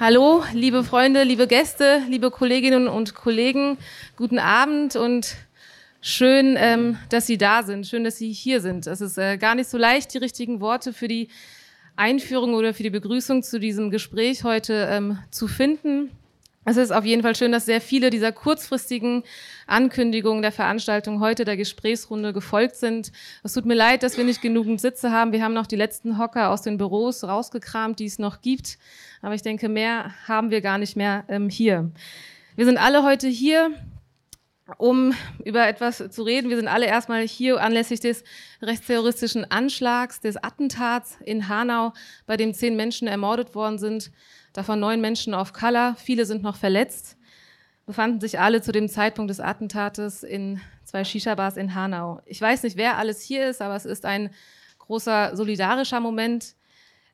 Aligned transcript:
Hallo, 0.00 0.42
liebe 0.54 0.84
Freunde, 0.84 1.22
liebe 1.22 1.46
Gäste, 1.46 2.00
liebe 2.08 2.30
Kolleginnen 2.30 2.88
und 2.88 3.14
Kollegen, 3.14 3.76
guten 4.16 4.38
Abend 4.38 4.96
und 4.96 5.36
schön, 6.00 6.56
ähm, 6.58 6.96
dass 7.10 7.26
Sie 7.26 7.36
da 7.36 7.62
sind, 7.62 7.86
schön, 7.86 8.02
dass 8.02 8.16
Sie 8.16 8.32
hier 8.32 8.62
sind. 8.62 8.86
Es 8.86 9.02
ist 9.02 9.18
äh, 9.18 9.36
gar 9.36 9.54
nicht 9.54 9.68
so 9.68 9.76
leicht, 9.76 10.14
die 10.14 10.18
richtigen 10.18 10.62
Worte 10.62 10.94
für 10.94 11.08
die 11.08 11.28
Einführung 11.94 12.54
oder 12.54 12.72
für 12.72 12.82
die 12.82 12.90
Begrüßung 12.90 13.42
zu 13.42 13.60
diesem 13.60 13.90
Gespräch 13.90 14.44
heute 14.44 14.88
ähm, 14.90 15.18
zu 15.30 15.46
finden. 15.46 16.10
Es 16.64 16.76
ist 16.76 16.92
auf 16.92 17.04
jeden 17.04 17.22
Fall 17.22 17.34
schön, 17.34 17.50
dass 17.50 17.66
sehr 17.66 17.80
viele 17.80 18.10
dieser 18.10 18.30
kurzfristigen 18.30 19.24
Ankündigungen 19.66 20.42
der 20.42 20.52
Veranstaltung 20.52 21.18
heute 21.18 21.44
der 21.44 21.56
Gesprächsrunde 21.56 22.32
gefolgt 22.32 22.76
sind. 22.76 23.10
Es 23.42 23.54
tut 23.54 23.66
mir 23.66 23.74
leid, 23.74 24.04
dass 24.04 24.16
wir 24.16 24.24
nicht 24.24 24.42
genügend 24.42 24.80
Sitze 24.80 25.10
haben. 25.10 25.32
Wir 25.32 25.42
haben 25.42 25.54
noch 25.54 25.66
die 25.66 25.76
letzten 25.76 26.18
Hocker 26.18 26.50
aus 26.50 26.62
den 26.62 26.78
Büros 26.78 27.24
rausgekramt, 27.24 27.98
die 27.98 28.06
es 28.06 28.20
noch 28.20 28.42
gibt. 28.42 28.78
Aber 29.22 29.34
ich 29.34 29.42
denke, 29.42 29.68
mehr 29.68 30.14
haben 30.28 30.50
wir 30.50 30.60
gar 30.60 30.78
nicht 30.78 30.96
mehr 30.96 31.24
ähm, 31.28 31.48
hier. 31.48 31.90
Wir 32.54 32.64
sind 32.64 32.78
alle 32.78 33.02
heute 33.02 33.26
hier, 33.26 33.72
um 34.78 35.14
über 35.44 35.66
etwas 35.66 36.02
zu 36.10 36.22
reden. 36.22 36.48
Wir 36.50 36.56
sind 36.56 36.68
alle 36.68 36.86
erstmal 36.86 37.26
hier 37.26 37.60
anlässlich 37.60 38.00
des 38.00 38.24
rechtsterroristischen 38.60 39.50
Anschlags, 39.50 40.20
des 40.20 40.36
Attentats 40.36 41.18
in 41.24 41.48
Hanau, 41.48 41.92
bei 42.26 42.36
dem 42.36 42.54
zehn 42.54 42.76
Menschen 42.76 43.08
ermordet 43.08 43.54
worden 43.54 43.78
sind 43.78 44.12
davon 44.52 44.80
neun 44.80 45.00
Menschen 45.00 45.34
auf 45.34 45.52
Color, 45.52 45.96
viele 45.98 46.26
sind 46.26 46.42
noch 46.42 46.56
verletzt, 46.56 47.16
befanden 47.86 48.20
sich 48.20 48.38
alle 48.38 48.62
zu 48.62 48.72
dem 48.72 48.88
Zeitpunkt 48.88 49.30
des 49.30 49.40
Attentates 49.40 50.22
in 50.22 50.60
zwei 50.84 51.04
Shisha-Bars 51.04 51.56
in 51.56 51.74
Hanau. 51.74 52.20
Ich 52.26 52.40
weiß 52.40 52.62
nicht, 52.62 52.76
wer 52.76 52.98
alles 52.98 53.22
hier 53.22 53.48
ist, 53.48 53.60
aber 53.62 53.74
es 53.76 53.84
ist 53.84 54.04
ein 54.04 54.30
großer 54.78 55.36
solidarischer 55.36 56.00
Moment. 56.00 56.54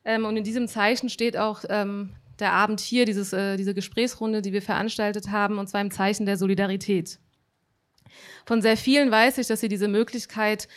Ähm, 0.05 0.25
und 0.25 0.37
in 0.37 0.43
diesem 0.43 0.67
Zeichen 0.67 1.09
steht 1.09 1.37
auch 1.37 1.63
ähm, 1.69 2.15
der 2.39 2.53
Abend 2.53 2.79
hier, 2.79 3.05
dieses, 3.05 3.33
äh, 3.33 3.57
diese 3.57 3.73
Gesprächsrunde, 3.73 4.41
die 4.41 4.53
wir 4.53 4.61
veranstaltet 4.61 5.29
haben, 5.29 5.57
und 5.57 5.67
zwar 5.67 5.81
im 5.81 5.91
Zeichen 5.91 6.25
der 6.25 6.37
Solidarität. 6.37 7.19
Von 8.45 8.61
sehr 8.61 8.77
vielen 8.77 9.11
weiß 9.11 9.37
ich, 9.37 9.47
dass 9.47 9.61
sie 9.61 9.69
diese 9.69 9.87
Möglichkeit 9.87 10.67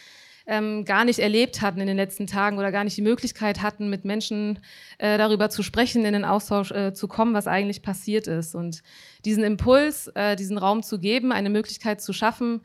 ähm, 0.47 0.84
gar 0.84 1.05
nicht 1.05 1.19
erlebt 1.19 1.62
hatten 1.62 1.80
in 1.80 1.86
den 1.86 1.97
letzten 1.97 2.27
Tagen 2.27 2.58
oder 2.58 2.72
gar 2.72 2.84
nicht 2.84 2.97
die 2.97 3.02
Möglichkeit 3.02 3.62
hatten, 3.62 3.89
mit 3.91 4.05
Menschen 4.05 4.58
äh, 4.98 5.19
darüber 5.19 5.50
zu 5.50 5.62
sprechen, 5.62 6.05
in 6.05 6.12
den 6.12 6.24
Austausch 6.24 6.70
äh, 6.72 6.92
zu 6.92 7.08
kommen, 7.08 7.34
was 7.34 7.47
eigentlich 7.47 7.83
passiert 7.83 8.27
ist. 8.27 8.55
Und 8.55 8.83
diesen 9.24 9.44
Impuls, 9.44 10.08
äh, 10.14 10.36
diesen 10.36 10.58
Raum 10.58 10.83
zu 10.83 10.98
geben, 10.98 11.33
eine 11.33 11.50
Möglichkeit 11.50 12.00
zu 12.00 12.12
schaffen, 12.12 12.62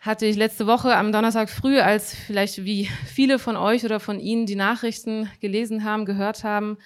hatte 0.00 0.26
ich 0.26 0.36
letzte 0.36 0.66
Woche 0.66 0.94
am 0.96 1.12
Donnerstag 1.12 1.48
früh, 1.48 1.78
als 1.78 2.14
vielleicht 2.14 2.64
wie 2.64 2.90
viele 3.06 3.38
von 3.38 3.56
euch 3.56 3.84
oder 3.84 4.00
von 4.00 4.20
Ihnen 4.20 4.44
die 4.44 4.54
Nachrichten 4.54 5.30
gelesen 5.40 5.82
haben, 5.84 6.04
gehört 6.04 6.44
haben. 6.44 6.76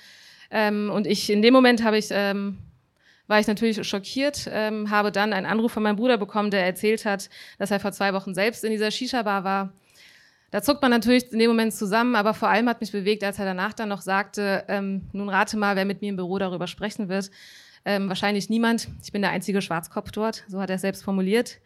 Ähm, 0.50 0.90
und 0.90 1.06
ich 1.06 1.28
in 1.28 1.42
dem 1.42 1.52
Moment 1.52 1.82
habe 1.82 1.98
ich 1.98 2.08
ähm, 2.10 2.58
war 3.28 3.38
ich 3.38 3.46
natürlich 3.46 3.86
schockiert, 3.86 4.48
ähm, 4.50 4.90
habe 4.90 5.12
dann 5.12 5.32
einen 5.32 5.46
Anruf 5.46 5.70
von 5.70 5.82
meinem 5.82 5.96
Bruder 5.96 6.16
bekommen, 6.16 6.50
der 6.50 6.64
erzählt 6.64 7.04
hat, 7.04 7.28
dass 7.58 7.70
er 7.70 7.78
vor 7.78 7.92
zwei 7.92 8.12
Wochen 8.14 8.34
selbst 8.34 8.64
in 8.64 8.72
dieser 8.72 8.90
Shisha-Bar 8.90 9.44
war. 9.44 9.72
Da 10.50 10.62
zuckt 10.62 10.80
man 10.80 10.90
natürlich 10.90 11.30
in 11.30 11.38
dem 11.38 11.50
Moment 11.50 11.74
zusammen, 11.74 12.16
aber 12.16 12.32
vor 12.32 12.48
allem 12.48 12.68
hat 12.70 12.80
mich 12.80 12.90
bewegt, 12.90 13.22
als 13.22 13.38
er 13.38 13.44
danach 13.44 13.74
dann 13.74 13.90
noch 13.90 14.00
sagte, 14.00 14.64
ähm, 14.68 15.02
nun 15.12 15.28
rate 15.28 15.58
mal, 15.58 15.76
wer 15.76 15.84
mit 15.84 16.00
mir 16.00 16.08
im 16.08 16.16
Büro 16.16 16.38
darüber 16.38 16.66
sprechen 16.66 17.10
wird. 17.10 17.30
Ähm, 17.84 18.08
wahrscheinlich 18.08 18.48
niemand. 18.48 18.88
Ich 19.04 19.12
bin 19.12 19.20
der 19.20 19.30
einzige 19.30 19.60
Schwarzkopf 19.60 20.10
dort, 20.10 20.44
so 20.48 20.60
hat 20.60 20.70
er 20.70 20.76
es 20.76 20.82
selbst 20.82 21.04
formuliert. 21.04 21.58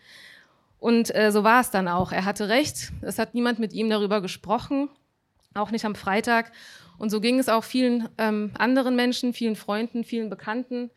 Und 0.81 1.15
äh, 1.15 1.31
so 1.31 1.45
war 1.45 1.61
es 1.61 1.71
dann 1.71 1.87
auch. 1.87 2.11
Er 2.11 2.25
hatte 2.25 2.49
recht. 2.49 2.91
Es 3.03 3.21
hat 3.21 3.35
niemand 3.35 3.61
mit 3.61 3.73
ihm 3.73 3.89
darüber 3.89 4.21
gesprochen, 4.21 4.89
auch 5.55 5.71
nicht 5.71 5.85
am 5.85 5.95
Freitag. 5.95 6.51
Und 6.99 7.11
so 7.11 7.21
ging 7.21 7.39
es 7.39 7.49
auch 7.49 7.63
vielen 7.63 8.09
ähm, 8.19 8.51
anderen 8.59 8.97
Menschen, 8.97 9.33
vielen 9.33 9.55
Freunden, 9.55 10.03
vielen 10.03 10.29
Bekannten 10.29 10.91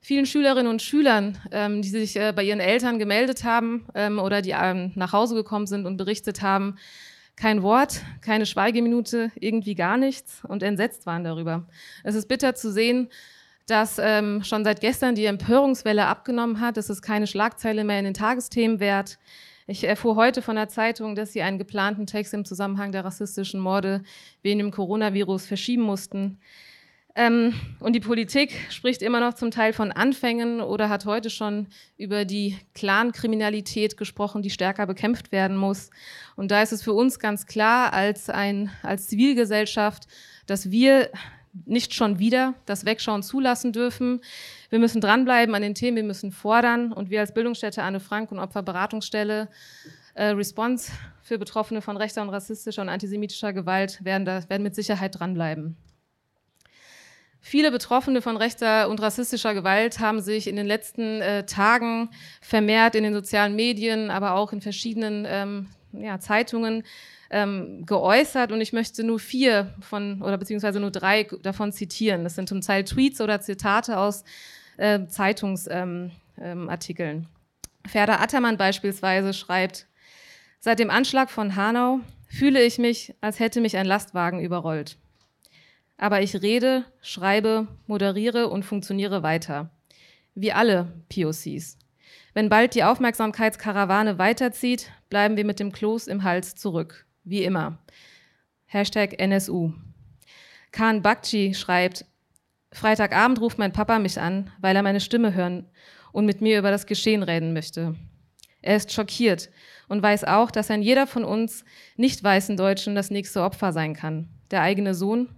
vielen 0.00 0.26
Schülerinnen 0.26 0.70
und 0.70 0.82
Schülern, 0.82 1.38
ähm, 1.50 1.82
die 1.82 1.88
sich 1.88 2.16
äh, 2.16 2.32
bei 2.34 2.42
ihren 2.42 2.60
Eltern 2.60 2.98
gemeldet 2.98 3.44
haben 3.44 3.86
ähm, 3.94 4.18
oder 4.18 4.42
die 4.42 4.54
ähm, 4.58 4.92
nach 4.94 5.12
Hause 5.12 5.34
gekommen 5.34 5.66
sind 5.66 5.86
und 5.86 5.96
berichtet 5.96 6.42
haben, 6.42 6.76
kein 7.36 7.62
Wort, 7.62 8.02
keine 8.20 8.46
Schweigeminute, 8.46 9.30
irgendwie 9.38 9.74
gar 9.74 9.96
nichts 9.96 10.42
und 10.46 10.62
entsetzt 10.62 11.06
waren 11.06 11.24
darüber. 11.24 11.66
Es 12.02 12.14
ist 12.14 12.26
bitter 12.26 12.54
zu 12.54 12.72
sehen, 12.72 13.08
dass 13.66 13.98
ähm, 14.02 14.42
schon 14.42 14.64
seit 14.64 14.80
gestern 14.80 15.14
die 15.14 15.26
Empörungswelle 15.26 16.06
abgenommen 16.06 16.60
hat. 16.60 16.76
Es 16.78 16.90
ist 16.90 17.02
keine 17.02 17.26
Schlagzeile 17.26 17.84
mehr 17.84 17.98
in 17.98 18.06
den 18.06 18.14
Tagesthemen 18.14 18.80
wert. 18.80 19.18
Ich 19.66 19.84
erfuhr 19.84 20.16
heute 20.16 20.40
von 20.40 20.56
der 20.56 20.68
Zeitung, 20.68 21.14
dass 21.14 21.32
sie 21.34 21.42
einen 21.42 21.58
geplanten 21.58 22.06
Text 22.06 22.32
im 22.32 22.46
Zusammenhang 22.46 22.90
der 22.90 23.04
rassistischen 23.04 23.60
Morde 23.60 24.02
wegen 24.42 24.58
dem 24.58 24.70
Coronavirus 24.70 25.44
verschieben 25.44 25.82
mussten. 25.82 26.38
Ähm, 27.14 27.54
und 27.80 27.94
die 27.94 28.00
Politik 28.00 28.54
spricht 28.70 29.02
immer 29.02 29.20
noch 29.20 29.34
zum 29.34 29.50
Teil 29.50 29.72
von 29.72 29.90
Anfängen 29.90 30.60
oder 30.60 30.88
hat 30.88 31.04
heute 31.04 31.30
schon 31.30 31.66
über 31.96 32.24
die 32.24 32.56
Clankriminalität 32.74 33.96
gesprochen, 33.96 34.42
die 34.42 34.50
stärker 34.50 34.86
bekämpft 34.86 35.32
werden 35.32 35.56
muss. 35.56 35.90
Und 36.36 36.50
da 36.50 36.62
ist 36.62 36.72
es 36.72 36.82
für 36.82 36.92
uns 36.92 37.18
ganz 37.18 37.46
klar 37.46 37.92
als, 37.92 38.30
ein, 38.30 38.70
als 38.82 39.08
Zivilgesellschaft, 39.08 40.06
dass 40.46 40.70
wir 40.70 41.10
nicht 41.64 41.94
schon 41.94 42.18
wieder 42.18 42.54
das 42.66 42.84
Wegschauen 42.84 43.22
zulassen 43.22 43.72
dürfen. 43.72 44.20
Wir 44.70 44.78
müssen 44.78 45.00
dranbleiben 45.00 45.54
an 45.54 45.62
den 45.62 45.74
Themen, 45.74 45.96
wir 45.96 46.04
müssen 46.04 46.30
fordern. 46.30 46.92
Und 46.92 47.10
wir 47.10 47.20
als 47.20 47.34
Bildungsstätte 47.34 47.82
Anne 47.82 48.00
Frank 48.00 48.30
und 48.30 48.38
Opferberatungsstelle 48.38 49.48
äh, 50.14 50.26
Response 50.26 50.92
für 51.22 51.38
Betroffene 51.38 51.82
von 51.82 51.96
rechter 51.96 52.22
und 52.22 52.28
rassistischer 52.28 52.82
und 52.82 52.88
antisemitischer 52.88 53.52
Gewalt 53.52 54.04
werden, 54.04 54.24
da, 54.24 54.48
werden 54.48 54.62
mit 54.62 54.74
Sicherheit 54.74 55.18
dranbleiben. 55.18 55.76
Viele 57.48 57.70
Betroffene 57.70 58.20
von 58.20 58.36
rechter 58.36 58.90
und 58.90 59.00
rassistischer 59.00 59.54
Gewalt 59.54 60.00
haben 60.00 60.20
sich 60.20 60.48
in 60.48 60.56
den 60.56 60.66
letzten 60.66 61.22
äh, 61.22 61.46
Tagen 61.46 62.10
vermehrt 62.42 62.94
in 62.94 63.04
den 63.04 63.14
sozialen 63.14 63.56
Medien, 63.56 64.10
aber 64.10 64.34
auch 64.34 64.52
in 64.52 64.60
verschiedenen 64.60 65.24
ähm, 65.26 65.66
ja, 65.92 66.20
Zeitungen 66.20 66.82
ähm, 67.30 67.86
geäußert. 67.86 68.52
Und 68.52 68.60
ich 68.60 68.74
möchte 68.74 69.02
nur 69.02 69.18
vier 69.18 69.74
von, 69.80 70.20
oder 70.20 70.36
beziehungsweise 70.36 70.78
nur 70.78 70.90
drei 70.90 71.26
davon 71.42 71.72
zitieren. 71.72 72.22
Das 72.22 72.34
sind 72.34 72.50
zum 72.50 72.60
Teil 72.60 72.84
Tweets 72.84 73.22
oder 73.22 73.40
Zitate 73.40 73.96
aus 73.96 74.24
äh, 74.76 75.06
Zeitungsartikeln. 75.06 76.12
Ähm, 76.40 77.22
ähm, 77.22 77.90
Ferda 77.90 78.16
Attermann 78.16 78.58
beispielsweise 78.58 79.32
schreibt, 79.32 79.86
seit 80.60 80.80
dem 80.80 80.90
Anschlag 80.90 81.30
von 81.30 81.56
Hanau 81.56 82.00
fühle 82.26 82.62
ich 82.62 82.76
mich, 82.76 83.14
als 83.22 83.40
hätte 83.40 83.62
mich 83.62 83.78
ein 83.78 83.86
Lastwagen 83.86 84.40
überrollt 84.40 84.98
aber 85.98 86.22
ich 86.22 86.40
rede, 86.40 86.84
schreibe, 87.02 87.68
moderiere 87.86 88.48
und 88.48 88.64
funktioniere 88.64 89.22
weiter. 89.22 89.70
Wie 90.34 90.52
alle 90.52 90.92
POCs. 91.12 91.76
Wenn 92.32 92.48
bald 92.48 92.74
die 92.74 92.84
Aufmerksamkeitskarawane 92.84 94.18
weiterzieht, 94.18 94.92
bleiben 95.10 95.36
wir 95.36 95.44
mit 95.44 95.58
dem 95.58 95.72
Kloß 95.72 96.06
im 96.06 96.22
Hals 96.22 96.54
zurück. 96.54 97.04
Wie 97.24 97.42
immer. 97.42 97.78
Hashtag 98.66 99.18
NSU. 99.18 99.72
Khan 100.70 101.02
Bakci 101.02 101.54
schreibt, 101.54 102.04
Freitagabend 102.70 103.40
ruft 103.40 103.58
mein 103.58 103.72
Papa 103.72 103.98
mich 103.98 104.20
an, 104.20 104.50
weil 104.60 104.76
er 104.76 104.82
meine 104.82 105.00
Stimme 105.00 105.34
hören 105.34 105.66
und 106.12 106.26
mit 106.26 106.40
mir 106.40 106.58
über 106.58 106.70
das 106.70 106.86
Geschehen 106.86 107.22
reden 107.22 107.52
möchte. 107.52 107.96
Er 108.60 108.76
ist 108.76 108.92
schockiert 108.92 109.50
und 109.88 110.02
weiß 110.02 110.24
auch, 110.24 110.50
dass 110.50 110.70
ein 110.70 110.82
jeder 110.82 111.06
von 111.06 111.24
uns 111.24 111.64
nicht 111.96 112.22
weißen 112.22 112.56
Deutschen 112.56 112.94
das 112.94 113.10
nächste 113.10 113.42
Opfer 113.42 113.72
sein 113.72 113.94
kann. 113.94 114.28
Der 114.50 114.62
eigene 114.62 114.94
Sohn, 114.94 115.28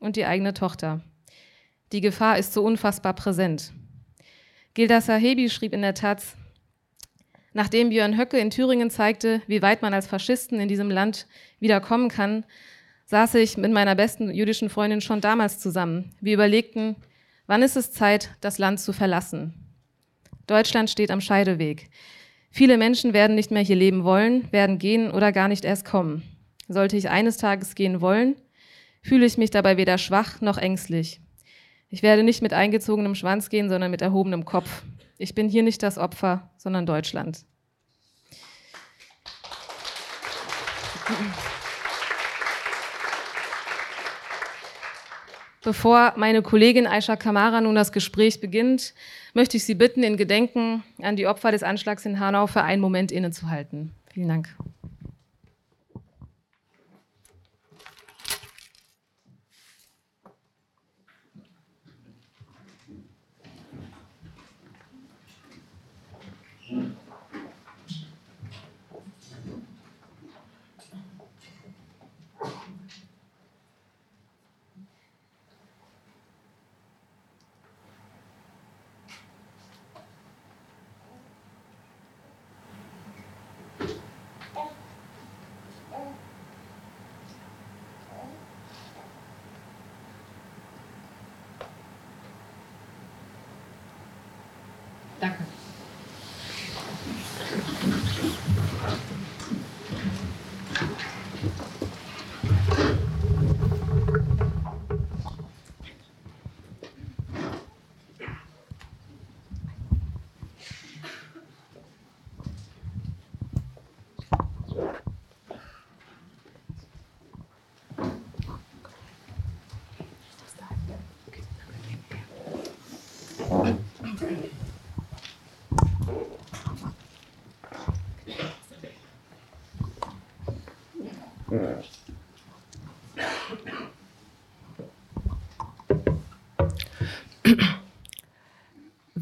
und 0.00 0.16
die 0.16 0.26
eigene 0.26 0.54
Tochter. 0.54 1.00
Die 1.92 2.00
Gefahr 2.00 2.38
ist 2.38 2.52
so 2.52 2.64
unfassbar 2.64 3.14
präsent. 3.14 3.72
Gilda 4.74 5.00
Sahebi 5.00 5.48
schrieb 5.48 5.72
in 5.72 5.82
der 5.82 5.94
Taz, 5.94 6.36
nachdem 7.52 7.90
Björn 7.90 8.18
Höcke 8.18 8.38
in 8.38 8.50
Thüringen 8.50 8.90
zeigte, 8.90 9.42
wie 9.46 9.62
weit 9.62 9.82
man 9.82 9.94
als 9.94 10.06
Faschisten 10.06 10.58
in 10.60 10.68
diesem 10.68 10.90
Land 10.90 11.26
wieder 11.58 11.80
kommen 11.80 12.08
kann, 12.08 12.44
saß 13.06 13.34
ich 13.34 13.56
mit 13.56 13.72
meiner 13.72 13.96
besten 13.96 14.32
jüdischen 14.32 14.70
Freundin 14.70 15.00
schon 15.00 15.20
damals 15.20 15.58
zusammen. 15.58 16.14
Wir 16.20 16.34
überlegten, 16.34 16.96
wann 17.46 17.62
ist 17.62 17.76
es 17.76 17.92
Zeit, 17.92 18.30
das 18.40 18.58
Land 18.58 18.78
zu 18.78 18.92
verlassen. 18.92 19.54
Deutschland 20.46 20.90
steht 20.90 21.10
am 21.10 21.20
Scheideweg. 21.20 21.90
Viele 22.52 22.78
Menschen 22.78 23.12
werden 23.12 23.34
nicht 23.34 23.50
mehr 23.50 23.62
hier 23.62 23.76
leben 23.76 24.04
wollen, 24.04 24.50
werden 24.52 24.78
gehen 24.78 25.10
oder 25.10 25.32
gar 25.32 25.48
nicht 25.48 25.64
erst 25.64 25.84
kommen. 25.84 26.22
Sollte 26.68 26.96
ich 26.96 27.08
eines 27.08 27.36
Tages 27.36 27.74
gehen 27.74 28.00
wollen, 28.00 28.36
fühle 29.02 29.26
ich 29.26 29.38
mich 29.38 29.50
dabei 29.50 29.76
weder 29.76 29.98
schwach 29.98 30.40
noch 30.40 30.58
ängstlich. 30.58 31.20
Ich 31.88 32.02
werde 32.02 32.22
nicht 32.22 32.42
mit 32.42 32.52
eingezogenem 32.52 33.14
Schwanz 33.14 33.48
gehen, 33.48 33.68
sondern 33.68 33.90
mit 33.90 34.02
erhobenem 34.02 34.44
Kopf. 34.44 34.82
Ich 35.18 35.34
bin 35.34 35.48
hier 35.48 35.62
nicht 35.62 35.82
das 35.82 35.98
Opfer, 35.98 36.50
sondern 36.56 36.86
Deutschland. 36.86 37.44
Bevor 45.62 46.14
meine 46.16 46.40
Kollegin 46.40 46.86
Aisha 46.86 47.16
Kamara 47.16 47.60
nun 47.60 47.74
das 47.74 47.92
Gespräch 47.92 48.40
beginnt, 48.40 48.94
möchte 49.34 49.58
ich 49.58 49.64
Sie 49.64 49.74
bitten, 49.74 50.02
in 50.02 50.16
Gedenken 50.16 50.82
an 51.02 51.16
die 51.16 51.26
Opfer 51.26 51.50
des 51.50 51.62
Anschlags 51.62 52.06
in 52.06 52.18
Hanau 52.18 52.46
für 52.46 52.62
einen 52.62 52.80
Moment 52.80 53.12
innezuhalten. 53.12 53.92
Vielen 54.12 54.28
Dank. 54.28 54.48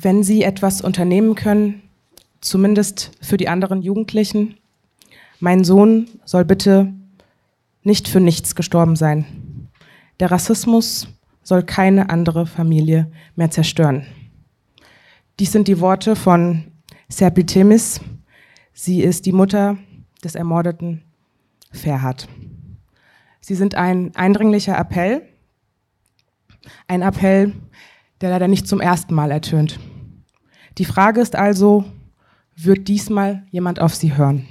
Wenn 0.08 0.22
Sie 0.22 0.42
etwas 0.42 0.80
unternehmen 0.80 1.34
können, 1.34 1.82
zumindest 2.40 3.10
für 3.20 3.36
die 3.36 3.50
anderen 3.50 3.82
Jugendlichen, 3.82 4.54
mein 5.38 5.64
Sohn 5.64 6.08
soll 6.24 6.46
bitte 6.46 6.94
nicht 7.82 8.08
für 8.08 8.18
nichts 8.18 8.54
gestorben 8.54 8.96
sein. 8.96 9.26
Der 10.18 10.30
Rassismus 10.30 11.08
soll 11.42 11.62
keine 11.62 12.08
andere 12.08 12.46
Familie 12.46 13.12
mehr 13.36 13.50
zerstören. 13.50 14.06
Dies 15.40 15.52
sind 15.52 15.68
die 15.68 15.78
Worte 15.78 16.16
von 16.16 16.64
Serpil 17.10 17.44
Temis. 17.44 18.00
Sie 18.72 19.02
ist 19.02 19.26
die 19.26 19.32
Mutter 19.32 19.76
des 20.24 20.36
ermordeten 20.36 21.02
Ferhat. 21.70 22.28
Sie 23.42 23.54
sind 23.54 23.74
ein 23.74 24.16
eindringlicher 24.16 24.78
Appell, 24.78 25.20
ein 26.86 27.02
Appell, 27.02 27.52
der 28.22 28.30
leider 28.30 28.48
nicht 28.48 28.66
zum 28.66 28.80
ersten 28.80 29.14
Mal 29.14 29.30
ertönt. 29.30 29.78
Die 30.78 30.84
Frage 30.84 31.20
ist 31.20 31.34
also, 31.34 31.84
wird 32.54 32.86
diesmal 32.86 33.42
jemand 33.50 33.80
auf 33.80 33.96
Sie 33.96 34.16
hören? 34.16 34.46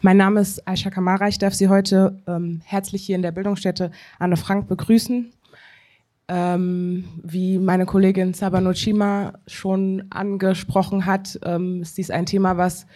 Mein 0.00 0.16
Name 0.16 0.40
ist 0.40 0.66
Aisha 0.66 0.88
Kamara. 0.88 1.28
Ich 1.28 1.38
darf 1.38 1.52
Sie 1.52 1.68
heute 1.68 2.22
ähm, 2.26 2.62
herzlich 2.64 3.04
hier 3.04 3.16
in 3.16 3.20
der 3.20 3.32
Bildungsstätte 3.32 3.90
Anne 4.18 4.38
Frank 4.38 4.68
begrüßen. 4.68 5.30
Ähm, 6.28 7.04
wie 7.22 7.58
meine 7.58 7.84
Kollegin 7.84 8.32
Sabano 8.32 8.72
Chima 8.72 9.34
schon 9.46 10.06
angesprochen 10.08 11.04
hat, 11.04 11.38
ähm, 11.44 11.82
ist 11.82 11.98
dies 11.98 12.10
ein 12.10 12.24
Thema, 12.24 12.56
was 12.56 12.86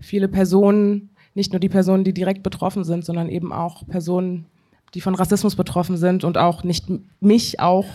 viele 0.00 0.26
Personen, 0.26 1.10
nicht 1.36 1.52
nur 1.52 1.60
die 1.60 1.68
Personen, 1.68 2.02
die 2.02 2.12
direkt 2.12 2.42
betroffen 2.42 2.82
sind, 2.82 3.04
sondern 3.04 3.28
eben 3.28 3.52
auch 3.52 3.86
Personen, 3.86 4.46
die 4.94 5.00
von 5.00 5.14
Rassismus 5.14 5.54
betroffen 5.54 5.96
sind 5.96 6.24
und 6.24 6.38
auch 6.38 6.64
nicht 6.64 6.86
mich 7.20 7.60
auch 7.60 7.86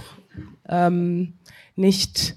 ähm, 0.70 1.34
nicht 1.76 2.36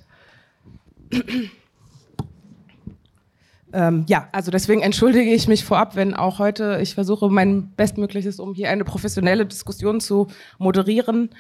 ähm, 3.73 4.05
ja, 4.09 4.29
also 4.33 4.51
deswegen 4.51 4.81
entschuldige 4.81 5.33
ich 5.33 5.47
mich 5.47 5.65
vorab, 5.65 5.95
wenn 5.95 6.15
auch 6.15 6.41
heute 6.41 6.81
ich 6.83 6.95
versuche 6.95 7.29
mein 7.29 7.71
Bestmögliches, 7.77 8.41
um 8.41 8.55
hier 8.55 8.71
eine 8.71 8.85
professionelle 8.85 9.47
Diskussion 9.47 10.01
zu 10.01 10.27
moderieren 10.59 11.31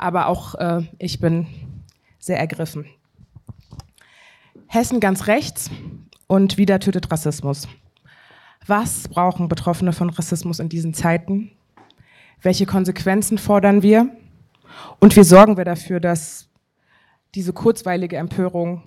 aber 0.00 0.26
auch 0.26 0.54
äh, 0.54 0.82
ich 0.98 1.20
bin 1.20 1.46
sehr 2.18 2.38
ergriffen. 2.38 2.86
Hessen 4.66 5.00
ganz 5.00 5.26
rechts 5.26 5.70
und 6.26 6.56
wieder 6.56 6.80
tötet 6.80 7.10
Rassismus. 7.10 7.68
Was 8.70 9.08
brauchen 9.08 9.48
Betroffene 9.48 9.92
von 9.92 10.10
Rassismus 10.10 10.60
in 10.60 10.68
diesen 10.68 10.94
Zeiten? 10.94 11.50
Welche 12.40 12.66
Konsequenzen 12.66 13.36
fordern 13.36 13.82
wir? 13.82 14.08
Und 15.00 15.16
wie 15.16 15.24
sorgen 15.24 15.56
wir 15.56 15.64
dafür, 15.64 15.98
dass 15.98 16.48
diese 17.34 17.52
kurzweilige 17.52 18.16
Empörung 18.16 18.84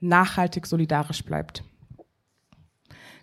nachhaltig 0.00 0.66
solidarisch 0.66 1.24
bleibt? 1.24 1.62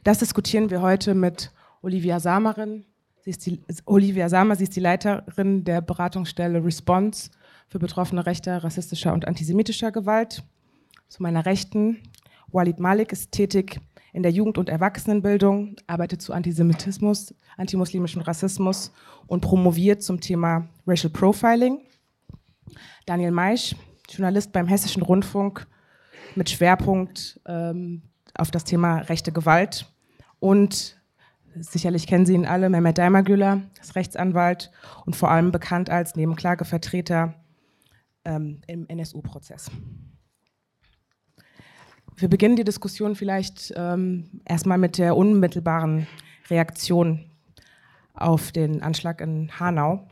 Das 0.06 0.19
diskutieren 0.19 0.69
wir 0.69 0.81
heute 0.81 1.13
mit 1.13 1.51
Olivia 1.81 2.21
Samarin, 2.21 2.86
Sie 3.19 3.31
ist 3.31 3.45
die, 3.45 3.62
Olivia 3.83 4.30
Samer, 4.30 4.56
sie 4.56 4.63
ist 4.63 4.77
die 4.77 4.80
Leiterin 4.80 5.65
der 5.65 5.81
Beratungsstelle 5.81 6.63
Response 6.63 7.30
für 7.68 7.80
Betroffene 7.80 8.25
rechter, 8.25 8.63
rassistischer 8.63 9.12
und 9.12 9.27
antisemitischer 9.27 9.92
Gewalt. 9.92 10.45
Zu 11.10 11.21
meiner 11.21 11.45
Rechten, 11.45 11.98
Walid 12.53 12.80
Malik 12.80 13.12
ist 13.12 13.33
tätig 13.33 13.81
in 14.17 14.23
der 14.23 14.31
Jugend- 14.31 14.57
und 14.57 14.67
Erwachsenenbildung, 14.67 15.75
arbeitet 15.85 16.23
zu 16.23 16.33
Antisemitismus, 16.33 17.35
antimuslimischem 17.55 18.23
Rassismus 18.23 18.91
und 19.27 19.41
promoviert 19.41 20.01
zum 20.01 20.19
Thema 20.19 20.67
Racial 20.87 21.13
Profiling. 21.13 21.81
Daniel 23.05 23.29
Meisch, 23.29 23.75
Journalist 24.09 24.51
beim 24.53 24.65
Hessischen 24.65 25.03
Rundfunk 25.03 25.67
mit 26.33 26.49
Schwerpunkt 26.49 27.39
ähm, 27.45 28.01
auf 28.33 28.49
das 28.49 28.63
Thema 28.63 29.01
rechte 29.01 29.31
Gewalt 29.31 29.85
und 30.39 31.00
sicherlich 31.59 32.07
kennen 32.07 32.25
Sie 32.25 32.33
ihn 32.33 32.47
alle, 32.47 32.71
Mehmet 32.71 32.97
Daimagüler, 32.97 33.62
ist 33.79 33.95
Rechtsanwalt 33.95 34.71
und 35.05 35.15
vor 35.15 35.29
allem 35.29 35.51
bekannt 35.51 35.91
als 35.91 36.15
Nebenklagevertreter 36.15 37.36
ähm, 38.25 38.62
im 38.65 38.88
NSU-Prozess. 38.88 39.69
Wir 42.19 42.29
beginnen 42.29 42.55
die 42.55 42.63
Diskussion 42.63 43.15
vielleicht 43.15 43.71
ähm, 43.75 44.41
erstmal 44.43 44.79
mit 44.79 44.97
der 44.97 45.15
unmittelbaren 45.15 46.07
Reaktion 46.50 47.29
auf 48.15 48.51
den 48.51 48.81
Anschlag 48.81 49.21
in 49.21 49.51
Hanau. 49.59 50.07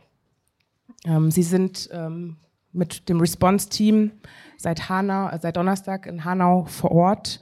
Ähm, 1.04 1.32
Sie 1.32 1.42
sind 1.42 1.90
ähm, 1.92 2.36
mit 2.72 3.08
dem 3.08 3.18
Response-Team 3.18 4.12
seit, 4.56 4.88
äh, 4.88 5.38
seit 5.42 5.56
Donnerstag 5.56 6.06
in 6.06 6.24
Hanau 6.24 6.66
vor 6.66 6.92
Ort. 6.92 7.40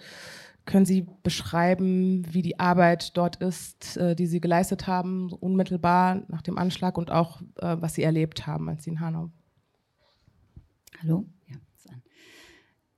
Können 0.65 0.87
Sie 0.87 1.07
beschreiben, 1.23 2.25
wie 2.33 2.41
die 2.41 2.59
Arbeit 2.59 3.19
dort 3.19 3.37
ist, 3.43 3.99
äh, 3.99 4.17
die 4.17 4.27
Sie 4.27 4.41
geleistet 4.41 4.87
haben, 4.87 5.31
unmittelbar 5.31 6.23
nach 6.29 6.41
dem 6.41 6.57
Anschlag 6.57 6.97
und 6.97 7.11
auch, 7.11 7.43
äh, 7.57 7.77
was 7.81 7.93
Sie 7.93 8.03
erlebt 8.03 8.47
haben, 8.47 8.71
als 8.71 8.85
Sie 8.85 8.91
in 8.93 9.01
Hanau? 9.01 9.31
Hallo? 11.03 11.27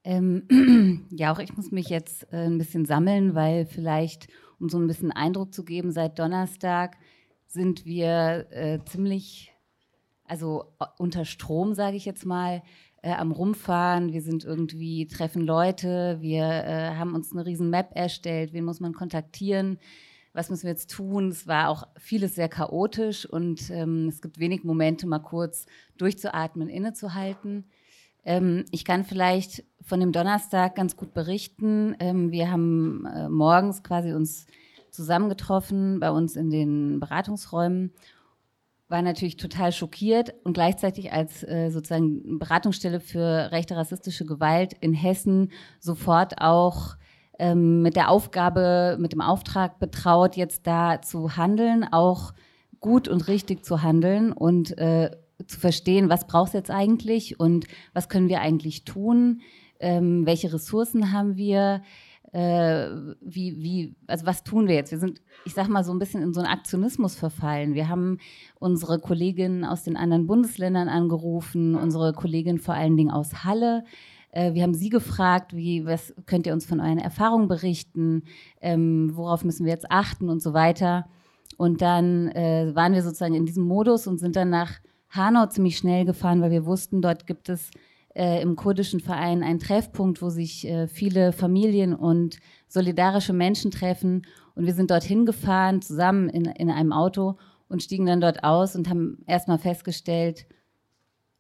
Ja, 0.07 0.13
ähm, 0.13 1.07
ja, 1.11 1.33
auch 1.33 1.39
ich 1.39 1.57
muss 1.57 1.71
mich 1.71 1.89
jetzt 1.89 2.33
äh, 2.33 2.47
ein 2.47 2.59
bisschen 2.59 2.87
sammeln, 2.87 3.35
weil 3.35 3.67
vielleicht, 3.67 4.29
um 4.59 4.69
so 4.69 4.79
ein 4.79 4.87
bisschen 4.87 5.13
Eindruck 5.13 5.53
zu 5.53 5.65
geben, 5.65 5.93
seit 5.93 6.19
Donnerstag 6.19 6.97
sind 7.47 7.85
wir 7.85 8.47
äh, 8.51 8.79
ziemlich, 8.85 9.53
also 10.25 10.65
unter 10.99 11.25
Strom, 11.25 11.75
sage 11.75 11.97
ich 11.97 12.05
jetzt 12.05 12.25
mal 12.25 12.63
äh, 13.03 13.13
am 13.13 13.33
Rumfahren, 13.33 14.13
wir 14.13 14.23
sind 14.23 14.45
irgendwie, 14.45 15.07
treffen 15.07 15.43
Leute, 15.43 16.19
wir 16.21 16.45
äh, 16.45 16.95
haben 16.97 17.15
uns 17.15 17.33
eine 17.33 17.47
riesen 17.47 17.71
Map 17.71 17.91
erstellt, 17.95 18.53
wen 18.53 18.65
muss 18.65 18.81
man 18.81 18.93
kontaktieren, 18.93 19.79
was 20.33 20.51
müssen 20.51 20.65
wir 20.65 20.71
jetzt 20.71 20.91
tun. 20.91 21.29
Es 21.29 21.47
war 21.47 21.71
auch 21.71 21.87
vieles 21.97 22.35
sehr 22.35 22.49
chaotisch 22.49 23.25
und 23.25 23.71
ähm, 23.71 24.09
es 24.09 24.21
gibt 24.21 24.39
wenig 24.39 24.65
Momente, 24.65 25.07
mal 25.07 25.21
kurz 25.21 25.67
durchzuatmen, 25.97 26.69
innezuhalten. 26.69 27.65
Ähm, 28.27 28.67
ich 28.71 28.85
kann 28.85 29.05
vielleicht 29.05 29.65
von 29.81 30.01
dem 30.01 30.13
Donnerstag 30.13 30.75
ganz 30.75 30.97
gut 30.97 31.15
berichten. 31.15 31.97
Ähm, 32.01 32.31
wir 32.31 32.51
haben 32.51 33.07
äh, 33.07 33.31
morgens 33.31 33.83
quasi 33.83 34.13
uns 34.13 34.47
zusammengetroffen 34.91 36.01
bei 36.01 36.11
uns 36.11 36.37
in 36.37 36.51
den 36.51 37.01
Beratungsräumen 37.01 37.93
war 38.89 39.03
natürlich 39.03 39.37
total 39.37 39.73
schockiert 39.73 40.35
und 40.45 40.53
gleichzeitig 40.53 41.13
als 41.13 41.43
äh, 41.43 41.71
sozusagen 41.71 42.39
Beratungsstelle 42.39 43.01
für 43.01 43.51
rechte 43.51 43.77
rassistische 43.77 44.25
Gewalt 44.25 44.75
in 44.81 44.93
Hessen 44.93 45.51
sofort 45.81 46.41
auch 46.41 46.97
ähm, 47.39 47.83
mit 47.83 47.97
der 47.97 48.11
Aufgabe, 48.11 48.97
mit 49.01 49.13
dem 49.13 49.21
Auftrag 49.21 49.79
betraut, 49.79 50.37
jetzt 50.37 50.67
da 50.67 51.03
zu 51.03 51.37
handeln, 51.37 51.85
auch 51.91 52.33
gut 52.81 53.09
und 53.09 53.27
richtig 53.27 53.65
zu 53.65 53.83
handeln 53.83 54.33
und 54.33 54.79
äh, 54.79 55.11
zu 55.47 55.61
verstehen, 55.61 56.09
was 56.09 56.27
braucht 56.27 56.49
es 56.49 56.55
jetzt 56.55 56.71
eigentlich 56.71 57.39
und 57.39 57.67
was 57.93 58.09
können 58.09 58.29
wir 58.29 58.41
eigentlich 58.41 58.85
tun, 58.85 59.43
ähm, 59.81 60.25
welche 60.25 60.53
Ressourcen 60.53 61.13
haben 61.13 61.37
wir, 61.37 61.83
äh, 62.33 62.89
wie, 63.21 63.63
wie, 63.63 63.97
also 64.07 64.27
was 64.27 64.43
tun 64.45 64.69
wir 64.69 64.75
jetzt? 64.75 64.91
Wir 64.91 64.99
sind, 64.99 65.21
ich 65.45 65.55
sag 65.55 65.69
mal, 65.69 65.85
so 65.85 65.93
ein 65.93 65.99
bisschen 65.99 66.23
in 66.23 66.33
so 66.33 66.41
einen 66.41 66.51
Aktionismus 66.51 67.15
verfallen. 67.15 67.75
Wir 67.75 67.89
haben 67.89 68.19
unsere 68.59 68.99
Kolleginnen 68.99 69.65
aus 69.65 69.85
den 69.85 69.97
anderen 69.97 70.27
Bundesländern 70.27 70.89
angerufen, 70.89 71.75
unsere 71.75 72.13
Kollegin 72.13 72.59
vor 72.59 72.75
allen 72.75 72.97
Dingen 72.97 73.11
aus 73.11 73.45
Halle. 73.45 73.85
Äh, 74.33 74.55
wir 74.55 74.63
haben 74.63 74.75
Sie 74.75 74.89
gefragt, 74.89 75.55
wie, 75.55 75.85
was 75.87 76.15
könnt 76.27 76.47
ihr 76.47 76.53
uns 76.53 76.67
von 76.67 76.81
euren 76.81 76.99
Erfahrungen 76.99 77.49
berichten? 77.49 78.25
Ähm, 78.61 79.13
worauf 79.15 79.45
müssen 79.45 79.65
wir 79.65 79.73
jetzt 79.73 79.91
achten 79.91 80.29
und 80.29 80.43
so 80.43 80.53
weiter? 80.53 81.07
Und 81.57 81.81
dann 81.81 82.29
äh, 82.29 82.73
waren 82.75 82.93
wir 82.93 83.03
sozusagen 83.03 83.35
in 83.35 83.47
diesem 83.47 83.65
Modus 83.65 84.07
und 84.07 84.19
sind 84.19 84.37
dann 84.37 84.51
nach 84.51 84.73
Hanau 85.17 85.47
ziemlich 85.47 85.79
schnell 85.79 86.05
gefahren, 86.05 86.41
weil 86.41 86.51
wir 86.51 86.67
wussten, 86.67 87.03
dort 87.03 87.27
gibt 87.27 87.49
es 87.49 87.71
äh, 88.15 88.41
im 88.41 88.57
kurdischen 88.57 89.01
Verein 89.01 89.43
einen 89.43 89.59
Treffpunkt, 89.59 90.23
wo 90.23 90.31
sich 90.31 90.67
äh, 90.67 90.89
viele 90.89 91.33
Familien 91.33 91.95
und 91.95 92.39
solidarische 92.69 93.33
Menschen 93.33 93.71
treffen. 93.71 94.27
Und 94.55 94.67
wir 94.67 94.75
sind 94.75 94.91
dorthin 94.91 95.27
gefahren, 95.27 95.83
zusammen 95.83 96.29
in, 96.29 96.47
in 96.47 96.71
einem 96.71 96.93
Auto 96.93 97.37
und 97.69 97.83
stiegen 97.83 98.07
dann 98.07 98.21
dort 98.21 98.45
aus 98.45 98.75
und 98.77 98.89
haben 98.89 99.19
erstmal 99.27 99.59
festgestellt, 99.59 100.47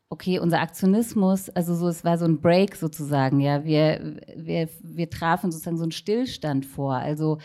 okay, 0.08 0.38
unser 0.38 0.60
Aktionismus, 0.60 1.50
also 1.50 1.74
so, 1.74 1.88
es 1.88 2.04
war 2.04 2.18
so 2.18 2.24
ein 2.26 2.40
Break 2.40 2.76
sozusagen, 2.76 3.40
ja. 3.40 3.64
Wir, 3.64 4.20
wir, 4.36 4.68
wir 4.82 5.10
trafen 5.10 5.50
sozusagen 5.50 5.78
so 5.78 5.82
einen 5.82 5.92
Stillstand 5.92 6.66
vor. 6.66 6.94
Also 6.94 7.38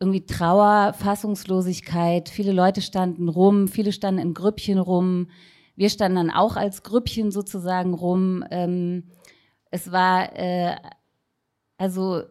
irgendwie 0.00 0.26
Trauer, 0.26 0.92
Fassungslosigkeit, 0.92 2.28
viele 2.28 2.52
Leute 2.52 2.82
standen 2.82 3.28
rum, 3.28 3.68
viele 3.68 3.92
standen 3.92 4.20
in 4.20 4.34
Grüppchen 4.34 4.78
rum. 4.78 5.28
Wir 5.76 5.88
standen 5.88 6.16
dann 6.16 6.30
auch 6.30 6.56
als 6.56 6.82
Grüppchen 6.82 7.30
sozusagen 7.30 7.94
rum. 7.94 8.44
Ähm, 8.50 9.04
es 9.70 9.90
war, 9.90 10.36
äh, 10.36 10.76
also, 11.78 12.22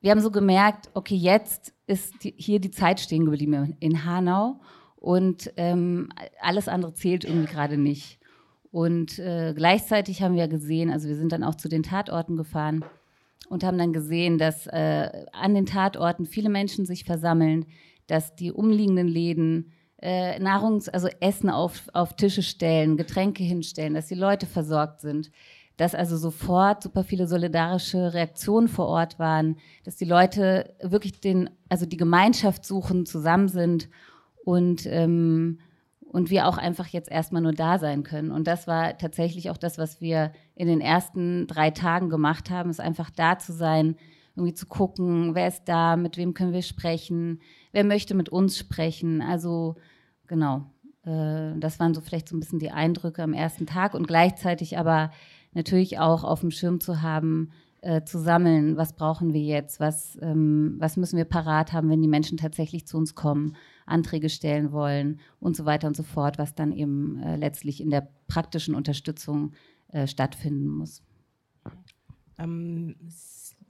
wir 0.00 0.10
haben 0.10 0.20
so 0.20 0.30
gemerkt, 0.30 0.90
okay, 0.94 1.16
jetzt 1.16 1.72
ist 1.86 2.24
die, 2.24 2.34
hier 2.36 2.60
die 2.60 2.70
Zeit 2.70 3.00
stehen 3.00 3.24
geblieben 3.24 3.76
in 3.80 4.04
Hanau 4.04 4.60
und 4.96 5.52
ähm, 5.56 6.08
alles 6.40 6.68
andere 6.68 6.94
zählt 6.94 7.24
irgendwie 7.24 7.52
gerade 7.52 7.78
nicht. 7.78 8.18
Und 8.70 9.18
äh, 9.18 9.54
gleichzeitig 9.54 10.20
haben 10.20 10.34
wir 10.34 10.48
gesehen, 10.48 10.90
also 10.90 11.08
wir 11.08 11.16
sind 11.16 11.32
dann 11.32 11.44
auch 11.44 11.54
zu 11.54 11.68
den 11.68 11.82
Tatorten 11.82 12.36
gefahren 12.36 12.84
und 13.48 13.64
haben 13.64 13.78
dann 13.78 13.92
gesehen, 13.92 14.38
dass 14.38 14.66
äh, 14.66 15.26
an 15.32 15.54
den 15.54 15.66
Tatorten 15.66 16.26
viele 16.26 16.48
Menschen 16.48 16.86
sich 16.86 17.04
versammeln, 17.04 17.66
dass 18.06 18.34
die 18.34 18.52
umliegenden 18.52 19.08
Läden 19.08 19.72
äh, 19.98 20.38
Nahrungs-, 20.38 20.88
also 20.88 21.08
Essen 21.20 21.50
auf, 21.50 21.88
auf 21.92 22.14
Tische 22.14 22.42
stellen, 22.42 22.96
Getränke 22.96 23.42
hinstellen, 23.42 23.94
dass 23.94 24.06
die 24.06 24.14
Leute 24.14 24.46
versorgt 24.46 25.00
sind, 25.00 25.30
dass 25.76 25.94
also 25.94 26.16
sofort 26.16 26.82
super 26.82 27.04
viele 27.04 27.26
solidarische 27.26 28.14
Reaktionen 28.14 28.68
vor 28.68 28.86
Ort 28.86 29.18
waren, 29.18 29.56
dass 29.84 29.96
die 29.96 30.04
Leute 30.04 30.74
wirklich 30.80 31.20
den, 31.20 31.50
also 31.68 31.86
die 31.86 31.96
Gemeinschaft 31.96 32.64
suchen, 32.64 33.06
zusammen 33.06 33.48
sind 33.48 33.88
und, 34.44 34.86
ähm, 34.86 35.58
und 36.14 36.30
wir 36.30 36.46
auch 36.46 36.58
einfach 36.58 36.86
jetzt 36.86 37.10
erstmal 37.10 37.42
nur 37.42 37.52
da 37.52 37.76
sein 37.76 38.04
können. 38.04 38.30
Und 38.30 38.46
das 38.46 38.68
war 38.68 38.96
tatsächlich 38.98 39.50
auch 39.50 39.56
das, 39.56 39.78
was 39.78 40.00
wir 40.00 40.30
in 40.54 40.68
den 40.68 40.80
ersten 40.80 41.48
drei 41.48 41.72
Tagen 41.72 42.08
gemacht 42.08 42.50
haben, 42.50 42.70
ist 42.70 42.80
einfach 42.80 43.10
da 43.10 43.36
zu 43.36 43.52
sein, 43.52 43.96
irgendwie 44.36 44.54
zu 44.54 44.66
gucken, 44.66 45.34
wer 45.34 45.48
ist 45.48 45.64
da, 45.64 45.96
mit 45.96 46.16
wem 46.16 46.32
können 46.32 46.52
wir 46.52 46.62
sprechen, 46.62 47.40
wer 47.72 47.82
möchte 47.82 48.14
mit 48.14 48.28
uns 48.28 48.56
sprechen. 48.56 49.22
Also 49.22 49.74
genau, 50.28 50.66
äh, 51.04 51.58
das 51.58 51.80
waren 51.80 51.94
so 51.94 52.00
vielleicht 52.00 52.28
so 52.28 52.36
ein 52.36 52.40
bisschen 52.40 52.60
die 52.60 52.70
Eindrücke 52.70 53.20
am 53.20 53.32
ersten 53.32 53.66
Tag 53.66 53.94
und 53.94 54.06
gleichzeitig 54.06 54.78
aber 54.78 55.10
natürlich 55.52 55.98
auch 55.98 56.22
auf 56.22 56.42
dem 56.42 56.52
Schirm 56.52 56.78
zu 56.78 57.02
haben, 57.02 57.50
äh, 57.80 58.04
zu 58.04 58.20
sammeln, 58.20 58.76
was 58.76 58.92
brauchen 58.92 59.32
wir 59.32 59.42
jetzt, 59.42 59.80
was, 59.80 60.16
ähm, 60.22 60.76
was 60.78 60.96
müssen 60.96 61.16
wir 61.16 61.24
parat 61.24 61.72
haben, 61.72 61.90
wenn 61.90 62.02
die 62.02 62.08
Menschen 62.08 62.38
tatsächlich 62.38 62.86
zu 62.86 62.98
uns 62.98 63.16
kommen. 63.16 63.56
Anträge 63.86 64.28
stellen 64.28 64.72
wollen 64.72 65.20
und 65.40 65.56
so 65.56 65.64
weiter 65.64 65.88
und 65.88 65.96
so 65.96 66.02
fort, 66.02 66.38
was 66.38 66.54
dann 66.54 66.72
eben 66.72 67.22
äh, 67.22 67.36
letztlich 67.36 67.80
in 67.80 67.90
der 67.90 68.08
praktischen 68.28 68.74
Unterstützung 68.74 69.52
äh, 69.88 70.06
stattfinden 70.06 70.66
muss. 70.66 71.02
Ähm, 72.38 72.96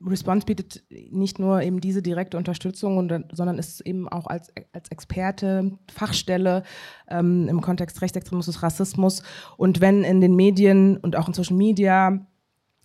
Response 0.04 0.44
bietet 0.44 0.85
nicht 1.11 1.38
nur 1.38 1.62
eben 1.62 1.80
diese 1.80 2.02
direkte 2.02 2.37
Unterstützung, 2.37 2.99
und, 2.99 3.25
sondern 3.33 3.59
ist 3.59 3.80
eben 3.80 4.09
auch 4.09 4.26
als, 4.26 4.52
als 4.73 4.90
Experte, 4.90 5.78
Fachstelle 5.92 6.62
ähm, 7.09 7.49
im 7.49 7.61
Kontext 7.61 8.02
Rechtsextremismus, 8.02 8.62
Rassismus. 8.62 9.23
Und 9.56 9.80
wenn 9.80 10.04
in 10.04 10.21
den 10.21 10.35
Medien 10.37 10.97
und 10.99 11.16
auch 11.16 11.28
in 11.28 11.35
Social 11.35 11.56
Media 11.56 12.26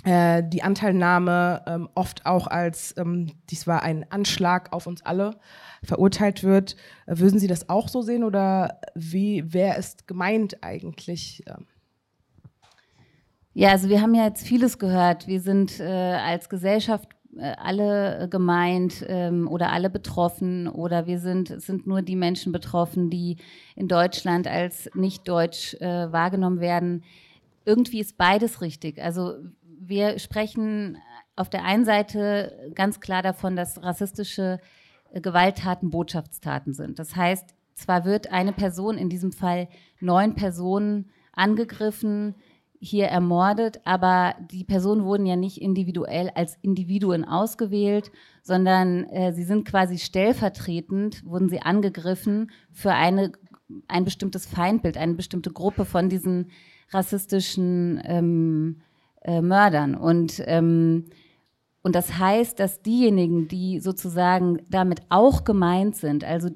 äh, 0.05 0.43
die 0.45 0.63
Anteilnahme 0.63 1.63
ähm, 1.67 1.89
oft 1.95 2.25
auch 2.25 2.47
als, 2.47 2.95
ähm, 2.97 3.31
dies 3.49 3.67
war 3.67 3.83
ein 3.83 4.09
Anschlag 4.11 4.71
auf 4.71 4.87
uns 4.87 5.05
alle, 5.05 5.37
verurteilt 5.83 6.43
wird. 6.43 6.75
Äh, 7.05 7.19
würden 7.19 7.39
Sie 7.39 7.47
das 7.47 7.69
auch 7.69 7.89
so 7.89 8.01
sehen 8.01 8.23
oder 8.23 8.79
wie, 8.95 9.43
wer 9.47 9.77
ist 9.77 10.07
gemeint 10.07 10.63
eigentlich? 10.63 11.43
Ja, 13.53 13.71
also 13.71 13.89
wir 13.89 14.01
haben 14.01 14.15
ja 14.15 14.25
jetzt 14.25 14.47
vieles 14.47 14.79
gehört. 14.79 15.27
Wir 15.27 15.41
sind 15.41 15.79
äh, 15.79 15.83
als 15.83 16.47
Gesellschaft 16.47 17.09
äh, 17.37 17.55
alle 17.57 18.27
gemeint 18.29 19.05
ähm, 19.07 19.47
oder 19.47 19.71
alle 19.71 19.89
betroffen 19.89 20.67
oder 20.67 21.07
wir 21.07 21.19
sind, 21.19 21.49
es 21.49 21.65
sind 21.65 21.85
nur 21.85 22.01
die 22.01 22.15
Menschen 22.15 22.51
betroffen, 22.51 23.09
die 23.09 23.37
in 23.75 23.87
Deutschland 23.87 24.47
als 24.47 24.89
nicht 24.95 25.27
deutsch 25.27 25.73
äh, 25.75 26.11
wahrgenommen 26.11 26.59
werden. 26.59 27.03
Irgendwie 27.65 27.99
ist 27.99 28.17
beides 28.17 28.61
richtig. 28.61 29.01
Also 29.01 29.35
wir 29.79 30.19
sprechen 30.19 30.97
auf 31.35 31.49
der 31.49 31.63
einen 31.63 31.85
Seite 31.85 32.71
ganz 32.75 32.99
klar 32.99 33.21
davon, 33.21 33.55
dass 33.55 33.81
rassistische 33.81 34.59
Gewalttaten 35.13 35.89
Botschaftstaten 35.89 36.73
sind. 36.73 36.99
Das 36.99 37.15
heißt, 37.15 37.55
zwar 37.73 38.05
wird 38.05 38.31
eine 38.31 38.51
Person, 38.51 38.97
in 38.97 39.09
diesem 39.09 39.31
Fall 39.31 39.69
neun 39.99 40.35
Personen, 40.35 41.09
angegriffen, 41.31 42.35
hier 42.81 43.07
ermordet, 43.07 43.81
aber 43.83 44.35
die 44.51 44.63
Personen 44.63 45.03
wurden 45.03 45.25
ja 45.25 45.35
nicht 45.35 45.61
individuell 45.61 46.29
als 46.33 46.57
Individuen 46.61 47.25
ausgewählt, 47.25 48.11
sondern 48.41 49.03
äh, 49.05 49.33
sie 49.33 49.43
sind 49.43 49.67
quasi 49.67 49.97
stellvertretend, 49.97 51.25
wurden 51.25 51.49
sie 51.49 51.61
angegriffen 51.61 52.51
für 52.71 52.93
eine, 52.93 53.33
ein 53.87 54.05
bestimmtes 54.05 54.45
Feindbild, 54.45 54.97
eine 54.97 55.15
bestimmte 55.15 55.51
Gruppe 55.51 55.83
von 55.83 56.07
diesen 56.09 56.51
rassistischen 56.91 58.01
ähm, 58.05 58.81
äh, 59.21 59.41
Mördern. 59.41 59.95
Und 59.95 60.41
ähm, 60.45 61.05
und 61.81 61.95
das 61.95 62.17
heißt, 62.17 62.59
dass 62.59 62.81
diejenigen, 62.81 63.47
die 63.47 63.79
sozusagen 63.79 64.59
damit 64.69 65.01
auch 65.09 65.45
gemeint 65.45 65.95
sind, 65.95 66.23
also 66.23 66.49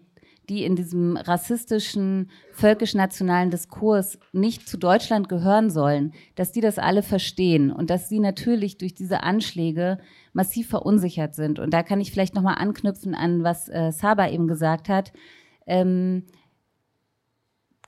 die 0.49 0.65
in 0.65 0.75
diesem 0.75 1.15
rassistischen, 1.15 2.29
völkisch-nationalen 2.51 3.49
Diskurs 3.49 4.19
nicht 4.33 4.67
zu 4.67 4.77
Deutschland 4.77 5.29
gehören 5.29 5.69
sollen, 5.69 6.13
dass 6.35 6.51
die 6.51 6.59
das 6.59 6.79
alle 6.79 7.01
verstehen 7.01 7.71
und 7.71 7.89
dass 7.89 8.09
sie 8.09 8.19
natürlich 8.19 8.77
durch 8.77 8.93
diese 8.93 9.23
Anschläge 9.23 9.99
massiv 10.33 10.67
verunsichert 10.67 11.35
sind. 11.35 11.59
Und 11.59 11.73
da 11.73 11.81
kann 11.81 12.01
ich 12.01 12.11
vielleicht 12.11 12.35
nochmal 12.35 12.57
anknüpfen 12.57 13.15
an, 13.15 13.43
was 13.43 13.69
äh, 13.69 13.91
Saba 13.91 14.27
eben 14.27 14.47
gesagt 14.47 14.89
hat. 14.89 15.13
Ähm, 15.65 16.25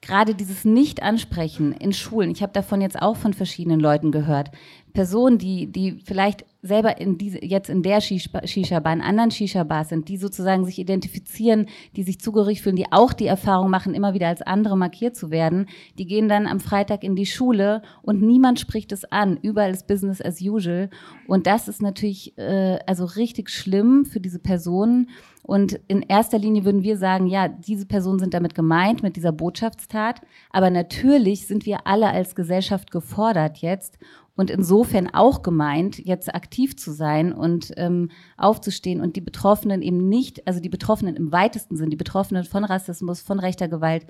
gerade 0.02 0.36
dieses 0.36 0.66
Nicht-Ansprechen 0.66 1.72
in 1.74 1.94
Schulen, 1.94 2.32
ich 2.32 2.42
habe 2.42 2.54
davon 2.54 2.82
jetzt 2.82 3.02
auch 3.02 3.18
von 3.18 3.34
verschiedenen 3.34 3.80
Leuten 3.80 4.12
gehört, 4.12 4.52
Personen, 4.94 5.38
die, 5.38 5.68
die 5.68 6.00
vielleicht 6.04 6.46
selber 6.64 7.00
in 7.00 7.20
diese, 7.20 7.46
jetzt 7.46 7.70
in 7.70 7.84
der 7.84 8.02
Shisha-Bar, 8.02 8.94
in 8.94 9.02
anderen 9.02 9.30
Shisha-Bars 9.30 9.90
sind, 9.90 10.08
die 10.10 10.18
sozusagen 10.18 10.66
sich 10.66 10.80
identifizieren, 10.80 11.68
die 11.96 12.04
sich 12.04 12.20
zugehörig 12.20 12.64
fühlen, 12.64 12.78
die 12.78 12.92
auch 12.92 13.14
die 13.14 13.28
Erfahrung 13.28 13.70
machen, 13.70 13.94
immer 13.94 14.16
wieder 14.16 14.30
als 14.30 14.42
andere 14.42 14.76
markiert 14.76 15.16
zu 15.16 15.30
werden, 15.30 15.68
die 16.00 16.08
gehen 16.08 16.28
dann 16.28 16.48
am 16.48 16.60
Freitag 16.60 17.04
in 17.04 17.16
die 17.16 17.28
Schule 17.28 17.84
und 18.02 18.22
niemand 18.22 18.60
spricht 18.60 18.92
es 18.92 19.06
an. 19.06 19.38
Überall 19.42 19.72
ist 19.72 19.86
Business 19.86 20.22
as 20.22 20.42
usual. 20.42 20.90
Und 21.28 21.46
das 21.46 21.68
ist 21.68 21.82
natürlich 21.82 22.36
äh, 22.38 22.80
also 22.88 23.06
richtig 23.06 23.50
schlimm 23.50 24.06
für 24.06 24.20
diese 24.20 24.40
Personen. 24.40 25.10
Und 25.46 25.80
in 25.88 26.02
erster 26.02 26.40
Linie 26.40 26.66
würden 26.66 26.82
wir 26.82 26.98
sagen, 26.98 27.28
ja, 27.28 27.48
diese 27.48 27.86
Personen 27.86 28.18
sind 28.18 28.34
damit 28.34 28.56
gemeint, 28.56 29.04
mit 29.04 29.16
dieser 29.16 29.32
Botschaftstat. 29.32 30.22
Aber 30.50 30.72
natürlich 30.72 31.46
sind 31.46 31.68
wir 31.68 31.86
alle 31.86 32.08
als 32.08 32.34
Gesellschaft 32.34 32.90
gefordert 32.90 33.60
jetzt 33.60 34.00
und 34.36 34.50
insofern 34.50 35.08
auch 35.14 35.44
gemeint, 35.44 36.00
jetzt 36.00 36.34
aktiv 36.34 36.76
zu 36.76 36.92
sein 36.92 37.32
und 37.32 37.72
ähm, 37.78 38.10
aufzustehen 38.38 39.02
und 39.02 39.16
die 39.16 39.22
Betroffenen 39.22 39.84
eben 39.84 40.10
nicht, 40.10 40.48
also 40.48 40.60
die 40.60 40.70
Betroffenen 40.70 41.16
im 41.16 41.32
weitesten 41.32 41.78
Sinn, 41.78 41.92
die 41.92 41.96
Betroffenen 41.96 42.44
von 42.44 42.64
Rassismus, 42.64 43.22
von 43.22 43.40
rechter 43.40 43.68
Gewalt, 43.68 44.08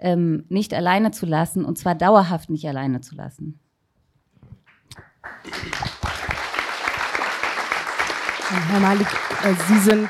ähm, 0.00 0.44
nicht 0.48 0.74
alleine 0.74 1.12
zu 1.12 1.26
lassen 1.26 1.64
und 1.64 1.78
zwar 1.78 1.94
dauerhaft 1.94 2.50
nicht 2.50 2.66
alleine 2.66 3.00
zu 3.02 3.14
lassen. 3.14 3.60
Herr 8.68 8.80
Malik, 8.80 9.06
äh, 9.44 9.54
Sie 9.68 9.78
sind, 9.78 10.08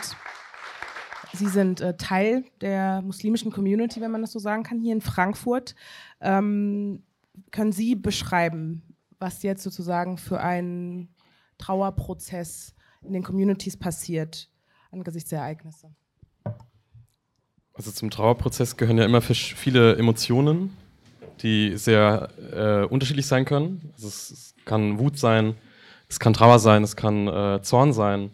Sie 1.34 1.48
sind 1.48 1.80
äh, 1.80 1.96
Teil 1.96 2.44
der 2.60 3.00
muslimischen 3.02 3.50
Community, 3.50 4.00
wenn 4.00 4.10
man 4.10 4.20
das 4.20 4.32
so 4.32 4.38
sagen 4.38 4.62
kann, 4.62 4.78
hier 4.78 4.92
in 4.92 5.00
Frankfurt. 5.00 5.74
Ähm, 6.20 7.02
können 7.50 7.72
Sie 7.72 7.94
beschreiben, 7.94 8.82
was 9.18 9.42
jetzt 9.42 9.62
sozusagen 9.62 10.18
für 10.18 10.40
einen 10.40 11.08
Trauerprozess 11.58 12.74
in 13.02 13.14
den 13.14 13.22
Communities 13.22 13.76
passiert 13.76 14.50
angesichts 14.90 15.30
der 15.30 15.40
Ereignisse? 15.40 15.94
Also 17.74 17.90
zum 17.90 18.10
Trauerprozess 18.10 18.76
gehören 18.76 18.98
ja 18.98 19.04
immer 19.04 19.22
viele 19.22 19.96
Emotionen, 19.96 20.76
die 21.40 21.78
sehr 21.78 22.28
äh, 22.52 22.84
unterschiedlich 22.84 23.26
sein 23.26 23.46
können. 23.46 23.90
Also 23.94 24.08
es, 24.08 24.30
es, 24.30 24.54
kann 24.66 24.98
Wut 24.98 25.18
sein, 25.18 25.54
es 26.08 26.20
kann 26.20 26.34
Trauer 26.34 26.58
sein, 26.58 26.82
es 26.82 26.94
kann 26.94 27.26
äh, 27.26 27.62
Zorn 27.62 27.94
sein 27.94 28.30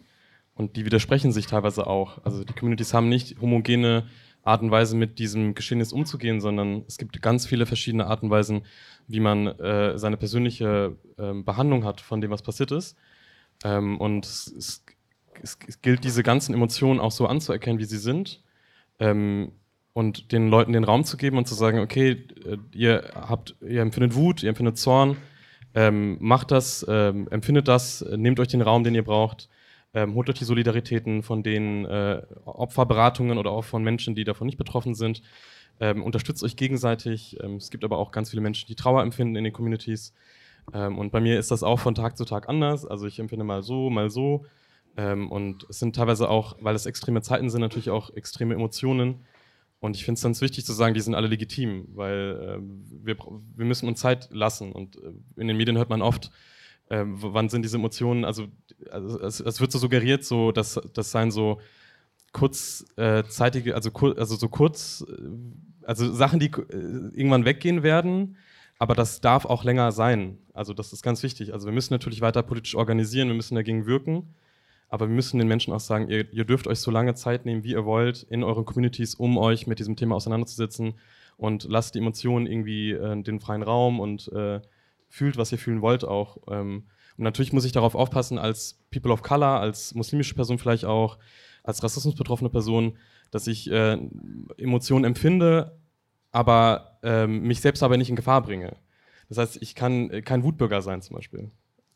Und 0.59 0.75
die 0.75 0.83
widersprechen 0.83 1.31
sich 1.31 1.45
teilweise 1.45 1.87
auch. 1.87 2.17
Also 2.25 2.43
die 2.43 2.51
Communities 2.51 2.93
haben 2.93 3.07
nicht 3.07 3.39
homogene 3.39 4.07
Art 4.43 4.61
und 4.61 4.71
Weise, 4.71 4.97
mit 4.97 5.17
diesem 5.17 5.55
Geschehnis 5.55 5.93
umzugehen, 5.93 6.41
sondern 6.41 6.83
es 6.85 6.97
gibt 6.97 7.21
ganz 7.21 7.45
viele 7.45 7.65
verschiedene 7.65 8.07
Arten 8.07 8.25
und 8.25 8.31
Weisen, 8.31 8.63
wie 9.07 9.21
man 9.21 9.47
äh, 9.47 9.97
seine 9.97 10.17
persönliche 10.17 10.97
äh, 11.17 11.31
Behandlung 11.31 11.85
hat 11.85 12.01
von 12.01 12.19
dem, 12.19 12.29
was 12.29 12.41
passiert 12.41 12.71
ist. 12.71 12.97
Ähm, 13.63 13.97
und 14.01 14.25
es, 14.25 14.83
es, 15.41 15.57
es, 15.65 15.81
gilt, 15.81 16.03
diese 16.03 16.23
ganzen 16.23 16.53
Emotionen 16.53 16.99
auch 16.99 17.11
so 17.11 17.25
anzuerkennen, 17.25 17.79
wie 17.79 17.85
sie 17.85 17.97
sind. 17.97 18.43
Ähm, 18.99 19.53
und 19.93 20.33
den 20.33 20.49
Leuten 20.49 20.73
den 20.73 20.83
Raum 20.83 21.05
zu 21.05 21.15
geben 21.15 21.37
und 21.37 21.47
zu 21.47 21.55
sagen, 21.55 21.79
okay, 21.79 22.27
äh, 22.43 22.57
ihr 22.73 23.11
habt, 23.15 23.55
ihr 23.61 23.81
empfindet 23.81 24.13
Wut, 24.13 24.43
ihr 24.43 24.49
empfindet 24.49 24.77
Zorn, 24.77 25.15
ähm, 25.73 26.17
macht 26.19 26.51
das, 26.51 26.85
ähm, 26.89 27.29
empfindet 27.31 27.69
das, 27.69 28.05
nehmt 28.17 28.41
euch 28.41 28.49
den 28.49 28.61
Raum, 28.61 28.83
den 28.83 28.93
ihr 28.93 29.05
braucht, 29.05 29.47
ähm, 29.93 30.13
holt 30.13 30.29
euch 30.29 30.37
die 30.37 30.45
Solidaritäten 30.45 31.23
von 31.23 31.43
den 31.43 31.85
äh, 31.85 32.21
Opferberatungen 32.45 33.37
oder 33.37 33.51
auch 33.51 33.63
von 33.63 33.83
Menschen, 33.83 34.15
die 34.15 34.23
davon 34.23 34.45
nicht 34.45 34.57
betroffen 34.57 34.93
sind. 34.93 35.21
Ähm, 35.79 36.03
unterstützt 36.03 36.43
euch 36.43 36.55
gegenseitig. 36.55 37.37
Ähm, 37.41 37.55
es 37.55 37.69
gibt 37.71 37.83
aber 37.83 37.97
auch 37.97 38.11
ganz 38.11 38.29
viele 38.29 38.41
Menschen, 38.41 38.67
die 38.67 38.75
Trauer 38.75 39.01
empfinden 39.01 39.35
in 39.35 39.43
den 39.43 39.53
Communities. 39.53 40.13
Ähm, 40.73 40.97
und 40.97 41.11
bei 41.11 41.21
mir 41.21 41.39
ist 41.39 41.51
das 41.51 41.63
auch 41.63 41.79
von 41.79 41.95
Tag 41.95 42.17
zu 42.17 42.25
Tag 42.25 42.49
anders. 42.49 42.85
Also 42.85 43.07
ich 43.07 43.19
empfinde 43.19 43.45
mal 43.45 43.63
so, 43.63 43.89
mal 43.89 44.09
so. 44.09 44.45
Ähm, 44.97 45.31
und 45.31 45.65
es 45.69 45.79
sind 45.79 45.95
teilweise 45.95 46.29
auch, 46.29 46.57
weil 46.59 46.75
es 46.75 46.85
extreme 46.85 47.21
Zeiten 47.21 47.49
sind, 47.49 47.61
natürlich 47.61 47.89
auch 47.89 48.09
extreme 48.11 48.53
Emotionen. 48.53 49.25
Und 49.79 49.95
ich 49.95 50.03
finde 50.03 50.17
es 50.17 50.23
ganz 50.23 50.41
wichtig 50.41 50.65
zu 50.65 50.73
sagen, 50.73 50.93
die 50.93 50.99
sind 50.99 51.15
alle 51.15 51.27
legitim, 51.27 51.87
weil 51.93 52.59
äh, 52.59 53.05
wir, 53.05 53.17
wir 53.55 53.65
müssen 53.65 53.87
uns 53.87 53.99
Zeit 53.99 54.27
lassen. 54.31 54.71
Und 54.73 54.97
äh, 54.97 55.13
in 55.37 55.47
den 55.47 55.57
Medien 55.57 55.77
hört 55.77 55.89
man 55.89 56.01
oft, 56.01 56.31
äh, 56.89 57.03
wann 57.05 57.49
sind 57.49 57.63
diese 57.63 57.77
Emotionen, 57.77 58.25
also, 58.25 58.47
also 58.91 59.19
es, 59.21 59.39
es, 59.39 59.61
wird 59.61 59.71
so 59.71 59.79
suggeriert, 59.79 60.23
so, 60.23 60.51
dass 60.51 60.79
das 60.93 61.11
seien 61.11 61.31
so 61.31 61.59
kurzzeitige, 62.33 63.75
also, 63.75 63.91
kur, 63.91 64.17
also 64.17 64.35
so 64.35 64.49
kurz, 64.49 65.05
also 65.83 66.11
Sachen, 66.13 66.39
die 66.39 66.47
äh, 66.47 66.75
irgendwann 67.13 67.45
weggehen 67.45 67.83
werden, 67.83 68.37
aber 68.77 68.95
das 68.95 69.21
darf 69.21 69.45
auch 69.45 69.63
länger 69.63 69.91
sein. 69.91 70.37
Also 70.53 70.73
das 70.73 70.93
ist 70.93 71.03
ganz 71.03 71.21
wichtig. 71.23 71.53
Also 71.53 71.67
wir 71.67 71.73
müssen 71.73 71.93
natürlich 71.93 72.21
weiter 72.21 72.43
politisch 72.43 72.75
organisieren, 72.75 73.27
wir 73.27 73.35
müssen 73.35 73.55
dagegen 73.55 73.85
wirken. 73.85 74.33
Aber 74.89 75.07
wir 75.07 75.13
müssen 75.13 75.37
den 75.37 75.47
Menschen 75.47 75.71
auch 75.71 75.79
sagen, 75.79 76.09
ihr, 76.09 76.31
ihr, 76.33 76.45
dürft 76.45 76.65
euch 76.65 76.79
so 76.79 76.89
lange 76.89 77.13
Zeit 77.13 77.45
nehmen, 77.45 77.63
wie 77.63 77.73
ihr 77.73 77.85
wollt, 77.85 78.23
in 78.23 78.43
euren 78.43 78.65
Communities, 78.65 79.13
um 79.13 79.37
euch 79.37 79.67
mit 79.67 79.77
diesem 79.77 79.95
Thema 79.95 80.15
auseinanderzusetzen 80.15 80.95
und 81.37 81.65
lasst 81.65 81.93
die 81.93 81.99
Emotionen 81.99 82.47
irgendwie 82.47 82.91
äh, 82.91 83.21
den 83.21 83.39
freien 83.39 83.61
Raum 83.61 83.99
und 83.99 84.31
äh, 84.33 84.61
fühlt, 85.09 85.37
was 85.37 85.51
ihr 85.51 85.57
fühlen 85.57 85.81
wollt 85.81 86.05
auch. 86.05 86.37
Ähm, 86.49 86.85
und 87.17 87.23
natürlich 87.23 87.51
muss 87.51 87.65
ich 87.65 87.73
darauf 87.73 87.95
aufpassen, 87.95 88.37
als 88.37 88.79
People 88.91 89.11
of 89.11 89.23
Color, 89.23 89.59
als 89.59 89.93
muslimische 89.93 90.35
Person 90.35 90.57
vielleicht 90.57 90.85
auch, 90.85 91.17
als 91.63 91.83
rassismusbetroffene 91.83 92.49
Person, 92.49 92.97
dass 93.31 93.47
ich 93.47 93.69
äh, 93.69 93.97
Emotionen 94.57 95.05
empfinde, 95.05 95.77
aber 96.31 96.99
ähm, 97.03 97.41
mich 97.41 97.61
selbst 97.61 97.83
aber 97.83 97.97
nicht 97.97 98.09
in 98.09 98.15
Gefahr 98.15 98.41
bringe. 98.41 98.77
Das 99.27 99.37
heißt, 99.37 99.61
ich 99.61 99.75
kann 99.75 100.09
äh, 100.09 100.21
kein 100.21 100.43
Wutbürger 100.43 100.81
sein 100.81 101.01
zum 101.01 101.15
Beispiel. 101.15 101.51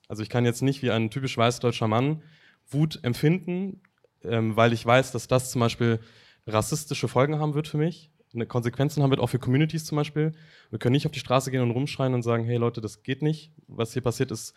Also 0.08 0.22
ich 0.24 0.30
kann 0.30 0.46
jetzt 0.46 0.62
nicht 0.62 0.82
wie 0.82 0.92
ein 0.92 1.10
typisch 1.10 1.38
weißdeutscher 1.38 1.88
Mann 1.88 2.22
Wut 2.70 3.00
empfinden, 3.04 3.82
ähm, 4.24 4.56
weil 4.56 4.74
ich 4.74 4.86
weiß, 4.86 5.12
dass 5.12 5.28
das 5.28 5.52
zum 5.52 5.60
Beispiel 5.60 6.00
rassistische 6.48 7.08
Folgen 7.08 7.40
haben 7.40 7.54
wird 7.54 7.68
für 7.68 7.78
mich, 7.78 8.12
Konsequenzen 8.48 9.04
haben 9.04 9.10
wird, 9.10 9.20
auch 9.20 9.28
für 9.28 9.40
Communities 9.40 9.86
zum 9.86 9.96
Beispiel. 9.96 10.32
Wir 10.70 10.80
können 10.80 10.94
nicht 10.94 11.06
auf 11.06 11.12
die 11.12 11.20
Straße 11.20 11.52
gehen 11.52 11.62
und 11.62 11.72
rumschreien 11.72 12.14
und 12.14 12.24
sagen, 12.24 12.46
hey 12.46 12.58
Leute, 12.58 12.82
das 12.82 13.04
geht 13.04 13.22
nicht. 13.22 13.52
Was 13.68 13.94
hier 13.94 14.02
passiert 14.02 14.32
ist, 14.32 14.54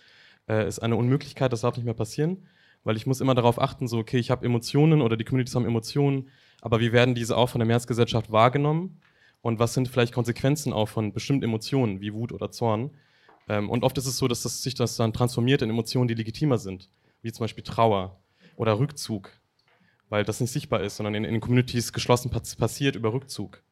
äh, 0.48 0.66
ist 0.66 0.78
eine 0.78 0.96
Unmöglichkeit, 0.96 1.52
das 1.52 1.60
darf 1.60 1.76
nicht 1.76 1.84
mehr 1.84 1.94
passieren. 1.94 2.46
Weil 2.84 2.96
ich 2.96 3.06
muss 3.06 3.20
immer 3.20 3.34
darauf 3.34 3.60
achten, 3.60 3.88
so, 3.88 3.98
okay, 3.98 4.18
ich 4.18 4.30
habe 4.30 4.46
Emotionen 4.46 5.02
oder 5.02 5.16
die 5.16 5.24
Communities 5.24 5.54
haben 5.54 5.66
Emotionen, 5.66 6.28
aber 6.60 6.80
wie 6.80 6.92
werden 6.92 7.14
diese 7.14 7.36
auch 7.36 7.48
von 7.48 7.58
der 7.58 7.66
Mehrheitsgesellschaft 7.66 8.30
wahrgenommen? 8.30 9.00
Und 9.42 9.58
was 9.58 9.74
sind 9.74 9.88
vielleicht 9.88 10.14
Konsequenzen 10.14 10.72
auch 10.72 10.88
von 10.88 11.12
bestimmten 11.12 11.44
Emotionen, 11.44 12.00
wie 12.00 12.14
Wut 12.14 12.32
oder 12.32 12.50
Zorn? 12.50 12.90
Ähm, 13.48 13.70
und 13.70 13.84
oft 13.84 13.98
ist 13.98 14.06
es 14.06 14.16
so, 14.16 14.28
dass 14.28 14.42
das 14.42 14.62
sich 14.62 14.74
das 14.74 14.96
dann 14.96 15.12
transformiert 15.12 15.62
in 15.62 15.70
Emotionen, 15.70 16.08
die 16.08 16.14
legitimer 16.14 16.58
sind 16.58 16.88
wie 17.26 17.32
zum 17.32 17.44
Beispiel 17.44 17.64
Trauer 17.64 18.20
oder 18.54 18.78
Rückzug, 18.78 19.32
weil 20.08 20.24
das 20.24 20.40
nicht 20.40 20.52
sichtbar 20.52 20.80
ist, 20.82 20.96
sondern 20.96 21.14
in, 21.16 21.24
in 21.24 21.40
Communities 21.40 21.92
geschlossen 21.92 22.30
passiert 22.30 22.94
über 22.94 23.12
Rückzug, 23.12 23.62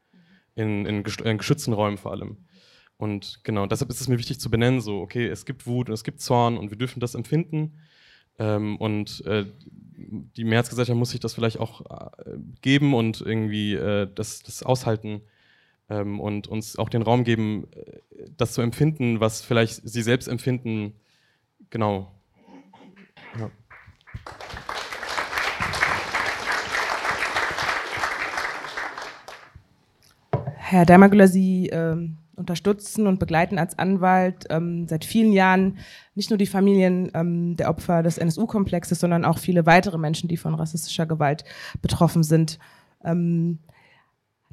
in, 0.54 0.86
in, 0.86 1.04
in 1.04 1.38
geschützten 1.38 1.72
Räumen 1.72 1.98
vor 1.98 2.12
allem. 2.12 2.38
Und 2.96 3.40
genau, 3.42 3.66
deshalb 3.66 3.90
ist 3.90 4.00
es 4.00 4.08
mir 4.08 4.18
wichtig 4.18 4.38
zu 4.40 4.50
benennen, 4.50 4.80
so, 4.80 5.00
okay, 5.00 5.26
es 5.26 5.44
gibt 5.44 5.66
Wut 5.66 5.88
und 5.88 5.94
es 5.94 6.04
gibt 6.04 6.20
Zorn 6.20 6.56
und 6.56 6.70
wir 6.70 6.78
dürfen 6.78 7.00
das 7.00 7.14
empfinden. 7.14 7.78
Ähm, 8.38 8.76
und 8.76 9.24
äh, 9.26 9.46
die 9.96 10.44
Mehrheitsgesellschaft 10.44 10.98
muss 10.98 11.10
sich 11.10 11.20
das 11.20 11.34
vielleicht 11.34 11.58
auch 11.58 11.82
äh, 12.18 12.36
geben 12.62 12.94
und 12.94 13.20
irgendwie 13.20 13.74
äh, 13.74 14.08
das, 14.12 14.42
das 14.42 14.62
aushalten 14.62 15.22
ähm, 15.88 16.20
und 16.20 16.48
uns 16.48 16.78
auch 16.78 16.88
den 16.88 17.02
Raum 17.02 17.24
geben, 17.24 17.66
äh, 17.72 18.00
das 18.36 18.54
zu 18.54 18.62
empfinden, 18.62 19.20
was 19.20 19.42
vielleicht 19.42 19.88
sie 19.88 20.02
selbst 20.02 20.28
empfinden. 20.28 20.94
Genau. 21.70 22.10
Ja. 23.38 23.50
Herr 30.74 30.86
Dermagüller, 30.86 31.28
Sie 31.28 31.68
ähm, 31.68 32.18
unterstützen 32.36 33.06
und 33.06 33.18
begleiten 33.18 33.58
als 33.58 33.78
Anwalt 33.78 34.46
ähm, 34.50 34.86
seit 34.88 35.04
vielen 35.04 35.32
Jahren 35.32 35.78
nicht 36.14 36.30
nur 36.30 36.38
die 36.38 36.46
Familien 36.46 37.10
ähm, 37.14 37.56
der 37.56 37.70
Opfer 37.70 38.02
des 38.02 38.18
NSU-Komplexes, 38.18 38.98
sondern 38.98 39.24
auch 39.24 39.38
viele 39.38 39.66
weitere 39.66 39.98
Menschen, 39.98 40.28
die 40.28 40.36
von 40.36 40.54
rassistischer 40.54 41.06
Gewalt 41.06 41.44
betroffen 41.80 42.22
sind. 42.22 42.58
Ähm, 43.04 43.60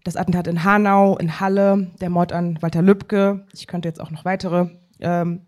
das 0.03 0.15
Attentat 0.15 0.47
in 0.47 0.63
Hanau, 0.63 1.17
in 1.17 1.39
Halle, 1.39 1.91
der 2.01 2.09
Mord 2.09 2.33
an 2.33 2.57
Walter 2.61 2.81
Lübcke, 2.81 3.45
ich 3.53 3.67
könnte 3.67 3.87
jetzt 3.87 4.01
auch 4.01 4.11
noch 4.11 4.25
weitere 4.25 4.69
ähm, 4.99 5.41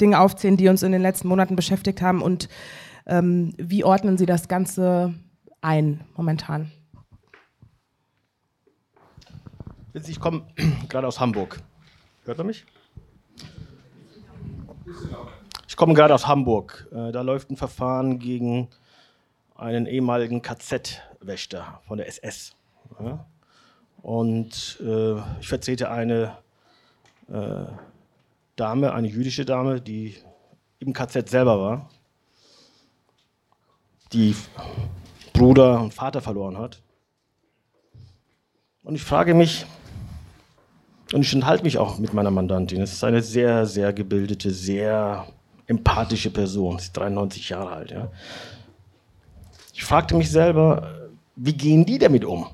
Dinge 0.00 0.20
aufzählen, 0.20 0.56
die 0.56 0.68
uns 0.68 0.82
in 0.82 0.92
den 0.92 1.02
letzten 1.02 1.28
Monaten 1.28 1.56
beschäftigt 1.56 2.00
haben 2.00 2.22
und 2.22 2.48
ähm, 3.06 3.54
wie 3.58 3.84
ordnen 3.84 4.16
Sie 4.16 4.26
das 4.26 4.48
Ganze 4.48 5.14
ein 5.60 6.00
momentan? 6.14 6.70
Ich 9.94 10.20
komme 10.20 10.42
gerade 10.88 11.06
aus 11.06 11.20
Hamburg. 11.20 11.60
Hört 12.24 12.38
man 12.38 12.46
mich? 12.48 12.64
Ich 15.66 15.76
komme 15.76 15.94
gerade 15.94 16.14
aus 16.14 16.26
Hamburg. 16.26 16.88
Äh, 16.92 17.12
da 17.12 17.22
läuft 17.22 17.50
ein 17.50 17.56
Verfahren 17.56 18.18
gegen 18.18 18.68
einen 19.54 19.86
ehemaligen 19.86 20.42
KZ-Wächter 20.42 21.80
von 21.86 21.98
der 21.98 22.08
SS. 22.08 22.54
Und 24.02 24.80
äh, 24.80 25.16
ich 25.40 25.48
vertrete 25.48 25.90
eine 25.90 26.38
äh, 27.28 27.66
Dame, 28.56 28.92
eine 28.92 29.08
jüdische 29.08 29.44
Dame, 29.44 29.80
die 29.80 30.16
im 30.78 30.92
KZ 30.92 31.28
selber 31.28 31.60
war, 31.60 31.90
die 34.12 34.34
Bruder 35.32 35.80
und 35.80 35.92
Vater 35.92 36.20
verloren 36.20 36.56
hat. 36.58 36.82
Und 38.88 38.94
ich 38.94 39.04
frage 39.04 39.34
mich, 39.34 39.66
und 41.12 41.20
ich 41.20 41.34
enthalte 41.34 41.62
mich 41.62 41.76
auch 41.76 41.98
mit 41.98 42.14
meiner 42.14 42.30
Mandantin, 42.30 42.80
es 42.80 42.94
ist 42.94 43.04
eine 43.04 43.20
sehr, 43.20 43.66
sehr 43.66 43.92
gebildete, 43.92 44.50
sehr 44.50 45.26
empathische 45.66 46.30
Person, 46.30 46.78
sie 46.78 46.86
ist 46.86 46.96
93 46.96 47.50
Jahre 47.50 47.70
alt. 47.70 47.90
Ja. 47.90 48.10
Ich 49.74 49.84
fragte 49.84 50.16
mich 50.16 50.30
selber, 50.30 51.10
wie 51.36 51.52
gehen 51.52 51.84
die 51.84 51.98
damit 51.98 52.24
um? 52.24 52.46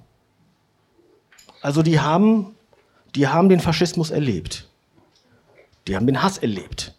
Also 1.63 1.83
die 1.83 2.01
haben, 2.01 2.57
die 3.15 3.29
haben 3.29 3.49
den 3.49 3.61
Faschismus 3.61 4.11
erlebt. 4.11 4.69
Die 5.87 5.95
haben 5.95 6.09
den 6.09 6.21
Hass 6.21 6.39
erlebt. 6.39 6.97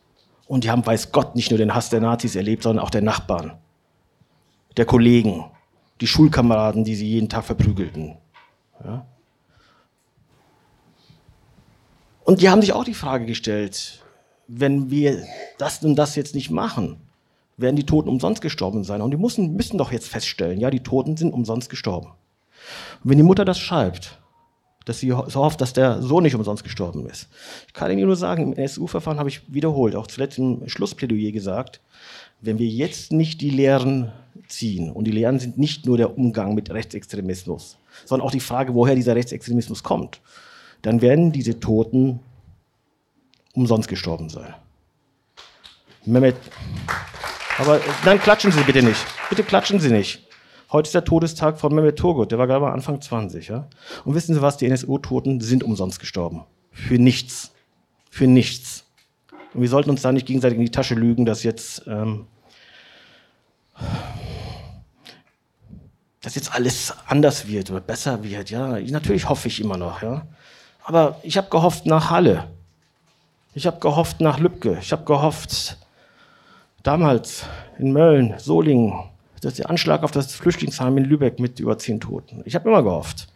Und 0.48 0.64
die 0.64 0.72
haben, 0.72 0.86
weiß 0.86 1.12
Gott, 1.12 1.36
nicht 1.36 1.52
nur 1.52 1.58
den 1.58 1.76
Hass 1.76 1.90
der 1.90 2.00
Nazis 2.00 2.38
erlebt, 2.38 2.64
sondern 2.64 2.86
auch 2.86 2.90
der 2.90 3.02
Nachbarn, 3.02 3.58
der 4.78 4.86
Kollegen, 4.86 5.44
die 6.00 6.08
Schulkameraden, 6.08 6.86
die 6.86 6.96
sie 6.96 7.10
jeden 7.10 7.28
Tag 7.28 7.44
verprügelten. 7.44 8.16
Ja? 8.82 9.06
Und 12.26 12.42
die 12.42 12.50
haben 12.50 12.62
sich 12.62 12.74
auch 12.74 12.84
die 12.84 12.96
Frage 12.96 13.26
gestellt, 13.26 14.04
wenn 14.48 14.90
wir 14.90 15.24
das 15.58 15.84
und 15.84 15.96
das 15.96 16.16
jetzt 16.16 16.36
nicht 16.36 16.50
machen, 16.50 16.98
werden 17.56 17.76
die 17.76 17.86
Toten 17.86 18.10
umsonst 18.10 18.42
gestorben 18.42 18.84
sein. 18.84 19.02
Und 19.02 19.12
die 19.12 19.18
müssen, 19.18 19.56
müssen 19.56 19.78
doch 19.78 19.92
jetzt 19.92 20.08
feststellen, 20.08 20.60
ja, 20.60 20.70
die 20.70 20.82
Toten 20.82 21.16
sind 21.16 21.34
umsonst 21.34 21.70
gestorben. 21.70 22.08
Und 23.04 23.10
wenn 23.12 23.18
die 23.18 23.24
Mutter 23.24 23.46
das 23.46 23.60
schreibt, 23.60 24.20
dass 24.86 25.00
sie 25.00 25.10
so 25.10 25.36
hofft, 25.36 25.62
dass 25.62 25.74
der 25.74 26.02
Sohn 26.02 26.24
nicht 26.24 26.36
umsonst 26.36 26.64
gestorben 26.64 27.08
ist. 27.08 27.28
Ich 27.68 27.74
kann 27.74 27.92
Ihnen 27.92 28.06
nur 28.06 28.16
sagen, 28.16 28.44
im 28.44 28.54
NSU-Verfahren 28.54 29.18
habe 29.18 29.30
ich 29.30 29.42
wiederholt, 29.52 29.96
auch 29.96 30.08
zuletzt 30.08 30.38
im 30.38 30.68
Schlussplädoyer 30.68 31.32
gesagt, 31.32 31.82
wenn 32.42 32.60
wir 32.60 32.68
jetzt 32.68 33.12
nicht 33.12 33.42
die 33.42 33.50
Lehren 33.50 34.12
ziehen, 34.48 34.92
und 34.92 35.06
die 35.06 35.12
Lehren 35.12 35.40
sind 35.40 35.58
nicht 35.58 35.88
nur 35.88 35.98
der 35.98 36.16
Umgang 36.16 36.54
mit 36.54 36.70
Rechtsextremismus, 36.70 37.78
sondern 38.06 38.28
auch 38.28 38.32
die 38.32 38.40
Frage, 38.40 38.76
woher 38.76 38.94
dieser 38.94 39.16
Rechtsextremismus 39.16 39.82
kommt, 39.82 40.22
dann 40.86 41.02
werden 41.02 41.32
diese 41.32 41.60
Toten 41.60 42.20
umsonst 43.54 43.88
gestorben 43.88 44.30
sein. 44.30 44.54
Mehmet. 46.06 46.36
Aber 47.58 47.78
äh, 47.78 47.84
nein, 48.06 48.20
klatschen 48.20 48.52
Sie 48.52 48.62
bitte 48.62 48.84
nicht. 48.84 49.04
Bitte 49.30 49.44
klatschen 49.44 49.80
Sie 49.80 49.90
nicht. 49.90 50.28
Heute 50.72 50.88
ist 50.88 50.94
der 50.94 51.04
Todestag 51.04 51.60
von 51.60 51.74
Mehmet 51.74 51.98
Turgut, 51.98 52.32
der 52.32 52.38
war 52.38 52.46
gerade 52.46 52.62
mal 52.62 52.72
Anfang 52.72 53.02
20. 53.02 53.48
Ja? 53.48 53.68
Und 54.04 54.14
wissen 54.14 54.36
Sie 54.36 54.42
was, 54.44 54.58
die 54.58 54.68
NSU-Toten 54.68 55.42
sind 55.42 55.64
umsonst 55.64 56.00
gestorben. 56.00 56.44
Für 56.72 57.00
nichts. 57.00 57.52
Für 58.12 58.28
nichts. 58.28 58.84
Und 59.56 59.62
wir 59.62 59.70
sollten 59.70 59.90
uns 59.90 60.04
da 60.04 60.12
nicht 60.12 60.28
gegenseitig 60.28 60.60
in 60.60 60.66
die 60.66 60.72
Tasche 60.72 60.94
lügen, 60.94 61.26
dass 61.26 61.42
jetzt, 61.42 61.88
ähm, 61.88 62.28
dass 66.22 66.36
jetzt 66.36 66.54
alles 66.54 66.94
anders 67.08 67.48
wird 67.48 67.72
oder 67.72 67.82
besser 67.82 68.24
wird. 68.24 68.52
Ja, 68.52 68.80
natürlich 68.80 69.28
hoffe 69.28 69.48
ich 69.48 69.60
immer 69.60 69.78
noch. 69.78 70.04
Ja, 70.04 70.28
aber 70.86 71.20
ich 71.24 71.36
habe 71.36 71.50
gehofft 71.50 71.86
nach 71.86 72.12
Halle. 72.12 72.48
Ich 73.54 73.66
habe 73.66 73.80
gehofft 73.80 74.22
nach 74.22 74.40
Lübcke. 74.40 74.78
Ich 74.80 74.92
habe 74.92 75.04
gehofft 75.04 75.78
damals 76.84 77.46
in 77.80 77.92
Mölln, 77.92 78.36
Solingen, 78.38 78.94
das 79.42 79.54
ist 79.54 79.60
der 79.60 79.70
Anschlag 79.70 80.04
auf 80.04 80.12
das 80.12 80.34
Flüchtlingsheim 80.34 80.98
in 80.98 81.06
Lübeck 81.06 81.40
mit 81.40 81.60
über 81.60 81.78
zehn 81.78 82.00
Toten. 82.00 82.42
Ich 82.46 82.56
habe 82.56 82.70
immer 82.70 82.84
gehofft. 82.84 83.28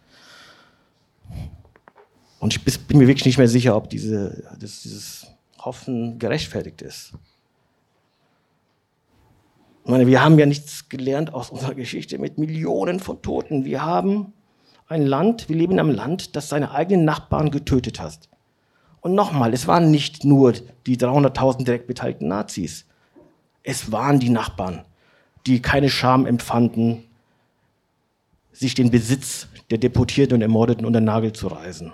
Und 2.38 2.56
ich 2.56 2.64
bin 2.64 2.98
mir 2.98 3.06
wirklich 3.06 3.26
nicht 3.26 3.38
mehr 3.38 3.48
sicher, 3.48 3.76
ob 3.76 3.90
diese, 3.90 4.44
dieses 4.60 5.26
Hoffen 5.58 6.18
gerechtfertigt 6.18 6.82
ist. 6.82 7.12
Ich 9.84 9.90
meine, 9.90 10.06
wir 10.06 10.22
haben 10.22 10.38
ja 10.38 10.46
nichts 10.46 10.88
gelernt 10.88 11.34
aus 11.34 11.50
unserer 11.50 11.74
Geschichte 11.74 12.18
mit 12.18 12.38
Millionen 12.38 13.00
von 13.00 13.20
Toten. 13.22 13.64
Wir 13.64 13.82
haben 13.84 14.32
ein 14.90 15.06
Land, 15.06 15.48
wir 15.48 15.56
leben 15.56 15.74
in 15.74 15.80
einem 15.80 15.94
Land, 15.94 16.34
das 16.34 16.48
seine 16.48 16.72
eigenen 16.72 17.04
Nachbarn 17.04 17.50
getötet 17.50 18.00
hat. 18.00 18.18
Und 19.00 19.14
nochmal, 19.14 19.54
es 19.54 19.66
waren 19.66 19.90
nicht 19.90 20.24
nur 20.24 20.52
die 20.86 20.98
300.000 20.98 21.64
direkt 21.64 21.86
beteiligten 21.86 22.28
Nazis. 22.28 22.86
Es 23.62 23.92
waren 23.92 24.18
die 24.18 24.30
Nachbarn, 24.30 24.84
die 25.46 25.62
keine 25.62 25.88
Scham 25.88 26.26
empfanden, 26.26 27.04
sich 28.52 28.74
den 28.74 28.90
Besitz 28.90 29.46
der 29.70 29.78
Deportierten 29.78 30.34
und 30.34 30.42
Ermordeten 30.42 30.84
unter 30.84 31.00
den 31.00 31.04
Nagel 31.04 31.32
zu 31.32 31.46
reißen. 31.46 31.92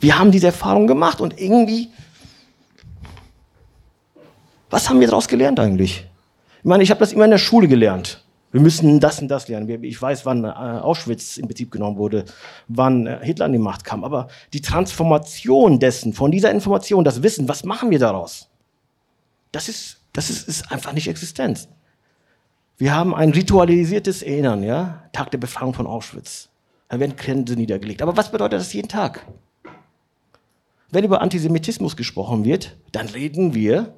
Wir 0.00 0.18
haben 0.18 0.32
diese 0.32 0.48
Erfahrung 0.48 0.88
gemacht 0.88 1.20
und 1.20 1.40
irgendwie, 1.40 1.90
was 4.68 4.90
haben 4.90 4.98
wir 4.98 5.06
daraus 5.06 5.28
gelernt 5.28 5.60
eigentlich? 5.60 6.08
Ich 6.58 6.64
meine, 6.64 6.82
ich 6.82 6.90
habe 6.90 6.98
das 6.98 7.12
immer 7.12 7.24
in 7.24 7.30
der 7.30 7.38
Schule 7.38 7.68
gelernt. 7.68 8.21
Wir 8.52 8.60
müssen 8.60 9.00
das 9.00 9.20
und 9.20 9.28
das 9.28 9.48
lernen. 9.48 9.82
Ich 9.82 10.00
weiß, 10.00 10.26
wann 10.26 10.44
äh, 10.44 10.48
Auschwitz 10.48 11.38
in 11.38 11.48
Betrieb 11.48 11.70
genommen 11.70 11.96
wurde, 11.96 12.26
wann 12.68 13.06
äh, 13.06 13.18
Hitler 13.22 13.46
an 13.46 13.52
die 13.52 13.58
Macht 13.58 13.82
kam. 13.84 14.04
Aber 14.04 14.28
die 14.52 14.60
Transformation 14.60 15.80
dessen, 15.80 16.12
von 16.12 16.30
dieser 16.30 16.50
Information, 16.50 17.02
das 17.02 17.22
Wissen, 17.22 17.48
was 17.48 17.64
machen 17.64 17.90
wir 17.90 17.98
daraus? 17.98 18.50
Das 19.52 19.68
ist, 19.68 20.00
das 20.12 20.28
ist, 20.28 20.46
ist 20.48 20.70
einfach 20.70 20.92
nicht 20.92 21.08
Existenz. 21.08 21.68
Wir 22.76 22.94
haben 22.94 23.14
ein 23.14 23.30
ritualisiertes 23.30 24.22
Erinnern, 24.22 24.62
ja? 24.62 25.04
Tag 25.12 25.30
der 25.30 25.38
Befreiung 25.38 25.72
von 25.72 25.86
Auschwitz. 25.86 26.50
Da 26.88 27.00
werden 27.00 27.16
Grenzen 27.16 27.56
niedergelegt. 27.56 28.02
Aber 28.02 28.18
was 28.18 28.30
bedeutet 28.30 28.60
das 28.60 28.72
jeden 28.74 28.88
Tag? 28.88 29.26
Wenn 30.90 31.04
über 31.04 31.22
Antisemitismus 31.22 31.96
gesprochen 31.96 32.44
wird, 32.44 32.76
dann 32.92 33.08
reden 33.08 33.54
wir, 33.54 33.94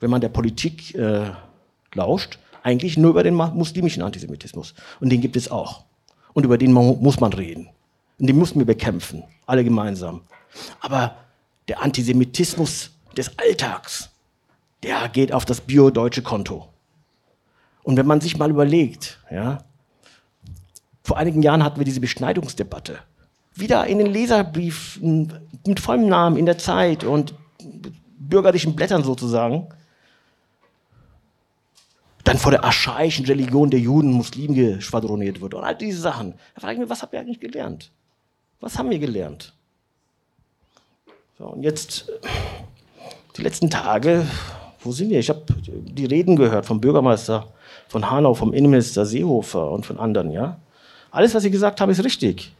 wenn 0.00 0.10
man 0.10 0.20
der 0.20 0.28
Politik 0.28 0.94
äh, 0.94 1.30
lauscht, 1.94 2.38
eigentlich 2.62 2.96
nur 2.96 3.10
über 3.10 3.22
den 3.22 3.34
muslimischen 3.34 4.02
Antisemitismus. 4.02 4.74
Und 5.00 5.10
den 5.10 5.20
gibt 5.20 5.36
es 5.36 5.50
auch. 5.50 5.84
Und 6.32 6.44
über 6.44 6.58
den 6.58 6.72
muss 6.72 7.20
man 7.20 7.32
reden. 7.32 7.68
Und 8.18 8.26
den 8.26 8.38
müssen 8.38 8.58
wir 8.58 8.66
bekämpfen, 8.66 9.24
alle 9.46 9.64
gemeinsam. 9.64 10.22
Aber 10.80 11.16
der 11.68 11.82
Antisemitismus 11.82 12.90
des 13.16 13.38
Alltags, 13.38 14.10
der 14.82 15.08
geht 15.08 15.32
auf 15.32 15.44
das 15.44 15.60
bio-deutsche 15.60 16.22
Konto. 16.22 16.68
Und 17.82 17.96
wenn 17.96 18.06
man 18.06 18.20
sich 18.20 18.36
mal 18.36 18.50
überlegt, 18.50 19.18
ja, 19.30 19.64
vor 21.02 21.16
einigen 21.16 21.42
Jahren 21.42 21.64
hatten 21.64 21.78
wir 21.78 21.84
diese 21.84 22.00
Beschneidungsdebatte. 22.00 22.98
Wieder 23.54 23.86
in 23.86 23.98
den 23.98 24.06
Leserbriefen 24.06 25.32
mit 25.66 25.80
vollem 25.80 26.08
Namen 26.08 26.36
in 26.36 26.46
der 26.46 26.58
Zeit 26.58 27.04
und 27.04 27.34
bürgerlichen 28.18 28.76
Blättern 28.76 29.02
sozusagen. 29.02 29.66
Dann 32.24 32.38
vor 32.38 32.52
der 32.52 32.64
archaischen 32.64 33.24
Religion 33.26 33.70
der 33.70 33.80
Juden 33.80 34.12
Muslimen 34.12 34.54
geschwadroniert 34.54 35.40
wird 35.40 35.54
und 35.54 35.64
all 35.64 35.74
diese 35.74 36.00
Sachen. 36.00 36.34
Da 36.54 36.60
frage 36.60 36.74
ich 36.74 36.80
mich, 36.80 36.90
was 36.90 37.02
habt 37.02 37.12
ihr 37.14 37.20
eigentlich 37.20 37.40
gelernt? 37.40 37.90
Was 38.60 38.78
haben 38.78 38.90
wir 38.90 38.98
gelernt? 38.98 39.54
So, 41.38 41.46
und 41.46 41.62
jetzt, 41.62 42.10
die 43.36 43.42
letzten 43.42 43.70
Tage 43.70 44.26
wo 44.82 44.92
sind 44.92 45.10
wir? 45.10 45.18
Ich 45.18 45.28
habe 45.28 45.42
die 45.66 46.06
Reden 46.06 46.36
gehört 46.36 46.64
vom 46.64 46.80
Bürgermeister 46.80 47.48
von 47.88 48.10
Hanau, 48.10 48.34
vom 48.34 48.54
Innenminister 48.54 49.04
Seehofer 49.04 49.70
und 49.70 49.84
von 49.84 49.98
anderen, 49.98 50.30
ja. 50.30 50.58
Alles, 51.10 51.34
was 51.34 51.42
sie 51.42 51.50
gesagt 51.50 51.80
haben, 51.80 51.90
ist 51.90 52.04
richtig. 52.04 52.52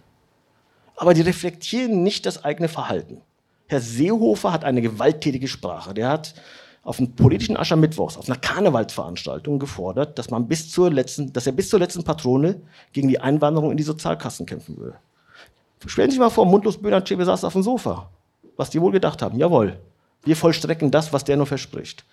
Aber 0.96 1.14
die 1.14 1.22
reflektieren 1.22 2.02
nicht 2.02 2.26
das 2.26 2.44
eigene 2.44 2.68
Verhalten. 2.68 3.22
Herr 3.68 3.80
Seehofer 3.80 4.52
hat 4.52 4.64
eine 4.64 4.82
gewalttätige 4.82 5.48
Sprache. 5.48 5.94
Der 5.94 6.08
hat 6.08 6.34
auf 6.82 6.98
einem 6.98 7.12
politischen 7.12 7.56
Aschermittwochs, 7.56 8.16
auf 8.16 8.28
einer 8.28 8.38
Karnevalsveranstaltung 8.38 9.58
gefordert, 9.58 10.18
dass 10.18 10.30
man 10.30 10.48
bis 10.48 10.70
zur 10.70 10.90
letzten, 10.90 11.32
dass 11.32 11.46
er 11.46 11.52
bis 11.52 11.68
zur 11.68 11.78
letzten 11.78 12.04
Patrone 12.04 12.60
gegen 12.92 13.08
die 13.08 13.20
Einwanderung 13.20 13.70
in 13.70 13.76
die 13.76 13.82
Sozialkassen 13.82 14.46
kämpfen 14.46 14.78
will. 14.78 14.94
Stellen 15.86 16.10
Sie 16.10 16.14
sich 16.14 16.20
mal 16.20 16.30
vor, 16.30 16.46
mundlos 16.46 16.78
Böhner 16.78 17.02
Chebe 17.02 17.24
saß 17.24 17.44
auf 17.44 17.52
dem 17.52 17.62
Sofa. 17.62 18.10
Was 18.56 18.70
die 18.70 18.80
wohl 18.80 18.92
gedacht 18.92 19.22
haben. 19.22 19.38
Jawohl, 19.38 19.78
wir 20.24 20.36
vollstrecken 20.36 20.90
das, 20.90 21.12
was 21.12 21.24
der 21.24 21.36
nur 21.36 21.46
verspricht. 21.46 22.04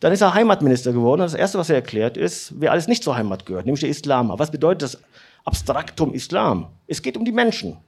Dann 0.00 0.12
ist 0.12 0.20
er 0.20 0.34
Heimatminister 0.34 0.92
geworden. 0.92 1.22
Und 1.22 1.26
das 1.26 1.34
Erste, 1.34 1.58
was 1.58 1.70
er 1.70 1.76
erklärt, 1.76 2.18
ist, 2.18 2.52
wer 2.60 2.72
alles 2.72 2.88
nicht 2.88 3.02
zur 3.02 3.16
Heimat 3.16 3.46
gehört, 3.46 3.64
nämlich 3.64 3.80
der 3.80 3.88
Islam. 3.88 4.30
Was 4.36 4.50
bedeutet 4.50 4.82
das 4.82 4.98
Abstraktum 5.44 6.12
Islam? 6.12 6.68
Es 6.86 7.00
geht 7.00 7.16
um 7.16 7.24
die 7.24 7.32
Menschen. 7.32 7.78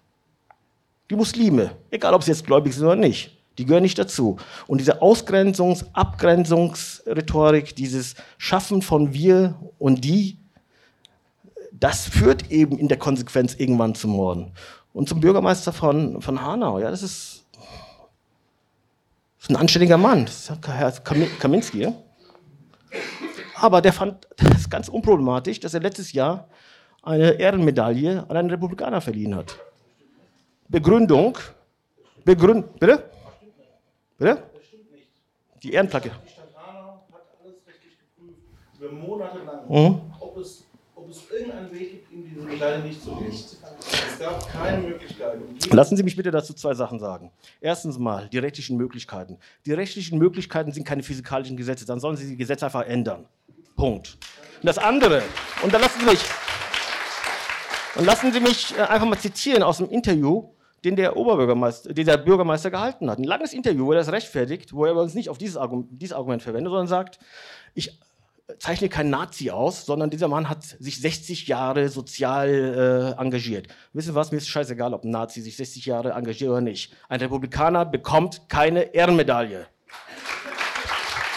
Die 1.11 1.17
Muslime. 1.17 1.73
Egal, 1.91 2.15
ob 2.15 2.23
sie 2.23 2.31
jetzt 2.31 2.47
gläubig 2.47 2.75
sind 2.75 2.87
oder 2.87 2.97
nicht. 2.97 3.36
Die 3.59 3.65
gehören 3.65 3.83
nicht 3.83 3.99
dazu. 3.99 4.37
Und 4.67 4.79
diese 4.81 5.01
Ausgrenzungs-, 5.03 5.87
Abgrenzungsrhetorik, 5.93 7.75
dieses 7.75 8.15
Schaffen 8.39 8.83
von 8.83 9.13
wir 9.13 9.57
und 9.79 10.05
die, 10.05 10.39
das 11.73 12.07
führt 12.07 12.51
eben 12.51 12.79
in 12.79 12.89
der 12.89 12.99
Konsequenz 12.99 13.55
irgendwann 13.55 13.95
zum 13.95 14.13
Morden. 14.13 14.53
Und 14.93 15.09
zum 15.09 15.21
Bürgermeister 15.21 15.73
von, 15.73 16.23
von 16.23 16.41
Hanau, 16.41 16.79
ja, 16.79 16.91
das 16.91 17.03
ist 17.03 17.37
ist 19.47 19.51
ein 19.51 19.57
anständiger 19.57 19.97
Mann, 19.97 20.25
das 20.25 20.51
ist 20.51 20.67
Herr 20.67 20.91
Kaminski. 20.91 21.83
Ja? 21.83 21.93
Aber 23.55 23.81
der 23.81 23.93
fand 23.93 24.27
das 24.37 24.69
ganz 24.69 24.89
unproblematisch, 24.89 25.61
dass 25.61 25.73
er 25.73 25.79
letztes 25.79 26.13
Jahr 26.13 26.49
eine 27.05 27.31
Ehrenmedaille 27.31 28.29
an 28.29 28.37
einen 28.37 28.51
Republikaner 28.51 29.01
verliehen 29.01 29.37
hat. 29.37 29.57
Begründung, 30.69 31.39
Begründ, 32.25 32.81
bitte? 32.81 33.09
Bitte? 34.19 34.43
Die 35.63 35.73
Ehrenplacke. 35.73 36.11
Die 36.25 36.31
Stadt 36.31 36.49
Hanau 36.57 37.05
hat 37.13 37.27
alles 37.43 37.57
rechtlich 37.67 37.99
geprüft, 37.99 38.39
über 38.79 38.93
Monate 38.93 39.39
lang, 39.39 39.69
mhm. 39.69 40.01
ob, 40.21 40.37
es, 40.39 40.65
ob 40.95 41.11
es 41.11 41.31
irgendeinen 41.31 41.73
Weg 41.73 41.91
gibt, 41.91 42.13
ihm 42.13 42.25
diese 42.25 42.41
Medaille 42.47 42.83
nicht 42.83 43.03
zu 43.03 43.15
geben. 43.17 43.31
Es 43.31 43.59
gab 44.19 44.49
keine 44.51 44.89
Möglichkeit. 44.89 45.39
Lassen 45.71 45.97
Sie 45.97 46.03
mich 46.03 46.17
bitte 46.17 46.31
dazu 46.31 46.55
zwei 46.55 46.73
Sachen 46.75 46.99
sagen. 46.99 47.31
Erstens 47.61 47.99
mal 47.99 48.29
die 48.29 48.39
rechtlichen 48.39 48.77
Möglichkeiten. 48.77 49.39
Die 49.67 49.73
rechtlichen 49.73 50.19
Möglichkeiten 50.19 50.73
sind 50.73 50.85
keine 50.85 51.03
physikalischen 51.03 51.57
Gesetze, 51.57 51.85
dann 51.85 52.01
sollen 52.01 52.17
Sie 52.17 52.27
die 52.27 52.37
Gesetze 52.37 52.67
einfach 52.67 52.87
ändern. 52.87 53.27
Punkt. 53.77 54.17
Und 54.63 54.67
das 54.67 54.79
andere, 54.79 55.23
und 55.63 55.75
dann 55.75 55.83
lassen 55.83 56.01
Sie 56.01 56.07
mich, 56.07 56.21
und 57.97 58.05
lassen 58.07 58.33
Sie 58.33 58.41
mich 58.41 58.77
äh, 58.77 58.83
einfach 58.83 59.07
mal 59.07 59.19
zitieren 59.19 59.63
aus 59.63 59.79
dem 59.79 59.91
Interview, 59.91 60.49
den 60.87 60.95
der 60.95 61.17
Oberbürgermeister, 61.17 61.93
den 61.93 62.07
der 62.07 62.17
Bürgermeister 62.17 62.71
gehalten 62.71 63.11
hat. 63.11 63.19
Ein 63.19 63.25
langes 63.25 63.53
Interview, 63.53 63.87
wo 63.87 63.93
er 63.93 63.99
das 63.99 64.13
rechtfertigt, 64.13 64.73
wo 64.73 64.85
er 64.85 64.95
uns 64.95 65.15
nicht 65.15 65.29
auf 65.29 65.37
dieses 65.37 65.57
Argument, 65.57 65.89
dieses 65.91 66.15
Argument 66.15 66.43
verwendet, 66.43 66.71
sondern 66.71 66.87
sagt, 66.87 67.19
ich 67.75 67.99
zeichnet 68.61 68.93
kein 68.93 69.11
Nazi 69.11 69.51
aus, 69.51 69.85
sondern 69.85 70.11
dieser 70.11 70.29
Mann 70.29 70.49
hat 70.49 70.63
sich 70.63 71.01
60 71.01 71.49
Jahre 71.49 71.89
sozial 71.89 72.49
äh, 73.19 73.21
engagiert. 73.21 73.67
Wissen 73.93 74.11
Sie 74.11 74.15
was? 74.15 74.31
Mir 74.31 74.39
ist 74.39 74.47
scheißegal, 74.47 74.95
ob 74.95 75.03
ein 75.03 75.11
Nazi 75.11 75.41
sich 75.41 75.57
60 75.57 75.85
Jahre 75.87 76.13
engagiert 76.13 76.51
oder 76.51 76.61
nicht. 76.61 76.95
Ein 77.09 77.19
Republikaner 77.19 77.85
bekommt 77.85 78.49
keine 78.49 78.95
Ehrenmedaille. 78.95 79.67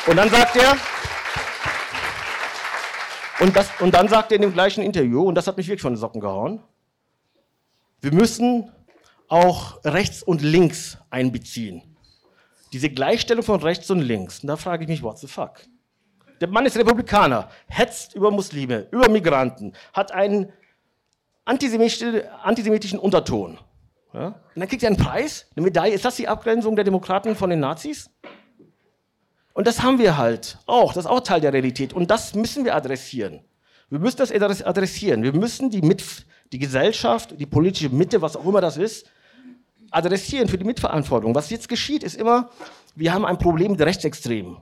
Und 0.05 0.15
dann 0.15 0.29
sagt 0.29 0.55
er, 0.57 0.77
und, 3.39 3.55
das, 3.55 3.69
und 3.79 3.95
dann 3.95 4.07
sagt 4.07 4.31
er 4.31 4.35
in 4.35 4.43
dem 4.43 4.53
gleichen 4.53 4.83
Interview, 4.83 5.23
und 5.23 5.33
das 5.33 5.47
hat 5.47 5.57
mich 5.57 5.67
wirklich 5.67 5.81
von 5.81 5.93
den 5.93 5.99
Socken 5.99 6.21
gehauen, 6.21 6.61
wir 8.01 8.13
müssen 8.13 8.71
auch 9.29 9.83
rechts 9.85 10.23
und 10.23 10.41
links 10.41 10.97
einbeziehen. 11.09 11.83
Diese 12.73 12.89
Gleichstellung 12.89 13.43
von 13.43 13.61
rechts 13.61 13.89
und 13.89 14.01
links. 14.01 14.41
Und 14.41 14.47
da 14.47 14.57
frage 14.57 14.83
ich 14.83 14.89
mich, 14.89 15.01
what 15.01 15.17
the 15.19 15.27
fuck? 15.27 15.61
Der 16.41 16.47
Mann 16.47 16.65
ist 16.65 16.77
Republikaner, 16.77 17.49
hetzt 17.67 18.15
über 18.15 18.31
Muslime, 18.31 18.87
über 18.91 19.09
Migranten, 19.09 19.73
hat 19.93 20.11
einen 20.11 20.51
antisemitischen 21.45 22.99
Unterton. 22.99 23.57
Ja? 24.13 24.27
Und 24.27 24.35
dann 24.55 24.67
kriegt 24.67 24.83
er 24.83 24.87
einen 24.87 24.97
Preis, 24.97 25.47
eine 25.55 25.65
Medaille. 25.65 25.93
Ist 25.93 26.05
das 26.05 26.15
die 26.15 26.27
Abgrenzung 26.27 26.75
der 26.75 26.85
Demokraten 26.85 27.35
von 27.35 27.49
den 27.49 27.59
Nazis? 27.59 28.09
Und 29.53 29.67
das 29.67 29.81
haben 29.81 29.99
wir 29.99 30.17
halt 30.17 30.57
auch. 30.67 30.93
Das 30.93 31.05
ist 31.05 31.11
auch 31.11 31.19
Teil 31.19 31.41
der 31.41 31.51
Realität. 31.51 31.91
Und 31.91 32.09
das 32.09 32.33
müssen 32.35 32.63
wir 32.63 32.75
adressieren. 32.75 33.41
Wir 33.89 33.99
müssen 33.99 34.17
das 34.17 34.31
adressieren. 34.31 35.23
Wir 35.23 35.33
müssen 35.33 35.69
die, 35.69 35.81
Mit 35.81 36.03
die 36.51 36.59
Gesellschaft, 36.59 37.39
die 37.39 37.45
politische 37.45 37.89
Mitte, 37.89 38.21
was 38.21 38.35
auch 38.35 38.45
immer 38.45 38.61
das 38.61 38.77
ist, 38.77 39.07
adressieren 39.91 40.47
für 40.47 40.57
die 40.57 40.65
Mitverantwortung. 40.65 41.35
Was 41.35 41.49
jetzt 41.49 41.69
geschieht, 41.69 42.03
ist 42.03 42.15
immer, 42.15 42.49
wir 42.95 43.13
haben 43.13 43.25
ein 43.25 43.37
Problem 43.37 43.71
mit 43.71 43.81
Rechtsextremen. 43.81 44.57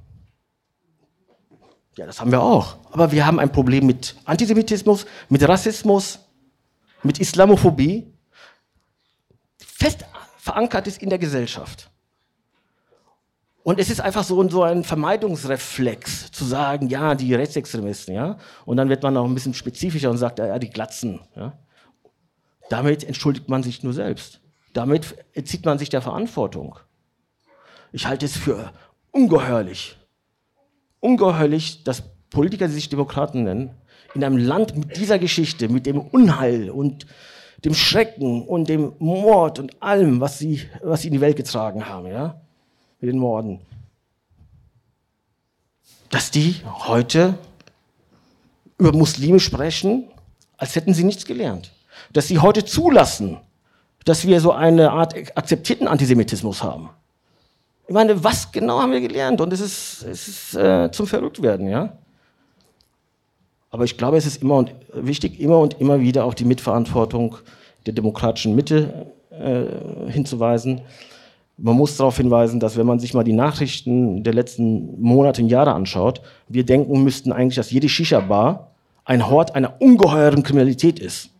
Ja, 1.97 2.05
das 2.05 2.21
haben 2.21 2.31
wir 2.31 2.41
auch. 2.41 2.77
Aber 2.91 3.11
wir 3.11 3.25
haben 3.25 3.39
ein 3.39 3.51
Problem 3.51 3.85
mit 3.87 4.15
Antisemitismus, 4.25 5.05
mit 5.29 5.47
Rassismus, 5.47 6.19
mit 7.03 7.19
Islamophobie, 7.19 8.13
fest 9.57 10.05
verankert 10.37 10.87
ist 10.87 11.01
in 11.01 11.09
der 11.09 11.19
Gesellschaft. 11.19 11.89
Und 13.63 13.79
es 13.79 13.89
ist 13.89 13.99
einfach 13.99 14.23
so, 14.23 14.47
so 14.47 14.63
ein 14.63 14.85
Vermeidungsreflex, 14.85 16.31
zu 16.31 16.45
sagen, 16.45 16.87
ja, 16.87 17.15
die 17.15 17.33
Rechtsextremisten, 17.35 18.13
ja. 18.15 18.37
Und 18.65 18.77
dann 18.77 18.87
wird 18.87 19.03
man 19.03 19.17
auch 19.17 19.25
ein 19.25 19.33
bisschen 19.33 19.53
spezifischer 19.53 20.09
und 20.09 20.17
sagt, 20.17 20.39
ja, 20.39 20.57
die 20.57 20.69
Glatzen, 20.69 21.19
ja. 21.35 21.59
Damit 22.69 23.03
entschuldigt 23.03 23.49
man 23.49 23.63
sich 23.63 23.83
nur 23.83 23.93
selbst. 23.93 24.39
Damit 24.73 25.15
entzieht 25.33 25.65
man 25.65 25.79
sich 25.79 25.89
der 25.89 26.01
Verantwortung. 26.01 26.77
Ich 27.91 28.05
halte 28.05 28.25
es 28.25 28.37
für 28.37 28.71
ungeheuerlich, 29.11 29.97
ungeheuerlich, 30.99 31.83
dass 31.83 32.03
Politiker, 32.29 32.67
die 32.67 32.73
sich 32.73 32.89
Demokraten 32.89 33.43
nennen, 33.43 33.71
in 34.13 34.23
einem 34.23 34.37
Land 34.37 34.75
mit 34.75 34.97
dieser 34.97 35.19
Geschichte, 35.19 35.69
mit 35.69 35.85
dem 35.85 35.99
Unheil 35.99 36.69
und 36.69 37.05
dem 37.63 37.73
Schrecken 37.73 38.43
und 38.43 38.69
dem 38.69 38.93
Mord 38.99 39.59
und 39.59 39.81
allem, 39.81 40.19
was 40.19 40.37
sie, 40.39 40.61
was 40.83 41.01
sie 41.01 41.07
in 41.07 41.13
die 41.13 41.21
Welt 41.21 41.37
getragen 41.37 41.87
haben, 41.87 42.07
ja, 42.07 42.39
mit 42.99 43.11
den 43.11 43.19
Morden, 43.19 43.59
dass 46.09 46.31
die 46.31 46.55
heute 46.65 47.37
über 48.77 48.93
Muslime 48.93 49.39
sprechen, 49.39 50.07
als 50.57 50.75
hätten 50.75 50.93
sie 50.93 51.03
nichts 51.03 51.25
gelernt. 51.25 51.71
Dass 52.13 52.27
sie 52.27 52.39
heute 52.39 52.63
zulassen, 52.63 53.37
dass 54.07 54.25
wir 54.25 54.39
so 54.39 54.51
eine 54.53 54.91
Art 54.91 55.15
akzeptierten 55.35 55.87
Antisemitismus 55.87 56.63
haben. 56.63 56.89
Ich 57.87 57.93
meine, 57.93 58.23
was 58.23 58.51
genau 58.51 58.79
haben 58.79 58.91
wir 58.91 59.01
gelernt? 59.01 59.41
Und 59.41 59.51
es 59.51 59.59
ist, 59.59 60.03
es 60.03 60.27
ist 60.27 60.55
äh, 60.55 60.89
zum 60.91 61.07
Verrücktwerden, 61.07 61.69
ja. 61.69 61.93
Aber 63.69 63.83
ich 63.83 63.97
glaube, 63.97 64.17
es 64.17 64.25
ist 64.25 64.41
immer 64.41 64.55
und 64.55 64.73
wichtig, 64.93 65.39
immer 65.39 65.59
und 65.59 65.79
immer 65.81 65.99
wieder 65.99 66.23
auf 66.23 66.35
die 66.35 66.45
Mitverantwortung 66.45 67.37
der 67.85 67.93
demokratischen 67.93 68.55
Mitte 68.55 69.07
äh, 69.29 70.11
hinzuweisen. 70.11 70.81
Man 71.57 71.75
muss 71.75 71.97
darauf 71.97 72.15
hinweisen, 72.17 72.59
dass 72.59 72.77
wenn 72.77 72.85
man 72.85 72.99
sich 72.99 73.13
mal 73.13 73.23
die 73.23 73.33
Nachrichten 73.33 74.23
der 74.23 74.33
letzten 74.33 75.01
Monate 75.01 75.41
und 75.41 75.49
Jahre 75.49 75.73
anschaut, 75.73 76.21
wir 76.47 76.65
denken 76.65 77.03
müssten 77.03 77.33
eigentlich, 77.33 77.55
dass 77.55 77.71
jede 77.71 77.89
Shisha-Bar 77.89 78.71
ein 79.03 79.29
Hort 79.29 79.55
einer 79.55 79.81
ungeheuren 79.81 80.43
Kriminalität 80.43 80.99
ist. 80.99 81.31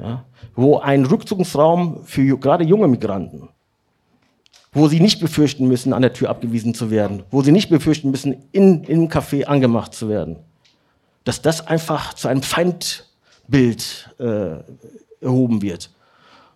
Ja? 0.00 0.24
Wo 0.54 0.78
ein 0.78 1.04
Rückzugsraum 1.04 2.04
für 2.04 2.38
gerade 2.38 2.64
junge 2.64 2.88
Migranten, 2.88 3.48
wo 4.72 4.88
sie 4.88 5.00
nicht 5.00 5.20
befürchten 5.20 5.66
müssen, 5.66 5.92
an 5.92 6.02
der 6.02 6.12
Tür 6.12 6.30
abgewiesen 6.30 6.74
zu 6.74 6.90
werden, 6.90 7.24
wo 7.30 7.42
sie 7.42 7.52
nicht 7.52 7.68
befürchten 7.68 8.10
müssen, 8.10 8.44
in, 8.52 8.84
einem 8.86 9.08
Café 9.08 9.44
angemacht 9.44 9.94
zu 9.94 10.08
werden, 10.08 10.36
dass 11.24 11.42
das 11.42 11.66
einfach 11.66 12.14
zu 12.14 12.28
einem 12.28 12.42
Feindbild 12.42 14.14
äh, 14.18 14.58
erhoben 15.20 15.62
wird. 15.62 15.90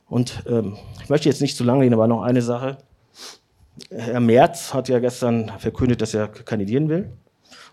Und 0.09 0.45
ähm, 0.47 0.77
ich 1.03 1.09
möchte 1.09 1.29
jetzt 1.29 1.41
nicht 1.41 1.57
zu 1.57 1.65
lange 1.65 1.83
reden, 1.83 1.95
aber 1.95 2.07
noch 2.07 2.23
eine 2.23 2.43
Sache. 2.43 2.79
Herr 3.91 4.21
Merz 4.21 4.75
hat 4.75 4.89
ja 4.89 4.99
gestern 4.99 5.51
verkündet, 5.59 6.03
dass 6.03 6.15
er 6.15 6.29
kandidieren 6.29 6.89
will 6.89 7.11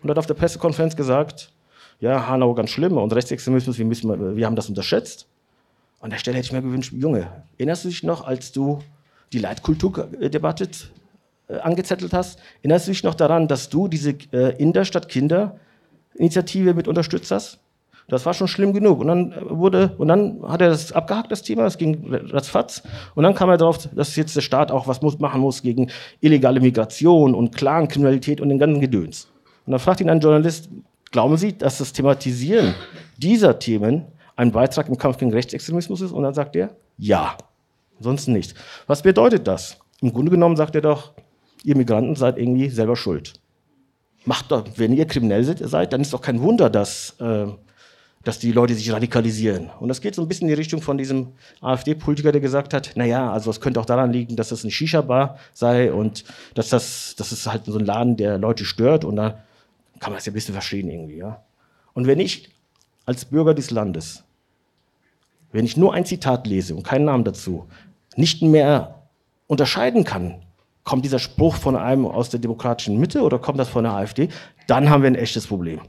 und 0.02 0.10
hat 0.10 0.18
auf 0.18 0.26
der 0.26 0.34
Pressekonferenz 0.34 0.96
gesagt, 0.96 1.52
ja, 2.00 2.28
Hanau 2.28 2.54
ganz 2.54 2.70
schlimm 2.70 2.98
und 2.98 3.12
Rechtsextremismus, 3.14 3.78
wir, 3.78 3.86
müssen, 3.86 4.38
wir 4.38 4.46
haben 4.46 4.56
das 4.56 4.70
unterschätzt. 4.70 5.28
An 6.00 6.10
der 6.10 6.18
Stelle 6.18 6.38
hätte 6.38 6.48
ich 6.48 6.54
mir 6.54 6.62
gewünscht, 6.62 6.94
Junge, 6.94 7.28
erinnerst 7.58 7.84
du 7.84 7.90
dich 7.90 8.04
noch, 8.04 8.26
als 8.26 8.52
du 8.52 8.80
die 9.34 9.40
Leitkulturdebatte 9.40 10.70
äh, 11.50 11.58
angezettelt 11.58 12.14
hast? 12.14 12.40
Erinnerst 12.62 12.88
du 12.88 12.92
dich 12.92 13.04
noch 13.04 13.16
daran, 13.16 13.48
dass 13.48 13.70
du 13.70 13.88
diese 13.88 14.12
äh, 14.32 14.56
in 14.58 14.72
der 14.72 14.86
Stadt 14.86 15.10
Kinder 15.10 15.60
Initiative 16.16 16.74
mit 16.74 16.88
unterstützt 16.88 17.32
hast? 17.32 17.60
Das 18.08 18.26
war 18.26 18.34
schon 18.34 18.48
schlimm 18.48 18.74
genug. 18.74 19.02
Und 19.02 19.08
dann 19.08 19.34
wurde, 19.50 19.94
und 19.98 20.08
dann 20.08 20.42
hat 20.48 20.62
er 20.62 20.70
das 20.70 20.92
abgehakt, 20.92 21.32
das 21.32 21.44
Thema, 21.44 21.66
es 21.66 21.78
ging 21.78 22.12
ratzfatz. 22.32 22.82
Und 23.14 23.24
dann 23.24 23.36
kam 23.36 23.50
er 23.50 23.58
darauf, 23.58 23.88
dass 23.94 24.16
jetzt 24.16 24.36
der 24.36 24.42
Staat 24.42 24.72
auch 24.72 24.88
was 24.88 25.02
muss, 25.02 25.20
machen 25.20 25.42
muss 25.42 25.62
gegen 25.62 25.92
illegale 26.20 26.60
Migration 26.60 27.36
und 27.36 27.56
Clankriminalität 27.56 28.42
und 28.42 28.50
den 28.50 28.58
ganzen 28.58 28.82
Gedöns. 28.82 29.28
Und 29.66 29.72
dann 29.72 29.80
fragt 29.80 30.02
ihn 30.02 30.10
ein 30.10 30.22
Journalist, 30.22 30.70
glauben 31.12 31.38
Sie, 31.38 31.56
dass 31.56 31.78
das 31.78 31.94
Thematisieren 31.94 32.74
dieser 33.18 33.60
Themen 33.60 34.06
ein 34.39 34.52
Beitrag 34.52 34.88
im 34.88 34.97
Kampf 34.97 35.17
gegen 35.17 35.32
Rechtsextremismus 35.32 36.02
ist? 36.02 36.12
Und 36.12 36.23
dann 36.23 36.34
sagt 36.34 36.56
er, 36.56 36.71
ja. 36.97 37.38
Ansonsten 37.97 38.32
nicht. 38.32 38.56
Was 38.88 39.02
bedeutet 39.02 39.47
das? 39.47 39.78
Im 40.02 40.13
Grunde 40.13 40.32
genommen 40.32 40.56
sagt 40.56 40.75
er 40.75 40.82
doch, 40.82 41.12
ihr 41.63 41.75
Migranten 41.75 42.15
seid 42.15 42.38
irgendwie 42.38 42.69
selber 42.69 42.95
schuld. 42.95 43.34
Macht 44.23 44.52
doch, 44.52 44.63
wenn 44.78 44.93
ihr 44.93 45.06
kriminell 45.06 45.43
seid, 45.43 45.91
dann 45.91 46.02
ist 46.02 46.13
doch 46.13 46.21
kein 46.21 46.41
Wunder, 46.41 46.69
dass 46.69 47.19
äh, 47.19 47.47
dass 48.23 48.38
die 48.38 48.52
Leute 48.52 48.73
sich 48.73 48.91
radikalisieren. 48.91 49.69
Und 49.80 49.88
das 49.88 50.02
geht 50.02 50.13
so 50.13 50.21
ein 50.21 50.28
bisschen 50.28 50.47
in 50.47 50.56
die 50.56 50.60
Richtung 50.60 50.82
von 50.82 50.97
diesem 50.97 51.30
AfD-Politiker, 51.62 52.32
der 52.32 52.41
gesagt 52.41 52.73
hat, 52.73 52.91
naja, 52.95 53.32
also 53.32 53.49
es 53.49 53.62
könnte 53.62 53.80
auch 53.80 53.86
daran 53.86 54.12
liegen, 54.12 54.36
dass 54.36 54.49
das 54.49 54.63
eine 54.63 54.71
Shisha-Bar 54.71 55.38
sei 55.54 55.91
und 55.93 56.25
dass 56.54 56.69
das, 56.69 57.15
das 57.17 57.32
ist 57.32 57.47
halt 57.47 57.65
so 57.65 57.78
ein 57.78 57.86
Laden, 57.86 58.17
der 58.17 58.38
Leute 58.38 58.65
stört 58.65 59.06
und 59.06 59.15
da 59.15 59.43
kann 59.99 60.12
man 60.12 60.15
das 60.15 60.25
ja 60.25 60.32
ein 60.32 60.34
bisschen 60.34 60.54
verstehen 60.54 60.89
irgendwie, 60.89 61.17
ja. 61.17 61.43
Und 61.93 62.08
wenn 62.08 62.19
ich 62.19 62.49
als 63.06 63.25
Bürger 63.25 63.54
des 63.54 63.71
Landes, 63.71 64.23
wenn 65.52 65.66
ich 65.66 65.78
nur 65.78 65.94
ein 65.94 66.06
Zitat 66.06 66.48
lese 66.48 66.76
und 66.76 66.84
keinen 66.84 67.06
Namen 67.06 67.24
dazu, 67.24 67.68
nicht 68.16 68.42
mehr 68.42 69.04
unterscheiden 69.48 70.04
kann, 70.04 70.42
kommt 70.84 71.06
dieser 71.06 71.20
Spruch 71.20 71.56
von 71.56 71.76
einem 71.76 72.06
aus 72.06 72.30
der 72.30 72.40
demokratischen 72.40 73.00
Mitte 73.00 73.22
oder 73.22 73.40
kommt 73.40 73.60
das 73.60 73.70
von 73.70 73.84
der 73.84 73.94
AfD, 73.94 74.30
dann 74.68 74.90
haben 74.90 75.04
wir 75.04 75.10
ein 75.10 75.16
echtes 75.16 75.48
Problem. 75.48 75.82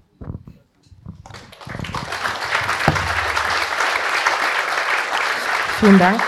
Vielen 5.79 5.99
Dank. 5.99 6.20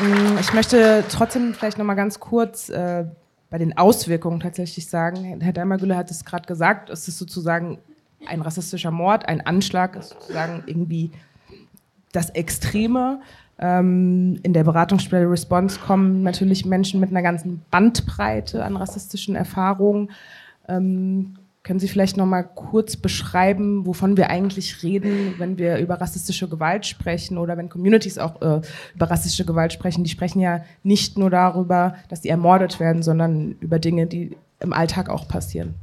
Mm, 0.00 0.38
ich 0.40 0.52
möchte 0.54 1.04
trotzdem 1.10 1.52
vielleicht 1.52 1.76
noch 1.76 1.84
mal 1.84 1.94
ganz 1.94 2.18
kurz 2.18 2.70
äh, 2.70 3.04
bei 3.50 3.58
den 3.58 3.76
Auswirkungen 3.76 4.40
tatsächlich 4.40 4.88
sagen. 4.88 5.40
Herr 5.40 5.52
Daimergülle 5.52 5.96
hat 5.96 6.10
es 6.10 6.24
gerade 6.24 6.46
gesagt, 6.46 6.88
es 6.88 7.08
ist 7.08 7.18
sozusagen 7.18 7.78
ein 8.26 8.40
rassistischer 8.40 8.90
Mord, 8.90 9.28
ein 9.28 9.44
Anschlag 9.44 9.96
ist 9.96 10.10
sozusagen 10.10 10.62
irgendwie 10.66 11.12
das 12.12 12.30
Extreme. 12.30 13.20
Ähm, 13.58 14.38
in 14.42 14.52
der 14.52 14.64
Beratungsstelle 14.64 15.28
Response 15.28 15.78
kommen 15.80 16.22
natürlich 16.22 16.64
Menschen 16.64 17.00
mit 17.00 17.10
einer 17.10 17.22
ganzen 17.22 17.62
Bandbreite 17.70 18.64
an 18.64 18.76
rassistischen 18.76 19.34
Erfahrungen. 19.34 20.10
Ähm, 20.68 21.34
können 21.64 21.80
Sie 21.80 21.88
vielleicht 21.88 22.16
noch 22.16 22.24
mal 22.24 22.44
kurz 22.44 22.96
beschreiben, 22.96 23.84
wovon 23.84 24.16
wir 24.16 24.30
eigentlich 24.30 24.82
reden, 24.82 25.34
wenn 25.38 25.58
wir 25.58 25.78
über 25.78 26.00
rassistische 26.00 26.48
Gewalt 26.48 26.86
sprechen 26.86 27.36
oder 27.36 27.58
wenn 27.58 27.68
Communities 27.68 28.16
auch 28.16 28.40
äh, 28.40 28.62
über 28.94 29.10
rassistische 29.10 29.44
Gewalt 29.44 29.72
sprechen? 29.72 30.02
Die 30.02 30.10
sprechen 30.10 30.40
ja 30.40 30.62
nicht 30.82 31.18
nur 31.18 31.28
darüber, 31.28 31.96
dass 32.08 32.22
sie 32.22 32.30
ermordet 32.30 32.80
werden, 32.80 33.02
sondern 33.02 33.56
über 33.60 33.78
Dinge, 33.78 34.06
die 34.06 34.36
im 34.60 34.72
Alltag 34.72 35.10
auch 35.10 35.28
passieren. 35.28 35.74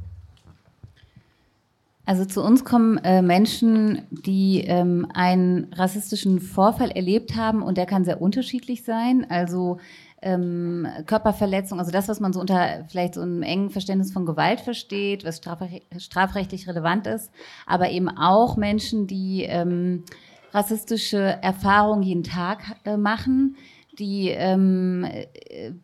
Also 2.06 2.24
zu 2.24 2.40
uns 2.40 2.64
kommen 2.64 2.98
äh, 2.98 3.20
Menschen, 3.20 4.02
die 4.10 4.60
ähm, 4.60 5.08
einen 5.12 5.72
rassistischen 5.74 6.40
Vorfall 6.40 6.92
erlebt 6.92 7.34
haben 7.34 7.62
und 7.62 7.76
der 7.76 7.86
kann 7.86 8.04
sehr 8.04 8.22
unterschiedlich 8.22 8.84
sein. 8.84 9.26
Also 9.28 9.78
ähm, 10.22 10.86
Körperverletzung, 11.06 11.80
also 11.80 11.90
das, 11.90 12.08
was 12.08 12.20
man 12.20 12.32
so 12.32 12.40
unter 12.40 12.84
vielleicht 12.88 13.14
so 13.14 13.22
einem 13.22 13.42
engen 13.42 13.70
Verständnis 13.70 14.12
von 14.12 14.24
Gewalt 14.24 14.60
versteht, 14.60 15.24
was 15.24 15.40
strafrechtlich 15.98 16.68
relevant 16.68 17.08
ist, 17.08 17.32
aber 17.66 17.90
eben 17.90 18.08
auch 18.08 18.56
Menschen, 18.56 19.08
die 19.08 19.42
ähm, 19.42 20.04
rassistische 20.52 21.18
Erfahrungen 21.42 22.04
jeden 22.04 22.22
Tag 22.22 22.76
äh, 22.84 22.96
machen, 22.96 23.56
die 23.98 24.28
ähm, 24.28 25.06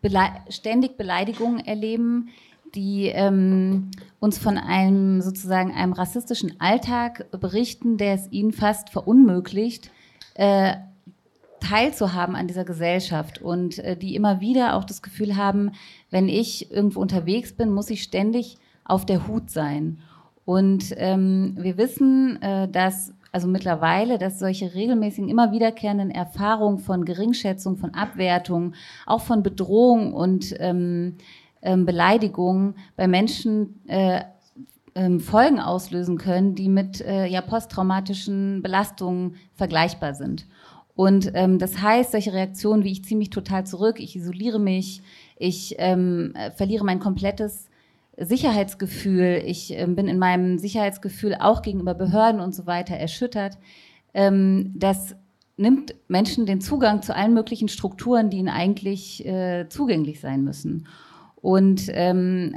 bele 0.00 0.30
ständig 0.50 0.96
Beleidigungen 0.96 1.64
erleben, 1.64 2.28
die 2.74 3.06
ähm, 3.08 3.90
uns 4.20 4.38
von 4.38 4.58
einem 4.58 5.20
sozusagen 5.20 5.72
einem 5.72 5.92
rassistischen 5.92 6.61
Alltag 6.61 7.26
berichten, 7.30 7.96
der 7.96 8.14
es 8.14 8.30
ihnen 8.30 8.52
fast 8.52 8.90
verunmöglicht, 8.90 9.90
äh, 10.35 10.74
teilzuhaben 11.61 12.35
an 12.35 12.48
dieser 12.48 12.64
Gesellschaft 12.64 13.40
und 13.40 13.78
äh, 13.78 13.96
die 13.96 14.14
immer 14.14 14.40
wieder 14.40 14.74
auch 14.76 14.85
das 14.85 15.02
Gefühl 15.02 15.37
haben, 15.37 15.72
wenn 16.11 16.28
ich 16.28 16.70
irgendwo 16.70 17.00
unterwegs 17.00 17.52
bin, 17.52 17.70
muss 17.70 17.90
ich 17.90 18.02
ständig 18.02 18.58
auf 18.85 19.06
der 19.06 19.28
Hut 19.28 19.50
sein. 19.50 19.98
Und 20.44 20.92
ähm, 20.96 21.56
wir 21.58 21.76
wissen, 21.78 22.40
äh, 22.42 22.68
dass 22.68 23.12
also 23.32 23.48
mittlerweile, 23.48 24.18
dass 24.18 24.38
solche 24.38 24.74
regelmäßigen, 24.74 25.30
immer 25.30 25.52
wiederkehrenden 25.52 26.11
Erfahrungen 26.11 26.78
von 26.78 27.06
Geringschätzung, 27.06 27.78
von 27.78 27.94
Abwertung, 27.94 28.74
auch 29.06 29.22
von 29.22 29.42
Bedrohung 29.42 30.12
und 30.12 30.54
ähm, 30.58 31.16
ähm, 31.62 31.87
Beleidigungen 31.87 32.75
bei 32.96 33.09
Menschen 33.09 33.81
äh, 33.88 34.22
ähm, 34.94 35.20
Folgen 35.20 35.59
auslösen 35.59 36.18
können, 36.18 36.55
die 36.55 36.68
mit 36.68 37.01
äh, 37.01 37.27
ja, 37.27 37.40
posttraumatischen 37.40 38.62
Belastungen 38.62 39.37
vergleichbar 39.55 40.14
sind. 40.14 40.46
Und 40.94 41.31
ähm, 41.35 41.59
das 41.59 41.81
heißt, 41.81 42.12
solche 42.12 42.35
Reaktionen 42.35 42.85
wie 42.85 42.92
ich 42.92 43.05
ziehe 43.05 43.16
mich 43.16 43.31
total 43.31 43.64
zurück, 43.64 43.98
ich 43.98 44.14
isoliere 44.14 44.59
mich, 44.59 45.03
ich 45.38 45.77
ähm, 45.79 46.35
verliere 46.55 46.85
mein 46.85 46.98
komplettes 46.98 47.68
Sicherheitsgefühl, 48.18 49.42
ich 49.46 49.72
ähm, 49.72 49.96
bin 49.96 50.07
in 50.07 50.18
meinem 50.18 50.59
Sicherheitsgefühl 50.59 51.37
auch 51.40 51.62
gegenüber 51.62 51.94
Behörden 51.94 52.40
und 52.40 52.55
so 52.55 52.66
weiter 52.66 52.94
erschüttert. 52.94 53.57
Ähm, 54.12 54.75
das 54.77 55.16
nimmt 55.57 55.94
Menschen 56.09 56.44
den 56.44 56.61
Zugang 56.61 57.03
zu 57.03 57.14
allen 57.16 57.33
möglichen 57.33 57.68
Strukturen, 57.68 58.29
die 58.29 58.38
ihnen 58.38 58.48
eigentlich 58.48 59.25
äh, 59.25 59.66
zugänglich 59.68 60.20
sein 60.20 60.44
müssen. 60.44 60.87
Und 61.42 61.90
ähm, 61.92 62.55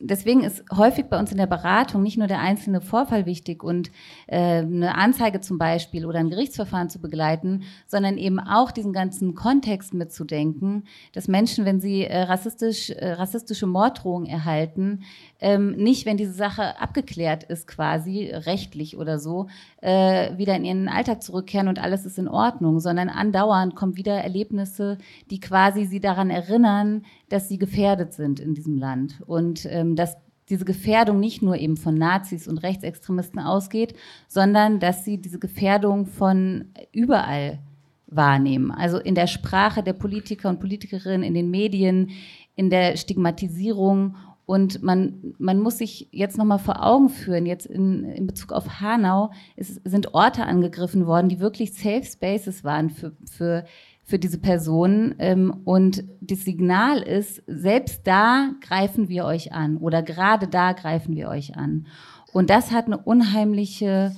deswegen 0.00 0.44
ist 0.44 0.64
häufig 0.76 1.06
bei 1.06 1.18
uns 1.18 1.32
in 1.32 1.38
der 1.38 1.46
Beratung 1.46 2.02
nicht 2.02 2.18
nur 2.18 2.28
der 2.28 2.40
einzelne 2.40 2.80
Vorfall 2.80 3.26
wichtig 3.26 3.64
und 3.64 3.90
äh, 4.26 4.58
eine 4.58 4.94
Anzeige 4.94 5.40
zum 5.40 5.58
Beispiel 5.58 6.06
oder 6.06 6.20
ein 6.20 6.30
Gerichtsverfahren 6.30 6.88
zu 6.88 7.00
begleiten, 7.00 7.64
sondern 7.86 8.16
eben 8.16 8.38
auch 8.38 8.70
diesen 8.70 8.92
ganzen 8.92 9.34
Kontext 9.34 9.94
mitzudenken, 9.94 10.84
dass 11.12 11.28
Menschen, 11.28 11.64
wenn 11.64 11.80
sie 11.80 12.04
äh, 12.04 12.22
rassistisch, 12.22 12.90
äh, 12.90 13.12
rassistische 13.12 13.66
Morddrohungen 13.66 14.26
erhalten, 14.26 15.02
ähm, 15.40 15.72
nicht, 15.72 16.06
wenn 16.06 16.16
diese 16.16 16.32
Sache 16.32 16.80
abgeklärt 16.80 17.44
ist, 17.44 17.66
quasi 17.66 18.30
rechtlich 18.32 18.96
oder 18.96 19.18
so, 19.18 19.46
äh, 19.80 20.36
wieder 20.36 20.56
in 20.56 20.64
ihren 20.64 20.88
Alltag 20.88 21.22
zurückkehren 21.22 21.68
und 21.68 21.78
alles 21.78 22.04
ist 22.06 22.18
in 22.18 22.28
Ordnung, 22.28 22.80
sondern 22.80 23.08
andauernd 23.08 23.74
kommen 23.74 23.96
wieder 23.96 24.14
Erlebnisse, 24.14 24.98
die 25.30 25.40
quasi 25.40 25.84
sie 25.84 26.00
daran 26.00 26.30
erinnern, 26.30 27.04
dass 27.28 27.48
sie 27.48 27.58
gefährdet 27.58 28.12
sind 28.12 28.40
in 28.40 28.54
diesem 28.54 28.78
Land. 28.78 29.20
Und 29.26 29.66
ähm, 29.70 29.87
dass 29.96 30.16
diese 30.48 30.64
Gefährdung 30.64 31.20
nicht 31.20 31.42
nur 31.42 31.56
eben 31.56 31.76
von 31.76 31.94
Nazis 31.94 32.48
und 32.48 32.58
Rechtsextremisten 32.58 33.40
ausgeht, 33.40 33.94
sondern 34.28 34.80
dass 34.80 35.04
sie 35.04 35.18
diese 35.18 35.38
Gefährdung 35.38 36.06
von 36.06 36.66
überall 36.92 37.58
wahrnehmen. 38.06 38.70
Also 38.70 38.98
in 38.98 39.14
der 39.14 39.26
Sprache 39.26 39.82
der 39.82 39.92
Politiker 39.92 40.48
und 40.48 40.60
Politikerinnen, 40.60 41.22
in 41.22 41.34
den 41.34 41.50
Medien, 41.50 42.10
in 42.56 42.70
der 42.70 42.96
Stigmatisierung 42.96 44.16
und 44.46 44.82
man, 44.82 45.34
man 45.36 45.58
muss 45.58 45.76
sich 45.76 46.08
jetzt 46.10 46.38
nochmal 46.38 46.58
vor 46.58 46.82
Augen 46.82 47.10
führen, 47.10 47.44
jetzt 47.44 47.66
in, 47.66 48.04
in 48.04 48.26
Bezug 48.26 48.52
auf 48.52 48.80
Hanau 48.80 49.30
es 49.56 49.78
sind 49.84 50.14
Orte 50.14 50.44
angegriffen 50.44 51.06
worden, 51.06 51.28
die 51.28 51.38
wirklich 51.38 51.74
Safe 51.74 52.02
Spaces 52.02 52.64
waren 52.64 52.88
für, 52.88 53.12
für, 53.30 53.66
für 54.08 54.18
diese 54.18 54.38
Personen. 54.38 55.14
Ähm, 55.18 55.54
und 55.64 56.02
das 56.22 56.40
Signal 56.40 57.02
ist, 57.02 57.42
selbst 57.46 58.06
da 58.06 58.52
greifen 58.62 59.10
wir 59.10 59.26
euch 59.26 59.52
an 59.52 59.76
oder 59.76 60.02
gerade 60.02 60.48
da 60.48 60.72
greifen 60.72 61.14
wir 61.14 61.28
euch 61.28 61.56
an. 61.56 61.86
Und 62.32 62.48
das 62.48 62.72
hat 62.72 62.86
eine 62.86 62.96
unheimliche, 62.96 64.16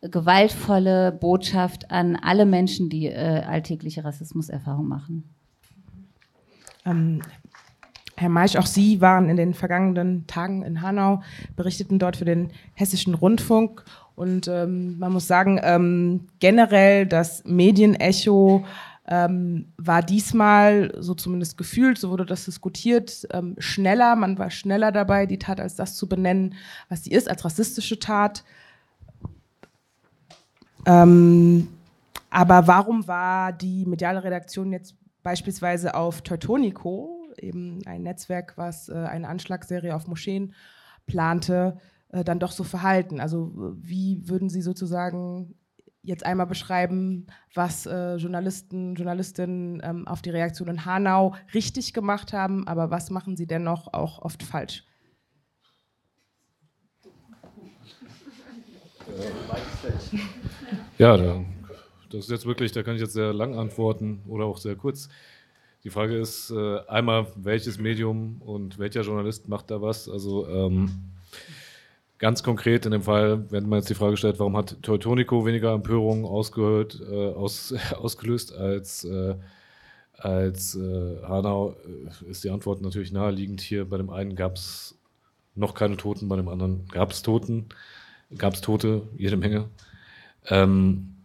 gewaltvolle 0.00 1.10
Botschaft 1.10 1.90
an 1.90 2.16
alle 2.16 2.46
Menschen, 2.46 2.88
die 2.88 3.06
äh, 3.06 3.42
alltägliche 3.44 4.04
Rassismuserfahrung 4.04 4.86
machen. 4.86 5.24
Ähm, 6.86 7.22
Herr 8.16 8.28
Maisch, 8.28 8.54
auch 8.54 8.66
Sie 8.66 9.00
waren 9.00 9.28
in 9.28 9.36
den 9.36 9.54
vergangenen 9.54 10.28
Tagen 10.28 10.62
in 10.62 10.82
Hanau, 10.82 11.22
berichteten 11.56 11.98
dort 11.98 12.16
für 12.16 12.24
den 12.24 12.50
Hessischen 12.74 13.14
Rundfunk. 13.14 13.84
Und 14.14 14.46
ähm, 14.46 15.00
man 15.00 15.12
muss 15.12 15.26
sagen, 15.26 15.58
ähm, 15.64 16.28
generell 16.38 17.06
das 17.06 17.42
Medienecho 17.44 18.64
ähm, 19.06 19.72
war 19.76 20.02
diesmal, 20.02 20.94
so 20.98 21.14
zumindest 21.14 21.58
gefühlt, 21.58 21.98
so 21.98 22.10
wurde 22.10 22.24
das 22.24 22.44
diskutiert, 22.44 23.26
ähm, 23.32 23.56
schneller. 23.58 24.14
Man 24.14 24.38
war 24.38 24.50
schneller 24.50 24.92
dabei, 24.92 25.26
die 25.26 25.38
Tat 25.38 25.60
als 25.60 25.74
das 25.74 25.96
zu 25.96 26.08
benennen, 26.08 26.54
was 26.88 27.04
sie 27.04 27.10
ist, 27.10 27.28
als 27.28 27.44
rassistische 27.44 27.98
Tat. 27.98 28.44
Ähm, 30.86 31.68
aber 32.30 32.66
warum 32.66 33.06
war 33.08 33.52
die 33.52 33.86
mediale 33.86 34.22
Redaktion 34.22 34.72
jetzt 34.72 34.94
beispielsweise 35.22 35.94
auf 35.94 36.22
Teutonico, 36.22 37.26
eben 37.38 37.80
ein 37.86 38.02
Netzwerk, 38.02 38.54
was 38.56 38.88
äh, 38.88 38.94
eine 38.94 39.28
Anschlagsserie 39.28 39.94
auf 39.94 40.06
Moscheen 40.06 40.54
plante, 41.06 41.76
äh, 42.10 42.22
dann 42.22 42.38
doch 42.38 42.52
so 42.52 42.62
verhalten? 42.62 43.20
Also 43.20 43.52
wie 43.74 44.28
würden 44.28 44.48
Sie 44.48 44.62
sozusagen 44.62 45.56
jetzt 46.02 46.26
einmal 46.26 46.46
beschreiben, 46.46 47.26
was 47.54 47.86
äh, 47.86 48.16
Journalisten, 48.16 48.94
Journalistinnen 48.94 49.80
ähm, 49.84 50.08
auf 50.08 50.22
die 50.22 50.30
Reaktion 50.30 50.68
in 50.68 50.84
Hanau 50.84 51.34
richtig 51.54 51.92
gemacht 51.92 52.32
haben, 52.32 52.66
aber 52.66 52.90
was 52.90 53.10
machen 53.10 53.36
sie 53.36 53.46
dennoch 53.46 53.92
auch 53.92 54.20
oft 54.20 54.42
falsch? 54.42 54.84
Ja, 60.98 61.16
das 62.10 62.24
ist 62.24 62.30
jetzt 62.30 62.46
wirklich, 62.46 62.72
da 62.72 62.82
kann 62.82 62.94
ich 62.94 63.00
jetzt 63.00 63.14
sehr 63.14 63.32
lang 63.32 63.56
antworten 63.56 64.22
oder 64.26 64.44
auch 64.44 64.58
sehr 64.58 64.76
kurz. 64.76 65.08
Die 65.84 65.90
Frage 65.90 66.16
ist 66.16 66.50
äh, 66.50 66.78
einmal, 66.86 67.26
welches 67.36 67.78
Medium 67.78 68.40
und 68.40 68.78
welcher 68.78 69.02
Journalist 69.02 69.48
macht 69.48 69.70
da 69.70 69.82
was? 69.82 70.08
Also 70.08 70.46
ähm, 70.46 71.12
ganz 72.22 72.44
konkret 72.44 72.86
in 72.86 72.92
dem 72.92 73.02
Fall, 73.02 73.50
wenn 73.50 73.68
man 73.68 73.80
jetzt 73.80 73.90
die 73.90 73.96
Frage 73.96 74.16
stellt, 74.16 74.38
warum 74.38 74.56
hat 74.56 74.80
Teutonico 74.80 75.44
weniger 75.44 75.72
Empörung 75.72 76.24
ausgehört, 76.24 77.02
äh, 77.10 77.32
aus, 77.32 77.74
ausgelöst 77.96 78.54
als, 78.54 79.02
äh, 79.04 79.34
als 80.16 80.76
äh, 80.76 81.16
Hanau, 81.24 81.74
äh, 81.84 82.30
ist 82.30 82.44
die 82.44 82.50
Antwort 82.50 82.80
natürlich 82.80 83.10
naheliegend. 83.10 83.60
Hier 83.60 83.84
bei 83.86 83.96
dem 83.96 84.08
einen 84.08 84.36
gab 84.36 84.54
es 84.54 84.96
noch 85.56 85.74
keine 85.74 85.96
Toten, 85.96 86.28
bei 86.28 86.36
dem 86.36 86.48
anderen 86.48 86.86
gab 86.92 87.10
es 87.10 87.22
Toten, 87.22 87.66
gab 88.38 88.54
es 88.54 88.60
Tote, 88.60 89.02
jede 89.18 89.36
Menge. 89.36 89.68
Ähm, 90.46 91.16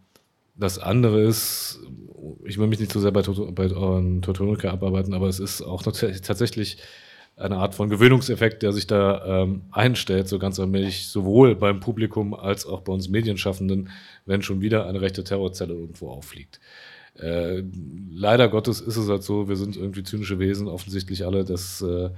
das 0.55 0.79
andere 0.79 1.21
ist, 1.21 1.79
ich 2.43 2.57
will 2.57 2.65
mich 2.65 2.79
nicht 2.79 2.91
so 2.91 2.99
sehr 2.99 3.11
bei, 3.11 3.21
bei 3.21 3.67
Teutonica 3.67 4.71
abarbeiten, 4.71 5.13
aber 5.13 5.27
es 5.27 5.39
ist 5.39 5.61
auch 5.61 5.83
tatsächlich 5.83 6.79
eine 7.37 7.57
Art 7.57 7.75
von 7.75 7.89
Gewöhnungseffekt, 7.89 8.63
der 8.63 8.73
sich 8.73 8.87
da 8.87 9.43
ähm, 9.43 9.61
einstellt, 9.71 10.27
so 10.27 10.39
ganz 10.39 10.59
allmählich, 10.59 11.07
sowohl 11.07 11.55
beim 11.55 11.79
Publikum 11.79 12.33
als 12.33 12.65
auch 12.65 12.81
bei 12.81 12.91
uns 12.91 13.09
Medienschaffenden, 13.09 13.89
wenn 14.25 14.41
schon 14.41 14.59
wieder 14.59 14.87
eine 14.87 15.01
rechte 15.01 15.23
Terrorzelle 15.23 15.75
irgendwo 15.75 16.09
auffliegt. 16.09 16.59
Äh, 17.15 17.63
leider 18.11 18.49
Gottes 18.49 18.81
ist 18.81 18.97
es 18.97 19.07
halt 19.07 19.23
so, 19.23 19.47
wir 19.47 19.55
sind 19.55 19.77
irgendwie 19.77 20.03
zynische 20.03 20.39
Wesen, 20.39 20.67
offensichtlich 20.67 21.25
alle, 21.25 21.45
dass 21.45 21.81
äh, 21.81 22.09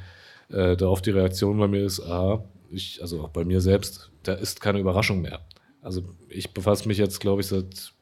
äh, 0.50 0.78
darauf 0.78 1.02
die 1.02 1.12
Reaktion 1.12 1.60
bei 1.60 1.68
mir 1.68 1.84
ist, 1.84 2.00
ah, 2.02 2.44
ich, 2.72 3.02
also 3.02 3.22
auch 3.22 3.30
bei 3.30 3.44
mir 3.44 3.60
selbst, 3.60 4.12
da 4.24 4.34
ist 4.34 4.62
keine 4.62 4.80
Überraschung 4.80 5.22
mehr. 5.22 5.42
Also 5.82 6.04
ich 6.30 6.54
befasse 6.54 6.88
mich 6.88 6.98
jetzt, 6.98 7.20
glaube 7.20 7.42
ich, 7.42 7.48
seit 7.48 7.94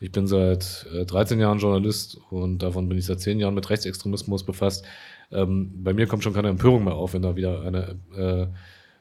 ich 0.00 0.12
bin 0.12 0.26
seit 0.26 0.86
äh, 0.92 1.04
13 1.04 1.40
Jahren 1.40 1.58
Journalist 1.58 2.18
und 2.30 2.58
davon 2.58 2.88
bin 2.88 2.98
ich 2.98 3.06
seit 3.06 3.20
10 3.20 3.40
Jahren 3.40 3.54
mit 3.54 3.68
Rechtsextremismus 3.68 4.44
befasst. 4.44 4.84
Ähm, 5.30 5.72
bei 5.82 5.92
mir 5.92 6.06
kommt 6.06 6.22
schon 6.22 6.34
keine 6.34 6.48
Empörung 6.48 6.84
mehr 6.84 6.94
auf, 6.94 7.14
wenn 7.14 7.22
da 7.22 7.36
wieder 7.36 7.62
eine 7.62 7.96
äh, 8.16 8.46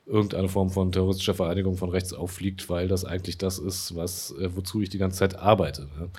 irgendeine 0.08 0.50
Form 0.50 0.70
von 0.70 0.92
terroristischer 0.92 1.34
Vereinigung 1.34 1.76
von 1.76 1.90
rechts 1.90 2.14
auffliegt, 2.14 2.70
weil 2.70 2.88
das 2.88 3.06
eigentlich 3.06 3.38
das 3.38 3.60
ist, 3.60 3.96
was, 3.96 4.32
äh, 4.40 4.50
wozu 4.56 4.82
ich 4.82 4.90
die 4.90 4.98
ganze 4.98 5.20
Zeit 5.20 5.38
arbeite. 5.38 5.84
Ne? 6.00 6.10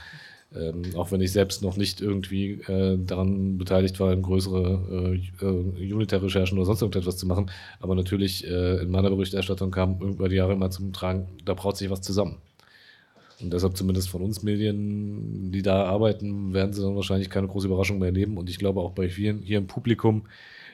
Ähm, 0.55 0.83
auch 0.97 1.13
wenn 1.13 1.21
ich 1.21 1.33
selbst 1.33 1.63
noch 1.63 1.77
nicht 1.77 2.01
irgendwie 2.01 2.53
äh, 2.53 2.99
daran 2.99 3.59
beteiligt 3.59 4.01
war, 4.01 4.17
größere 4.17 5.13
äh, 5.41 5.45
äh, 5.45 5.93
Unit-Recherchen 5.93 6.57
oder 6.57 6.67
sonst 6.67 6.81
irgendetwas 6.81 7.19
zu 7.19 7.27
machen. 7.27 7.51
Aber 7.81 7.95
natürlich 7.95 8.47
äh, 8.47 8.79
in 8.79 8.91
meiner 8.91 9.11
Berichterstattung 9.11 9.71
kam 9.71 10.01
über 10.01 10.29
die 10.31 10.37
Jahre 10.37 10.55
immer 10.55 10.71
zum 10.71 10.93
Tragen, 10.93 11.29
da 11.45 11.53
braut 11.53 11.77
sich 11.77 11.91
was 11.91 12.01
zusammen. 12.01 12.39
Und 13.41 13.53
deshalb 13.53 13.77
zumindest 13.77 14.09
von 14.09 14.23
uns 14.23 14.43
Medien, 14.43 15.53
die 15.53 15.63
da 15.63 15.85
arbeiten, 15.85 16.53
werden 16.55 16.73
sie 16.73 16.83
dann 16.83 16.97
wahrscheinlich 16.97 17.31
keine 17.31 17.47
große 17.47 17.67
Überraschung 17.67 17.99
mehr 17.99 18.09
erleben. 18.09 18.37
Und 18.37 18.51
ich 18.51 18.59
glaube 18.59 18.81
auch 18.81 18.93
bei 18.93 19.09
vielen 19.09 19.43
hier 19.43 19.59
im 19.59 19.67
Publikum, 19.67 20.27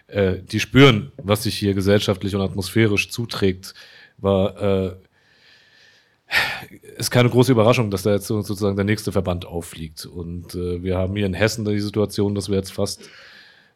äh, 0.07 0.37
die 0.41 0.61
spüren, 0.61 1.13
was 1.17 1.43
sich 1.43 1.57
hier 1.57 1.75
gesellschaftlich 1.75 2.35
und 2.35 2.41
atmosphärisch 2.41 3.11
zuträgt, 3.11 3.75
war 4.19 4.61
äh, 4.61 4.97
ist 6.97 7.11
keine 7.11 7.31
große 7.31 7.53
Überraschung, 7.53 7.91
dass 7.91 8.03
da 8.03 8.13
jetzt 8.13 8.27
sozusagen 8.27 8.77
der 8.77 8.85
nächste 8.85 9.13
Verband 9.13 9.47
auffliegt. 9.47 10.07
Und 10.07 10.55
äh, 10.55 10.83
wir 10.83 10.97
haben 10.97 11.17
hier 11.17 11.27
in 11.27 11.35
Hessen 11.35 11.65
die 11.65 11.81
Situation, 11.81 12.35
dass 12.35 12.49
wir 12.49 12.57
jetzt 12.57 12.73
fast 12.73 13.03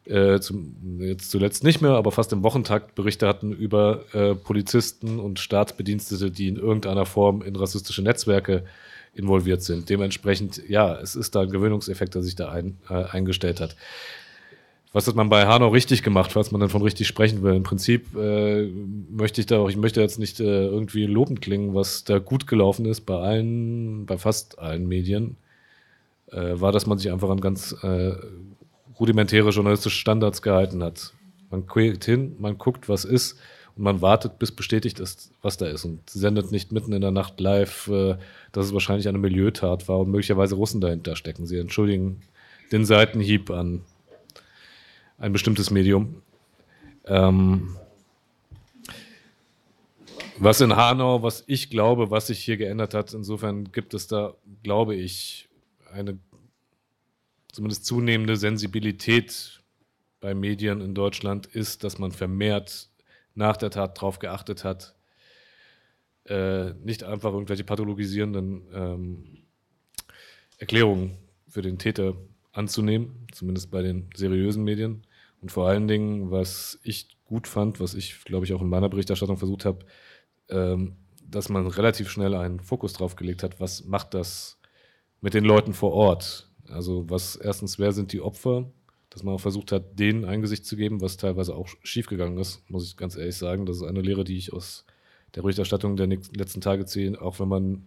äh, 0.05 0.39
zum, 0.39 1.01
jetzt 1.01 1.29
zuletzt 1.31 1.63
nicht 1.63 1.81
mehr, 1.81 1.91
aber 1.91 2.11
fast 2.11 2.33
im 2.33 2.43
Wochentakt 2.43 2.95
Berichte 2.95 3.27
hatten 3.27 3.51
über 3.51 4.05
äh, 4.13 4.35
Polizisten 4.35 5.19
und 5.19 5.39
Staatsbedienstete, 5.39 6.31
die 6.31 6.47
in 6.47 6.55
irgendeiner 6.55 7.05
Form 7.05 7.41
in 7.41 7.55
rassistische 7.55 8.01
Netzwerke 8.01 8.63
involviert 9.13 9.61
sind. 9.61 9.89
Dementsprechend, 9.89 10.61
ja, 10.67 10.95
es 10.99 11.15
ist 11.15 11.35
da 11.35 11.41
ein 11.41 11.49
Gewöhnungseffekt, 11.49 12.15
der 12.15 12.21
sich 12.21 12.35
da 12.35 12.49
ein, 12.49 12.77
äh, 12.89 13.03
eingestellt 13.03 13.59
hat. 13.59 13.75
Was 14.91 15.07
hat 15.07 15.15
man 15.15 15.29
bei 15.29 15.45
Hanau 15.45 15.67
richtig 15.67 16.01
gemacht, 16.01 16.31
falls 16.31 16.51
man 16.51 16.61
dann 16.61 16.69
von 16.69 16.81
richtig 16.81 17.07
sprechen 17.07 17.43
will? 17.43 17.53
Im 17.53 17.61
Prinzip 17.61 18.15
äh, 18.15 18.67
möchte 19.11 19.39
ich 19.39 19.45
da 19.45 19.59
auch, 19.59 19.69
ich 19.69 19.77
möchte 19.77 20.01
jetzt 20.01 20.17
nicht 20.17 20.39
äh, 20.39 20.65
irgendwie 20.65 21.05
lobend 21.05 21.41
klingen, 21.41 21.75
was 21.75 22.05
da 22.05 22.17
gut 22.17 22.47
gelaufen 22.47 22.85
ist 22.85 23.01
bei 23.01 23.15
allen, 23.15 24.07
bei 24.07 24.17
fast 24.17 24.57
allen 24.57 24.87
Medien, 24.87 25.37
äh, 26.31 26.59
war, 26.59 26.71
dass 26.71 26.87
man 26.87 26.97
sich 26.97 27.11
einfach 27.11 27.29
an 27.29 27.39
ganz 27.39 27.75
äh, 27.83 28.13
rudimentäre 28.99 29.49
journalistische 29.49 29.97
Standards 29.97 30.41
gehalten 30.41 30.83
hat. 30.83 31.13
Man 31.49 31.65
guckt 31.65 32.05
hin, 32.05 32.35
man 32.39 32.57
guckt, 32.57 32.89
was 32.89 33.05
ist 33.05 33.39
und 33.75 33.83
man 33.83 34.01
wartet, 34.01 34.39
bis 34.39 34.51
bestätigt 34.51 34.99
ist, 34.99 35.31
was 35.41 35.57
da 35.57 35.67
ist 35.67 35.85
und 35.85 36.09
sendet 36.09 36.51
nicht 36.51 36.71
mitten 36.71 36.93
in 36.93 37.01
der 37.01 37.11
Nacht 37.11 37.39
live, 37.39 37.87
äh, 37.87 38.17
dass 38.51 38.67
es 38.67 38.73
wahrscheinlich 38.73 39.07
eine 39.07 39.17
Milieutat 39.17 39.87
war 39.87 39.99
und 39.99 40.11
möglicherweise 40.11 40.55
Russen 40.55 40.81
dahinter 40.81 41.15
stecken. 41.15 41.45
Sie 41.45 41.57
entschuldigen 41.57 42.21
den 42.71 42.85
Seitenhieb 42.85 43.49
an 43.49 43.81
ein 45.17 45.33
bestimmtes 45.33 45.71
Medium. 45.71 46.21
Ähm, 47.05 47.75
was 50.37 50.61
in 50.61 50.75
Hanau, 50.75 51.21
was 51.21 51.43
ich 51.47 51.69
glaube, 51.69 52.11
was 52.11 52.27
sich 52.27 52.39
hier 52.39 52.57
geändert 52.57 52.93
hat, 52.93 53.13
insofern 53.13 53.71
gibt 53.71 53.93
es 53.93 54.07
da, 54.07 54.35
glaube 54.63 54.95
ich, 54.95 55.49
eine 55.91 56.17
zumindest 57.59 57.85
zunehmende 57.85 58.37
Sensibilität 58.37 59.61
bei 60.21 60.33
Medien 60.33 60.79
in 60.79 60.95
Deutschland 60.95 61.45
ist, 61.45 61.83
dass 61.83 61.99
man 61.99 62.13
vermehrt 62.13 62.89
nach 63.35 63.57
der 63.57 63.69
Tat 63.69 63.97
darauf 63.97 64.19
geachtet 64.19 64.63
hat, 64.63 64.95
äh, 66.23 66.71
nicht 66.75 67.03
einfach 67.03 67.33
irgendwelche 67.33 67.65
pathologisierenden 67.65 68.61
ähm, 68.73 69.23
Erklärungen 70.57 71.17
für 71.49 71.61
den 71.61 71.77
Täter 71.77 72.15
anzunehmen, 72.53 73.27
zumindest 73.33 73.71
bei 73.71 73.81
den 73.81 74.09
seriösen 74.15 74.63
Medien. 74.63 75.05
Und 75.41 75.51
vor 75.51 75.67
allen 75.67 75.89
Dingen, 75.89 76.31
was 76.31 76.79
ich 76.83 77.17
gut 77.25 77.45
fand, 77.45 77.81
was 77.81 77.93
ich, 77.93 78.23
glaube 78.23 78.45
ich, 78.45 78.53
auch 78.53 78.61
in 78.61 78.69
meiner 78.69 78.87
Berichterstattung 78.87 79.35
versucht 79.35 79.65
habe, 79.65 79.79
ähm, 80.47 80.95
dass 81.21 81.49
man 81.49 81.67
relativ 81.67 82.09
schnell 82.09 82.35
einen 82.35 82.61
Fokus 82.61 82.93
drauf 82.93 83.17
gelegt 83.17 83.43
hat, 83.43 83.59
was 83.59 83.83
macht 83.83 84.13
das 84.13 84.61
mit 85.19 85.33
den 85.33 85.43
Leuten 85.43 85.73
vor 85.73 85.91
Ort? 85.91 86.48
Also 86.71 87.09
was 87.09 87.35
erstens, 87.35 87.79
wer 87.79 87.91
sind 87.91 88.13
die 88.13 88.21
Opfer? 88.21 88.69
Dass 89.09 89.23
man 89.23 89.33
auch 89.33 89.41
versucht 89.41 89.71
hat, 89.71 89.97
denen 89.97 90.23
ein 90.23 90.41
Gesicht 90.41 90.65
zu 90.65 90.75
geben, 90.75 91.01
was 91.01 91.17
teilweise 91.17 91.55
auch 91.55 91.67
schiefgegangen 91.83 92.37
ist, 92.37 92.69
muss 92.69 92.85
ich 92.85 92.95
ganz 92.95 93.15
ehrlich 93.15 93.37
sagen. 93.37 93.65
Das 93.65 93.77
ist 93.77 93.83
eine 93.83 94.01
Lehre, 94.01 94.23
die 94.23 94.37
ich 94.37 94.53
aus 94.53 94.85
der 95.35 95.41
Berichterstattung 95.41 95.95
der 95.95 96.07
letzten 96.07 96.61
Tage 96.61 96.85
ziehe. 96.85 97.19
Auch 97.19 97.39
wenn 97.39 97.47
man 97.47 97.85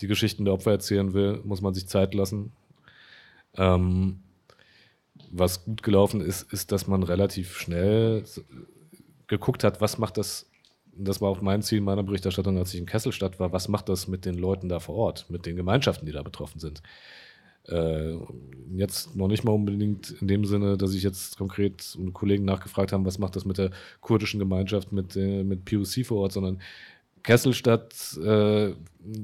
die 0.00 0.06
Geschichten 0.06 0.44
der 0.44 0.54
Opfer 0.54 0.70
erzählen 0.70 1.14
will, 1.14 1.40
muss 1.44 1.60
man 1.60 1.74
sich 1.74 1.88
Zeit 1.88 2.14
lassen. 2.14 2.52
Ähm, 3.56 4.20
was 5.30 5.64
gut 5.64 5.82
gelaufen 5.82 6.20
ist, 6.20 6.52
ist, 6.52 6.72
dass 6.72 6.86
man 6.86 7.02
relativ 7.02 7.56
schnell 7.56 8.24
geguckt 9.26 9.64
hat, 9.64 9.80
was 9.80 9.98
macht 9.98 10.16
das 10.16 10.46
das 10.94 11.20
war 11.20 11.30
auch 11.30 11.40
mein 11.40 11.62
Ziel 11.62 11.80
meiner 11.80 12.02
Berichterstattung, 12.02 12.58
als 12.58 12.74
ich 12.74 12.80
in 12.80 12.86
Kesselstadt 12.86 13.40
war, 13.40 13.52
was 13.52 13.68
macht 13.68 13.88
das 13.88 14.08
mit 14.08 14.24
den 14.24 14.34
Leuten 14.34 14.68
da 14.68 14.78
vor 14.80 14.94
Ort, 14.94 15.26
mit 15.30 15.46
den 15.46 15.56
Gemeinschaften, 15.56 16.06
die 16.06 16.12
da 16.12 16.22
betroffen 16.22 16.60
sind. 16.60 16.82
Äh, 17.68 18.16
jetzt 18.74 19.14
noch 19.14 19.28
nicht 19.28 19.44
mal 19.44 19.52
unbedingt 19.52 20.10
in 20.20 20.28
dem 20.28 20.44
Sinne, 20.44 20.76
dass 20.76 20.94
ich 20.94 21.02
jetzt 21.02 21.38
konkret 21.38 21.96
Kollegen 22.12 22.44
nachgefragt 22.44 22.92
haben, 22.92 23.04
was 23.04 23.18
macht 23.18 23.36
das 23.36 23.44
mit 23.44 23.58
der 23.58 23.70
kurdischen 24.00 24.40
Gemeinschaft, 24.40 24.92
mit, 24.92 25.16
äh, 25.16 25.44
mit 25.44 25.64
POC 25.64 26.04
vor 26.04 26.22
Ort, 26.22 26.32
sondern 26.32 26.60
Kesselstadt, 27.22 28.18
äh, 28.22 28.72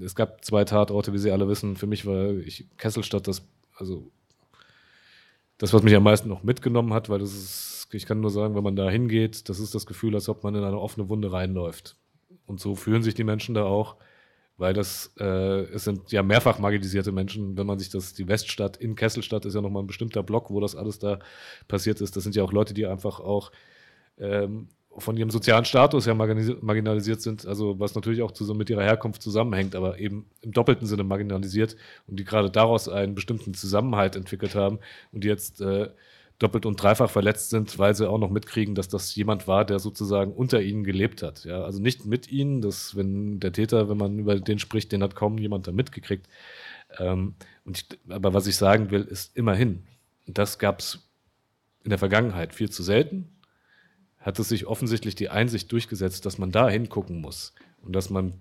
es 0.04 0.14
gab 0.14 0.44
zwei 0.44 0.64
Tatorte, 0.64 1.12
wie 1.12 1.18
Sie 1.18 1.32
alle 1.32 1.48
wissen. 1.48 1.76
Für 1.76 1.88
mich 1.88 2.06
war 2.06 2.30
ich, 2.30 2.66
Kesselstadt 2.76 3.26
das, 3.26 3.44
also 3.76 4.08
das, 5.58 5.72
was 5.72 5.82
mich 5.82 5.96
am 5.96 6.04
meisten 6.04 6.28
noch 6.28 6.44
mitgenommen 6.44 6.94
hat, 6.94 7.08
weil 7.08 7.18
das 7.18 7.32
ist 7.32 7.78
ich 7.94 8.06
kann 8.06 8.20
nur 8.20 8.30
sagen, 8.30 8.54
wenn 8.54 8.64
man 8.64 8.76
da 8.76 8.90
hingeht, 8.90 9.48
das 9.48 9.60
ist 9.60 9.74
das 9.74 9.86
Gefühl, 9.86 10.14
als 10.14 10.28
ob 10.28 10.44
man 10.44 10.54
in 10.54 10.64
eine 10.64 10.78
offene 10.78 11.08
Wunde 11.08 11.32
reinläuft. 11.32 11.96
Und 12.46 12.60
so 12.60 12.74
fühlen 12.74 13.02
sich 13.02 13.14
die 13.14 13.24
Menschen 13.24 13.54
da 13.54 13.64
auch, 13.64 13.96
weil 14.58 14.74
das, 14.74 15.12
äh, 15.18 15.62
es 15.72 15.84
sind 15.84 16.12
ja 16.12 16.22
mehrfach 16.22 16.58
marginalisierte 16.58 17.12
Menschen, 17.12 17.56
wenn 17.56 17.66
man 17.66 17.78
sich 17.78 17.88
das, 17.88 18.12
die 18.12 18.28
Weststadt 18.28 18.76
in 18.76 18.96
Kesselstadt 18.96 19.44
ist 19.46 19.54
ja 19.54 19.62
nochmal 19.62 19.84
ein 19.84 19.86
bestimmter 19.86 20.22
Block, 20.22 20.50
wo 20.50 20.60
das 20.60 20.76
alles 20.76 20.98
da 20.98 21.20
passiert 21.68 22.00
ist. 22.00 22.16
Das 22.16 22.24
sind 22.24 22.34
ja 22.34 22.42
auch 22.42 22.52
Leute, 22.52 22.74
die 22.74 22.86
einfach 22.86 23.20
auch 23.20 23.52
ähm, 24.18 24.68
von 24.96 25.16
ihrem 25.16 25.30
sozialen 25.30 25.64
Status 25.64 26.06
ja 26.06 26.14
marginalisiert 26.14 27.22
sind, 27.22 27.46
also 27.46 27.78
was 27.78 27.94
natürlich 27.94 28.22
auch 28.22 28.32
zu, 28.32 28.52
mit 28.54 28.68
ihrer 28.68 28.82
Herkunft 28.82 29.22
zusammenhängt, 29.22 29.76
aber 29.76 29.98
eben 30.00 30.26
im 30.42 30.52
doppelten 30.52 30.86
Sinne 30.86 31.04
marginalisiert 31.04 31.76
und 32.08 32.18
die 32.18 32.24
gerade 32.24 32.50
daraus 32.50 32.88
einen 32.88 33.14
bestimmten 33.14 33.54
Zusammenhalt 33.54 34.16
entwickelt 34.16 34.56
haben 34.56 34.80
und 35.12 35.22
die 35.22 35.28
jetzt 35.28 35.60
äh, 35.60 35.88
doppelt 36.38 36.66
und 36.66 36.80
dreifach 36.80 37.10
verletzt 37.10 37.50
sind, 37.50 37.78
weil 37.78 37.94
sie 37.94 38.08
auch 38.08 38.18
noch 38.18 38.30
mitkriegen, 38.30 38.74
dass 38.74 38.88
das 38.88 39.14
jemand 39.16 39.48
war, 39.48 39.64
der 39.64 39.80
sozusagen 39.80 40.32
unter 40.32 40.62
ihnen 40.62 40.84
gelebt 40.84 41.22
hat. 41.22 41.44
Ja, 41.44 41.62
also 41.62 41.80
nicht 41.80 42.06
mit 42.06 42.30
ihnen, 42.30 42.60
dass 42.60 42.96
wenn 42.96 43.40
der 43.40 43.52
Täter, 43.52 43.88
wenn 43.88 43.96
man 43.96 44.18
über 44.18 44.38
den 44.38 44.58
spricht, 44.58 44.92
den 44.92 45.02
hat 45.02 45.16
kaum 45.16 45.38
jemand 45.38 45.66
da 45.66 45.72
mitgekriegt. 45.72 46.28
Ähm, 46.98 47.34
ich, 47.64 47.86
aber 48.08 48.34
was 48.34 48.46
ich 48.46 48.56
sagen 48.56 48.90
will, 48.90 49.02
ist 49.02 49.36
immerhin, 49.36 49.82
das 50.26 50.58
gab 50.58 50.78
es 50.78 51.08
in 51.82 51.90
der 51.90 51.98
Vergangenheit 51.98 52.54
viel 52.54 52.70
zu 52.70 52.82
selten, 52.82 53.28
hat 54.18 54.38
es 54.38 54.48
sich 54.48 54.66
offensichtlich 54.66 55.14
die 55.14 55.30
Einsicht 55.30 55.72
durchgesetzt, 55.72 56.24
dass 56.24 56.38
man 56.38 56.52
da 56.52 56.68
hingucken 56.68 57.20
muss 57.20 57.54
und 57.82 57.94
dass 57.94 58.10
man, 58.10 58.34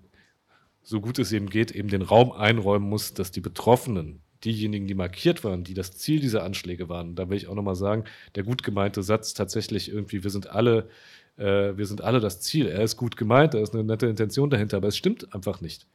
so 0.82 1.00
gut 1.00 1.18
es 1.18 1.32
eben 1.32 1.50
geht, 1.50 1.72
eben 1.72 1.88
den 1.88 2.02
Raum 2.02 2.32
einräumen 2.32 2.88
muss, 2.88 3.12
dass 3.12 3.30
die 3.30 3.40
Betroffenen 3.40 4.22
diejenigen, 4.44 4.86
die 4.86 4.94
markiert 4.94 5.44
waren, 5.44 5.64
die 5.64 5.74
das 5.74 5.92
Ziel 5.92 6.20
dieser 6.20 6.44
Anschläge 6.44 6.88
waren, 6.88 7.14
da 7.14 7.28
will 7.28 7.36
ich 7.36 7.48
auch 7.48 7.54
nochmal 7.54 7.74
sagen, 7.74 8.04
der 8.34 8.44
gut 8.44 8.62
gemeinte 8.62 9.02
Satz 9.02 9.34
tatsächlich 9.34 9.90
irgendwie, 9.90 10.22
wir 10.22 10.30
sind 10.30 10.48
alle, 10.48 10.88
äh, 11.36 11.76
wir 11.76 11.86
sind 11.86 12.02
alle 12.02 12.20
das 12.20 12.40
Ziel. 12.40 12.66
Er 12.66 12.82
ist 12.82 12.96
gut 12.96 13.16
gemeint, 13.16 13.54
da 13.54 13.58
ist 13.58 13.74
eine 13.74 13.84
nette 13.84 14.06
Intention 14.06 14.50
dahinter, 14.50 14.76
aber 14.76 14.88
es 14.88 14.96
stimmt 14.96 15.34
einfach 15.34 15.60
nicht. 15.60 15.86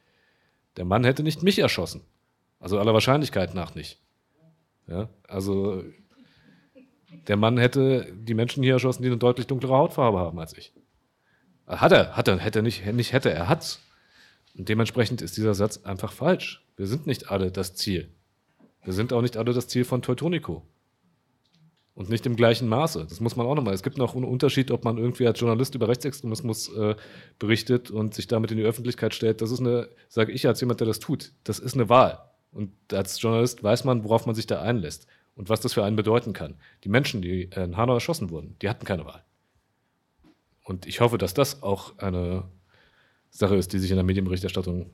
Der 0.76 0.84
Mann 0.84 1.04
hätte 1.04 1.22
nicht 1.22 1.42
mich 1.42 1.58
erschossen. 1.58 2.02
Also 2.60 2.78
aller 2.78 2.94
Wahrscheinlichkeit 2.94 3.54
nach 3.54 3.74
nicht. 3.74 3.98
Ja, 4.86 5.08
also 5.28 5.82
der 7.28 7.36
Mann 7.36 7.58
hätte 7.58 8.12
die 8.14 8.34
Menschen 8.34 8.62
hier 8.62 8.74
erschossen, 8.74 9.02
die 9.02 9.08
eine 9.08 9.16
deutlich 9.16 9.46
dunklere 9.46 9.74
Hautfarbe 9.74 10.18
haben 10.18 10.38
als 10.38 10.56
ich. 10.56 10.72
Hat 11.66 11.92
er, 11.92 12.16
hat 12.16 12.28
er, 12.28 12.38
hätte 12.38 12.62
nicht, 12.62 12.84
nicht 12.92 13.12
hätte, 13.12 13.30
er 13.30 13.48
hat's. 13.48 13.80
Und 14.56 14.68
dementsprechend 14.68 15.22
ist 15.22 15.36
dieser 15.36 15.54
Satz 15.54 15.84
einfach 15.84 16.12
falsch. 16.12 16.62
Wir 16.76 16.86
sind 16.86 17.06
nicht 17.06 17.30
alle 17.30 17.50
das 17.50 17.74
Ziel. 17.74 18.10
Wir 18.84 18.92
sind 18.92 19.12
auch 19.12 19.22
nicht 19.22 19.36
alle 19.36 19.52
das 19.52 19.68
Ziel 19.68 19.84
von 19.84 20.02
Teutonico. 20.02 20.62
Und 21.94 22.08
nicht 22.08 22.26
im 22.26 22.34
gleichen 22.34 22.68
Maße. 22.68 23.06
Das 23.08 23.20
muss 23.20 23.36
man 23.36 23.46
auch 23.46 23.54
nochmal. 23.54 23.72
Es 23.72 23.84
gibt 23.84 23.98
noch 23.98 24.16
einen 24.16 24.24
Unterschied, 24.24 24.72
ob 24.72 24.84
man 24.84 24.98
irgendwie 24.98 25.28
als 25.28 25.38
Journalist 25.38 25.76
über 25.76 25.88
Rechtsextremismus 25.88 26.68
äh, 26.76 26.96
berichtet 27.38 27.90
und 27.92 28.14
sich 28.14 28.26
damit 28.26 28.50
in 28.50 28.56
die 28.56 28.64
Öffentlichkeit 28.64 29.14
stellt. 29.14 29.40
Das 29.40 29.52
ist 29.52 29.60
eine, 29.60 29.88
sage 30.08 30.32
ich 30.32 30.46
als 30.48 30.60
jemand, 30.60 30.80
der 30.80 30.88
das 30.88 30.98
tut, 30.98 31.32
das 31.44 31.60
ist 31.60 31.74
eine 31.74 31.88
Wahl. 31.88 32.18
Und 32.50 32.72
als 32.92 33.20
Journalist 33.20 33.62
weiß 33.62 33.84
man, 33.84 34.02
worauf 34.02 34.26
man 34.26 34.34
sich 34.34 34.46
da 34.48 34.60
einlässt 34.60 35.06
und 35.36 35.48
was 35.48 35.60
das 35.60 35.72
für 35.72 35.84
einen 35.84 35.94
bedeuten 35.94 36.32
kann. 36.32 36.56
Die 36.82 36.88
Menschen, 36.88 37.22
die 37.22 37.44
in 37.44 37.76
Hanau 37.76 37.94
erschossen 37.94 38.30
wurden, 38.30 38.56
die 38.60 38.68
hatten 38.68 38.84
keine 38.84 39.06
Wahl. 39.06 39.24
Und 40.64 40.86
ich 40.86 41.00
hoffe, 41.00 41.16
dass 41.16 41.34
das 41.34 41.62
auch 41.62 41.98
eine 41.98 42.44
Sache 43.30 43.54
ist, 43.54 43.72
die 43.72 43.78
sich 43.78 43.90
in 43.90 43.96
der 43.96 44.04
Medienberichterstattung 44.04 44.90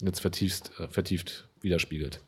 jetzt 0.00 0.20
vertieft, 0.20 0.72
äh, 0.80 0.88
vertieft 0.88 1.48
widerspiegelt. 1.60 2.20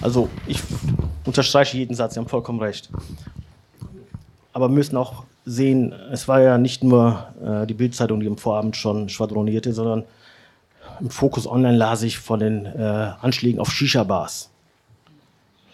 Also 0.00 0.28
ich 0.46 0.60
unterstreiche 1.24 1.76
jeden 1.76 1.94
Satz, 1.94 2.14
Sie 2.14 2.20
haben 2.20 2.28
vollkommen 2.28 2.60
recht. 2.60 2.90
Aber 4.52 4.68
wir 4.68 4.74
müssen 4.74 4.96
auch 4.96 5.24
sehen, 5.44 5.92
es 6.12 6.28
war 6.28 6.40
ja 6.40 6.58
nicht 6.58 6.84
nur 6.84 7.26
äh, 7.44 7.66
die 7.66 7.74
Bildzeitung, 7.74 8.20
die 8.20 8.26
im 8.26 8.38
Vorabend 8.38 8.76
schon 8.76 9.08
schwadronierte, 9.08 9.72
sondern 9.72 10.04
im 11.00 11.10
Fokus 11.10 11.46
Online 11.46 11.76
las 11.76 12.02
ich 12.02 12.18
von 12.18 12.40
den 12.40 12.66
äh, 12.66 13.12
Anschlägen 13.20 13.60
auf 13.60 13.70
Shisha-Bars. 13.70 14.48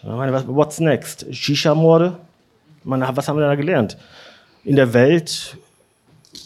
What's 0.01 0.79
next? 0.79 1.27
Shisha-Morde? 1.31 2.17
Was 2.83 3.27
haben 3.27 3.37
wir 3.37 3.45
da 3.45 3.55
gelernt? 3.55 3.97
In 4.65 4.77
der 4.77 4.93
Welt 4.93 5.57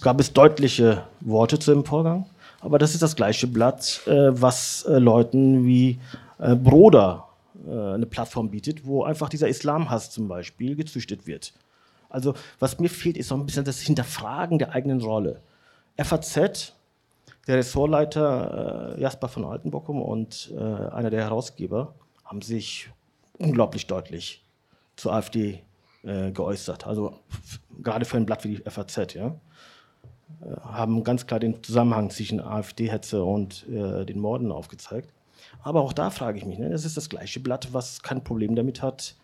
gab 0.01 0.20
es 0.20 0.34
deutliche 0.34 1.03
Worte 1.22 1.59
zu 1.59 1.72
dem 1.72 1.86
Vorgang, 1.86 2.26
aber 2.61 2.80
das 2.80 2.95
ist 2.95 3.03
das 3.03 3.15
gleiche 3.15 3.45
Blatt, 3.45 4.01
äh, 4.07 4.30
was 4.32 4.86
äh, 4.86 4.97
Leuten 4.97 5.68
wie 5.68 5.99
äh, 6.39 6.55
Broder 6.55 7.28
äh, 7.68 7.93
eine 7.93 8.07
Plattform 8.07 8.49
bietet, 8.49 8.88
wo 8.88 9.03
einfach 9.03 9.30
dieser 9.30 9.47
Islamhass 9.47 10.09
zum 10.09 10.28
Beispiel 10.28 10.76
gezüchtet 10.76 11.28
wird. 11.28 11.53
Also 12.09 12.34
was 12.57 12.80
mir 12.80 12.89
fehlt, 12.89 13.18
ist 13.18 13.28
so 13.28 13.36
ein 13.36 13.45
bisschen 13.45 13.65
das 13.65 13.82
Hinterfragen 13.82 14.57
der 14.57 14.72
eigenen 14.72 15.01
Rolle. 15.01 15.39
FAZ, 15.95 16.74
der 17.45 17.57
Ressortleiter 17.57 18.95
äh, 18.97 19.01
Jasper 19.01 19.28
von 19.28 19.45
Altenbockum 19.45 20.01
und 20.01 20.51
äh, 20.57 20.59
einer 20.59 21.11
der 21.11 21.22
Herausgeber 21.22 21.93
haben 22.26 22.41
sich 22.41 22.89
unglaublich 23.38 23.86
deutlich 23.86 24.43
zur 24.95 25.13
AfD 25.13 25.61
äh, 26.08 26.32
geäußert. 26.32 26.88
Also 26.88 27.20
gerade 27.82 28.05
für 28.05 28.18
ein 28.18 28.26
Blatt 28.26 28.43
wie 28.43 28.55
die 28.55 28.70
FAZ, 28.70 29.14
ja. 29.14 29.28
Äh, 30.41 30.55
haben 30.62 31.03
ganz 31.03 31.28
klar 31.28 31.39
den 31.39 31.64
Zusammenhang 31.64 32.10
zwischen 32.10 32.39
AfD-Hetze 32.39 33.24
und 33.24 33.68
äh, 33.70 34.05
den 34.05 34.20
Morden 34.20 34.51
aufgezeigt. 34.51 35.14
Aber 35.62 35.82
auch 35.82 35.93
da 35.93 36.10
frage 36.10 36.38
ich 36.38 36.45
mich, 36.45 36.58
ne, 36.58 36.70
das 36.70 36.86
ist 36.86 36.97
das 36.97 37.10
gleiche 37.10 37.39
Blatt, 37.39 37.74
was 37.74 38.01
kein 38.01 38.24
Problem 38.24 38.55
damit 38.55 38.82
hat, 38.82 39.16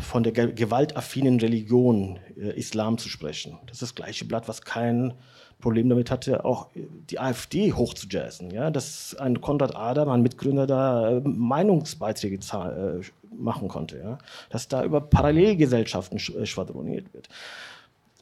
von 0.00 0.24
der 0.24 0.32
gewaltaffinen 0.32 1.38
Religion 1.38 2.18
äh, 2.36 2.58
Islam 2.58 2.98
zu 2.98 3.08
sprechen. 3.08 3.58
Das 3.66 3.76
ist 3.76 3.82
das 3.82 3.94
gleiche 3.94 4.24
Blatt, 4.24 4.48
was 4.48 4.62
kein 4.62 5.14
Problem 5.60 5.88
damit 5.88 6.10
hatte, 6.10 6.44
auch 6.44 6.68
die 6.74 7.18
AfD 7.18 7.72
hochzujazzen. 7.72 8.50
Ja? 8.50 8.70
Dass 8.70 9.14
ein 9.16 9.40
Konrad 9.40 9.76
Adam, 9.76 10.08
ein 10.08 10.22
Mitgründer, 10.22 10.66
da 10.66 11.10
äh, 11.10 11.20
Meinungsbeiträge 11.20 12.36
äh, 12.36 13.00
machen 13.34 13.68
konnte. 13.68 13.98
Ja? 13.98 14.18
Dass 14.48 14.68
da 14.68 14.84
über 14.84 15.00
Parallelgesellschaften 15.00 16.18
äh, 16.18 16.46
schwadroniert 16.46 17.12
wird. 17.14 17.28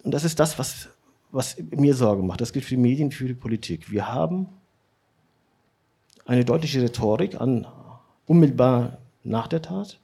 Und 0.03 0.13
das 0.13 0.25
ist 0.25 0.39
das, 0.39 0.59
was, 0.59 0.89
was 1.31 1.57
mir 1.71 1.95
Sorge 1.95 2.23
macht. 2.23 2.41
Das 2.41 2.53
gilt 2.53 2.65
für 2.65 2.75
die 2.75 2.81
Medien, 2.81 3.11
für 3.11 3.27
die 3.27 3.35
Politik. 3.35 3.91
Wir 3.91 4.13
haben 4.13 4.49
eine 6.27 6.45
deutliche 6.45 6.83
Rhetorik 6.83 7.41
an 7.41 7.67
unmittelbar 8.27 8.99
nach 9.25 9.49
der 9.49 9.63
Tat, 9.63 9.99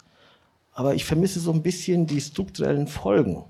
aber 0.73 0.95
ich 0.95 1.05
vermisse 1.05 1.39
so 1.39 1.53
ein 1.53 1.63
bisschen 1.63 2.07
die 2.07 2.21
strukturellen 2.21 2.89
Folgen. 2.89 3.45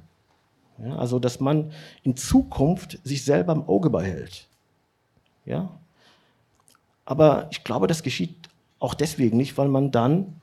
Ja, 0.78 0.96
also, 0.96 1.18
dass 1.18 1.40
man 1.40 1.72
in 2.02 2.16
Zukunft 2.16 2.98
sich 3.04 3.24
selber 3.24 3.52
im 3.52 3.68
Auge 3.68 3.90
behält. 3.90 4.48
Ja? 5.44 5.70
Aber 7.04 7.48
ich 7.50 7.62
glaube, 7.64 7.86
das 7.86 8.02
geschieht 8.02 8.34
auch 8.80 8.94
deswegen 8.94 9.36
nicht, 9.36 9.56
weil 9.56 9.68
man 9.68 9.90
dann 9.90 10.40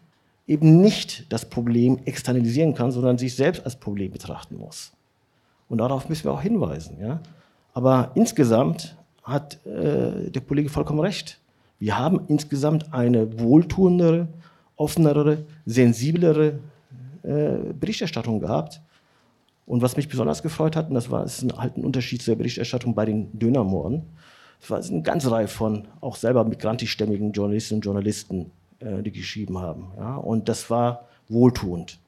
eben 0.47 0.81
nicht 0.81 1.31
das 1.31 1.45
Problem 1.45 1.99
externalisieren 2.05 2.73
kann, 2.73 2.91
sondern 2.91 3.17
sich 3.17 3.35
selbst 3.35 3.63
als 3.65 3.75
Problem 3.75 4.11
betrachten 4.11 4.57
muss. 4.57 4.91
Und 5.69 5.77
darauf 5.77 6.09
müssen 6.09 6.25
wir 6.25 6.33
auch 6.33 6.41
hinweisen. 6.41 6.97
Ja? 6.99 7.19
Aber 7.73 8.11
insgesamt 8.15 8.95
hat 9.23 9.65
äh, 9.65 10.29
der 10.29 10.41
Kollege 10.41 10.69
vollkommen 10.69 10.99
recht. 10.99 11.39
Wir 11.79 11.97
haben 11.97 12.21
insgesamt 12.27 12.93
eine 12.93 13.39
wohltuendere, 13.39 14.27
offenere, 14.75 15.45
sensiblere 15.65 16.59
äh, 17.23 17.73
Berichterstattung 17.79 18.39
gehabt. 18.39 18.81
Und 19.65 19.81
was 19.81 19.95
mich 19.95 20.09
besonders 20.09 20.43
gefreut 20.43 20.75
hat, 20.75 20.89
und 20.89 20.95
das 20.95 21.09
war 21.09 21.23
ist 21.23 21.45
halt 21.57 21.77
ein 21.77 21.85
Unterschied 21.85 22.21
zur 22.21 22.35
Berichterstattung 22.35 22.95
bei 22.95 23.05
den 23.05 23.37
Dönermorden, 23.37 24.03
es 24.61 24.69
war 24.69 24.83
eine 24.83 25.01
ganze 25.01 25.31
Reihe 25.31 25.47
von 25.47 25.87
auch 26.01 26.15
selber 26.15 26.43
migrantischstämmigen 26.43 27.31
Journalistinnen 27.31 27.79
und 27.79 27.85
Journalisten, 27.85 28.51
äh, 28.79 29.01
die 29.01 29.11
geschrieben 29.11 29.57
haben. 29.57 29.91
Ja? 29.97 30.17
Und 30.17 30.49
das 30.49 30.69
war 30.69 31.07
wohltuend. 31.29 31.99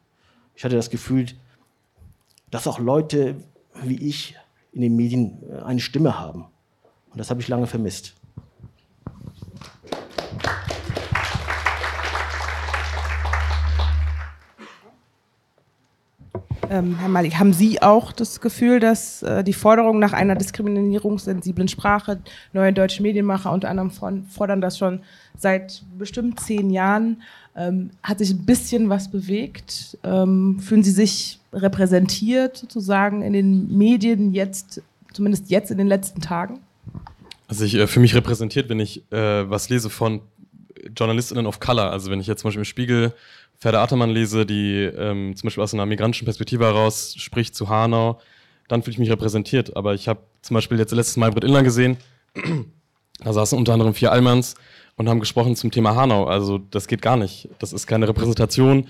Ich 0.56 0.64
hatte 0.64 0.76
das 0.76 0.90
Gefühl, 0.90 1.26
dass 2.52 2.68
auch 2.68 2.80
Leute 2.80 3.36
wie 3.82 4.08
ich 4.08 4.36
in 4.72 4.82
den 4.82 4.96
Medien 4.96 5.40
äh, 5.50 5.62
eine 5.64 5.80
Stimme 5.80 6.20
haben. 6.20 6.46
Und 7.12 7.20
das 7.20 7.30
habe 7.30 7.42
ich 7.42 7.48
lange 7.48 7.68
vermisst. 7.68 8.16
Ähm, 16.74 16.98
Herr 16.98 17.08
Malik, 17.08 17.38
haben 17.38 17.54
Sie 17.54 17.84
auch 17.84 18.12
das 18.12 18.42
Gefühl, 18.42 18.80
dass 18.80 19.22
äh, 19.22 19.44
die 19.44 19.54
Forderung 19.54 20.00
nach 20.00 20.12
einer 20.12 20.34
diskriminierungssensiblen 20.34 21.68
Sprache, 21.68 22.20
neue 22.52 22.74
deutsche 22.74 23.04
Medienmacher 23.04 23.52
unter 23.52 23.70
anderem 23.70 23.92
von, 23.92 24.26
fordern 24.26 24.60
das 24.60 24.80
schon 24.80 25.02
seit 25.38 25.84
bestimmt 26.00 26.40
zehn 26.40 26.72
Jahren, 26.72 27.22
ähm, 27.56 27.92
hat 28.02 28.18
sich 28.18 28.32
ein 28.32 28.48
bisschen 28.48 28.90
was 28.90 29.12
bewegt? 29.12 30.00
Ähm, 30.04 30.60
fühlen 30.60 30.82
Sie 30.82 30.90
sich 30.90 31.40
repräsentiert 31.54 32.58
sozusagen 32.58 33.22
in 33.22 33.34
den 33.34 33.78
Medien 33.78 34.34
jetzt, 34.34 34.82
zumindest 35.14 35.52
jetzt 35.52 35.70
in 35.70 35.78
den 35.78 35.86
letzten 35.86 36.22
Tagen? 36.22 36.60
Also 37.48 37.66
ich 37.66 37.76
äh, 37.76 37.86
fühle 37.86 38.02
mich 38.02 38.16
repräsentiert, 38.16 38.68
wenn 38.70 38.80
ich 38.80 39.04
äh, 39.12 39.48
was 39.48 39.70
lese 39.70 39.92
von 39.92 40.22
JournalistInnen 40.98 41.46
of 41.46 41.60
Color. 41.60 41.92
Also 41.92 42.12
wenn 42.12 42.20
ich 42.20 42.28
jetzt 42.28 42.42
zum 42.42 42.50
Beispiel 42.50 42.62
im 42.62 42.66
Spiegel 42.66 43.14
Ferda 43.58 43.84
Attermann 43.84 44.10
lese, 44.10 44.46
die 44.46 44.82
ähm, 44.84 45.36
zum 45.36 45.48
Beispiel 45.48 45.64
aus 45.64 45.74
einer 45.74 45.86
migrantischen 45.86 46.26
Perspektive 46.26 46.66
heraus 46.66 47.16
spricht 47.18 47.56
zu 47.56 47.70
Hanau, 47.70 48.20
dann 48.68 48.82
fühle 48.82 48.94
ich 48.94 49.00
mich 49.00 49.10
repräsentiert. 49.10 49.76
Aber 49.76 49.94
ich 49.94 50.08
habe 50.08 50.22
zum 50.42 50.56
Beispiel 50.56 50.78
jetzt 50.80 50.92
letztes 50.92 51.18
Mal 51.18 51.32
Britt 51.32 51.44
Inler 51.44 51.64
gesehen, 51.64 51.98
da 53.20 53.34
saßen 53.34 53.58
unter 53.58 53.74
anderem 53.74 53.94
vier 53.94 54.12
Allmanns 54.12 54.56
und 54.96 55.10
haben 55.10 55.20
gesprochen 55.20 55.56
zum 55.56 55.72
Thema 55.72 55.96
Hanau. 55.96 56.26
Also 56.26 56.58
das 56.58 56.88
geht 56.88 57.02
gar 57.02 57.18
nicht. 57.18 57.50
Das 57.60 57.74
ist 57.74 57.88
keine 57.88 58.08
Repräsentation. 58.08 58.88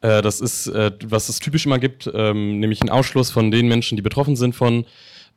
Äh, 0.00 0.22
das 0.22 0.40
ist, 0.40 0.66
äh, 0.68 0.92
was 1.04 1.28
es 1.28 1.38
typisch 1.38 1.66
immer 1.66 1.78
gibt, 1.78 2.10
ähm, 2.12 2.60
nämlich 2.60 2.82
ein 2.82 2.90
Ausschluss 2.90 3.30
von 3.30 3.50
den 3.50 3.68
Menschen, 3.68 3.96
die 3.96 4.02
betroffen 4.02 4.36
sind 4.36 4.54
von 4.54 4.84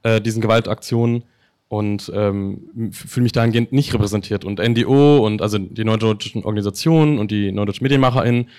äh, 0.03 0.22
diesen 0.22 0.41
Gewaltaktionen 0.41 1.24
und 1.68 2.11
ähm, 2.13 2.91
fühle 2.91 3.24
mich 3.24 3.32
dahingehend 3.32 3.72
nicht 3.72 3.93
repräsentiert. 3.93 4.45
Und 4.45 4.59
NDO 4.59 5.26
und 5.26 5.41
also 5.41 5.57
die 5.57 5.84
neudeutschen 5.84 6.43
Organisationen 6.43 7.18
und 7.18 7.32
die 7.32 7.51
neudeutschen 7.51 7.84
MedienmacherInnen, 7.84 8.49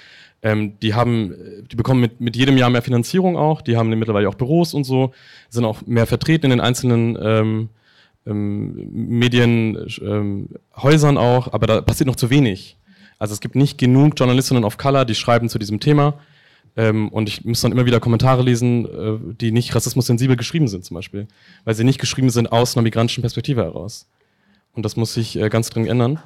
ähm, 0.42 0.78
die 0.80 0.94
haben, 0.94 1.34
die 1.70 1.76
bekommen 1.76 2.00
mit, 2.00 2.20
mit 2.20 2.36
jedem 2.36 2.56
Jahr 2.56 2.70
mehr 2.70 2.82
Finanzierung 2.82 3.36
auch, 3.36 3.62
die 3.62 3.76
haben 3.76 3.88
mittlerweile 3.90 4.28
auch 4.28 4.34
Büros 4.34 4.74
und 4.74 4.84
so, 4.84 5.12
sind 5.48 5.64
auch 5.64 5.86
mehr 5.86 6.06
vertreten 6.06 6.46
in 6.46 6.50
den 6.50 6.60
einzelnen 6.60 7.16
ähm, 7.20 7.68
ähm, 8.26 8.88
Medienhäusern 8.92 11.16
ähm, 11.16 11.18
auch, 11.18 11.52
aber 11.52 11.66
da 11.66 11.80
passiert 11.80 12.08
noch 12.08 12.16
zu 12.16 12.30
wenig. 12.30 12.76
Also 13.18 13.32
es 13.32 13.40
gibt 13.40 13.54
nicht 13.54 13.78
genug 13.78 14.14
Journalistinnen 14.18 14.64
of 14.64 14.78
Color, 14.78 15.04
die 15.04 15.14
schreiben 15.14 15.48
zu 15.48 15.58
diesem 15.58 15.80
Thema. 15.80 16.14
Ähm, 16.76 17.08
und 17.08 17.28
ich 17.28 17.44
muss 17.44 17.62
dann 17.62 17.72
immer 17.72 17.86
wieder 17.86 18.00
Kommentare 18.00 18.42
lesen, 18.42 18.84
äh, 18.84 19.34
die 19.40 19.50
nicht 19.50 19.74
rassismussensibel 19.74 20.36
geschrieben 20.36 20.68
sind 20.68 20.84
zum 20.84 20.94
Beispiel, 20.94 21.26
weil 21.64 21.74
sie 21.74 21.84
nicht 21.84 21.98
geschrieben 21.98 22.30
sind 22.30 22.52
aus 22.52 22.76
einer 22.76 22.82
migrantischen 22.82 23.22
Perspektive 23.22 23.62
heraus. 23.62 24.06
Und 24.74 24.84
das 24.84 24.96
muss 24.96 25.14
sich 25.14 25.36
äh, 25.36 25.48
ganz 25.48 25.70
dringend 25.70 25.90
ändern. 25.90 26.20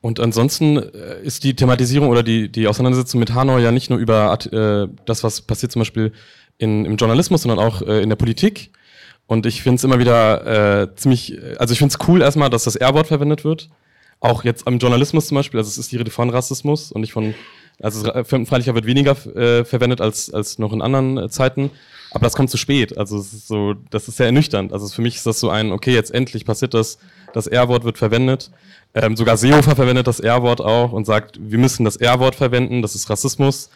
Und 0.00 0.18
ansonsten 0.18 0.78
äh, 0.78 1.22
ist 1.22 1.44
die 1.44 1.54
Thematisierung 1.54 2.08
oder 2.08 2.22
die, 2.22 2.50
die 2.50 2.66
Auseinandersetzung 2.66 3.20
mit 3.20 3.34
Hanau 3.34 3.58
ja 3.58 3.70
nicht 3.70 3.90
nur 3.90 3.98
über 3.98 4.38
äh, 4.50 4.88
das, 5.04 5.24
was 5.24 5.42
passiert 5.42 5.72
zum 5.72 5.80
Beispiel 5.80 6.12
in, 6.56 6.86
im 6.86 6.96
Journalismus, 6.96 7.42
sondern 7.42 7.58
auch 7.58 7.82
äh, 7.82 8.02
in 8.02 8.08
der 8.08 8.16
Politik. 8.16 8.70
Und 9.26 9.44
ich 9.44 9.62
finde 9.62 9.76
es 9.76 9.84
immer 9.84 9.98
wieder 9.98 10.82
äh, 10.82 10.94
ziemlich, 10.94 11.38
also 11.58 11.72
ich 11.72 11.78
finde 11.78 11.94
es 11.98 12.08
cool 12.08 12.22
erstmal, 12.22 12.50
dass 12.50 12.64
das 12.64 12.76
R-Wort 12.76 13.06
verwendet 13.08 13.44
wird 13.44 13.70
auch 14.20 14.44
jetzt 14.44 14.66
am 14.66 14.78
Journalismus 14.78 15.28
zum 15.28 15.36
Beispiel, 15.36 15.58
also 15.58 15.68
es 15.68 15.78
ist 15.78 15.92
die 15.92 15.96
Rede 15.96 16.10
von 16.10 16.30
Rassismus 16.30 16.92
und 16.92 17.00
nicht 17.00 17.12
von, 17.12 17.34
also 17.80 18.04
Fremdenfeindlichkeit 18.04 18.74
wird 18.74 18.86
weniger 18.86 19.12
äh, 19.36 19.64
verwendet 19.64 20.00
als, 20.00 20.32
als 20.32 20.58
noch 20.58 20.72
in 20.72 20.82
anderen 20.82 21.18
äh, 21.18 21.28
Zeiten, 21.28 21.70
aber 22.14 22.24
das 22.24 22.34
kommt 22.34 22.48
zu 22.48 22.56
spät. 22.56 22.96
Also 22.96 23.18
es 23.18 23.32
ist 23.32 23.48
so, 23.48 23.74
das 23.90 24.06
ist 24.06 24.16
sehr 24.16 24.26
ernüchternd. 24.26 24.72
Also 24.72 24.86
für 24.88 25.02
mich 25.02 25.16
ist 25.16 25.26
das 25.26 25.40
so 25.40 25.50
ein, 25.50 25.72
okay, 25.72 25.92
jetzt 25.92 26.14
endlich 26.14 26.44
passiert 26.44 26.72
das, 26.72 26.98
das 27.32 27.48
R-Wort 27.48 27.84
wird 27.84 27.98
verwendet. 27.98 28.52
Ähm, 28.94 29.16
sogar 29.16 29.36
Seehofer 29.36 29.74
verwendet 29.74 30.06
das 30.06 30.20
R-Wort 30.20 30.60
auch 30.60 30.92
und 30.92 31.04
sagt, 31.06 31.38
wir 31.40 31.58
müssen 31.58 31.84
das 31.84 31.96
R-Wort 31.96 32.36
verwenden, 32.36 32.82
das 32.82 32.94
ist 32.94 33.10
Rassismus. 33.10 33.68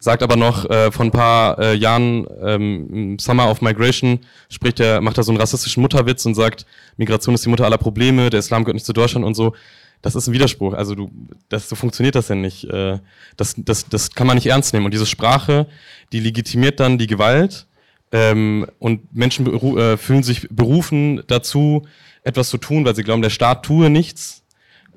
Sagt 0.00 0.24
aber 0.24 0.34
noch, 0.34 0.68
äh, 0.68 0.90
vor 0.90 1.04
ein 1.04 1.12
paar 1.12 1.58
äh, 1.60 1.74
Jahren 1.74 2.26
ähm, 2.42 3.16
Summer 3.20 3.48
of 3.48 3.62
Migration 3.62 4.18
spricht 4.50 4.80
er, 4.80 5.00
macht 5.00 5.16
er 5.16 5.22
so 5.22 5.30
einen 5.30 5.40
rassistischen 5.40 5.80
Mutterwitz 5.80 6.26
und 6.26 6.34
sagt, 6.34 6.66
Migration 6.96 7.36
ist 7.36 7.44
die 7.44 7.48
Mutter 7.48 7.64
aller 7.64 7.78
Probleme, 7.78 8.28
der 8.28 8.40
Islam 8.40 8.64
gehört 8.64 8.74
nicht 8.74 8.86
zu 8.86 8.92
Deutschland 8.92 9.24
und 9.24 9.34
so 9.34 9.54
das 10.02 10.14
ist 10.14 10.26
ein 10.26 10.34
Widerspruch. 10.34 10.74
Also 10.74 10.94
du, 10.94 11.10
das, 11.48 11.68
so 11.68 11.76
funktioniert 11.76 12.14
das 12.14 12.28
ja 12.28 12.34
nicht. 12.34 12.64
Äh, 12.64 12.98
das, 13.36 13.54
das, 13.56 13.88
das 13.88 14.10
kann 14.10 14.26
man 14.26 14.36
nicht 14.36 14.46
ernst 14.46 14.72
nehmen. 14.72 14.84
Und 14.86 14.94
diese 14.94 15.06
Sprache, 15.06 15.66
die 16.12 16.20
legitimiert 16.20 16.80
dann 16.80 16.98
die 16.98 17.06
Gewalt 17.06 17.66
ähm, 18.12 18.66
und 18.78 19.14
Menschen 19.14 19.46
äh, 19.76 19.96
fühlen 19.96 20.22
sich 20.22 20.48
berufen 20.48 21.22
dazu, 21.26 21.86
etwas 22.22 22.48
zu 22.48 22.58
tun, 22.58 22.84
weil 22.84 22.94
sie 22.94 23.02
glauben, 23.02 23.22
der 23.22 23.30
Staat 23.30 23.64
tue 23.64 23.90
nichts. 23.90 24.44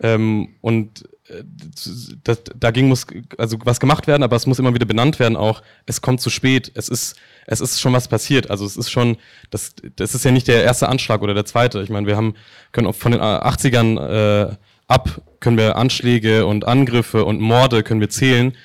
Ähm, 0.02 0.56
und 0.62 1.04
äh, 1.30 2.36
dagegen 2.56 2.88
muss 2.88 3.08
also 3.38 3.58
was 3.64 3.80
gemacht 3.80 4.08
werden, 4.08 4.24
aber 4.24 4.36
es 4.36 4.46
muss 4.46 4.60
immer 4.60 4.74
wieder 4.74 4.86
benannt 4.86 5.20
werden 5.20 5.36
auch, 5.36 5.62
es 5.86 6.02
kommt 6.02 6.22
zu 6.22 6.30
spät, 6.30 6.72
es 6.76 6.90
ist, 6.90 7.18
es 7.48 7.60
ist 7.60 7.82
schon 7.82 7.92
was 7.94 8.08
passiert. 8.08 8.50
Also 8.50 8.66
es 8.66 8.78
ist 8.78 8.92
schon, 8.92 9.18
das, 9.50 9.74
das 9.96 10.14
ist 10.14 10.24
ja 10.24 10.32
nicht 10.32 10.48
der 10.48 10.64
erste 10.64 10.88
Anschlag 10.88 11.22
oder 11.22 11.34
der 11.34 11.46
zweite. 11.46 11.82
Ich 11.82 11.90
meine, 11.90 12.08
wir 12.08 12.16
haben, 12.16 12.36
können 12.72 12.88
auch 12.88 12.96
von 12.96 13.12
den 13.12 13.22
80ern 13.22 14.52
äh, 14.52 14.56
ab 14.88 15.22
können 15.40 15.58
wir 15.58 15.76
Anschläge 15.76 16.46
und 16.46 16.66
Angriffe 16.66 17.26
und 17.26 17.40
Morde 17.40 17.84
können 17.84 18.02
wir 18.02 18.10
zählen. 18.10 18.56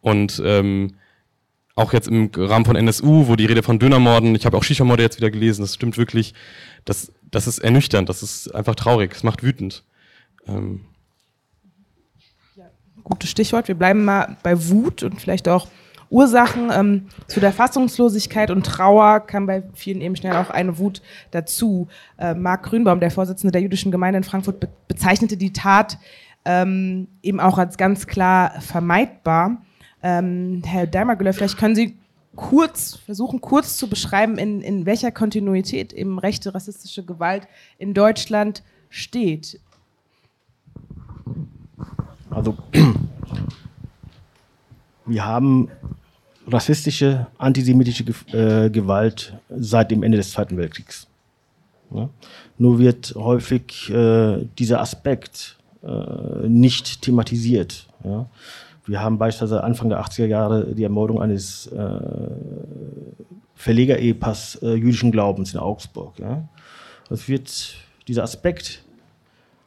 Und 0.00 0.40
ähm, 0.44 0.94
auch 1.74 1.92
jetzt 1.92 2.08
im 2.08 2.30
Rahmen 2.36 2.64
von 2.64 2.76
NSU, 2.76 3.26
wo 3.26 3.36
die 3.36 3.46
Rede 3.46 3.62
von 3.62 3.78
Dönermorden, 3.78 4.34
ich 4.34 4.46
habe 4.46 4.56
auch 4.56 4.62
Shisha-Morde 4.62 5.02
jetzt 5.02 5.16
wieder 5.16 5.30
gelesen, 5.30 5.62
das 5.62 5.74
stimmt 5.74 5.96
wirklich, 5.98 6.34
das, 6.84 7.12
das 7.30 7.46
ist 7.46 7.58
ernüchternd, 7.58 8.08
das 8.08 8.22
ist 8.22 8.54
einfach 8.54 8.74
traurig, 8.74 9.12
es 9.14 9.22
macht 9.22 9.42
wütend. 9.42 9.84
Ähm. 10.46 10.82
Ja, 12.56 12.70
gutes 13.02 13.30
Stichwort, 13.30 13.68
wir 13.68 13.74
bleiben 13.74 14.04
mal 14.04 14.36
bei 14.42 14.68
Wut 14.68 15.02
und 15.02 15.20
vielleicht 15.20 15.48
auch 15.48 15.68
Ursachen 16.10 16.70
ähm, 16.72 17.06
zu 17.28 17.38
der 17.38 17.52
Fassungslosigkeit 17.52 18.50
und 18.50 18.66
Trauer 18.66 19.20
kam 19.20 19.46
bei 19.46 19.62
vielen 19.74 20.00
eben 20.00 20.16
schnell 20.16 20.34
auch 20.34 20.50
eine 20.50 20.78
Wut 20.78 21.02
dazu. 21.30 21.86
Äh, 22.18 22.34
Marc 22.34 22.64
Grünbaum, 22.64 22.98
der 22.98 23.12
Vorsitzende 23.12 23.52
der 23.52 23.62
jüdischen 23.62 23.92
Gemeinde 23.92 24.18
in 24.18 24.24
Frankfurt, 24.24 24.60
be 24.60 24.68
bezeichnete 24.88 25.36
die 25.36 25.52
Tat 25.52 25.98
ähm, 26.44 27.06
eben 27.22 27.38
auch 27.38 27.58
als 27.58 27.78
ganz 27.78 28.08
klar 28.08 28.60
vermeidbar. 28.60 29.62
Ähm, 30.02 30.62
Herr 30.64 30.86
Daimergüller, 30.86 31.32
vielleicht 31.32 31.58
können 31.58 31.76
Sie 31.76 31.96
kurz 32.34 32.96
versuchen, 32.96 33.40
kurz 33.40 33.76
zu 33.76 33.88
beschreiben, 33.88 34.36
in, 34.36 34.62
in 34.62 34.86
welcher 34.86 35.12
Kontinuität 35.12 35.92
eben 35.92 36.18
rechte 36.18 36.54
rassistische 36.54 37.04
Gewalt 37.04 37.46
in 37.78 37.94
Deutschland 37.94 38.64
steht. 38.88 39.60
Also 42.30 42.56
wir 45.06 45.24
haben 45.24 45.68
rassistische, 46.52 47.26
antisemitische 47.38 48.04
äh, 48.32 48.70
Gewalt 48.70 49.34
seit 49.48 49.90
dem 49.90 50.02
Ende 50.02 50.18
des 50.18 50.32
Zweiten 50.32 50.56
Weltkriegs. 50.56 51.06
Ja? 51.94 52.08
Nur 52.58 52.78
wird 52.78 53.14
häufig 53.16 53.90
äh, 53.90 54.44
dieser 54.58 54.80
Aspekt 54.80 55.58
äh, 55.82 56.48
nicht 56.48 57.02
thematisiert. 57.02 57.86
Ja? 58.04 58.26
Wir 58.86 59.00
haben 59.00 59.18
beispielsweise 59.18 59.62
Anfang 59.62 59.88
der 59.88 60.02
80er 60.02 60.26
Jahre 60.26 60.74
die 60.74 60.84
Ermordung 60.84 61.22
eines 61.22 61.66
äh, 61.68 62.00
Verleger-Ehepaars 63.54 64.56
äh, 64.62 64.74
jüdischen 64.74 65.12
Glaubens 65.12 65.52
in 65.54 65.60
Augsburg. 65.60 66.18
Ja? 66.18 66.48
Es 67.10 67.28
wird 67.28 67.74
dieser 68.08 68.22
Aspekt, 68.22 68.82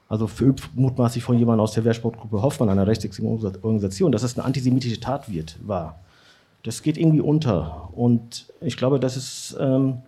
also 0.09 0.27
verübt 0.27 0.69
mutmaßlich 0.75 1.23
von 1.23 1.37
jemandem 1.37 1.61
aus 1.61 1.73
der 1.73 1.85
Wehrsportgruppe 1.85 2.41
Hoffmann, 2.41 2.69
einer 2.69 2.87
rechtsextremen 2.87 3.33
Organisation, 3.61 4.11
dass 4.11 4.23
es 4.23 4.37
eine 4.37 4.45
antisemitische 4.45 4.99
Tat 4.99 5.31
wird, 5.31 5.57
war. 5.61 5.99
Das 6.63 6.81
geht 6.81 6.97
irgendwie 6.97 7.21
unter. 7.21 7.89
Und 7.93 8.47
ich 8.61 8.77
glaube, 8.77 8.99
das 8.99 9.17
ist 9.17 9.57
ähm, 9.59 10.01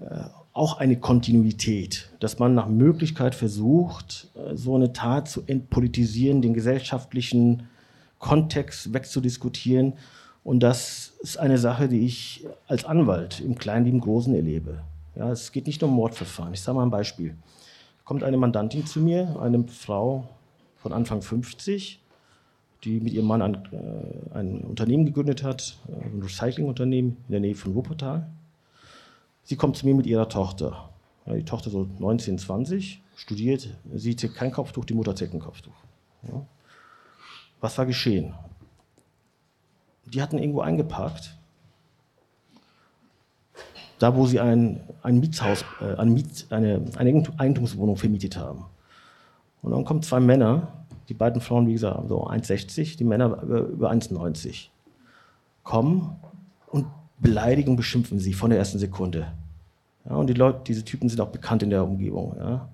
äh, 0.00 0.20
auch 0.52 0.78
eine 0.78 0.96
Kontinuität, 0.96 2.10
dass 2.20 2.38
man 2.38 2.54
nach 2.54 2.68
Möglichkeit 2.68 3.34
versucht, 3.34 4.28
äh, 4.34 4.56
so 4.56 4.74
eine 4.74 4.92
Tat 4.92 5.28
zu 5.28 5.42
entpolitisieren, 5.46 6.42
den 6.42 6.52
gesellschaftlichen 6.52 7.68
Kontext 8.18 8.92
wegzudiskutieren. 8.92 9.94
Und 10.44 10.60
das 10.60 11.12
ist 11.20 11.38
eine 11.38 11.58
Sache, 11.58 11.88
die 11.88 12.04
ich 12.04 12.46
als 12.66 12.84
Anwalt 12.84 13.40
im 13.40 13.56
Kleinen 13.56 13.86
wie 13.86 13.90
im 13.90 14.00
Großen 14.00 14.34
erlebe. 14.34 14.82
Ja, 15.14 15.30
es 15.30 15.52
geht 15.52 15.66
nicht 15.66 15.82
um 15.82 15.90
Mordverfahren. 15.90 16.54
Ich 16.54 16.60
sage 16.60 16.76
mal 16.76 16.84
ein 16.84 16.90
Beispiel. 16.90 17.34
Kommt 18.04 18.22
eine 18.22 18.36
Mandantin 18.36 18.86
zu 18.86 19.00
mir, 19.00 19.36
eine 19.40 19.64
Frau 19.68 20.28
von 20.76 20.92
Anfang 20.92 21.22
50, 21.22 22.00
die 22.84 23.00
mit 23.00 23.12
ihrem 23.12 23.26
Mann 23.26 23.42
ein, 23.42 23.54
äh, 23.72 24.38
ein 24.38 24.60
Unternehmen 24.60 25.04
gegründet 25.04 25.42
hat, 25.42 25.78
äh, 25.88 26.04
ein 26.04 26.22
Recyclingunternehmen 26.22 27.16
in 27.28 27.32
der 27.32 27.40
Nähe 27.40 27.54
von 27.54 27.74
Wuppertal. 27.74 28.28
Sie 29.44 29.56
kommt 29.56 29.76
zu 29.76 29.86
mir 29.86 29.94
mit 29.94 30.06
ihrer 30.06 30.28
Tochter. 30.28 30.90
Ja, 31.26 31.34
die 31.34 31.44
Tochter 31.44 31.70
so 31.70 31.88
19, 31.98 32.38
20, 32.38 33.02
studiert, 33.16 33.68
sie 33.94 34.14
trägt 34.14 34.34
kein 34.34 34.52
Kopftuch, 34.52 34.84
die 34.84 34.94
Mutter 34.94 35.14
trägt 35.14 35.34
ein 35.34 35.40
Kopftuch. 35.40 35.74
Ja. 36.22 36.46
Was 37.60 37.76
war 37.76 37.86
geschehen? 37.86 38.34
Die 40.06 40.22
hatten 40.22 40.38
irgendwo 40.38 40.60
eingeparkt, 40.60 41.36
da 43.98 44.14
wo 44.14 44.26
sie 44.26 44.38
ein, 44.38 44.80
ein 45.02 45.18
Mietshaus, 45.18 45.64
äh, 45.80 45.96
eine, 45.96 46.10
Miet, 46.10 46.46
eine, 46.50 46.84
eine 46.96 47.22
Eigentumswohnung 47.36 47.96
vermietet 47.96 48.36
haben. 48.36 48.64
Und 49.62 49.72
dann 49.72 49.84
kommen 49.84 50.02
zwei 50.02 50.20
Männer, 50.20 50.86
die 51.08 51.14
beiden 51.14 51.40
Frauen, 51.40 51.66
wie 51.66 51.72
gesagt, 51.72 52.08
so 52.08 52.26
1,60, 52.26 52.96
die 52.96 53.04
Männer 53.04 53.42
über 53.42 53.90
1,90, 53.90 54.68
kommen 55.62 56.16
und 56.66 56.86
beleidigen 57.18 57.76
beschimpfen 57.76 58.18
sie 58.18 58.34
von 58.34 58.50
der 58.50 58.58
ersten 58.58 58.78
Sekunde. 58.78 59.32
Ja, 60.08 60.16
und 60.16 60.28
die 60.28 60.34
Leute, 60.34 60.60
diese 60.66 60.84
Typen 60.84 61.08
sind 61.08 61.20
auch 61.20 61.28
bekannt 61.28 61.62
in 61.62 61.70
der 61.70 61.84
Umgebung. 61.84 62.36
Ja. 62.38 62.68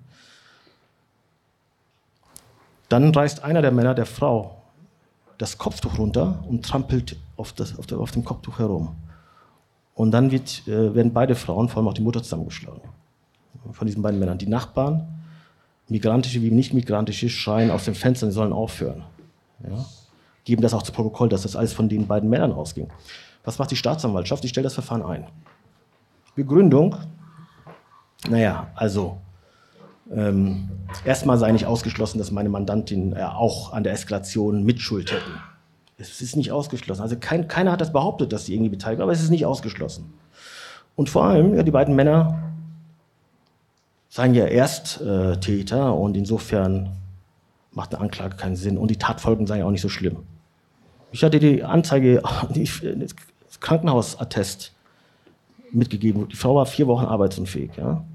Dann 2.89 3.13
reißt 3.13 3.43
einer 3.43 3.61
der 3.61 3.71
Männer 3.71 3.95
der 3.95 4.05
Frau 4.05 4.61
das 5.37 5.57
Kopftuch 5.57 5.97
runter 5.97 6.43
und 6.47 6.65
trampelt 6.65 7.17
auf, 7.35 7.51
das, 7.53 7.77
auf, 7.77 7.87
der, 7.87 7.99
auf 7.99 8.11
dem 8.11 8.23
Kopftuch 8.23 8.59
herum. 8.59 8.95
Und 9.93 10.11
dann 10.11 10.31
wird, 10.31 10.67
äh, 10.67 10.93
werden 10.93 11.13
beide 11.13 11.35
Frauen, 11.35 11.67
vor 11.67 11.77
allem 11.77 11.87
auch 11.87 11.93
die 11.93 12.01
Mutter, 12.01 12.21
zusammengeschlagen. 12.21 12.81
Von 13.71 13.87
diesen 13.87 14.01
beiden 14.01 14.19
Männern. 14.19 14.37
Die 14.37 14.47
Nachbarn, 14.47 15.14
migrantische 15.87 16.41
wie 16.41 16.51
nicht 16.51 16.73
migrantische, 16.73 17.29
schreien 17.29 17.71
aus 17.71 17.85
den 17.85 17.95
Fenstern, 17.95 18.31
sie 18.31 18.35
sollen 18.35 18.53
aufhören. 18.53 19.03
Ja? 19.63 19.85
Geben 20.43 20.61
das 20.61 20.73
auch 20.73 20.83
zu 20.83 20.91
Protokoll, 20.91 21.29
dass 21.29 21.43
das 21.43 21.55
alles 21.55 21.73
von 21.73 21.89
den 21.89 22.07
beiden 22.07 22.29
Männern 22.29 22.51
ausging. 22.51 22.89
Was 23.43 23.59
macht 23.59 23.71
die 23.71 23.75
Staatsanwaltschaft? 23.75 24.43
Die 24.43 24.47
stellt 24.47 24.65
das 24.65 24.73
Verfahren 24.73 25.03
ein. 25.03 25.25
Begründung, 26.35 26.95
naja, 28.27 28.67
also 28.75 29.17
ähm, 30.11 30.69
erstmal 31.03 31.37
sei 31.37 31.51
nicht 31.51 31.65
ausgeschlossen, 31.65 32.17
dass 32.17 32.31
meine 32.31 32.49
Mandantin 32.49 33.13
äh, 33.13 33.23
auch 33.23 33.73
an 33.73 33.83
der 33.83 33.93
Eskalation 33.93 34.63
Mitschuld 34.63 35.11
hätten. 35.11 35.31
Es 35.97 36.21
ist 36.21 36.35
nicht 36.35 36.51
ausgeschlossen. 36.51 37.01
Also 37.01 37.15
kein, 37.19 37.47
keiner 37.47 37.71
hat 37.71 37.81
das 37.81 37.93
behauptet, 37.93 38.33
dass 38.33 38.45
sie 38.45 38.53
irgendwie 38.53 38.69
beteiligt 38.69 38.99
waren, 38.99 39.05
aber 39.05 39.13
es 39.13 39.23
ist 39.23 39.29
nicht 39.29 39.45
ausgeschlossen. 39.45 40.13
Und 40.95 41.09
vor 41.09 41.25
allem, 41.25 41.55
ja, 41.55 41.63
die 41.63 41.71
beiden 41.71 41.95
Männer 41.95 42.54
seien 44.15 44.33
ja 44.33 44.45
Ersttäter 44.45 45.87
äh, 45.87 45.91
und 45.91 46.15
insofern 46.15 46.91
macht 47.73 47.93
eine 47.93 48.01
Anklage 48.01 48.37
keinen 48.37 48.55
Sinn 48.55 48.77
und 48.77 48.89
die 48.89 48.95
Tatfolgen 48.95 49.45
seien 49.45 49.59
ja 49.59 49.65
auch 49.65 49.71
nicht 49.71 49.81
so 49.81 49.89
schlimm. 49.89 50.19
Ich 51.11 51.21
hatte 51.21 51.37
die 51.37 51.63
Anzeige, 51.63 52.23
das 52.53 53.59
Krankenhausattest 53.59 54.71
mitgegeben. 55.71 56.29
Die 56.29 56.37
Frau 56.37 56.55
war 56.55 56.65
vier 56.65 56.87
Wochen 56.87 57.03
arbeitsunfähig. 57.03 57.71
Ja? 57.75 58.05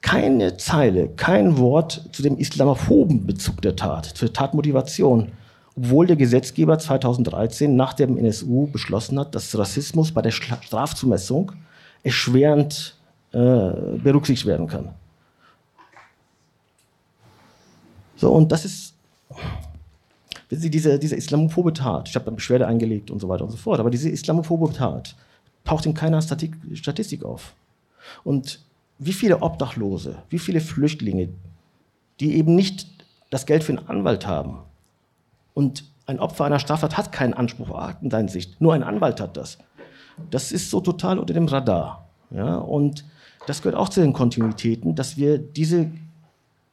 keine 0.00 0.56
Zeile, 0.58 1.08
kein 1.08 1.58
Wort 1.58 2.08
zu 2.12 2.22
dem 2.22 2.36
islamophoben 2.38 3.26
Bezug 3.26 3.60
der 3.62 3.74
Tat, 3.74 4.06
zur 4.06 4.32
Tatmotivation, 4.32 5.32
obwohl 5.76 6.06
der 6.06 6.14
Gesetzgeber 6.14 6.78
2013 6.78 7.74
nach 7.74 7.94
dem 7.94 8.16
NSU 8.16 8.68
beschlossen 8.68 9.18
hat, 9.18 9.34
dass 9.34 9.58
Rassismus 9.58 10.12
bei 10.12 10.22
der 10.22 10.30
Strafzumessung 10.30 11.50
erschwerend 12.04 12.94
äh, 13.32 13.38
berücksichtigt 13.98 14.46
werden 14.46 14.68
kann. 14.68 14.90
So, 18.16 18.32
und 18.32 18.50
das 18.50 18.64
ist 18.64 18.94
diese, 20.50 20.98
diese 20.98 21.16
islamophobe 21.16 21.72
Tat. 21.72 22.08
Ich 22.08 22.14
habe 22.14 22.26
eine 22.26 22.36
Beschwerde 22.36 22.66
eingelegt 22.66 23.10
und 23.10 23.20
so 23.20 23.28
weiter 23.28 23.44
und 23.44 23.50
so 23.50 23.56
fort. 23.56 23.80
Aber 23.80 23.90
diese 23.90 24.08
islamophobe 24.08 24.72
Tat 24.72 25.16
taucht 25.64 25.86
in 25.86 25.94
keiner 25.94 26.22
Statistik 26.22 27.24
auf. 27.24 27.54
Und 28.24 28.60
wie 28.98 29.12
viele 29.12 29.42
Obdachlose, 29.42 30.16
wie 30.30 30.38
viele 30.38 30.60
Flüchtlinge, 30.60 31.28
die 32.20 32.36
eben 32.36 32.54
nicht 32.54 32.86
das 33.30 33.46
Geld 33.46 33.64
für 33.64 33.76
einen 33.76 33.88
Anwalt 33.88 34.26
haben. 34.26 34.58
Und 35.54 35.84
ein 36.06 36.20
Opfer 36.20 36.44
einer 36.44 36.60
Straftat 36.60 36.96
hat 36.96 37.12
keinen 37.12 37.34
Anspruch 37.34 37.70
auf 37.70 37.78
Akteneinsicht, 37.78 38.60
nur 38.60 38.74
ein 38.74 38.84
Anwalt 38.84 39.20
hat 39.20 39.36
das. 39.36 39.58
Das 40.30 40.52
ist 40.52 40.70
so 40.70 40.80
total 40.80 41.18
unter 41.18 41.34
dem 41.34 41.46
Radar. 41.46 42.08
Ja? 42.30 42.56
Und 42.56 43.04
das 43.46 43.62
gehört 43.62 43.76
auch 43.76 43.88
zu 43.88 44.00
den 44.00 44.12
Kontinuitäten, 44.12 44.94
dass 44.94 45.16
wir 45.16 45.38
diese 45.38 45.90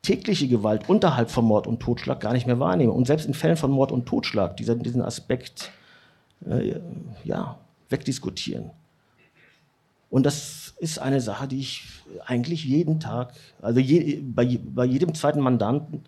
tägliche 0.04 0.47
Gewalt 0.47 0.88
unterhalb 0.89 1.32
von 1.32 1.45
Mord 1.45 1.66
und 1.66 1.80
Totschlag 1.80 2.20
gar 2.20 2.34
nicht 2.34 2.45
mehr 2.45 2.60
wahrnehmen. 2.60 2.91
Und 2.91 3.08
selbst 3.08 3.26
in 3.26 3.34
Fällen 3.34 3.58
von 3.58 3.72
Mord 3.72 3.91
und 3.91 4.06
Totschlag 4.06 4.56
diesen, 4.58 4.84
diesen 4.84 5.01
Aspekt 5.01 5.72
äh, 6.47 6.80
ja, 7.24 7.58
wegdiskutieren. 7.89 8.70
Und 10.10 10.26
das 10.26 10.76
ist 10.78 10.99
eine 10.99 11.22
Sache, 11.22 11.47
die 11.47 11.60
ich 11.60 11.86
eigentlich 12.26 12.66
jeden 12.66 12.99
Tag, 12.99 13.34
also 13.62 13.80
je, 13.80 14.22
bei, 14.22 14.60
bei, 14.64 14.86
jedem 14.86 15.16
zweiten 15.16 15.39
Mandanten, 15.39 16.04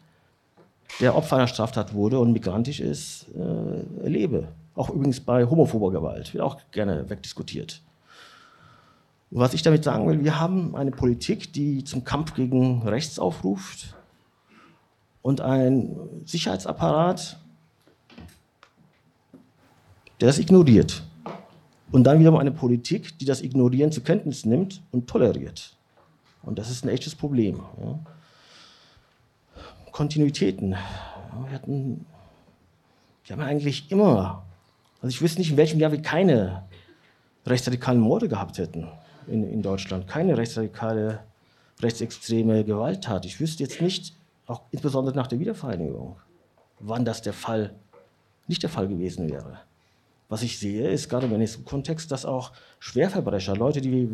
der 0.99 1.15
Opfer 1.15 1.37
einer 1.37 1.47
Straftat 1.47 1.93
wurde 1.93 2.19
und 2.19 2.31
migrantisch 2.31 2.81
ist, 2.81 3.27
äh, 3.33 4.03
erlebe. 4.03 4.49
Auch 4.75 4.89
übrigens 4.89 5.21
bei 5.21 5.45
homophober 5.45 5.89
Gewalt, 5.89 6.33
wird 6.33 6.43
auch 6.43 6.57
gerne 6.71 7.09
wegdiskutiert. 7.09 7.81
Und 9.35 9.41
was 9.41 9.53
ich 9.53 9.63
damit 9.63 9.83
sagen 9.83 10.07
will, 10.07 10.23
wir 10.23 10.39
haben 10.39 10.77
eine 10.77 10.91
Politik, 10.91 11.51
die 11.51 11.83
zum 11.83 12.05
Kampf 12.05 12.35
gegen 12.35 12.83
Rechts 12.83 13.19
aufruft 13.19 13.93
und 15.21 15.41
ein 15.41 15.93
Sicherheitsapparat, 16.23 17.37
der 20.21 20.27
das 20.29 20.39
ignoriert. 20.39 21.03
Und 21.91 22.05
dann 22.05 22.19
wiederum 22.19 22.39
eine 22.39 22.53
Politik, 22.53 23.19
die 23.19 23.25
das 23.25 23.41
Ignorieren 23.41 23.91
zur 23.91 24.05
Kenntnis 24.05 24.45
nimmt 24.45 24.81
und 24.93 25.07
toleriert. 25.07 25.75
Und 26.43 26.57
das 26.57 26.69
ist 26.71 26.85
ein 26.85 26.89
echtes 26.89 27.13
Problem. 27.13 27.59
Ja. 27.83 27.99
Kontinuitäten. 29.91 30.77
Wir, 31.43 31.51
hatten, 31.51 32.05
wir 33.25 33.35
haben 33.35 33.43
eigentlich 33.43 33.91
immer, 33.91 34.45
also 35.01 35.09
ich 35.09 35.21
wüsste 35.21 35.41
nicht, 35.41 35.51
in 35.51 35.57
welchem 35.57 35.81
Jahr 35.81 35.91
wir 35.91 36.01
keine 36.01 36.63
rechtsradikalen 37.45 37.99
Morde 37.99 38.29
gehabt 38.29 38.59
hätten 38.59 38.87
in, 39.27 39.43
in 39.51 39.61
Deutschland. 39.61 40.07
Keine 40.07 40.37
rechtsradikale, 40.37 41.19
rechtsextreme 41.81 42.63
Gewalttat. 42.63 43.25
Ich 43.25 43.39
wüsste 43.39 43.63
jetzt 43.63 43.81
nicht, 43.81 44.15
auch 44.47 44.61
insbesondere 44.71 45.15
nach 45.15 45.27
der 45.27 45.39
Wiedervereinigung, 45.39 46.17
wann 46.79 47.05
das 47.05 47.21
der 47.21 47.33
Fall, 47.33 47.73
nicht 48.47 48.63
der 48.63 48.69
Fall 48.69 48.87
gewesen 48.87 49.29
wäre. 49.29 49.59
Was 50.29 50.41
ich 50.41 50.59
sehe, 50.59 50.89
ist 50.89 51.09
gerade 51.09 51.27
im 51.27 51.33
NSU-Kontext, 51.33 52.11
dass 52.11 52.25
auch 52.25 52.51
Schwerverbrecher, 52.79 53.55
Leute, 53.55 53.81
die 53.81 54.09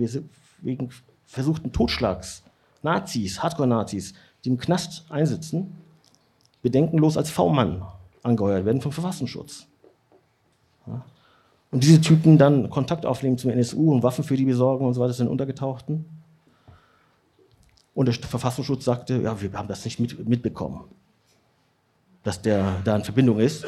wegen 0.61 0.89
versuchten 1.25 1.71
Totschlags, 1.71 2.43
Nazis, 2.83 3.41
Hardcore-Nazis, 3.41 4.13
die 4.43 4.49
im 4.49 4.57
Knast 4.57 5.05
einsitzen, 5.09 5.77
bedenkenlos 6.61 7.17
als 7.17 7.29
V-Mann 7.29 7.83
angeheuert 8.23 8.65
werden 8.65 8.81
vom 8.81 8.91
Verfassungsschutz. 8.91 9.67
Ja. 10.87 11.05
Und 11.71 11.83
diese 11.83 12.01
Typen 12.01 12.37
dann 12.37 12.69
Kontakt 12.69 13.05
aufnehmen 13.05 13.37
zum 13.37 13.49
NSU 13.49 13.91
und 13.93 14.03
Waffen 14.03 14.23
für 14.23 14.35
die 14.35 14.45
besorgen 14.45 14.85
und 14.85 14.93
so 14.93 15.01
weiter, 15.01 15.13
sind 15.13 15.29
Untergetauchten. 15.29 16.05
Und 17.93 18.05
der 18.05 18.13
Verfassungsschutz 18.13 18.85
sagte, 18.85 19.21
ja, 19.21 19.41
wir 19.41 19.51
haben 19.53 19.67
das 19.67 19.85
nicht 19.85 19.99
mit, 19.99 20.27
mitbekommen, 20.27 20.81
dass 22.23 22.41
der 22.41 22.81
da 22.83 22.95
in 22.95 23.03
Verbindung 23.03 23.39
ist. 23.39 23.65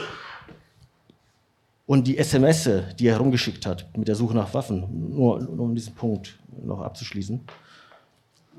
Und 1.85 2.07
die 2.07 2.17
SMS, 2.17 2.69
die 2.97 3.07
er 3.07 3.13
herumgeschickt 3.13 3.65
hat 3.65 3.97
mit 3.97 4.07
der 4.07 4.15
Suche 4.15 4.35
nach 4.35 4.53
Waffen, 4.53 5.09
nur, 5.15 5.41
nur 5.41 5.65
um 5.65 5.75
diesen 5.75 5.93
Punkt 5.95 6.39
noch 6.63 6.81
abzuschließen, 6.81 7.41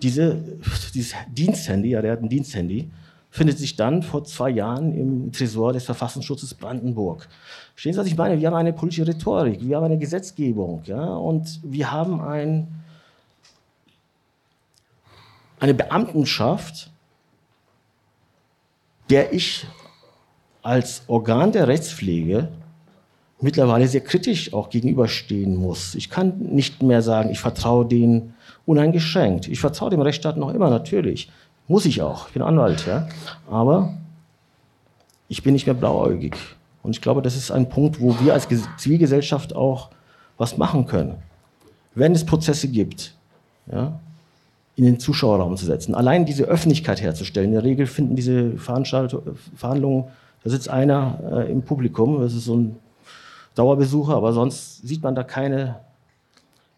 diese, 0.03 0.59
dieses 0.95 1.15
Diensthandy, 1.31 1.91
ja, 1.91 2.03
der 2.03 2.13
hat 2.13 2.23
ein 2.23 2.29
Diensthandy, 2.29 2.91
findet 3.35 3.59
sich 3.59 3.75
dann 3.75 4.05
vor 4.05 4.23
zwei 4.23 4.49
Jahren 4.49 4.93
im 4.93 5.33
Tresor 5.33 5.73
des 5.73 5.85
Verfassungsschutzes 5.85 6.55
Brandenburg. 6.55 7.27
Verstehen 7.73 7.93
Sie, 7.93 7.99
was 7.99 8.07
ich 8.07 8.17
meine? 8.17 8.39
Wir 8.39 8.47
haben 8.47 8.55
eine 8.55 8.73
politische 8.73 9.09
Rhetorik, 9.09 9.59
wir 9.61 9.77
haben 9.77 9.83
eine 9.83 9.99
Gesetzgebung 9.99 10.83
ja, 10.85 11.05
und 11.17 11.59
wir 11.65 11.91
haben 11.91 12.21
ein, 12.21 12.69
eine 15.59 15.75
Beamtenschaft, 15.75 16.93
der 19.11 19.33
ich 19.33 19.67
als 20.63 21.03
Organ 21.09 21.51
der 21.51 21.67
Rechtspflege 21.67 22.51
mittlerweile 23.41 23.89
sehr 23.89 24.03
kritisch 24.03 24.55
auch 24.55 24.71
gegenüberstehen 24.71 25.57
muss. 25.57 25.97
Ich 25.97 26.09
kann 26.09 26.39
nicht 26.39 26.85
mehr 26.85 27.03
sagen, 27.03 27.31
ich 27.31 27.41
vertraue 27.41 27.85
denen 27.85 28.35
uneingeschränkt. 28.65 29.49
Ich 29.49 29.59
vertraue 29.59 29.91
dem 29.91 30.03
Rechtsstaat 30.03 30.37
noch 30.37 30.55
immer, 30.55 30.71
natürlich. 30.71 31.33
Muss 31.67 31.87
ich 31.87 32.03
auch. 32.03 32.29
Ich 32.29 32.35
bin 32.35 32.43
Anwalt, 32.43 32.87
ja. 32.87 33.09
Aber 33.51 33.95
ich 35.29 35.43
bin 35.43 35.55
nicht 35.55 35.67
mehr 35.67 35.75
blauäugig. 35.75 36.37
Und 36.83 36.95
ich 36.95 37.01
glaube, 37.01 37.23
das 37.23 37.37
ist 37.37 37.51
ein 37.51 37.69
Punkt, 37.69 38.01
wo 38.01 38.21
wir 38.21 38.35
als 38.35 38.47
Zivilgesellschaft 38.77 39.57
auch 39.57 39.91
was 40.37 40.59
machen 40.59 40.87
können. 40.87 41.17
Wenn 41.95 42.13
es 42.13 42.27
Prozesse 42.27 42.69
gibt, 42.69 43.15
ja, 43.71 43.99
in 44.77 44.85
den 44.85 44.99
Zuschauerraum 44.99 45.57
zu 45.57 45.65
setzen, 45.65 45.95
allein 45.95 46.27
diese 46.27 46.45
Öffentlichkeit 46.45 47.01
herzustellen. 47.01 47.51
In 47.51 47.55
der 47.55 47.65
Regel 47.65 47.87
finden 47.87 48.17
diese 48.17 48.59
Verhandlungen, 48.59 50.05
da 50.43 50.51
sitzt 50.51 50.69
einer 50.69 51.21
äh, 51.33 51.51
im 51.51 51.63
Publikum, 51.63 52.21
das 52.21 52.35
ist 52.35 52.47
so 52.47 52.57
ein 52.57 52.77
Dauerbesucher, 53.55 54.15
aber 54.17 54.33
sonst 54.33 54.87
sieht 54.87 55.03
man 55.03 55.15
da 55.15 55.23
keine, 55.23 55.81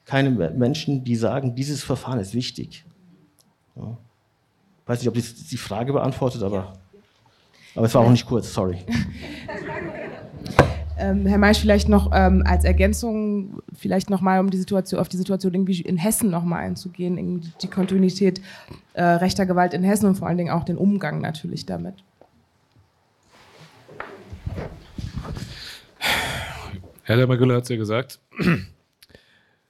keine 0.05 0.31
Menschen, 0.31 1.05
die 1.05 1.17
sagen, 1.17 1.55
dieses 1.55 1.83
Verfahren 1.83 2.21
ist 2.21 2.35
wichtig. 2.35 2.85
Ja. 3.75 3.97
Ich 4.87 4.91
weiß 4.91 5.01
nicht, 5.01 5.09
ob 5.09 5.15
das 5.15 5.35
die 5.35 5.57
Frage 5.57 5.93
beantwortet, 5.93 6.45
aber, 6.45 6.75
aber 7.75 7.87
es 7.87 7.95
war 7.97 8.03
auch 8.03 8.11
nicht 8.11 8.25
kurz, 8.25 8.55
sorry. 8.55 8.79
Ähm, 10.99 11.27
Herr 11.27 11.37
Meisch, 11.37 11.59
vielleicht 11.59 11.91
noch 11.91 12.11
ähm, 12.15 12.43
als 12.47 12.65
Ergänzung, 12.65 13.61
vielleicht 13.77 14.09
nochmal 14.09 14.41
um 14.41 14.49
die 14.49 14.57
Situation, 14.57 14.99
auf 14.99 15.11
die 15.11 15.19
Situation 15.19 15.53
irgendwie 15.53 15.83
in 15.83 15.99
Hessen 15.99 16.31
nochmal 16.31 16.65
einzugehen, 16.65 17.19
irgendwie 17.19 17.53
die 17.61 17.69
Kontinuität 17.69 18.41
äh, 18.95 19.03
rechter 19.03 19.45
Gewalt 19.45 19.75
in 19.75 19.83
Hessen 19.83 20.07
und 20.07 20.15
vor 20.15 20.27
allen 20.27 20.39
Dingen 20.39 20.49
auch 20.49 20.65
den 20.65 20.79
Umgang 20.79 21.21
natürlich 21.21 21.67
damit. 21.67 21.97
Herr 27.03 27.17
Dermagüller 27.17 27.57
hat 27.57 27.65
es 27.65 27.69
ja 27.69 27.77
gesagt, 27.77 28.19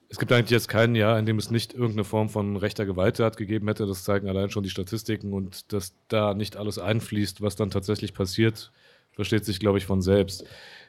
es 0.08 0.18
gibt 0.18 0.32
eigentlich 0.32 0.50
jetzt 0.50 0.68
kein 0.68 0.94
Jahr, 0.94 1.18
in 1.18 1.26
dem 1.26 1.38
es 1.38 1.50
nicht 1.50 1.72
irgendeine 1.74 2.04
Form 2.04 2.28
von 2.28 2.56
rechter 2.56 2.86
Gewalttat 2.86 3.36
gegeben 3.36 3.66
hätte. 3.68 3.86
Das 3.86 4.04
zeigen 4.04 4.28
allein 4.28 4.50
schon 4.50 4.62
die 4.62 4.70
Statistiken 4.70 5.32
und 5.32 5.72
dass 5.72 5.94
da 6.08 6.34
nicht 6.34 6.56
alles 6.56 6.78
einfließt, 6.78 7.42
was 7.42 7.56
dann 7.56 7.70
tatsächlich 7.70 8.14
passiert, 8.14 8.72
versteht 9.12 9.44
sich, 9.44 9.58
glaube 9.58 9.78
ich, 9.78 9.86
von 9.86 10.02
selbst. 10.02 10.44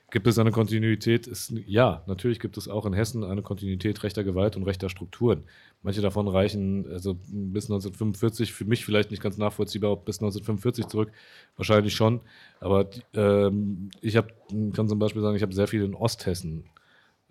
Gibt 0.09 0.25
es 0.27 0.39
eine 0.39 0.51
Kontinuität? 0.51 1.27
Ist, 1.27 1.53
ja, 1.65 2.03
natürlich 2.07 2.39
gibt 2.39 2.57
es 2.57 2.69
auch 2.69 2.85
in 2.85 2.93
Hessen 2.93 3.25
eine 3.25 3.41
Kontinuität 3.41 4.03
rechter 4.03 4.23
Gewalt 4.23 4.55
und 4.55 4.63
rechter 4.63 4.87
Strukturen. 4.87 5.43
Manche 5.83 6.01
davon 6.01 6.29
reichen 6.29 6.89
also 6.89 7.15
bis 7.27 7.65
1945, 7.65 8.53
für 8.53 8.63
mich 8.63 8.85
vielleicht 8.85 9.11
nicht 9.11 9.21
ganz 9.21 9.37
nachvollziehbar, 9.37 9.97
bis 9.97 10.19
1945 10.19 10.87
zurück, 10.87 11.11
wahrscheinlich 11.57 11.93
schon. 11.93 12.21
Aber 12.61 12.89
ähm, 13.15 13.89
ich 13.99 14.15
hab, 14.15 14.31
kann 14.73 14.87
zum 14.87 14.99
Beispiel 14.99 15.21
sagen, 15.21 15.35
ich 15.35 15.41
habe 15.41 15.53
sehr 15.53 15.67
viel 15.67 15.83
in 15.83 15.93
Osthessen 15.93 16.63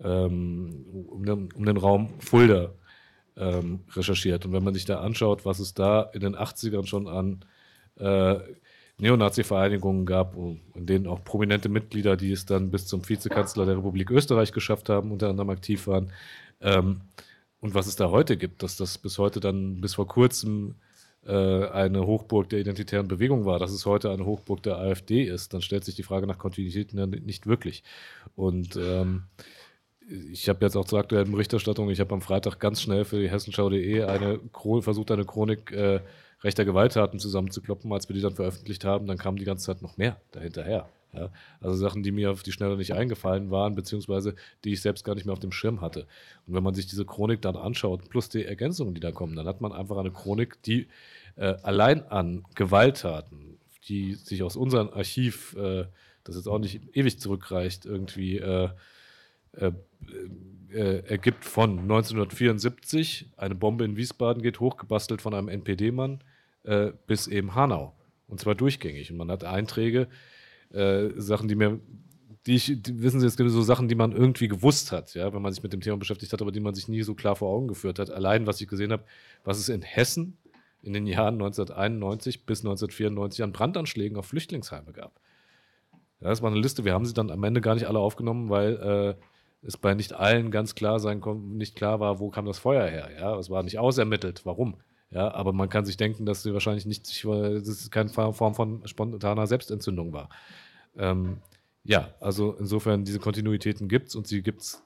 ähm, 0.03 0.85
um, 1.09 1.25
den, 1.25 1.51
um, 1.53 1.65
den, 1.65 1.77
Raum 1.77 2.09
Fulda 2.19 2.71
ähm, 3.35 3.81
recherchiert. 3.95 4.45
Und 4.45 4.53
wenn 4.53 4.63
man 4.63 4.73
sich 4.73 4.85
da 4.85 4.99
anschaut, 5.01 5.45
was 5.45 5.59
es 5.59 5.73
da 5.73 6.01
in 6.13 6.21
den 6.21 6.35
80ern 6.35 6.85
schon 6.85 7.07
an 7.07 7.45
äh, 7.97 8.39
Neonazi-Vereinigungen 8.99 10.05
gab, 10.05 10.35
in 10.35 10.85
denen 10.85 11.07
auch 11.07 11.23
prominente 11.23 11.69
Mitglieder, 11.69 12.17
die 12.17 12.31
es 12.31 12.45
dann 12.45 12.71
bis 12.71 12.87
zum 12.87 13.07
Vizekanzler 13.07 13.65
der 13.65 13.77
Republik 13.77 14.09
Österreich 14.09 14.51
geschafft 14.51 14.89
haben, 14.89 15.11
unter 15.11 15.29
anderem 15.29 15.51
aktiv 15.51 15.87
waren. 15.87 16.11
Ähm, 16.61 17.01
und 17.59 17.73
was 17.73 17.87
es 17.87 17.95
da 17.95 18.09
heute 18.09 18.37
gibt, 18.37 18.63
dass 18.63 18.77
das 18.77 18.97
bis 18.97 19.17
heute 19.17 19.39
dann 19.39 19.81
bis 19.81 19.95
vor 19.95 20.07
kurzem 20.07 20.75
äh, 21.25 21.67
eine 21.67 22.05
Hochburg 22.07 22.49
der 22.49 22.59
identitären 22.59 23.07
Bewegung 23.07 23.45
war, 23.45 23.59
dass 23.59 23.71
es 23.71 23.85
heute 23.85 24.11
eine 24.11 24.25
Hochburg 24.25 24.63
der 24.63 24.77
AfD 24.77 25.23
ist, 25.23 25.53
dann 25.53 25.61
stellt 25.61 25.83
sich 25.85 25.95
die 25.95 26.03
Frage 26.03 26.27
nach 26.27 26.37
Kontinuität 26.37 26.93
nicht 26.93 27.47
wirklich. 27.47 27.83
Und 28.35 28.77
ähm, 28.77 29.23
ich 30.07 30.47
habe 30.47 30.65
jetzt 30.65 30.75
auch 30.75 30.85
zur 30.85 30.99
aktuellen 30.99 31.31
Berichterstattung, 31.31 31.89
ich 31.89 31.99
habe 31.99 32.13
am 32.13 32.21
Freitag 32.21 32.59
ganz 32.59 32.81
schnell 32.81 33.05
für 33.05 33.19
die 33.19 33.29
hessenschau.de 33.29 34.03
eine 34.03 34.39
versucht, 34.81 35.11
eine 35.11 35.25
Chronik 35.25 35.71
äh, 35.71 35.99
rechter 36.43 36.65
Gewalttaten 36.65 37.19
zusammenzukloppen. 37.19 37.91
Als 37.91 38.07
wir 38.07 38.15
die 38.15 38.21
dann 38.21 38.35
veröffentlicht 38.35 38.85
haben, 38.85 39.07
dann 39.07 39.17
kamen 39.17 39.37
die 39.37 39.45
ganze 39.45 39.65
Zeit 39.65 39.81
noch 39.81 39.97
mehr 39.97 40.17
dahinterher. 40.31 40.87
Ja? 41.13 41.29
Also 41.59 41.75
Sachen, 41.75 42.03
die 42.03 42.11
mir 42.11 42.31
auf 42.31 42.43
die 42.43 42.51
Schnelle 42.51 42.77
nicht 42.77 42.93
eingefallen 42.93 43.51
waren, 43.51 43.75
beziehungsweise 43.75 44.35
die 44.63 44.73
ich 44.73 44.81
selbst 44.81 45.03
gar 45.03 45.15
nicht 45.15 45.25
mehr 45.25 45.33
auf 45.33 45.39
dem 45.39 45.51
Schirm 45.51 45.81
hatte. 45.81 46.07
Und 46.45 46.53
wenn 46.53 46.63
man 46.63 46.73
sich 46.73 46.87
diese 46.87 47.05
Chronik 47.05 47.41
dann 47.41 47.55
anschaut, 47.55 48.07
plus 48.09 48.29
die 48.29 48.45
Ergänzungen, 48.45 48.93
die 48.93 49.01
da 49.01 49.11
kommen, 49.11 49.35
dann 49.35 49.47
hat 49.47 49.61
man 49.61 49.73
einfach 49.73 49.97
eine 49.97 50.11
Chronik, 50.11 50.61
die 50.63 50.87
äh, 51.35 51.55
allein 51.63 52.07
an 52.07 52.45
Gewalttaten, 52.55 53.57
die 53.89 54.15
sich 54.15 54.43
aus 54.43 54.55
unserem 54.55 54.89
Archiv, 54.89 55.55
äh, 55.57 55.85
das 56.23 56.35
jetzt 56.35 56.47
auch 56.47 56.59
nicht 56.59 56.81
ewig 56.93 57.19
zurückreicht, 57.19 57.85
irgendwie 57.85 58.37
äh, 59.57 59.71
äh, 60.71 60.99
ergibt 61.07 61.45
von 61.45 61.79
1974, 61.79 63.31
eine 63.37 63.55
Bombe 63.55 63.85
in 63.85 63.95
Wiesbaden 63.97 64.41
geht 64.41 64.59
hochgebastelt 64.59 65.21
von 65.21 65.33
einem 65.33 65.47
NPD-Mann 65.47 66.23
äh, 66.63 66.91
bis 67.07 67.27
eben 67.27 67.55
Hanau. 67.55 67.93
Und 68.27 68.39
zwar 68.39 68.55
durchgängig. 68.55 69.11
Und 69.11 69.17
man 69.17 69.31
hat 69.31 69.43
Einträge, 69.43 70.07
äh, 70.71 71.09
Sachen, 71.15 71.47
die 71.47 71.55
mir, 71.55 71.79
die 72.45 72.55
ich, 72.55 72.81
die, 72.81 73.01
wissen 73.01 73.19
Sie, 73.19 73.25
es 73.25 73.37
gibt 73.37 73.49
so 73.49 73.61
Sachen, 73.61 73.87
die 73.87 73.95
man 73.95 74.11
irgendwie 74.11 74.47
gewusst 74.47 74.91
hat, 74.91 75.13
ja, 75.13 75.33
wenn 75.33 75.41
man 75.41 75.53
sich 75.53 75.63
mit 75.63 75.73
dem 75.73 75.81
Thema 75.81 75.97
beschäftigt 75.97 76.33
hat, 76.33 76.41
aber 76.41 76.51
die 76.51 76.59
man 76.59 76.75
sich 76.75 76.87
nie 76.87 77.03
so 77.03 77.15
klar 77.15 77.35
vor 77.35 77.49
Augen 77.49 77.67
geführt 77.67 77.99
hat. 77.99 78.11
Allein, 78.11 78.45
was 78.45 78.59
ich 78.59 78.67
gesehen 78.67 78.91
habe, 78.91 79.03
was 79.43 79.59
es 79.59 79.69
in 79.69 79.81
Hessen 79.81 80.37
in 80.81 80.93
den 80.93 81.07
Jahren 81.07 81.35
1991 81.35 82.45
bis 82.45 82.59
1994 82.59 83.43
an 83.43 83.51
Brandanschlägen 83.51 84.17
auf 84.17 84.27
Flüchtlingsheime 84.27 84.91
gab. 84.91 85.19
Ja, 86.19 86.29
das 86.29 86.41
war 86.41 86.51
eine 86.51 86.59
Liste, 86.59 86.85
wir 86.85 86.93
haben 86.93 87.05
sie 87.05 87.13
dann 87.13 87.31
am 87.31 87.43
Ende 87.43 87.61
gar 87.61 87.75
nicht 87.75 87.87
alle 87.87 87.99
aufgenommen, 87.99 88.49
weil 88.49 88.75
äh, 89.17 89.23
es 89.61 89.77
bei 89.77 89.93
nicht 89.93 90.13
allen 90.13 90.51
ganz 90.51 90.75
klar 90.75 90.99
sein 90.99 91.21
nicht 91.55 91.75
klar 91.75 91.99
war, 91.99 92.19
wo 92.19 92.29
kam 92.29 92.45
das 92.45 92.59
Feuer 92.59 92.87
her. 92.87 93.09
Ja, 93.19 93.37
es 93.37 93.49
war 93.49 93.63
nicht 93.63 93.79
ausermittelt, 93.79 94.45
warum. 94.45 94.77
Ja, 95.09 95.33
aber 95.33 95.53
man 95.53 95.69
kann 95.69 95.85
sich 95.85 95.97
denken, 95.97 96.25
dass 96.25 96.43
sie 96.43 96.53
wahrscheinlich 96.53 96.85
nicht, 96.85 97.07
dass 97.23 97.67
es 97.67 97.91
keine 97.91 98.09
Form 98.09 98.55
von 98.55 98.85
spontaner 98.87 99.47
Selbstentzündung 99.47 100.11
war. 100.11 100.29
Ähm, 100.97 101.37
ja, 101.83 102.13
also 102.19 102.53
insofern 102.59 103.05
diese 103.05 103.19
Kontinuitäten 103.19 103.87
gibt 103.87 104.09
es 104.09 104.15
und 104.15 104.27
sie 104.27 104.41
gibt 104.41 104.61
es. 104.61 104.83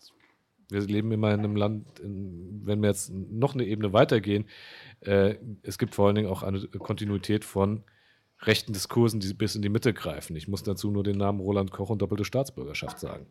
Wir 0.70 0.82
leben 0.82 1.12
immer 1.12 1.34
in 1.34 1.40
einem 1.40 1.56
Land, 1.56 2.00
in, 2.00 2.62
wenn 2.64 2.82
wir 2.82 2.90
jetzt 2.90 3.12
noch 3.12 3.56
eine 3.56 3.66
Ebene 3.66 3.92
weitergehen, 3.92 4.46
äh, 5.02 5.36
es 5.64 5.78
gibt 5.78 5.96
vor 5.96 6.08
allen 6.08 6.16
Dingen 6.16 6.30
auch 6.30 6.44
eine 6.44 6.62
Kontinuität 6.68 7.44
von 7.44 7.84
rechten 8.44 8.72
Diskursen, 8.72 9.20
die 9.20 9.34
bis 9.34 9.56
in 9.56 9.62
die 9.62 9.70
Mitte 9.70 9.94
greifen. 9.94 10.36
Ich 10.36 10.48
muss 10.48 10.64
dazu 10.64 10.92
nur 10.92 11.04
den 11.04 11.18
Namen 11.18 11.40
Roland 11.42 11.72
Koch 11.72 11.90
und 11.90 12.02
doppelte 12.02 12.24
Staatsbürgerschaft 12.24 13.00
sagen. 13.00 13.26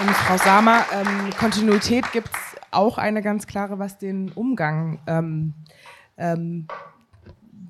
Und 0.00 0.10
Frau 0.10 0.36
Sama, 0.36 0.84
ähm, 0.92 1.30
Kontinuität 1.38 2.10
gibt 2.12 2.28
es 2.28 2.56
auch 2.72 2.98
eine 2.98 3.22
ganz 3.22 3.46
klare, 3.46 3.78
was 3.78 3.98
den 3.98 4.32
Umgang 4.32 4.98
ähm, 5.06 5.54
ähm, 6.16 6.66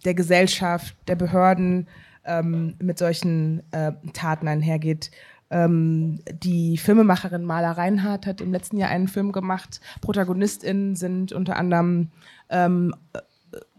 der 0.05 0.15
Gesellschaft, 0.15 0.97
der 1.07 1.17
Behörden 1.17 1.89
ähm, 2.25 2.75
mit 2.81 2.99
solchen 2.99 3.63
äh, 3.73 3.93
Taten 4.15 4.49
einhergeht. 4.49 5.11
Ähm, 5.51 6.21
die 6.31 6.79
Filmemacherin 6.79 7.45
Maler 7.45 7.73
Reinhardt 7.73 8.27
hat 8.27 8.41
im 8.41 8.53
letzten 8.53 8.79
Jahr 8.79 8.91
einen 8.91 9.09
Film 9.09 9.33
gemacht. 9.33 9.81
ProtagonistInnen 10.01 10.97
sind 10.97 11.33
unter 11.33 11.57
anderem 11.57 12.11
ähm, 12.49 12.95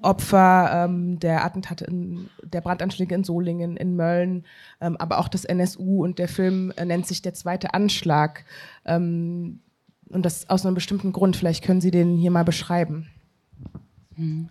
Opfer 0.01 0.86
ähm, 0.86 1.20
der 1.20 1.43
Attentate, 1.45 1.86
in, 1.86 2.30
der 2.43 2.61
Brandanschläge 2.61 3.13
in 3.13 3.24
Solingen, 3.24 3.78
in 3.78 3.95
Mölln, 3.95 4.45
ähm, 4.82 4.97
aber 4.97 5.20
auch 5.20 5.28
das 5.28 5.45
NSU 5.45 6.03
und 6.03 6.20
der 6.20 6.28
Film 6.28 6.72
äh, 6.78 6.86
nennt 6.86 7.05
sich 7.07 7.22
Der 7.22 7.34
zweite 7.34 7.74
Anschlag. 7.74 8.45
Ähm, 8.86 9.59
und 10.09 10.26
das 10.26 10.49
aus 10.49 10.65
einem 10.65 10.76
bestimmten 10.76 11.13
Grund. 11.13 11.38
Vielleicht 11.38 11.63
können 11.63 11.82
Sie 11.82 11.91
den 11.91 12.17
hier 12.17 12.32
mal 12.32 12.43
beschreiben. 12.43 13.09
Hm. 14.15 14.49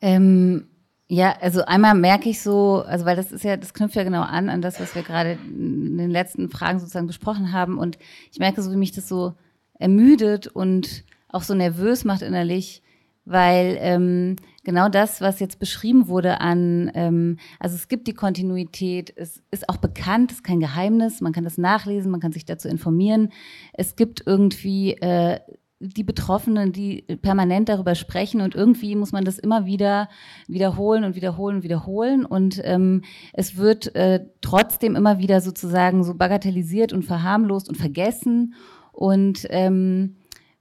Ähm, 0.00 0.68
ja, 1.08 1.36
also 1.40 1.64
einmal 1.64 1.94
merke 1.94 2.28
ich 2.28 2.40
so, 2.40 2.84
also 2.86 3.04
weil 3.04 3.16
das 3.16 3.32
ist 3.32 3.44
ja, 3.44 3.56
das 3.56 3.74
knüpft 3.74 3.96
ja 3.96 4.04
genau 4.04 4.22
an 4.22 4.48
an 4.48 4.62
das, 4.62 4.80
was 4.80 4.94
wir 4.94 5.02
gerade 5.02 5.38
in 5.44 5.98
den 5.98 6.10
letzten 6.10 6.48
Fragen 6.48 6.78
sozusagen 6.78 7.06
besprochen 7.06 7.52
haben. 7.52 7.78
Und 7.78 7.98
ich 8.30 8.38
merke 8.38 8.62
so, 8.62 8.70
wie 8.70 8.76
mich 8.76 8.92
das 8.92 9.08
so 9.08 9.34
ermüdet 9.78 10.46
und 10.46 11.04
auch 11.28 11.42
so 11.42 11.54
nervös 11.54 12.04
macht 12.04 12.22
innerlich, 12.22 12.82
weil 13.24 13.76
ähm, 13.80 14.36
genau 14.64 14.88
das, 14.88 15.20
was 15.20 15.40
jetzt 15.40 15.58
beschrieben 15.58 16.08
wurde 16.08 16.40
an, 16.40 16.90
ähm, 16.94 17.38
also 17.58 17.74
es 17.76 17.88
gibt 17.88 18.06
die 18.06 18.14
Kontinuität, 18.14 19.12
es 19.16 19.42
ist 19.50 19.68
auch 19.68 19.78
bekannt, 19.78 20.30
es 20.30 20.38
ist 20.38 20.44
kein 20.44 20.60
Geheimnis, 20.60 21.20
man 21.20 21.32
kann 21.32 21.44
das 21.44 21.58
nachlesen, 21.58 22.10
man 22.10 22.20
kann 22.20 22.32
sich 22.32 22.44
dazu 22.44 22.68
informieren. 22.68 23.30
Es 23.72 23.96
gibt 23.96 24.22
irgendwie 24.26 24.92
äh, 24.94 25.40
die 25.80 26.04
Betroffenen, 26.04 26.72
die 26.72 27.02
permanent 27.20 27.68
darüber 27.68 27.94
sprechen 27.94 28.40
und 28.40 28.54
irgendwie 28.54 28.96
muss 28.96 29.12
man 29.12 29.24
das 29.24 29.38
immer 29.38 29.66
wieder 29.66 30.08
wiederholen 30.46 31.04
und 31.04 31.16
wiederholen 31.16 31.56
und 31.56 31.62
wiederholen 31.62 32.24
und 32.24 32.60
ähm, 32.64 33.02
es 33.32 33.56
wird 33.56 33.94
äh, 33.94 34.24
trotzdem 34.40 34.96
immer 34.96 35.18
wieder 35.18 35.40
sozusagen 35.40 36.04
so 36.04 36.14
bagatellisiert 36.14 36.92
und 36.92 37.04
verharmlost 37.04 37.68
und 37.68 37.76
vergessen 37.76 38.54
und 38.92 39.46
ähm, 39.50 40.16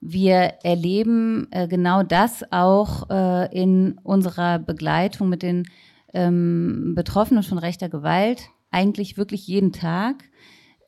wir 0.06 0.56
erleben 0.64 1.47
äh, 1.51 1.68
genau 1.68 2.04
das 2.04 2.43
auch 2.51 3.10
äh, 3.10 3.58
in 3.58 3.99
unserer 4.04 4.60
Begleitung 4.60 5.30
mit 5.30 5.43
den 5.43 5.64
ähm, 6.14 6.93
Betroffenen 6.95 7.43
von 7.43 7.58
rechter 7.58 7.88
Gewalt, 7.88 8.49
eigentlich 8.70 9.18
wirklich 9.18 9.47
jeden 9.47 9.72
Tag. 9.72 10.26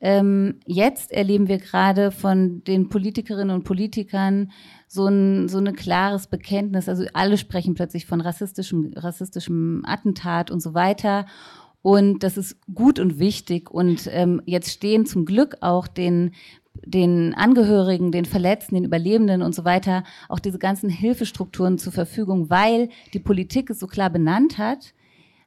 Ähm, 0.02 0.60
jetzt 0.66 1.12
erleben 1.12 1.48
wir 1.48 1.56
gerade 1.56 2.10
von 2.10 2.62
den 2.64 2.90
Politikerinnen 2.90 3.56
und 3.56 3.64
Politikern 3.64 4.52
so 4.86 5.06
ein 5.06 5.48
so 5.48 5.58
ein 5.58 5.74
klares 5.74 6.26
Bekenntnis. 6.26 6.88
Also 6.88 7.04
alle 7.14 7.38
sprechen 7.38 7.74
plötzlich 7.74 8.04
von 8.04 8.20
rassistischem, 8.20 8.92
rassistischem 8.94 9.82
Attentat 9.86 10.50
und 10.50 10.60
so 10.60 10.74
weiter. 10.74 11.24
Und 11.80 12.22
das 12.22 12.36
ist 12.36 12.58
gut 12.74 12.98
und 12.98 13.18
wichtig. 13.18 13.70
Und 13.70 14.08
ähm, 14.12 14.42
jetzt 14.44 14.70
stehen 14.70 15.06
zum 15.06 15.24
Glück 15.24 15.56
auch 15.60 15.86
den 15.86 16.32
den 16.84 17.34
Angehörigen, 17.34 18.12
den 18.12 18.24
Verletzten, 18.24 18.74
den 18.74 18.84
Überlebenden 18.84 19.42
und 19.42 19.54
so 19.54 19.64
weiter 19.64 20.04
auch 20.28 20.38
diese 20.38 20.58
ganzen 20.58 20.90
Hilfestrukturen 20.90 21.78
zur 21.78 21.92
Verfügung, 21.92 22.50
weil 22.50 22.88
die 23.14 23.18
Politik 23.18 23.70
es 23.70 23.78
so 23.78 23.86
klar 23.86 24.10
benannt 24.10 24.58
hat. 24.58 24.92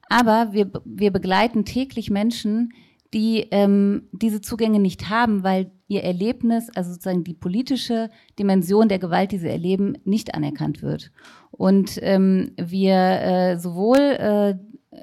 Aber 0.10 0.50
wir, 0.54 0.72
wir 0.86 1.12
begleiten 1.12 1.66
täglich 1.66 2.10
Menschen, 2.10 2.74
die 3.14 3.48
ähm, 3.52 4.04
diese 4.12 4.42
Zugänge 4.42 4.80
nicht 4.80 5.10
haben, 5.10 5.44
weil 5.44 5.72
ihr 5.88 6.04
Erlebnis, 6.04 6.70
also 6.76 6.92
sozusagen 6.92 7.24
die 7.24 7.34
politische 7.34 8.10
Dimension 8.38 8.88
der 8.88 9.00
Gewalt, 9.00 9.32
die 9.32 9.40
sie 9.40 9.50
erleben, 9.50 9.98
nicht 10.06 10.36
anerkannt 10.36 10.84
wird. 10.84 11.12
Und 11.52 12.00
ähm, 12.02 12.52
wir 12.58 12.96
äh, 12.96 13.58
sowohl 13.58 13.98
äh, 13.98 14.56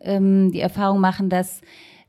ähm, 0.02 0.52
die 0.52 0.60
Erfahrung 0.60 1.00
machen, 1.00 1.28
dass 1.28 1.60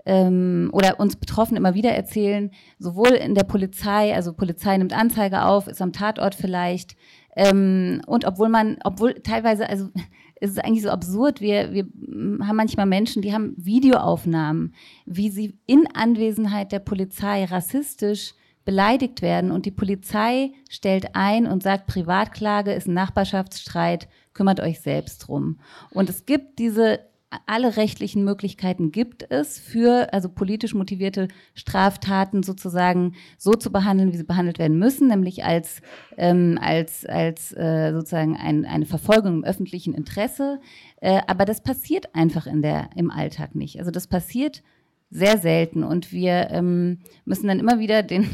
ähm, 0.08 0.70
oder 0.72 1.02
uns 1.02 1.18
Betroffene 1.18 1.60
immer 1.60 1.74
wieder 1.74 1.92
erzählen, 1.92 2.50
sowohl 2.80 3.10
in 3.10 3.36
der 3.36 3.44
Polizei, 3.44 4.16
also 4.16 4.32
Polizei 4.32 4.78
nimmt 4.78 4.94
Anzeige 4.94 5.44
auf, 5.44 5.68
ist 5.68 5.82
am 5.82 5.92
Tatort 5.92 6.34
vielleicht, 6.34 6.96
ähm, 7.36 8.02
und 8.08 8.26
obwohl 8.26 8.48
man, 8.48 8.78
obwohl 8.86 9.16
teilweise, 9.16 9.70
also 9.70 9.90
es 10.40 10.52
ist 10.52 10.64
eigentlich 10.64 10.84
so 10.84 10.90
absurd, 10.90 11.42
wir, 11.42 11.74
wir 11.74 11.84
haben 11.84 12.56
manchmal 12.56 12.86
Menschen, 12.86 13.22
die 13.22 13.34
haben 13.34 13.54
Videoaufnahmen, 13.58 14.74
wie 15.06 15.30
sie 15.30 15.60
in 15.66 15.88
Anwesenheit 15.94 16.72
der 16.72 16.80
Polizei 16.80 17.44
rassistisch 17.44 18.34
beleidigt 18.64 19.22
werden 19.22 19.52
und 19.52 19.66
die 19.66 19.72
Polizei 19.72 20.52
stellt 20.70 21.16
ein 21.16 21.48
und 21.48 21.64
sagt, 21.64 21.88
Privatklage 21.88 22.72
ist 22.74 22.88
ein 22.88 22.94
Nachbarschaftsstreit, 22.94 24.08
kümmert 24.34 24.60
euch 24.62 24.80
selbst 24.80 25.28
drum. 25.28 25.60
Und 25.92 26.10
es 26.10 26.26
gibt 26.26 26.60
diese 26.60 27.00
alle 27.46 27.76
rechtlichen 27.76 28.24
Möglichkeiten 28.24 28.92
gibt 28.92 29.30
es 29.32 29.60
für 29.60 30.14
also 30.14 30.30
politisch 30.30 30.74
motivierte 30.74 31.28
Straftaten 31.54 32.42
sozusagen 32.42 33.16
so 33.38 33.52
zu 33.52 33.70
behandeln, 33.70 34.14
wie 34.14 34.18
sie 34.18 34.24
behandelt 34.24 34.60
werden 34.60 34.80
müssen, 34.80 35.10
nämlich 35.10 35.44
als 35.44 35.82
ähm, 36.18 36.58
als 36.62 37.06
als 37.06 37.52
äh, 37.52 37.92
sozusagen 37.94 38.38
ein, 38.38 38.66
eine 38.66 38.86
Verfolgung 38.86 39.36
im 39.36 39.44
öffentlichen 39.44 39.94
Interesse. 39.94 40.62
Äh, 41.02 41.22
aber 41.28 41.44
das 41.44 41.62
passiert 41.62 42.16
einfach 42.16 42.48
in 42.48 42.62
der 42.62 42.90
im 42.96 43.12
Alltag 43.12 43.56
nicht. 43.56 43.78
Also 43.80 43.92
das 43.92 44.08
passiert 44.08 44.64
sehr 45.10 45.38
selten 45.38 45.84
und 45.84 46.14
wir 46.14 46.50
ähm, 46.52 47.00
müssen 47.26 47.48
dann 47.48 47.60
immer 47.60 47.80
wieder 47.80 48.04
den 48.04 48.28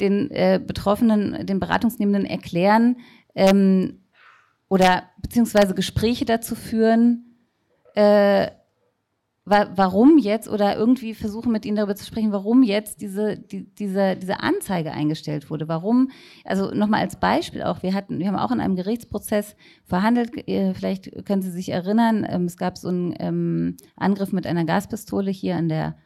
den 0.00 0.28
äh, 0.32 0.60
Betroffenen, 0.64 1.46
den 1.46 1.60
Beratungsnehmenden 1.60 2.26
erklären 2.26 2.96
ähm, 3.36 4.00
oder 4.68 5.04
beziehungsweise 5.22 5.72
Gespräche 5.74 6.24
dazu 6.24 6.56
führen 6.56 7.23
äh, 7.94 8.48
wa 9.44 9.68
warum 9.76 10.16
jetzt 10.16 10.48
oder 10.48 10.76
irgendwie 10.76 11.14
versuchen 11.14 11.52
mit 11.52 11.66
ihnen 11.66 11.76
darüber 11.76 11.94
zu 11.94 12.06
sprechen, 12.06 12.32
warum 12.32 12.62
jetzt 12.62 13.00
diese, 13.02 13.36
die, 13.36 13.64
diese, 13.74 14.16
diese 14.16 14.40
Anzeige 14.40 14.92
eingestellt 14.92 15.50
wurde. 15.50 15.68
Warum, 15.68 16.10
also 16.44 16.70
nochmal 16.70 17.00
als 17.00 17.16
Beispiel 17.16 17.62
auch, 17.62 17.82
wir 17.82 17.92
hatten, 17.92 18.18
wir 18.18 18.28
haben 18.28 18.38
auch 18.38 18.52
in 18.52 18.60
einem 18.60 18.76
Gerichtsprozess 18.76 19.54
verhandelt, 19.84 20.30
vielleicht 20.74 21.26
können 21.26 21.42
Sie 21.42 21.50
sich 21.50 21.70
erinnern, 21.70 22.26
ähm, 22.28 22.46
es 22.46 22.56
gab 22.56 22.78
so 22.78 22.88
einen 22.88 23.14
ähm, 23.18 23.76
Angriff 23.96 24.32
mit 24.32 24.46
einer 24.46 24.64
Gaspistole 24.64 25.30
hier 25.30 25.56
an 25.56 25.68
der 25.68 25.96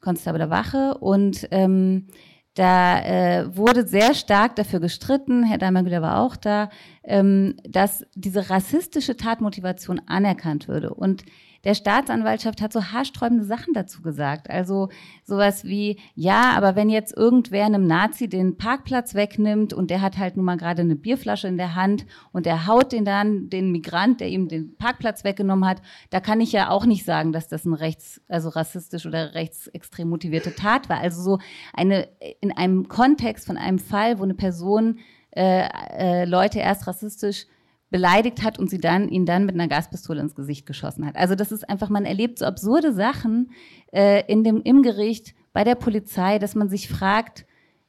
Konstabler 0.00 0.50
Wache 0.50 0.98
und 0.98 1.48
ähm, 1.50 2.08
da 2.54 3.00
äh, 3.00 3.56
wurde 3.56 3.86
sehr 3.86 4.14
stark 4.14 4.56
dafür 4.56 4.80
gestritten, 4.80 5.44
Herr 5.44 5.58
Daimler 5.58 6.02
war 6.02 6.20
auch 6.20 6.36
da, 6.36 6.68
ähm, 7.02 7.56
dass 7.64 8.04
diese 8.14 8.50
rassistische 8.50 9.16
Tatmotivation 9.16 10.00
anerkannt 10.06 10.68
würde. 10.68 10.92
Und 10.92 11.24
der 11.64 11.74
Staatsanwaltschaft 11.74 12.60
hat 12.60 12.72
so 12.72 12.82
haarsträubende 12.82 13.44
Sachen 13.44 13.72
dazu 13.72 14.02
gesagt. 14.02 14.50
Also 14.50 14.88
sowas 15.24 15.64
wie, 15.64 16.00
ja, 16.14 16.52
aber 16.56 16.74
wenn 16.74 16.90
jetzt 16.90 17.16
irgendwer 17.16 17.66
einem 17.66 17.86
Nazi 17.86 18.28
den 18.28 18.56
Parkplatz 18.56 19.14
wegnimmt 19.14 19.72
und 19.72 19.90
der 19.90 20.00
hat 20.00 20.18
halt 20.18 20.36
nun 20.36 20.44
mal 20.44 20.56
gerade 20.56 20.82
eine 20.82 20.96
Bierflasche 20.96 21.46
in 21.46 21.56
der 21.56 21.74
Hand 21.76 22.04
und 22.32 22.46
der 22.46 22.66
haut 22.66 22.90
den 22.90 23.04
dann, 23.04 23.48
den 23.48 23.70
Migrant, 23.70 24.20
der 24.20 24.28
ihm 24.28 24.48
den 24.48 24.76
Parkplatz 24.76 25.22
weggenommen 25.22 25.68
hat, 25.68 25.82
da 26.10 26.20
kann 26.20 26.40
ich 26.40 26.50
ja 26.50 26.68
auch 26.68 26.84
nicht 26.84 27.04
sagen, 27.04 27.32
dass 27.32 27.46
das 27.46 27.64
ein 27.64 27.74
rechts, 27.74 28.20
also 28.28 28.48
rassistisch 28.48 29.06
oder 29.06 29.34
rechtsextrem 29.34 30.08
motivierte 30.08 30.54
Tat 30.54 30.88
war. 30.88 30.98
Also 30.98 31.22
so 31.22 31.38
eine, 31.72 32.08
in 32.40 32.50
einem 32.50 32.88
Kontext 32.88 33.46
von 33.46 33.56
einem 33.56 33.78
Fall, 33.78 34.18
wo 34.18 34.24
eine 34.24 34.34
Person 34.34 34.98
äh, 35.30 35.68
äh, 35.96 36.24
Leute 36.24 36.58
erst 36.58 36.86
rassistisch 36.86 37.46
beleidigt 37.92 38.42
hat 38.42 38.58
und 38.58 38.68
sie 38.68 38.78
dann 38.78 39.08
ihn 39.08 39.26
dann 39.26 39.46
mit 39.46 39.54
einer 39.54 39.68
Gaspistole 39.68 40.20
ins 40.20 40.34
Gesicht 40.34 40.66
geschossen 40.66 41.06
hat. 41.06 41.14
Also 41.14 41.36
das 41.36 41.52
ist 41.52 41.68
einfach, 41.68 41.88
man 41.88 42.04
erlebt 42.04 42.40
so 42.40 42.46
absurde 42.46 42.92
Sachen 42.92 43.52
äh, 43.92 44.24
in 44.26 44.42
dem 44.42 44.62
im 44.62 44.82
Gericht 44.82 45.34
bei 45.52 45.62
der 45.62 45.76
Polizei, 45.76 46.40
dass 46.40 46.56
man 46.56 46.68
sich 46.68 46.88
fragt, 46.88 47.46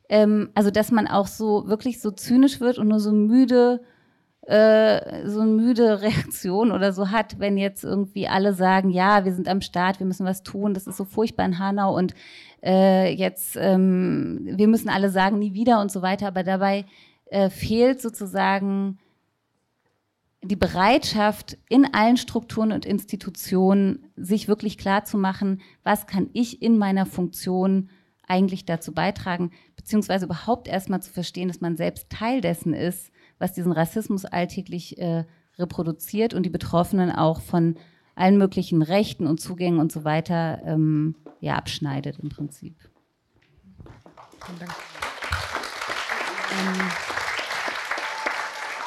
ähm, 0.10 0.50
also 0.54 0.70
dass 0.70 0.92
man 0.92 1.08
auch 1.08 1.28
so 1.28 1.68
wirklich 1.68 2.00
so 2.00 2.12
zynisch 2.12 2.60
wird 2.60 2.78
und 2.78 2.90
nur 2.90 3.00
so 3.00 3.12
müde 3.12 3.82
äh, 4.46 5.28
so 5.28 5.44
müde 5.44 6.02
Reaktion 6.02 6.72
oder 6.72 6.92
so 6.94 7.10
hat, 7.10 7.40
wenn 7.40 7.58
jetzt 7.58 7.84
irgendwie 7.84 8.28
alle 8.28 8.54
sagen, 8.54 8.90
ja, 8.90 9.26
wir 9.26 9.34
sind 9.34 9.48
am 9.48 9.62
Start, 9.62 10.00
wir 10.00 10.06
müssen 10.06 10.26
was 10.26 10.44
tun, 10.44 10.74
das 10.74 10.86
ist 10.86 10.98
so 10.98 11.06
furchtbar 11.06 11.46
in 11.46 11.60
Hanau 11.60 11.96
und 11.96 12.14
äh, 12.62 13.14
jetzt, 13.14 13.58
ähm, 13.58 14.42
wir 14.44 14.68
müssen 14.68 14.90
alle 14.90 15.10
sagen, 15.10 15.40
nie 15.40 15.54
wieder 15.54 15.82
und 15.82 15.92
so 15.92 16.02
weiter, 16.02 16.28
aber 16.28 16.44
dabei 16.44 16.86
äh, 17.28 17.50
fehlt 17.50 18.02
sozusagen 18.02 19.00
die 20.44 20.56
Bereitschaft 20.58 21.58
in 21.70 21.94
allen 21.94 22.18
Strukturen 22.18 22.72
und 22.72 22.86
Institutionen, 22.86 24.06
sich 24.16 24.48
wirklich 24.48 24.78
klar 24.78 25.06
zu 25.06 25.18
machen, 25.18 25.62
was 25.84 26.06
kann 26.06 26.30
ich 26.34 26.62
in 26.62 26.78
meiner 26.78 27.06
Funktion 27.06 27.90
eigentlich 28.28 28.66
dazu 28.66 28.94
beitragen, 28.94 29.52
beziehungsweise 29.76 30.26
überhaupt 30.26 30.68
erstmal 30.68 31.02
zu 31.02 31.12
verstehen, 31.12 31.48
dass 31.48 31.62
man 31.62 31.78
selbst 31.78 32.10
Teil 32.10 32.42
dessen 32.42 32.74
ist, 32.74 33.12
was 33.40 33.54
diesen 33.54 33.72
Rassismus 33.72 34.26
alltäglich 34.26 34.98
äh, 34.98 35.26
reproduziert 35.58 36.34
und 36.34 36.44
die 36.44 36.50
Betroffenen 36.50 37.12
auch 37.12 37.42
von 37.42 37.76
allen 38.16 38.38
möglichen 38.38 38.82
Rechten 38.82 39.28
und 39.28 39.40
Zugängen 39.40 39.80
und 39.80 39.92
so 39.92 40.04
weiter 40.04 40.62
ähm, 40.66 41.16
ja, 41.40 41.56
abschneidet 41.56 42.20
im 42.20 42.30
Prinzip. 42.30 42.76
Vielen 44.46 44.60
Dank. 44.60 44.72
Ähm 46.52 47.13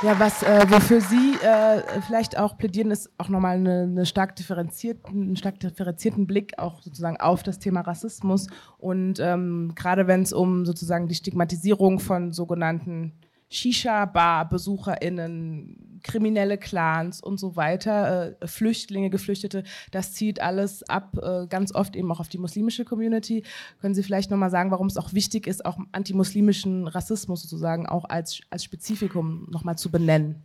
ja, 0.06 0.20
was 0.20 0.44
äh, 0.44 0.64
wofür 0.68 1.00
Sie 1.00 1.34
äh, 1.42 2.00
vielleicht 2.06 2.38
auch 2.38 2.56
plädieren, 2.56 2.92
ist 2.92 3.10
auch 3.18 3.28
nochmal 3.28 3.56
eine, 3.56 3.82
eine 3.82 4.06
stark 4.06 4.36
differenzierten, 4.36 5.20
einen 5.20 5.36
stark 5.36 5.58
differenzierten 5.58 6.28
Blick 6.28 6.56
auch 6.58 6.80
sozusagen 6.80 7.16
auf 7.16 7.42
das 7.42 7.58
Thema 7.58 7.80
Rassismus. 7.80 8.46
Und 8.78 9.18
ähm, 9.18 9.72
gerade 9.74 10.06
wenn 10.06 10.22
es 10.22 10.32
um 10.32 10.64
sozusagen 10.64 11.08
die 11.08 11.16
Stigmatisierung 11.16 11.98
von 11.98 12.30
sogenannten 12.30 13.14
Shisha-Bar-BesucherInnen, 13.48 16.00
kriminelle 16.02 16.58
Clans 16.58 17.20
und 17.20 17.38
so 17.38 17.54
weiter, 17.56 18.36
äh, 18.40 18.46
Flüchtlinge, 18.46 19.10
Geflüchtete, 19.10 19.64
das 19.92 20.12
zieht 20.12 20.40
alles 20.40 20.82
ab, 20.84 21.16
äh, 21.22 21.46
ganz 21.46 21.74
oft 21.74 21.96
eben 21.96 22.10
auch 22.10 22.20
auf 22.20 22.28
die 22.28 22.38
muslimische 22.38 22.84
Community. 22.84 23.44
Können 23.80 23.94
Sie 23.94 24.02
vielleicht 24.02 24.30
nochmal 24.30 24.50
sagen, 24.50 24.70
warum 24.70 24.88
es 24.88 24.96
auch 24.96 25.12
wichtig 25.12 25.46
ist, 25.46 25.64
auch 25.64 25.78
antimuslimischen 25.92 26.88
Rassismus 26.88 27.42
sozusagen 27.42 27.86
auch 27.86 28.04
als, 28.04 28.40
als 28.50 28.64
Spezifikum 28.64 29.48
nochmal 29.50 29.78
zu 29.78 29.90
benennen? 29.90 30.42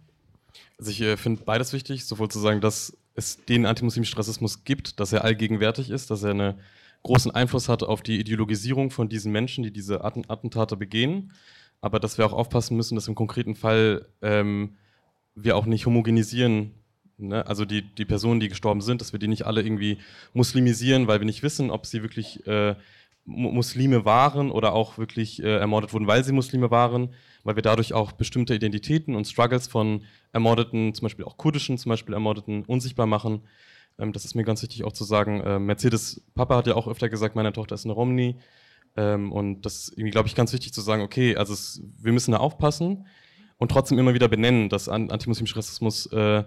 Also 0.78 0.92
ich 0.92 1.02
äh, 1.02 1.18
finde 1.18 1.44
beides 1.44 1.74
wichtig, 1.74 2.06
sowohl 2.06 2.30
zu 2.30 2.40
sagen, 2.40 2.62
dass 2.62 2.96
es 3.16 3.44
den 3.46 3.66
antimuslimischen 3.66 4.18
Rassismus 4.18 4.64
gibt, 4.64 5.00
dass 5.00 5.12
er 5.12 5.24
allgegenwärtig 5.24 5.90
ist, 5.90 6.12
dass 6.12 6.22
er 6.24 6.32
einen 6.32 6.60
großen 7.04 7.32
Einfluss 7.32 7.68
hat 7.68 7.84
auf 7.84 8.04
die 8.04 8.20
Ideologisierung 8.20 8.92
von 8.92 9.10
diesen 9.10 9.32
Menschen, 9.32 9.64
die 9.64 9.72
diese 9.72 10.04
Attentate 10.04 10.78
begehen 10.78 11.32
aber 11.82 12.00
dass 12.00 12.18
wir 12.18 12.26
auch 12.26 12.34
aufpassen 12.34 12.78
müssen, 12.78 12.96
dass 12.96 13.08
im 13.08 13.16
konkreten 13.16 13.56
Fall 13.56 14.08
ähm, 14.22 14.78
wir 15.36 15.58
auch 15.58 15.66
nicht 15.66 15.86
homogenisieren 15.86 16.72
ne, 17.18 17.46
also 17.46 17.66
die, 17.66 17.82
die 17.82 18.06
Personen, 18.06 18.40
die 18.40 18.50
gestorben 18.50 18.82
sind, 18.82 19.02
dass 19.02 19.14
wir 19.14 19.20
die 19.20 19.28
nicht 19.28 19.46
alle 19.46 19.62
irgendwie 19.62 19.98
muslimisieren, 20.34 21.08
weil 21.08 21.20
wir 21.20 21.26
nicht 21.26 21.44
wissen, 21.44 21.72
ob 21.72 21.86
sie 21.86 22.02
wirklich 22.02 22.46
äh, 22.48 22.76
Muslime 23.26 24.04
waren 24.04 24.52
oder 24.52 24.74
auch 24.74 24.98
wirklich 24.98 25.42
äh, 25.42 25.58
ermordet 25.58 25.94
wurden, 25.94 26.08
weil 26.08 26.24
sie 26.24 26.34
Muslime 26.34 26.72
waren, 26.72 27.14
weil 27.44 27.56
wir 27.56 27.64
dadurch 27.64 27.94
auch 27.94 28.12
bestimmte 28.12 28.56
Identitäten 28.56 29.16
und 29.16 29.28
Struggles 29.28 29.68
von 29.68 30.04
ermordeten, 30.32 30.94
zum 30.94 31.06
Beispiel 31.06 31.26
auch 31.26 31.38
kurdischen, 31.38 31.78
zum 31.78 31.92
Beispiel 31.92 32.14
Ermordeten, 32.14 32.64
unsichtbar 32.66 33.06
machen. 33.06 33.42
Ähm, 34.00 34.12
das 34.12 34.26
ist 34.26 34.36
mir 34.36 34.44
ganz 34.44 34.62
wichtig 34.64 34.84
auch 34.84 34.94
zu 34.94 35.04
sagen. 35.04 35.42
Äh, 35.42 35.60
Mercedes 35.60 36.22
Papa 36.34 36.58
hat 36.58 36.68
ja 36.68 36.76
auch 36.76 36.88
öfter 36.88 37.10
gesagt, 37.10 37.36
meine 37.36 37.54
Tochter 37.54 37.76
ist 37.76 37.86
eine 37.86 37.94
Romney. 37.94 38.38
Ähm, 38.98 39.32
und 39.32 39.62
das 39.62 39.76
ist 39.76 39.90
irgendwie, 39.98 40.12
glaube 40.12 40.28
ich, 40.28 40.36
ganz 40.36 40.54
wichtig 40.54 40.74
zu 40.74 40.82
sagen, 40.82 41.02
okay, 41.02 41.36
also 41.36 41.54
es, 41.54 41.82
wir 41.98 42.12
müssen 42.12 42.32
da 42.32 42.38
aufpassen 42.38 43.08
und 43.58 43.72
trotzdem 43.72 44.00
immer 44.00 44.14
wieder 44.14 44.28
benennen, 44.28 44.70
dass 44.70 44.90
antimuslimischer 44.90 45.58
Rassismus 45.58 46.08
äh, 46.08 46.44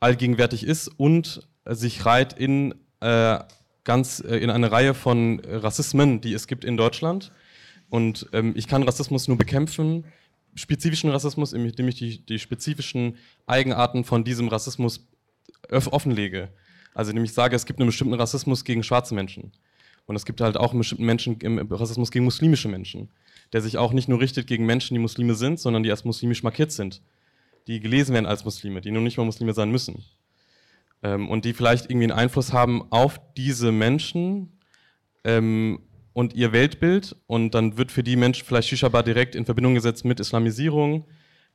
allgegenwärtig 0.00 0.64
ist 0.64 0.88
und 0.88 1.48
sich 1.66 2.04
reiht 2.04 2.32
in 2.32 2.74
äh, 3.00 3.38
ganz 3.84 4.20
äh, 4.20 4.36
in 4.36 4.50
eine 4.50 4.72
Reihe 4.72 4.94
von 4.94 5.40
Rassismen, 5.46 6.20
die 6.20 6.32
es 6.32 6.46
gibt 6.46 6.64
in 6.64 6.76
Deutschland. 6.76 7.32
Und 7.88 8.28
ähm, 8.32 8.54
ich 8.56 8.66
kann 8.66 8.82
Rassismus 8.82 9.28
nur 9.28 9.36
bekämpfen, 9.36 10.04
spezifischen 10.54 11.10
Rassismus, 11.10 11.52
indem 11.52 11.88
ich 11.88 11.96
die, 11.96 12.24
die 12.24 12.38
spezifischen 12.38 13.16
Eigenarten 13.46 14.04
von 14.04 14.24
diesem 14.24 14.48
Rassismus 14.48 15.06
offenlege. 15.70 16.50
Also 16.94 17.10
indem 17.10 17.24
ich 17.24 17.32
sage, 17.32 17.56
es 17.56 17.66
gibt 17.66 17.80
einen 17.80 17.88
bestimmten 17.88 18.14
Rassismus 18.14 18.64
gegen 18.64 18.82
schwarze 18.82 19.14
Menschen. 19.14 19.52
Und 20.06 20.16
es 20.16 20.24
gibt 20.24 20.40
halt 20.40 20.56
auch 20.56 20.74
bestimmten 20.74 21.06
Menschen, 21.06 21.38
Rassismus 21.70 22.10
gegen 22.10 22.24
muslimische 22.24 22.68
Menschen, 22.68 23.08
der 23.52 23.62
sich 23.62 23.78
auch 23.78 23.92
nicht 23.92 24.08
nur 24.08 24.20
richtet 24.20 24.46
gegen 24.46 24.66
Menschen, 24.66 24.94
die 24.94 25.00
Muslime 25.00 25.34
sind, 25.34 25.58
sondern 25.58 25.82
die 25.82 25.90
als 25.90 26.04
muslimisch 26.04 26.42
markiert 26.42 26.72
sind, 26.72 27.00
die 27.66 27.80
gelesen 27.80 28.12
werden 28.12 28.26
als 28.26 28.44
Muslime, 28.44 28.80
die 28.80 28.90
nun 28.90 29.04
nicht 29.04 29.16
mal 29.16 29.24
Muslime 29.24 29.54
sein 29.54 29.70
müssen 29.70 30.04
ähm, 31.04 31.28
und 31.28 31.44
die 31.44 31.52
vielleicht 31.52 31.90
irgendwie 31.90 32.04
einen 32.04 32.18
Einfluss 32.18 32.52
haben 32.52 32.90
auf 32.90 33.20
diese 33.36 33.70
Menschen 33.70 34.58
ähm, 35.22 35.80
und 36.12 36.34
ihr 36.34 36.52
Weltbild. 36.52 37.14
Und 37.26 37.54
dann 37.54 37.76
wird 37.76 37.92
für 37.92 38.02
die 38.02 38.16
Menschen 38.16 38.44
vielleicht 38.44 38.68
Shisha-Bar 38.68 39.04
direkt 39.04 39.36
in 39.36 39.44
Verbindung 39.44 39.74
gesetzt 39.74 40.04
mit 40.04 40.18
Islamisierung. 40.18 41.06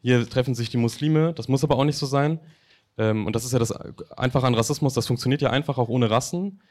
Hier 0.01 0.29
treffen 0.29 0.55
sich 0.55 0.69
die 0.69 0.77
Muslime, 0.77 1.33
das 1.33 1.49
muss 1.49 1.63
aber 1.63 1.75
auch 1.75 1.83
nicht 1.83 1.97
so 1.97 2.05
sein. 2.05 2.39
Ähm, 2.97 3.25
und 3.25 3.35
das 3.35 3.43
ist 3.43 3.51
ja 3.51 3.59
das 3.59 3.71
Einfache 3.71 4.47
an 4.47 4.55
Rassismus, 4.55 4.93
das 4.93 5.07
funktioniert 5.07 5.41
ja 5.41 5.49
einfach 5.49 5.77
auch 5.77 5.89
ohne 5.89 6.09
Rassen. 6.09 6.61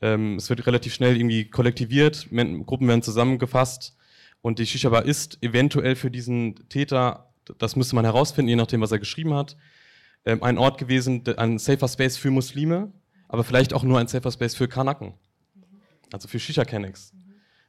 Ähm, 0.00 0.36
es 0.36 0.48
wird 0.48 0.66
relativ 0.66 0.94
schnell 0.94 1.16
irgendwie 1.16 1.48
kollektiviert, 1.48 2.28
Gruppen 2.66 2.88
werden 2.88 3.02
zusammengefasst 3.02 3.96
und 4.42 4.58
die 4.58 4.66
Shisha-Bar 4.66 5.04
ist 5.04 5.42
eventuell 5.42 5.96
für 5.96 6.10
diesen 6.10 6.68
Täter, 6.68 7.32
das 7.58 7.76
müsste 7.76 7.94
man 7.94 8.04
herausfinden, 8.04 8.48
je 8.48 8.56
nachdem, 8.56 8.80
was 8.80 8.92
er 8.92 8.98
geschrieben 8.98 9.34
hat, 9.34 9.56
ähm, 10.24 10.42
ein 10.42 10.58
Ort 10.58 10.78
gewesen, 10.78 11.22
ein 11.36 11.58
safer 11.58 11.88
Space 11.88 12.16
für 12.16 12.30
Muslime, 12.30 12.92
aber 13.28 13.44
vielleicht 13.44 13.72
auch 13.74 13.82
nur 13.82 13.98
ein 13.98 14.08
safer 14.08 14.30
Space 14.32 14.54
für 14.54 14.68
Kanaken, 14.68 15.14
also 16.12 16.28
für 16.28 16.38
Shisha-Kennex. 16.38 17.12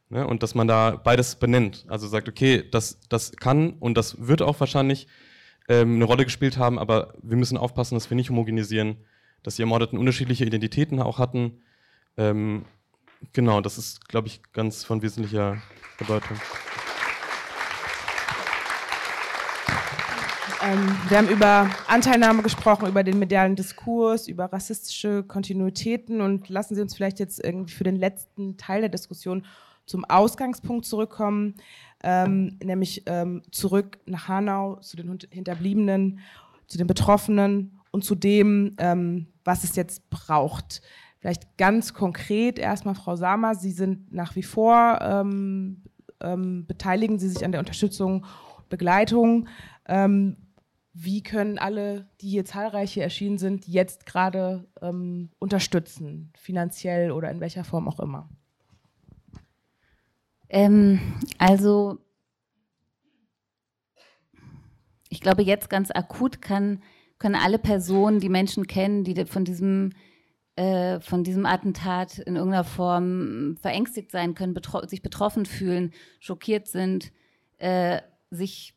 Ne? 0.10 0.28
Und 0.28 0.44
dass 0.44 0.56
man 0.56 0.68
da 0.68 0.92
beides 0.92 1.36
benennt, 1.36 1.86
also 1.88 2.08
sagt, 2.08 2.28
okay, 2.28 2.64
das, 2.70 3.00
das 3.10 3.32
kann 3.32 3.74
und 3.80 3.96
das 3.98 4.28
wird 4.28 4.42
auch 4.42 4.60
wahrscheinlich 4.60 5.08
ähm, 5.70 5.96
eine 5.96 6.06
Rolle 6.06 6.26
gespielt 6.26 6.58
haben, 6.58 6.78
aber 6.78 7.14
wir 7.22 7.38
müssen 7.38 7.58
aufpassen, 7.58 7.96
dass 7.96 8.10
wir 8.10 8.16
nicht 8.16 8.30
homogenisieren, 8.30 8.98
dass 9.44 9.56
die 9.56 9.62
Ermordeten 9.62 9.98
unterschiedliche 9.98 10.46
Identitäten 10.46 11.02
auch 11.02 11.18
hatten. 11.18 11.62
Ähm, 12.18 12.66
genau, 13.34 13.62
das 13.62 13.78
ist, 13.78 14.08
glaube 14.08 14.28
ich, 14.28 14.42
ganz 14.54 14.84
von 14.84 15.02
wesentlicher 15.02 15.62
Bedeutung. 15.98 16.38
Ähm, 20.64 20.96
wir 21.10 21.18
haben 21.18 21.30
über 21.30 21.70
Anteilnahme 21.88 22.44
gesprochen, 22.44 22.88
über 22.88 23.04
den 23.04 23.18
medialen 23.18 23.56
Diskurs, 23.56 24.28
über 24.28 24.46
rassistische 24.54 25.24
Kontinuitäten 25.24 26.22
und 26.22 26.50
lassen 26.50 26.76
Sie 26.76 26.82
uns 26.82 26.96
vielleicht 26.96 27.20
jetzt 27.20 27.44
irgendwie 27.44 27.74
für 27.74 27.84
den 27.84 27.96
letzten 27.96 28.58
Teil 28.58 28.82
der 28.82 28.90
Diskussion 28.90 29.46
zum 29.88 30.06
Ausgangspunkt 30.06 30.86
zurückkommen, 30.86 31.56
ähm, 32.04 32.60
nämlich 32.64 33.04
ähm, 33.08 33.42
zurück 33.52 34.00
nach 34.06 34.28
Hanau 34.28 34.76
zu 34.76 34.98
den 34.98 35.18
Hinterbliebenen, 35.32 36.20
zu 36.68 36.78
den 36.78 36.88
Betroffenen 36.88 37.80
und 37.90 38.06
zu 38.06 38.14
dem, 38.14 38.76
ähm, 38.78 39.28
was 39.44 39.64
es 39.64 39.76
jetzt 39.76 40.12
braucht. 40.12 40.82
Vielleicht 41.22 41.58
ganz 41.58 41.94
konkret 41.94 42.60
erstmal, 42.60 42.96
Frau 42.96 43.16
Sama, 43.16 43.54
Sie 43.54 43.72
sind 43.72 44.12
nach 44.12 44.36
wie 44.36 44.44
vor, 44.44 45.00
ähm, 45.02 45.84
ähm, 46.20 46.66
beteiligen 46.66 47.20
Sie 47.20 47.30
sich 47.30 47.46
an 47.46 47.52
der 47.52 47.60
Unterstützung 47.60 48.26
Begleitung. 48.70 49.48
Ähm, 49.86 50.38
wie 50.94 51.22
können 51.22 51.60
alle, 51.60 52.10
die 52.20 52.30
hier 52.30 52.44
zahlreich 52.44 52.94
hier 52.94 53.04
erschienen 53.04 53.38
sind, 53.38 53.68
jetzt 53.68 54.06
gerade 54.06 54.68
ähm, 54.82 55.30
unterstützen, 55.40 56.34
finanziell 56.36 57.12
oder 57.12 57.30
in 57.30 57.40
welcher 57.40 57.64
Form 57.64 57.88
auch 57.88 58.00
immer? 58.00 58.28
Ähm, 60.50 61.00
also 61.38 62.00
ich 65.08 65.22
glaube, 65.22 65.44
jetzt 65.44 65.70
ganz 65.70 65.92
akut 65.92 66.42
kann, 66.42 66.82
können 67.20 67.36
alle 67.36 67.60
Personen, 67.60 68.20
die 68.20 68.30
Menschen 68.30 68.66
kennen, 68.66 69.04
die 69.04 69.26
von 69.26 69.46
diesem, 69.46 69.92
äh, 70.56 71.00
von 71.00 71.24
diesem 71.24 71.46
Attentat 71.46 72.20
in 72.20 72.36
irgendeiner 72.36 72.64
Form 72.64 73.58
verängstigt 73.62 74.12
sein 74.12 74.36
können, 74.36 74.54
betro 74.54 74.86
sich 74.86 75.02
betroffen 75.02 75.46
fühlen, 75.46 75.94
schockiert 76.20 76.68
sind, 76.68 77.12
äh, 77.58 78.02
sich 78.30 78.74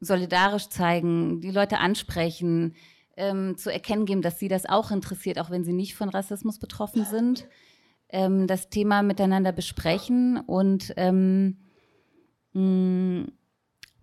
solidarisch 0.00 0.68
zeigen, 0.68 1.40
die 1.40 1.50
Leute 1.50 1.78
ansprechen, 1.78 2.74
ähm, 3.16 3.56
zu 3.56 3.72
erkennen 3.72 4.04
geben, 4.04 4.22
dass 4.22 4.38
sie 4.38 4.48
das 4.48 4.66
auch 4.66 4.90
interessiert, 4.90 5.38
auch 5.38 5.50
wenn 5.50 5.64
sie 5.64 5.72
nicht 5.72 5.94
von 5.94 6.10
Rassismus 6.10 6.58
betroffen 6.58 7.04
sind. 7.04 7.48
Ähm, 8.10 8.46
das 8.46 8.68
Thema 8.68 9.02
miteinander 9.02 9.52
besprechen 9.52 10.38
und, 10.46 10.92
ähm, 10.96 11.56
mm, 12.52 13.24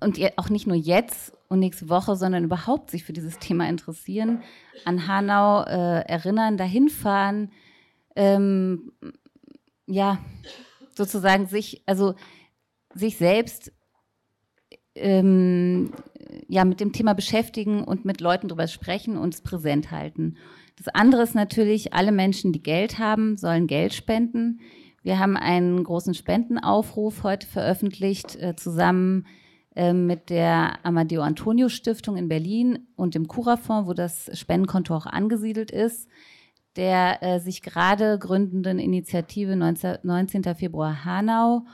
und 0.04 0.20
auch 0.38 0.50
nicht 0.50 0.68
nur 0.68 0.76
jetzt 0.76 1.34
und 1.50 1.60
nächste 1.60 1.90
Woche, 1.90 2.16
sondern 2.16 2.44
überhaupt 2.44 2.92
sich 2.92 3.04
für 3.04 3.14
dieses 3.14 3.40
Thema 3.40 3.68
interessieren, 3.70 4.42
an 4.86 5.08
Hanau 5.08 5.64
äh, 5.64 6.02
erinnern, 6.08 6.58
dahin 6.58 6.90
fahren, 6.90 7.52
ähm, 8.16 8.92
ja, 9.86 10.20
sozusagen 10.96 11.48
sich, 11.48 11.84
also 11.86 12.16
sich 12.94 13.18
selbst 13.18 13.72
ähm, 14.96 15.92
ja, 16.48 16.66
mit 16.66 16.80
dem 16.80 16.92
Thema 16.92 17.14
beschäftigen 17.14 17.84
und 17.84 18.06
mit 18.06 18.22
Leuten 18.22 18.48
darüber 18.48 18.68
sprechen 18.68 19.18
und 19.18 19.34
es 19.34 19.42
präsent 19.42 19.92
halten. 19.92 20.38
Das 20.78 20.88
andere 20.88 21.24
ist 21.24 21.36
natürlich, 21.36 21.94
alle 21.94 22.12
Menschen, 22.12 22.52
die 22.52 22.64
Geld 22.64 23.00
haben, 23.00 23.38
sollen 23.38 23.68
Geld 23.68 23.94
spenden. 23.94 24.60
Wir 25.02 25.20
haben 25.20 25.38
einen 25.38 25.84
großen 25.84 26.14
Spendenaufruf 26.14 27.24
heute 27.24 27.48
veröffentlicht, 27.48 28.36
äh, 28.38 28.56
zusammen 28.56 29.26
äh, 29.26 29.43
mit 29.76 30.30
der 30.30 30.86
Amadeo 30.86 31.22
Antonio 31.24 31.68
Stiftung 31.68 32.16
in 32.16 32.28
Berlin 32.28 32.88
und 32.96 33.16
dem 33.16 33.28
Cura-Fonds, 33.28 33.88
wo 33.88 33.94
das 33.94 34.30
Spendenkonto 34.38 34.96
auch 34.96 35.08
angesiedelt 35.08 35.72
ist, 35.72 36.08
der 36.76 37.22
äh, 37.22 37.40
sich 37.40 37.62
gerade 37.62 38.18
gründenden 38.20 38.80
Initiative 38.80 39.56
19, 39.56 39.98
19. 40.04 40.44
Februar 40.56 41.06
Hanau 41.06 41.66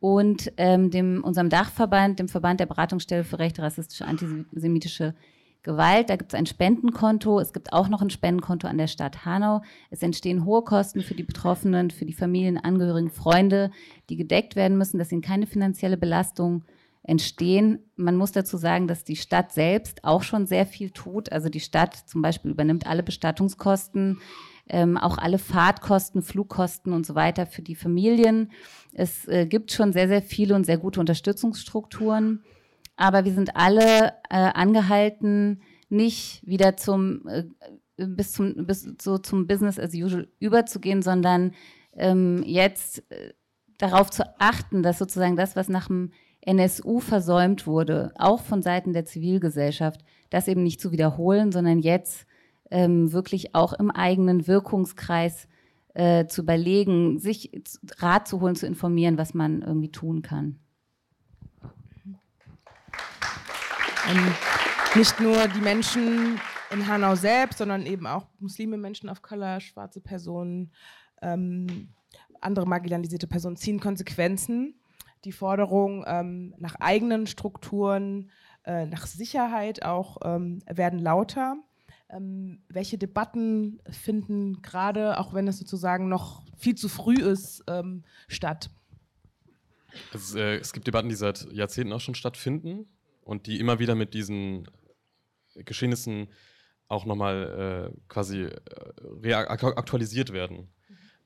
und 0.00 0.52
ähm, 0.56 0.90
dem, 0.90 1.22
unserem 1.24 1.48
Dachverband, 1.48 2.18
dem 2.18 2.28
Verband 2.28 2.60
der 2.60 2.66
Beratungsstelle 2.66 3.24
für 3.24 3.38
rechte, 3.38 3.62
rassistische, 3.62 4.06
antisemitische 4.06 5.14
Gewalt. 5.62 6.08
Da 6.08 6.16
gibt 6.16 6.32
es 6.32 6.38
ein 6.38 6.46
Spendenkonto. 6.46 7.40
Es 7.40 7.52
gibt 7.52 7.72
auch 7.72 7.88
noch 7.88 8.00
ein 8.00 8.10
Spendenkonto 8.10 8.68
an 8.68 8.78
der 8.78 8.86
Stadt 8.86 9.24
Hanau. 9.24 9.62
Es 9.90 10.02
entstehen 10.02 10.44
hohe 10.44 10.62
Kosten 10.62 11.02
für 11.02 11.14
die 11.14 11.24
Betroffenen, 11.24 11.90
für 11.90 12.06
die 12.06 12.12
Familien, 12.12 12.58
Angehörigen, 12.58 13.10
Freunde, 13.10 13.70
die 14.08 14.16
gedeckt 14.16 14.54
werden 14.56 14.78
müssen, 14.78 14.98
dass 14.98 15.12
ihnen 15.12 15.22
keine 15.22 15.46
finanzielle 15.46 15.96
Belastung 15.96 16.62
entstehen. 17.08 17.90
Man 17.96 18.16
muss 18.16 18.32
dazu 18.32 18.58
sagen, 18.58 18.86
dass 18.86 19.02
die 19.02 19.16
Stadt 19.16 19.52
selbst 19.52 20.04
auch 20.04 20.22
schon 20.22 20.46
sehr 20.46 20.66
viel 20.66 20.90
tut. 20.90 21.32
Also 21.32 21.48
die 21.48 21.60
Stadt 21.60 21.94
zum 21.94 22.20
Beispiel 22.20 22.50
übernimmt 22.50 22.86
alle 22.86 23.02
Bestattungskosten, 23.02 24.20
ähm, 24.68 24.98
auch 24.98 25.16
alle 25.16 25.38
Fahrtkosten, 25.38 26.20
Flugkosten 26.20 26.92
und 26.92 27.06
so 27.06 27.14
weiter 27.14 27.46
für 27.46 27.62
die 27.62 27.74
Familien. 27.74 28.52
Es 28.92 29.26
äh, 29.26 29.46
gibt 29.46 29.72
schon 29.72 29.94
sehr, 29.94 30.06
sehr 30.06 30.20
viele 30.20 30.54
und 30.54 30.66
sehr 30.66 30.76
gute 30.76 31.00
Unterstützungsstrukturen. 31.00 32.44
Aber 32.96 33.24
wir 33.24 33.32
sind 33.32 33.56
alle 33.56 34.12
äh, 34.28 34.36
angehalten, 34.36 35.62
nicht 35.88 36.46
wieder 36.46 36.76
zum, 36.76 37.26
äh, 37.26 37.44
bis 37.96 38.32
zum, 38.32 38.66
bis 38.66 38.86
so 39.00 39.16
zum 39.16 39.46
Business 39.46 39.78
as 39.78 39.94
usual 39.94 40.28
überzugehen, 40.40 41.00
sondern 41.00 41.52
ähm, 41.94 42.42
jetzt 42.44 43.10
äh, 43.10 43.32
darauf 43.78 44.10
zu 44.10 44.24
achten, 44.38 44.82
dass 44.82 44.98
sozusagen 44.98 45.36
das, 45.36 45.56
was 45.56 45.70
nach 45.70 45.86
dem 45.86 46.12
NSU 46.48 47.00
versäumt 47.00 47.66
wurde, 47.66 48.12
auch 48.16 48.40
von 48.40 48.62
Seiten 48.62 48.94
der 48.94 49.04
Zivilgesellschaft, 49.04 50.00
das 50.30 50.48
eben 50.48 50.62
nicht 50.62 50.80
zu 50.80 50.92
wiederholen, 50.92 51.52
sondern 51.52 51.78
jetzt 51.78 52.26
ähm, 52.70 53.12
wirklich 53.12 53.54
auch 53.54 53.74
im 53.74 53.90
eigenen 53.90 54.46
Wirkungskreis 54.46 55.46
äh, 55.94 56.26
zu 56.26 56.42
überlegen, 56.42 57.18
sich 57.18 57.50
Rat 57.98 58.26
zu 58.28 58.40
holen, 58.40 58.56
zu 58.56 58.66
informieren, 58.66 59.18
was 59.18 59.34
man 59.34 59.60
irgendwie 59.60 59.92
tun 59.92 60.22
kann. 60.22 60.58
Ähm, 64.10 64.32
nicht 64.94 65.20
nur 65.20 65.48
die 65.48 65.60
Menschen 65.60 66.40
in 66.70 66.86
Hanau 66.86 67.14
selbst, 67.14 67.58
sondern 67.58 67.84
eben 67.84 68.06
auch 68.06 68.26
Muslime, 68.38 68.78
Menschen 68.78 69.10
of 69.10 69.20
Color, 69.20 69.60
schwarze 69.60 70.00
Personen, 70.00 70.72
ähm, 71.20 71.88
andere 72.40 72.66
marginalisierte 72.66 73.26
Personen 73.26 73.56
ziehen 73.56 73.80
Konsequenzen. 73.80 74.74
Die 75.24 75.32
Forderungen 75.32 76.04
ähm, 76.06 76.54
nach 76.58 76.76
eigenen 76.76 77.26
Strukturen, 77.26 78.30
äh, 78.64 78.86
nach 78.86 79.06
Sicherheit 79.06 79.84
auch 79.84 80.18
ähm, 80.24 80.60
werden 80.66 80.98
lauter. 80.98 81.56
Ähm, 82.10 82.62
welche 82.68 82.98
Debatten 82.98 83.80
finden 83.90 84.62
gerade, 84.62 85.18
auch 85.18 85.34
wenn 85.34 85.48
es 85.48 85.58
sozusagen 85.58 86.08
noch 86.08 86.42
viel 86.56 86.74
zu 86.74 86.88
früh 86.88 87.16
ist, 87.16 87.64
ähm, 87.68 88.04
statt? 88.28 88.70
Es, 90.12 90.34
äh, 90.34 90.56
es 90.56 90.72
gibt 90.72 90.86
Debatten, 90.86 91.08
die 91.08 91.14
seit 91.14 91.50
Jahrzehnten 91.52 91.92
auch 91.92 92.00
schon 92.00 92.14
stattfinden 92.14 92.86
und 93.22 93.46
die 93.46 93.60
immer 93.60 93.78
wieder 93.78 93.94
mit 93.94 94.14
diesen 94.14 94.68
Geschehnissen 95.54 96.28
auch 96.88 97.04
nochmal 97.04 97.92
äh, 97.92 98.00
quasi 98.08 98.44
äh, 98.44 99.32
aktualisiert 99.34 100.32
werden. 100.32 100.68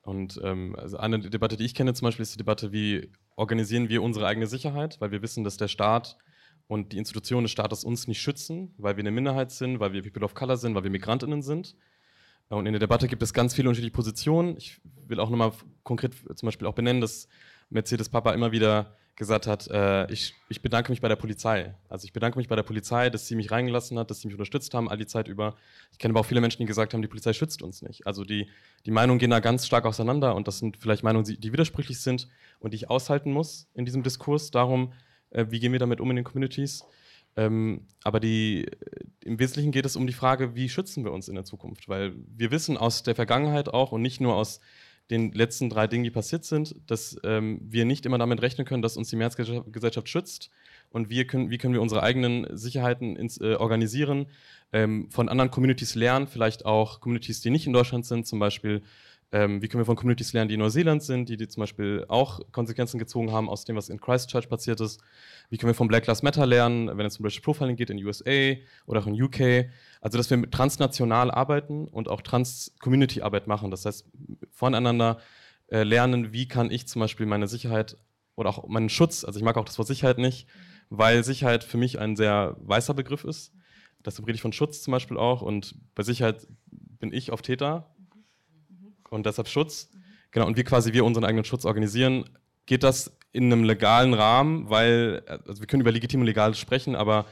Und 0.02 0.40
ähm, 0.42 0.74
also 0.76 0.96
eine 0.96 1.20
Debatte, 1.20 1.56
die 1.56 1.64
ich 1.64 1.74
kenne 1.74 1.94
zum 1.94 2.06
Beispiel, 2.06 2.24
ist 2.24 2.34
die 2.34 2.38
Debatte, 2.38 2.72
wie 2.72 3.10
organisieren 3.36 3.88
wir 3.88 4.02
unsere 4.02 4.26
eigene 4.26 4.46
Sicherheit, 4.46 5.00
weil 5.00 5.12
wir 5.12 5.22
wissen, 5.22 5.44
dass 5.44 5.56
der 5.56 5.68
Staat 5.68 6.18
und 6.66 6.92
die 6.92 6.98
Institutionen 6.98 7.44
des 7.44 7.52
Staates 7.52 7.84
uns 7.84 8.08
nicht 8.08 8.20
schützen, 8.20 8.74
weil 8.78 8.96
wir 8.96 9.02
eine 9.02 9.10
Minderheit 9.10 9.52
sind, 9.52 9.78
weil 9.78 9.92
wir 9.92 10.02
People 10.02 10.24
of 10.24 10.34
Color 10.34 10.56
sind, 10.56 10.74
weil 10.74 10.82
wir 10.82 10.90
Migrantinnen 10.90 11.42
sind. 11.42 11.76
Und 12.48 12.66
in 12.66 12.72
der 12.72 12.80
Debatte 12.80 13.08
gibt 13.08 13.22
es 13.22 13.32
ganz 13.32 13.54
viele 13.54 13.68
unterschiedliche 13.68 13.94
Positionen. 13.94 14.56
Ich 14.56 14.80
will 15.06 15.20
auch 15.20 15.30
nochmal 15.30 15.52
konkret 15.84 16.14
zum 16.34 16.46
Beispiel 16.46 16.66
auch 16.66 16.74
benennen, 16.74 17.00
dass 17.00 17.28
Mercedes 17.70 18.08
Papa 18.08 18.32
immer 18.32 18.52
wieder 18.52 18.96
gesagt 19.16 19.46
hat, 19.46 19.68
äh, 19.68 20.10
ich, 20.10 20.34
ich 20.48 20.62
bedanke 20.62 20.90
mich 20.90 21.00
bei 21.00 21.08
der 21.08 21.16
Polizei. 21.16 21.74
Also 21.88 22.04
ich 22.04 22.12
bedanke 22.12 22.38
mich 22.38 22.48
bei 22.48 22.56
der 22.56 22.62
Polizei, 22.62 23.10
dass 23.10 23.26
sie 23.26 23.36
mich 23.36 23.50
reingelassen 23.50 23.98
hat, 23.98 24.10
dass 24.10 24.20
sie 24.20 24.28
mich 24.28 24.34
unterstützt 24.34 24.72
haben 24.72 24.88
all 24.88 24.96
die 24.96 25.06
Zeit 25.06 25.28
über. 25.28 25.54
Ich 25.92 25.98
kenne 25.98 26.12
aber 26.12 26.20
auch 26.20 26.26
viele 26.26 26.40
Menschen, 26.40 26.62
die 26.62 26.66
gesagt 26.66 26.94
haben, 26.94 27.02
die 27.02 27.08
Polizei 27.08 27.32
schützt 27.32 27.62
uns 27.62 27.82
nicht. 27.82 28.06
Also 28.06 28.24
die, 28.24 28.48
die 28.86 28.90
Meinungen 28.90 29.18
gehen 29.18 29.30
da 29.30 29.40
ganz 29.40 29.66
stark 29.66 29.84
auseinander 29.84 30.34
und 30.34 30.48
das 30.48 30.58
sind 30.58 30.78
vielleicht 30.78 31.02
Meinungen, 31.02 31.24
die 31.38 31.52
widersprüchlich 31.52 32.00
sind 32.00 32.28
und 32.58 32.72
die 32.72 32.76
ich 32.76 32.90
aushalten 32.90 33.32
muss 33.32 33.68
in 33.74 33.84
diesem 33.84 34.02
Diskurs 34.02 34.50
darum, 34.50 34.92
äh, 35.30 35.46
wie 35.50 35.60
gehen 35.60 35.72
wir 35.72 35.78
damit 35.78 36.00
um 36.00 36.08
in 36.10 36.16
den 36.16 36.24
Communities. 36.24 36.84
Ähm, 37.36 37.86
aber 38.04 38.20
die, 38.20 38.66
im 39.24 39.38
Wesentlichen 39.38 39.72
geht 39.72 39.86
es 39.86 39.96
um 39.96 40.06
die 40.06 40.12
Frage, 40.12 40.54
wie 40.54 40.68
schützen 40.68 41.04
wir 41.04 41.12
uns 41.12 41.28
in 41.28 41.34
der 41.34 41.44
Zukunft? 41.44 41.88
Weil 41.88 42.14
wir 42.26 42.50
wissen 42.50 42.76
aus 42.76 43.02
der 43.02 43.14
Vergangenheit 43.14 43.68
auch 43.68 43.92
und 43.92 44.02
nicht 44.02 44.20
nur 44.20 44.34
aus 44.34 44.60
den 45.10 45.32
letzten 45.32 45.68
drei 45.68 45.86
Dingen, 45.86 46.04
die 46.04 46.10
passiert 46.10 46.44
sind, 46.44 46.74
dass 46.86 47.16
ähm, 47.24 47.60
wir 47.62 47.84
nicht 47.84 48.06
immer 48.06 48.18
damit 48.18 48.40
rechnen 48.40 48.66
können, 48.66 48.82
dass 48.82 48.96
uns 48.96 49.10
die 49.10 49.16
Mehrheitsgesellschaft 49.16 50.08
schützt 50.08 50.50
und 50.90 51.10
wir 51.10 51.26
können, 51.26 51.50
wie 51.50 51.58
können 51.58 51.74
wir 51.74 51.82
unsere 51.82 52.02
eigenen 52.02 52.46
Sicherheiten 52.56 53.16
ins, 53.16 53.38
äh, 53.40 53.54
organisieren, 53.54 54.26
ähm, 54.72 55.10
von 55.10 55.28
anderen 55.28 55.50
Communities 55.50 55.94
lernen, 55.94 56.26
vielleicht 56.26 56.64
auch 56.64 57.00
Communities, 57.00 57.40
die 57.40 57.50
nicht 57.50 57.66
in 57.66 57.72
Deutschland 57.72 58.06
sind, 58.06 58.26
zum 58.26 58.38
Beispiel 58.38 58.82
ähm, 59.32 59.62
wie 59.62 59.68
können 59.68 59.80
wir 59.80 59.86
von 59.86 59.96
Communities 59.96 60.34
lernen, 60.34 60.48
die 60.48 60.54
in 60.54 60.60
Neuseeland 60.60 61.02
sind, 61.02 61.30
die, 61.30 61.38
die 61.38 61.48
zum 61.48 61.62
Beispiel 61.62 62.04
auch 62.08 62.40
Konsequenzen 62.52 62.98
gezogen 62.98 63.32
haben 63.32 63.48
aus 63.48 63.64
dem, 63.64 63.76
was 63.76 63.88
in 63.88 63.98
Christchurch 63.98 64.46
passiert 64.48 64.80
ist? 64.82 65.00
Wie 65.48 65.56
können 65.56 65.70
wir 65.70 65.74
von 65.74 65.88
Black 65.88 66.06
Lives 66.06 66.22
Matter 66.22 66.44
lernen, 66.44 66.90
wenn 66.98 67.06
es 67.06 67.14
zum 67.14 67.22
Beispiel 67.22 67.42
Profiling 67.42 67.76
geht 67.76 67.88
in 67.88 68.04
USA 68.04 68.54
oder 68.84 69.00
auch 69.00 69.06
in 69.06 69.20
UK? 69.20 69.70
Also, 70.02 70.18
dass 70.18 70.28
wir 70.28 70.50
transnational 70.50 71.30
arbeiten 71.30 71.88
und 71.88 72.08
auch 72.08 72.20
Trans-Community-Arbeit 72.20 73.46
machen. 73.46 73.70
Das 73.70 73.86
heißt, 73.86 74.06
voneinander 74.50 75.18
äh, 75.68 75.82
lernen, 75.82 76.34
wie 76.34 76.46
kann 76.46 76.70
ich 76.70 76.86
zum 76.86 77.00
Beispiel 77.00 77.24
meine 77.24 77.48
Sicherheit 77.48 77.96
oder 78.36 78.50
auch 78.50 78.68
meinen 78.68 78.90
Schutz, 78.90 79.24
also 79.24 79.38
ich 79.38 79.44
mag 79.44 79.56
auch 79.56 79.64
das 79.64 79.78
Wort 79.78 79.88
Sicherheit 79.88 80.18
nicht, 80.18 80.46
weil 80.90 81.24
Sicherheit 81.24 81.64
für 81.64 81.78
mich 81.78 81.98
ein 81.98 82.16
sehr 82.16 82.56
weißer 82.60 82.92
Begriff 82.92 83.24
ist. 83.24 83.52
Deshalb 84.04 84.26
rede 84.26 84.36
ich 84.36 84.42
von 84.42 84.52
Schutz 84.52 84.82
zum 84.82 84.92
Beispiel 84.92 85.16
auch 85.16 85.40
und 85.40 85.74
bei 85.94 86.02
Sicherheit 86.02 86.46
bin 86.70 87.12
ich 87.12 87.30
auf 87.30 87.40
Täter 87.40 87.94
und 89.12 89.26
deshalb 89.26 89.48
Schutz. 89.48 89.90
Genau, 90.30 90.46
und 90.46 90.56
wie 90.56 90.64
quasi 90.64 90.92
wir 90.92 91.04
unseren 91.04 91.24
eigenen 91.24 91.44
Schutz 91.44 91.64
organisieren, 91.64 92.24
geht 92.66 92.82
das 92.82 93.16
in 93.32 93.52
einem 93.52 93.64
legalen 93.64 94.14
Rahmen, 94.14 94.68
weil, 94.70 95.22
also 95.26 95.60
wir 95.60 95.66
können 95.66 95.82
über 95.82 95.92
legitim 95.92 96.20
und 96.20 96.26
legal 96.26 96.54
sprechen, 96.54 96.94
aber 96.94 97.26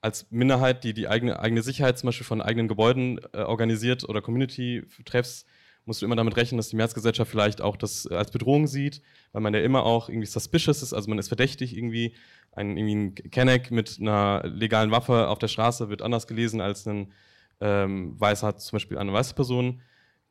als 0.00 0.30
Minderheit, 0.30 0.84
die 0.84 0.94
die 0.94 1.08
eigene, 1.08 1.40
eigene 1.40 1.62
Sicherheit 1.62 1.98
zum 1.98 2.08
Beispiel 2.08 2.26
von 2.26 2.40
eigenen 2.40 2.68
Gebäuden 2.68 3.20
äh, 3.32 3.42
organisiert 3.42 4.08
oder 4.08 4.22
Community-Treffs, 4.22 5.46
musst 5.84 6.02
du 6.02 6.06
immer 6.06 6.16
damit 6.16 6.36
rechnen, 6.36 6.56
dass 6.56 6.68
die 6.68 6.76
Mehrheitsgesellschaft 6.76 7.30
vielleicht 7.30 7.60
auch 7.60 7.76
das 7.76 8.06
als 8.08 8.30
Bedrohung 8.30 8.66
sieht, 8.66 9.02
weil 9.32 9.40
man 9.40 9.54
ja 9.54 9.60
immer 9.60 9.84
auch 9.84 10.08
irgendwie 10.08 10.26
suspicious 10.26 10.82
ist, 10.82 10.92
also 10.92 11.08
man 11.08 11.18
ist 11.18 11.28
verdächtig 11.28 11.76
irgendwie. 11.76 12.14
Ein, 12.52 12.78
irgendwie 12.78 12.94
ein 12.94 13.14
Kenneck 13.30 13.70
mit 13.70 13.98
einer 14.00 14.42
legalen 14.46 14.90
Waffe 14.90 15.28
auf 15.28 15.38
der 15.38 15.48
Straße 15.48 15.90
wird 15.90 16.00
anders 16.00 16.26
gelesen 16.26 16.62
als 16.62 16.86
ein 16.86 17.12
ähm, 17.60 18.18
weißer, 18.18 18.56
zum 18.56 18.76
Beispiel 18.76 18.96
eine 18.96 19.12
weiße 19.12 19.34
Person. 19.34 19.82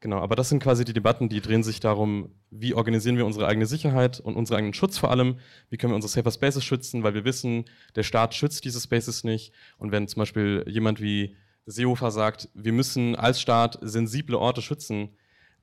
Genau, 0.05 0.19
aber 0.19 0.35
das 0.35 0.49
sind 0.49 0.61
quasi 0.61 0.85
die 0.85 0.93
Debatten, 0.93 1.29
die 1.29 1.41
drehen 1.41 1.63
sich 1.63 1.79
darum, 1.79 2.29
wie 2.51 2.75
organisieren 2.75 3.17
wir 3.17 3.25
unsere 3.25 3.47
eigene 3.47 3.65
Sicherheit 3.65 4.19
und 4.19 4.35
unseren 4.35 4.57
eigenen 4.57 4.75
Schutz 4.75 4.99
vor 4.99 5.09
allem, 5.09 5.39
wie 5.71 5.77
können 5.77 5.93
wir 5.93 5.95
unsere 5.95 6.11
Safer 6.11 6.29
Spaces 6.29 6.63
schützen, 6.63 7.01
weil 7.01 7.15
wir 7.15 7.25
wissen, 7.25 7.65
der 7.95 8.03
Staat 8.03 8.35
schützt 8.35 8.65
diese 8.65 8.79
Spaces 8.79 9.23
nicht. 9.23 9.51
Und 9.79 9.91
wenn 9.91 10.07
zum 10.07 10.19
Beispiel 10.19 10.63
jemand 10.67 11.01
wie 11.01 11.35
Seehofer 11.65 12.11
sagt, 12.11 12.49
wir 12.53 12.71
müssen 12.71 13.15
als 13.15 13.41
Staat 13.41 13.79
sensible 13.81 14.37
Orte 14.37 14.61
schützen, 14.61 15.09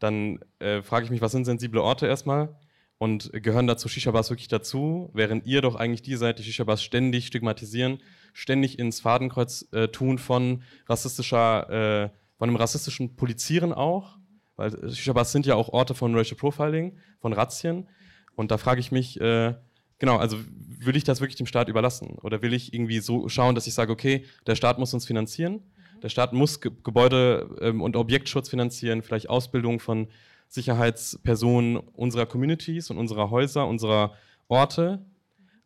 dann 0.01 0.41
äh, 0.59 0.83
frage 0.83 1.05
ich 1.05 1.13
mich, 1.13 1.21
was 1.21 1.31
sind 1.31 1.45
sensible 1.45 1.81
Orte 1.81 2.09
erstmal? 2.09 2.59
Und 2.99 3.31
gehören 3.33 3.69
dazu 3.69 3.89
Shisha-Bars 3.89 4.31
wirklich 4.31 4.49
dazu, 4.49 5.09
während 5.15 5.47
ihr 5.47 5.63
doch 5.63 5.77
eigentlich 5.77 6.03
die 6.03 6.17
seid, 6.17 6.41
die 6.41 6.43
Shisha-Bars 6.43 6.83
ständig 6.83 7.29
stigmatisieren, 7.29 7.99
ständig 8.33 8.81
ins 8.81 8.99
Fadenkreuz 8.99 9.69
äh, 9.71 9.87
tun 9.87 10.19
von 10.19 10.65
rassistischer, 10.89 11.71
äh, 11.71 12.11
von 12.39 12.49
einem 12.49 12.57
rassistischen 12.57 13.15
Polizieren 13.15 13.73
auch 13.73 14.19
weil 14.57 14.91
Shisha-Bars 14.91 15.33
sind 15.33 15.47
ja 15.47 15.55
auch 15.55 15.69
Orte 15.71 15.95
von 15.95 16.15
Racial 16.15 16.37
Profiling, 16.37 16.99
von 17.21 17.33
Razzien. 17.33 17.89
Und 18.35 18.51
da 18.51 18.59
frage 18.59 18.81
ich 18.81 18.93
mich, 18.93 19.21
äh, 19.21 19.55
genau, 19.99 20.17
also 20.17 20.37
will 20.79 20.97
ich 20.97 21.05
das 21.05 21.21
wirklich 21.21 21.37
dem 21.37 21.47
Staat 21.47 21.69
überlassen? 21.69 22.19
Oder 22.23 22.43
will 22.43 22.53
ich 22.53 22.75
irgendwie 22.75 23.01
so 23.01 23.29
schauen, 23.29 23.55
dass 23.55 23.67
ich 23.67 23.75
sage, 23.75 23.93
okay, 23.93 24.25
der 24.47 24.57
Staat 24.57 24.79
muss 24.79 24.95
uns 24.95 25.07
finanzieren, 25.07 25.63
der 26.03 26.09
Staat 26.09 26.33
muss 26.33 26.61
Ge 26.61 26.73
Gebäude- 26.83 27.57
ähm, 27.61 27.81
und 27.81 27.97
Objektschutz 27.97 28.49
finanzieren, 28.49 29.03
vielleicht 29.03 29.29
Ausbildung 29.29 29.81
von 29.81 30.09
Sicherheitspersonen 30.49 31.77
unserer 31.77 32.27
Communities 32.27 32.91
und 32.91 32.99
unserer 32.99 33.31
Häuser, 33.31 33.67
unserer 33.67 34.15
Orte. 34.49 35.05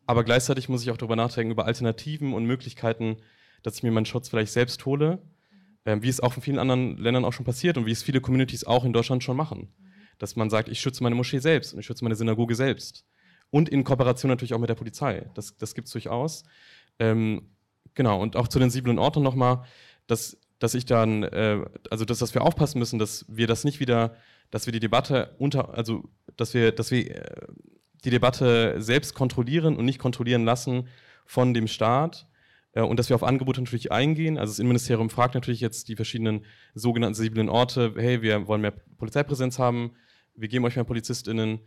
Aber 0.05 0.23
gleichzeitig 0.23 0.69
muss 0.69 0.83
ich 0.83 0.91
auch 0.91 0.97
darüber 0.97 1.17
nachdenken, 1.17 1.51
über 1.51 1.65
Alternativen 1.65 2.33
und 2.33 2.45
Möglichkeiten, 2.45 3.17
dass 3.63 3.75
ich 3.75 3.83
mir 3.83 3.91
meinen 3.91 4.05
Schutz 4.05 4.29
vielleicht 4.29 4.53
selbst 4.53 4.85
hole 4.85 5.19
ähm, 5.87 6.03
wie 6.03 6.09
es 6.09 6.19
auch 6.19 6.35
in 6.35 6.43
vielen 6.43 6.59
anderen 6.59 6.97
Ländern 6.97 7.23
auch 7.23 7.31
schon 7.31 7.45
passiert 7.45 7.77
und 7.77 7.85
wie 7.85 7.91
es 7.91 8.03
viele 8.03 8.19
Communities 8.19 8.65
auch 8.65 8.83
in 8.83 8.91
Deutschland 8.91 9.23
schon 9.23 9.37
machen. 9.37 9.69
Dass 10.19 10.35
man 10.35 10.49
sagt, 10.49 10.67
ich 10.67 10.81
schütze 10.81 11.01
meine 11.01 11.15
Moschee 11.15 11.39
selbst 11.39 11.73
und 11.73 11.79
ich 11.79 11.85
schütze 11.85 12.03
meine 12.03 12.15
Synagoge 12.15 12.55
selbst. 12.55 13.05
Und 13.51 13.69
in 13.69 13.85
Kooperation 13.85 14.29
natürlich 14.29 14.53
auch 14.53 14.59
mit 14.59 14.69
der 14.69 14.75
Polizei. 14.75 15.29
Das, 15.33 15.55
das 15.55 15.73
gibt 15.75 15.87
es 15.87 15.93
durchaus. 15.93 16.43
Ähm, 16.99 17.49
genau, 17.95 18.21
und 18.21 18.35
auch 18.35 18.49
zu 18.49 18.59
den 18.59 18.69
sensiblen 18.69 18.99
Orten 18.99 19.23
nochmal, 19.23 19.63
dass, 20.07 20.37
dass 20.59 20.73
ich 20.73 20.85
dann, 20.85 21.23
äh, 21.23 21.63
also 21.89 22.03
dass, 22.03 22.19
dass 22.19 22.33
wir 22.33 22.41
aufpassen 22.41 22.79
müssen, 22.79 22.99
dass 22.99 23.25
wir 23.29 23.47
das 23.47 23.63
nicht 23.63 23.79
wieder, 23.79 24.17
dass 24.51 24.65
wir 24.65 24.73
die 24.73 24.81
Debatte 24.81 25.35
unter, 25.39 25.73
also 25.73 26.03
dass 26.35 26.53
wir, 26.53 26.73
dass 26.73 26.91
wir 26.91 27.15
äh, 27.15 27.47
die 28.03 28.09
Debatte 28.09 28.81
selbst 28.81 29.13
kontrollieren 29.13 29.77
und 29.77 29.85
nicht 29.85 29.99
kontrollieren 29.99 30.43
lassen 30.43 30.89
von 31.25 31.53
dem 31.53 31.67
Staat, 31.67 32.27
und 32.81 32.99
dass 32.99 33.09
wir 33.09 33.15
auf 33.15 33.23
Angebote 33.23 33.61
natürlich 33.61 33.91
eingehen. 33.91 34.37
Also 34.37 34.51
das 34.51 34.59
Innenministerium 34.59 35.09
fragt 35.09 35.35
natürlich 35.35 35.61
jetzt 35.61 35.87
die 35.89 35.95
verschiedenen 35.95 36.45
sogenannten 36.73 37.15
sensiblen 37.15 37.49
Orte, 37.49 37.93
hey, 37.97 38.21
wir 38.21 38.47
wollen 38.47 38.61
mehr 38.61 38.73
Polizeipräsenz 38.97 39.59
haben, 39.59 39.91
wir 40.35 40.47
geben 40.47 40.65
euch 40.65 40.75
mehr 40.75 40.85
PolizistInnen. 40.85 41.59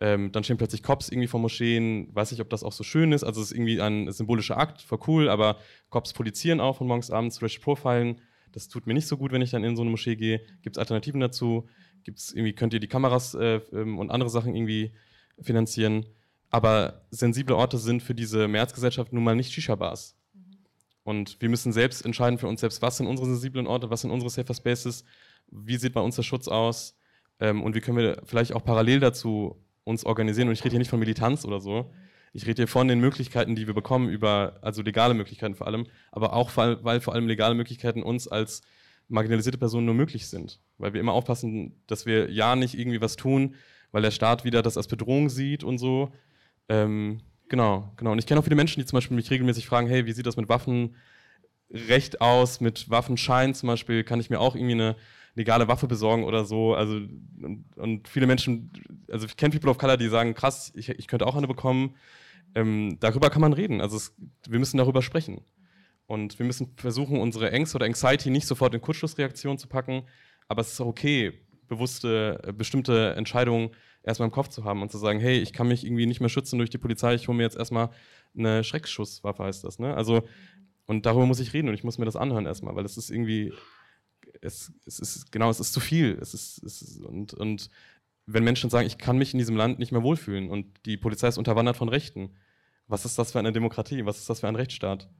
Ähm, 0.00 0.30
dann 0.30 0.44
stehen 0.44 0.58
plötzlich 0.58 0.82
Cops 0.82 1.08
irgendwie 1.08 1.26
vor 1.26 1.40
Moscheen. 1.40 2.14
Weiß 2.14 2.30
nicht, 2.30 2.40
ob 2.40 2.50
das 2.50 2.62
auch 2.62 2.72
so 2.72 2.84
schön 2.84 3.12
ist. 3.12 3.24
Also 3.24 3.40
es 3.40 3.50
ist 3.50 3.56
irgendwie 3.56 3.80
ein 3.80 4.12
symbolischer 4.12 4.56
Akt, 4.56 4.80
voll 4.80 5.00
cool, 5.08 5.28
aber 5.28 5.56
Cops 5.90 6.12
polizieren 6.12 6.60
auch 6.60 6.76
von 6.76 6.86
morgens 6.86 7.10
abends, 7.10 7.42
Racial 7.42 7.62
Profilen. 7.62 8.20
Das 8.52 8.68
tut 8.68 8.86
mir 8.86 8.94
nicht 8.94 9.08
so 9.08 9.16
gut, 9.16 9.32
wenn 9.32 9.42
ich 9.42 9.50
dann 9.50 9.64
in 9.64 9.76
so 9.76 9.82
eine 9.82 9.90
Moschee 9.90 10.16
gehe. 10.16 10.40
Gibt 10.62 10.76
es 10.76 10.78
Alternativen 10.78 11.20
dazu? 11.20 11.68
Gibt's 12.04 12.32
irgendwie, 12.32 12.54
könnt 12.54 12.72
ihr 12.72 12.80
die 12.80 12.88
Kameras 12.88 13.34
äh, 13.34 13.60
ähm, 13.72 13.98
und 13.98 14.10
andere 14.10 14.30
Sachen 14.30 14.54
irgendwie 14.54 14.92
finanzieren? 15.40 16.06
Aber 16.50 17.06
sensible 17.10 17.56
Orte 17.56 17.78
sind 17.78 18.02
für 18.02 18.14
diese 18.14 18.48
Mehrheitsgesellschaft 18.48 19.12
nun 19.12 19.24
mal 19.24 19.36
nicht 19.36 19.52
Shisha-Bars. 19.52 20.17
Und 21.08 21.40
wir 21.40 21.48
müssen 21.48 21.72
selbst 21.72 22.04
entscheiden 22.04 22.38
für 22.38 22.48
uns 22.48 22.60
selbst, 22.60 22.82
was 22.82 22.98
sind 22.98 23.06
unsere 23.06 23.26
sensiblen 23.26 23.66
Orte, 23.66 23.88
was 23.88 24.02
sind 24.02 24.10
unsere 24.10 24.28
Safer 24.28 24.52
Spaces, 24.52 25.06
wie 25.50 25.78
sieht 25.78 25.94
bei 25.94 26.02
uns 26.02 26.16
der 26.16 26.22
Schutz 26.22 26.48
aus 26.48 26.98
ähm, 27.40 27.62
und 27.62 27.74
wie 27.74 27.80
können 27.80 27.96
wir 27.96 28.20
vielleicht 28.24 28.52
auch 28.52 28.62
parallel 28.62 29.00
dazu 29.00 29.56
uns 29.84 30.04
organisieren. 30.04 30.48
Und 30.48 30.52
ich 30.52 30.62
rede 30.62 30.72
hier 30.72 30.80
nicht 30.80 30.90
von 30.90 30.98
Militanz 30.98 31.46
oder 31.46 31.60
so. 31.60 31.90
Ich 32.34 32.46
rede 32.46 32.60
hier 32.60 32.68
von 32.68 32.88
den 32.88 33.00
Möglichkeiten, 33.00 33.56
die 33.56 33.66
wir 33.66 33.72
bekommen, 33.72 34.10
über, 34.10 34.58
also 34.60 34.82
legale 34.82 35.14
Möglichkeiten 35.14 35.54
vor 35.54 35.66
allem, 35.66 35.86
aber 36.12 36.34
auch, 36.34 36.54
weil, 36.58 36.84
weil 36.84 37.00
vor 37.00 37.14
allem 37.14 37.26
legale 37.26 37.54
Möglichkeiten 37.54 38.02
uns 38.02 38.28
als 38.28 38.60
marginalisierte 39.08 39.56
Personen 39.56 39.86
nur 39.86 39.94
möglich 39.94 40.28
sind. 40.28 40.60
Weil 40.76 40.92
wir 40.92 41.00
immer 41.00 41.14
aufpassen, 41.14 41.80
dass 41.86 42.04
wir 42.04 42.30
ja 42.30 42.54
nicht 42.54 42.78
irgendwie 42.78 43.00
was 43.00 43.16
tun, 43.16 43.54
weil 43.92 44.02
der 44.02 44.10
Staat 44.10 44.44
wieder 44.44 44.60
das 44.60 44.76
als 44.76 44.88
Bedrohung 44.88 45.30
sieht 45.30 45.64
und 45.64 45.78
so. 45.78 46.12
Ähm, 46.68 47.22
Genau, 47.48 47.92
genau. 47.96 48.12
Und 48.12 48.18
ich 48.18 48.26
kenne 48.26 48.40
auch 48.40 48.44
viele 48.44 48.56
Menschen, 48.56 48.80
die 48.80 48.86
zum 48.86 48.96
Beispiel 48.96 49.16
mich 49.16 49.30
regelmäßig 49.30 49.66
fragen, 49.66 49.88
hey, 49.88 50.06
wie 50.06 50.12
sieht 50.12 50.26
das 50.26 50.36
mit 50.36 50.48
Waffen 50.48 50.96
Recht 51.70 52.20
aus, 52.22 52.60
mit 52.60 52.88
Waffenschein 52.88 53.54
zum 53.54 53.66
Beispiel, 53.66 54.02
kann 54.02 54.20
ich 54.20 54.30
mir 54.30 54.40
auch 54.40 54.54
irgendwie 54.56 54.72
eine 54.74 54.96
legale 55.34 55.68
Waffe 55.68 55.86
besorgen 55.86 56.24
oder 56.24 56.44
so. 56.44 56.74
Also, 56.74 56.94
und, 56.94 57.64
und 57.76 58.08
viele 58.08 58.26
Menschen, 58.26 58.72
also 59.10 59.26
ich 59.26 59.36
kenne 59.36 59.52
People 59.52 59.70
of 59.70 59.78
Color, 59.78 59.98
die 59.98 60.08
sagen, 60.08 60.34
krass, 60.34 60.72
ich, 60.74 60.88
ich 60.88 61.06
könnte 61.06 61.26
auch 61.26 61.36
eine 61.36 61.46
bekommen. 61.46 61.96
Ähm, 62.54 62.96
darüber 63.00 63.28
kann 63.30 63.42
man 63.42 63.52
reden. 63.52 63.80
Also 63.82 63.96
es, 63.98 64.14
wir 64.48 64.58
müssen 64.58 64.78
darüber 64.78 65.02
sprechen. 65.02 65.42
Und 66.06 66.38
wir 66.38 66.46
müssen 66.46 66.74
versuchen, 66.76 67.20
unsere 67.20 67.52
Ängste 67.52 67.76
oder 67.76 67.86
Anxiety 67.86 68.30
nicht 68.30 68.46
sofort 68.46 68.74
in 68.74 68.80
Kurzschlussreaktion 68.80 69.58
zu 69.58 69.68
packen, 69.68 70.04
aber 70.48 70.62
es 70.62 70.72
ist 70.72 70.80
auch 70.80 70.86
okay, 70.86 71.34
bewusste, 71.68 72.40
äh, 72.46 72.52
bestimmte 72.52 73.14
Entscheidungen 73.14 73.70
erstmal 74.08 74.28
im 74.28 74.32
Kopf 74.32 74.48
zu 74.48 74.64
haben 74.64 74.82
und 74.82 74.90
zu 74.90 74.98
sagen, 74.98 75.20
hey, 75.20 75.38
ich 75.38 75.52
kann 75.52 75.68
mich 75.68 75.84
irgendwie 75.84 76.06
nicht 76.06 76.20
mehr 76.20 76.30
schützen 76.30 76.58
durch 76.58 76.70
die 76.70 76.78
Polizei, 76.78 77.14
ich 77.14 77.28
hole 77.28 77.36
mir 77.36 77.44
jetzt 77.44 77.56
erstmal 77.56 77.90
eine 78.36 78.64
Schreckschusswaffe, 78.64 79.44
heißt 79.44 79.62
das. 79.62 79.78
Ne? 79.78 79.94
Also, 79.94 80.22
und 80.86 81.06
darüber 81.06 81.26
muss 81.26 81.40
ich 81.40 81.52
reden 81.52 81.68
und 81.68 81.74
ich 81.74 81.84
muss 81.84 81.98
mir 81.98 82.06
das 82.06 82.16
anhören 82.16 82.46
erstmal, 82.46 82.74
weil 82.74 82.86
es 82.86 82.96
ist 82.96 83.10
irgendwie, 83.10 83.52
es, 84.40 84.72
es 84.86 84.98
ist, 84.98 85.30
genau, 85.30 85.50
es 85.50 85.60
ist 85.60 85.74
zu 85.74 85.80
viel. 85.80 86.18
Es 86.20 86.32
ist, 86.32 86.62
es 86.64 86.80
ist, 86.80 87.00
und, 87.02 87.34
und 87.34 87.70
wenn 88.26 88.44
Menschen 88.44 88.70
sagen, 88.70 88.86
ich 88.86 88.98
kann 88.98 89.18
mich 89.18 89.34
in 89.34 89.38
diesem 89.38 89.56
Land 89.56 89.78
nicht 89.78 89.92
mehr 89.92 90.02
wohlfühlen 90.02 90.50
und 90.50 90.66
die 90.86 90.96
Polizei 90.96 91.28
ist 91.28 91.38
unterwandert 91.38 91.76
von 91.76 91.88
Rechten, 91.88 92.30
was 92.86 93.04
ist 93.04 93.18
das 93.18 93.32
für 93.32 93.38
eine 93.38 93.52
Demokratie? 93.52 94.06
Was 94.06 94.18
ist 94.18 94.30
das 94.30 94.40
für 94.40 94.48
ein 94.48 94.56
Rechtsstaat? 94.56 95.10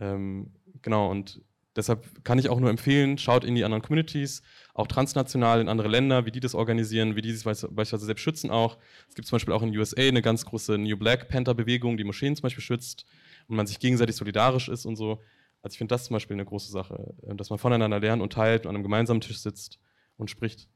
Ähm, 0.00 0.52
genau, 0.82 1.08
und 1.08 1.40
deshalb 1.76 2.24
kann 2.24 2.40
ich 2.40 2.48
auch 2.48 2.58
nur 2.58 2.70
empfehlen, 2.70 3.18
schaut 3.18 3.44
in 3.44 3.54
die 3.54 3.64
anderen 3.64 3.82
Communities, 3.82 4.42
auch 4.74 4.88
transnational 4.88 5.60
in 5.60 5.68
andere 5.68 5.88
Länder, 5.88 6.26
wie 6.26 6.32
die 6.32 6.40
das 6.40 6.54
organisieren, 6.54 7.14
wie 7.14 7.22
die 7.22 7.32
sich 7.32 7.44
beispielsweise 7.44 8.04
selbst 8.04 8.22
schützen 8.22 8.50
auch. 8.50 8.76
Es 9.08 9.14
gibt 9.14 9.26
zum 9.26 9.36
Beispiel 9.36 9.54
auch 9.54 9.62
in 9.62 9.76
USA 9.76 10.02
eine 10.02 10.20
ganz 10.20 10.44
große 10.44 10.76
New 10.76 10.96
Black 10.96 11.28
Panther 11.28 11.54
Bewegung, 11.54 11.96
die 11.96 12.04
Moscheen 12.04 12.34
zum 12.34 12.42
Beispiel 12.42 12.62
schützt 12.62 13.06
und 13.46 13.56
man 13.56 13.68
sich 13.68 13.78
gegenseitig 13.78 14.16
solidarisch 14.16 14.68
ist 14.68 14.84
und 14.84 14.96
so. 14.96 15.22
Also 15.62 15.74
ich 15.74 15.78
finde 15.78 15.94
das 15.94 16.04
zum 16.04 16.14
Beispiel 16.14 16.34
eine 16.34 16.44
große 16.44 16.70
Sache, 16.70 17.14
äh, 17.22 17.34
dass 17.36 17.50
man 17.50 17.58
voneinander 17.58 18.00
lernt 18.00 18.20
und 18.20 18.32
teilt 18.32 18.66
und 18.66 18.70
an 18.70 18.74
einem 18.74 18.82
gemeinsamen 18.82 19.20
Tisch 19.20 19.38
sitzt 19.38 19.78
und 20.16 20.28
spricht. 20.28 20.68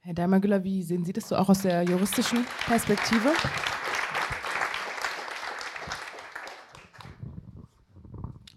Herr 0.00 0.12
Daimagüller, 0.12 0.62
wie 0.62 0.82
sehen 0.82 1.04
Sie 1.04 1.14
das 1.14 1.28
so 1.28 1.36
auch 1.36 1.48
aus 1.48 1.62
der 1.62 1.82
juristischen 1.84 2.44
Perspektive? 2.66 3.32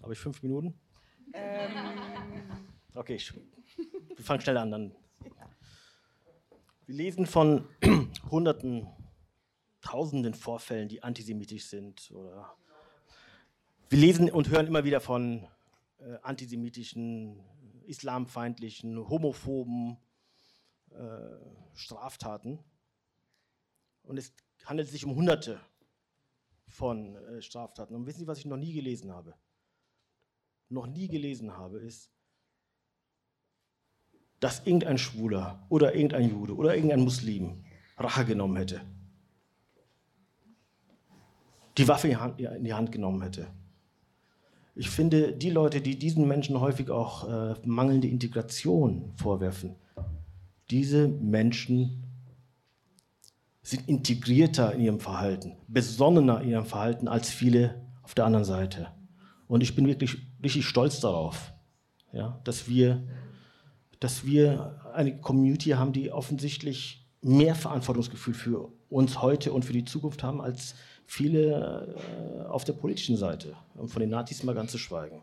Habe 0.02 0.12
ich 0.12 0.18
fünf 0.18 0.42
Minuten? 0.42 0.74
Ähm. 1.32 1.70
Okay, 2.94 3.14
ich, 3.14 3.32
wir 4.16 4.24
fangen 4.24 4.40
schnell 4.40 4.56
an. 4.56 4.70
Dann. 4.70 4.96
Wir 6.86 6.94
lesen 6.94 7.26
von 7.26 7.68
Hunderten, 8.30 8.86
Tausenden 9.80 10.34
Vorfällen, 10.34 10.88
die 10.88 11.02
antisemitisch 11.02 11.66
sind. 11.66 12.10
Oder 12.10 12.56
wir 13.88 13.98
lesen 13.98 14.30
und 14.30 14.50
hören 14.50 14.66
immer 14.66 14.84
wieder 14.84 15.00
von 15.00 15.46
äh, 15.98 16.16
antisemitischen, 16.22 17.40
islamfeindlichen, 17.86 19.08
homophoben 19.08 19.96
äh, 20.90 21.74
Straftaten. 21.74 22.58
Und 24.02 24.18
es 24.18 24.34
handelt 24.64 24.88
sich 24.88 25.04
um 25.04 25.14
Hunderte 25.14 25.60
von 26.66 27.16
äh, 27.16 27.40
Straftaten. 27.40 27.94
Und 27.94 28.06
wissen 28.06 28.20
Sie, 28.20 28.26
was 28.26 28.38
ich 28.38 28.46
noch 28.46 28.56
nie 28.56 28.72
gelesen 28.72 29.12
habe? 29.12 29.34
noch 30.68 30.86
nie 30.86 31.08
gelesen 31.08 31.56
habe, 31.56 31.80
ist, 31.80 32.10
dass 34.40 34.66
irgendein 34.66 34.98
Schwuler 34.98 35.66
oder 35.68 35.94
irgendein 35.94 36.30
Jude 36.30 36.54
oder 36.54 36.74
irgendein 36.74 37.00
Muslim 37.00 37.64
Rache 37.96 38.24
genommen 38.24 38.56
hätte, 38.56 38.80
die 41.76 41.88
Waffe 41.88 42.08
in 42.08 42.64
die 42.64 42.74
Hand 42.74 42.92
genommen 42.92 43.22
hätte. 43.22 43.48
Ich 44.74 44.90
finde, 44.90 45.32
die 45.32 45.50
Leute, 45.50 45.80
die 45.80 45.98
diesen 45.98 46.28
Menschen 46.28 46.60
häufig 46.60 46.90
auch 46.90 47.28
äh, 47.28 47.54
mangelnde 47.64 48.06
Integration 48.06 49.12
vorwerfen, 49.16 49.74
diese 50.70 51.08
Menschen 51.08 52.04
sind 53.62 53.88
integrierter 53.88 54.72
in 54.74 54.80
ihrem 54.80 55.00
Verhalten, 55.00 55.56
besonnener 55.66 56.40
in 56.42 56.50
ihrem 56.50 56.64
Verhalten 56.64 57.08
als 57.08 57.28
viele 57.28 57.82
auf 58.02 58.14
der 58.14 58.24
anderen 58.24 58.44
Seite. 58.44 58.88
Und 59.46 59.62
ich 59.62 59.74
bin 59.74 59.86
wirklich 59.86 60.16
richtig 60.42 60.66
stolz 60.66 61.00
darauf, 61.00 61.52
ja, 62.12 62.40
dass, 62.44 62.68
wir, 62.68 63.02
dass 64.00 64.24
wir 64.24 64.80
eine 64.94 65.18
Community 65.20 65.70
haben, 65.70 65.92
die 65.92 66.10
offensichtlich 66.10 67.06
mehr 67.20 67.54
Verantwortungsgefühl 67.54 68.34
für 68.34 68.68
uns 68.90 69.20
heute 69.20 69.52
und 69.52 69.64
für 69.64 69.72
die 69.72 69.84
Zukunft 69.84 70.22
haben 70.22 70.40
als 70.40 70.74
viele 71.06 71.96
äh, 71.96 72.46
auf 72.48 72.64
der 72.64 72.74
politischen 72.74 73.16
Seite. 73.16 73.56
Und 73.74 73.88
von 73.88 74.00
den 74.00 74.10
Nazis 74.10 74.42
mal 74.42 74.54
ganz 74.54 74.72
zu 74.72 74.78
schweigen. 74.78 75.22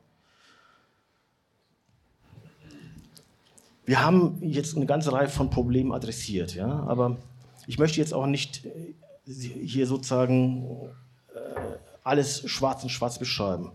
Wir 3.85 4.03
haben 4.03 4.39
jetzt 4.41 4.76
eine 4.76 4.88
ganze 4.88 5.14
Reihe 5.14 5.30
von 5.30 5.52
Problemen 5.52 5.91
adressiert, 5.91 6.56
ja, 6.56 6.68
aber 6.68 7.18
ich 7.68 7.77
möchte 7.77 7.99
jetzt 7.99 8.14
auch 8.14 8.26
nicht 8.26 8.65
äh, 8.65 8.93
hier 9.31 9.88
sozusagen 9.88 10.65
äh, 11.34 11.38
alles 12.03 12.49
schwarz 12.49 12.84
und 12.84 12.89
schwarz 12.89 13.19
beschreiben. 13.19 13.72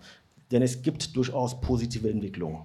Denn 0.50 0.62
es 0.62 0.82
gibt 0.82 1.14
durchaus 1.16 1.60
positive 1.60 2.10
Entwicklungen. 2.10 2.62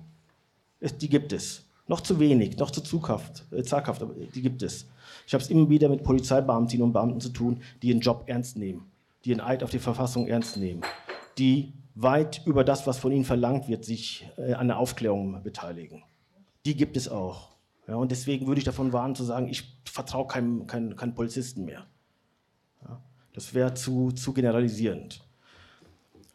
Es, 0.80 0.98
die 0.98 1.10
gibt 1.10 1.34
es. 1.34 1.64
Noch 1.88 2.02
zu 2.02 2.20
wenig, 2.20 2.57
noch 2.57 2.72
zu 2.72 2.82
zughaft, 2.82 3.45
äh, 3.52 3.64
zaghaft, 3.64 4.02
aber 4.02 4.14
die 4.14 4.41
gibt 4.41 4.64
es. 4.64 4.88
Ich 5.28 5.34
habe 5.34 5.44
es 5.44 5.49
immer 5.49 5.70
wieder 5.70 5.88
mit 5.90 6.03
Polizeibeamtinnen 6.03 6.84
und 6.84 6.94
Beamten 6.94 7.22
zu 7.22 7.30
tun, 7.30 7.62
die 7.82 7.90
ihren 7.90 7.99
Job 7.99 8.24
ernst 8.26 8.57
nehmen, 8.57 8.90
die 9.24 9.30
ihren 9.30 9.41
Eid 9.41 9.64
auf 9.64 9.70
die 9.70 9.80
Verfassung 9.80 10.28
ernst 10.28 10.57
nehmen, 10.57 10.82
die 11.38 11.74
weit 11.94 12.41
über 12.45 12.64
das, 12.64 12.88
was 12.88 12.98
von 12.98 13.12
ihnen 13.12 13.24
verlangt 13.24 13.68
wird, 13.68 13.86
sich 13.86 14.28
äh, 14.38 14.53
an 14.53 14.68
der 14.68 14.80
Aufklärung 14.80 15.41
beteiligen. 15.44 16.03
Die 16.66 16.76
gibt 16.76 16.98
es 16.98 17.07
auch. 17.07 17.56
Ja, 17.88 17.95
und 17.95 18.12
deswegen 18.12 18.48
würde 18.48 18.60
ich 18.60 18.66
davon 18.66 18.91
warnen 18.94 19.16
zu 19.16 19.24
sagen, 19.24 19.48
ich 19.48 19.78
vertraue 19.86 20.28
keinem, 20.28 20.66
keinem, 20.66 20.95
keinem 20.95 21.14
Polizisten 21.14 21.66
mehr. 21.66 21.86
Ja, 22.84 22.99
das 23.34 23.53
wäre 23.53 23.76
zu, 23.76 24.12
zu 24.12 24.34
generalisierend. 24.34 25.24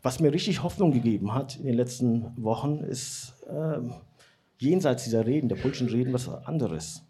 Was 0.02 0.20
mir 0.20 0.32
richtig 0.32 0.62
Hoffnung 0.62 0.92
gegeben 0.92 1.34
hat 1.34 1.56
in 1.56 1.66
den 1.66 1.74
letzten 1.74 2.32
Wochen, 2.42 2.78
ist 2.78 3.34
äh, 3.48 3.80
jenseits 4.60 5.04
dieser 5.04 5.26
Reden, 5.26 5.48
der 5.48 5.56
politischen 5.56 5.88
Reden, 5.88 6.12
was 6.12 6.28
anderes. 6.28 7.02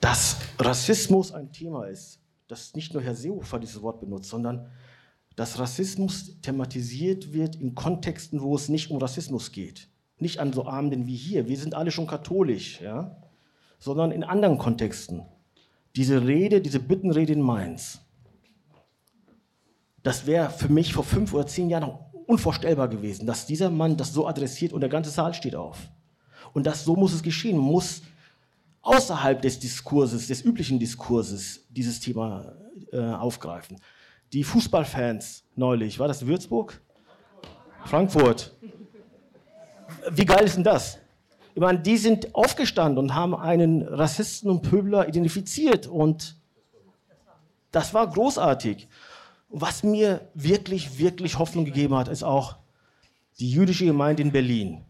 Dass 0.00 0.36
Rassismus 0.58 1.32
ein 1.32 1.52
Thema 1.52 1.86
ist, 1.86 2.20
dass 2.48 2.74
nicht 2.74 2.92
nur 2.92 3.02
Herr 3.02 3.14
Seehofer 3.14 3.58
dieses 3.58 3.80
Wort 3.82 4.00
benutzt, 4.00 4.30
sondern 4.30 4.70
dass 5.36 5.58
Rassismus 5.58 6.40
thematisiert 6.40 7.32
wird 7.32 7.56
in 7.56 7.74
Kontexten, 7.74 8.42
wo 8.42 8.56
es 8.56 8.68
nicht 8.68 8.90
um 8.90 8.98
Rassismus 8.98 9.52
geht. 9.52 9.88
Nicht 10.18 10.40
an 10.40 10.52
so 10.52 10.66
Abenden 10.66 11.06
wie 11.06 11.14
hier, 11.14 11.48
wir 11.48 11.56
sind 11.56 11.74
alle 11.74 11.92
schon 11.92 12.08
katholisch, 12.08 12.80
ja? 12.80 13.16
sondern 13.78 14.10
in 14.10 14.24
anderen 14.24 14.58
Kontexten 14.58 15.22
diese 15.94 16.26
Rede, 16.26 16.60
diese 16.60 16.80
Bittenrede 16.80 17.32
in 17.32 17.40
Mainz, 17.40 18.00
das 20.08 20.24
wäre 20.24 20.48
für 20.48 20.70
mich 20.70 20.94
vor 20.94 21.04
fünf 21.04 21.34
oder 21.34 21.46
zehn 21.46 21.68
Jahren 21.68 21.98
unvorstellbar 22.24 22.88
gewesen, 22.88 23.26
dass 23.26 23.44
dieser 23.44 23.68
Mann 23.68 23.94
das 23.94 24.14
so 24.14 24.26
adressiert 24.26 24.72
und 24.72 24.80
der 24.80 24.88
ganze 24.88 25.10
Saal 25.10 25.34
steht 25.34 25.54
auf. 25.54 25.76
Und 26.54 26.66
das 26.66 26.82
so 26.82 26.96
muss 26.96 27.12
es 27.12 27.22
geschehen, 27.22 27.58
muss 27.58 28.00
außerhalb 28.80 29.42
des 29.42 29.58
Diskurses, 29.58 30.26
des 30.26 30.42
üblichen 30.42 30.78
Diskurses 30.78 31.66
dieses 31.68 32.00
Thema 32.00 32.54
äh, 32.90 32.98
aufgreifen. 32.98 33.76
Die 34.32 34.44
Fußballfans 34.44 35.44
neulich, 35.56 35.98
war 35.98 36.08
das 36.08 36.26
Würzburg? 36.26 36.80
Frankfurt. 37.84 38.56
Wie 40.10 40.24
geil 40.24 40.46
ist 40.46 40.56
denn 40.56 40.64
das? 40.64 40.96
Ich 41.54 41.60
meine, 41.60 41.80
die 41.80 41.98
sind 41.98 42.34
aufgestanden 42.34 42.96
und 42.96 43.14
haben 43.14 43.34
einen 43.34 43.82
Rassisten 43.82 44.50
und 44.50 44.62
Pöbler 44.62 45.06
identifiziert 45.06 45.86
und 45.86 46.34
das 47.72 47.92
war 47.92 48.06
großartig. 48.06 48.88
Was 49.48 49.82
mir 49.82 50.28
wirklich, 50.34 50.98
wirklich 50.98 51.38
Hoffnung 51.38 51.64
gegeben 51.64 51.94
hat, 51.94 52.08
ist 52.08 52.22
auch 52.22 52.56
die 53.40 53.50
jüdische 53.50 53.86
Gemeinde 53.86 54.22
in 54.22 54.32
Berlin. 54.32 54.84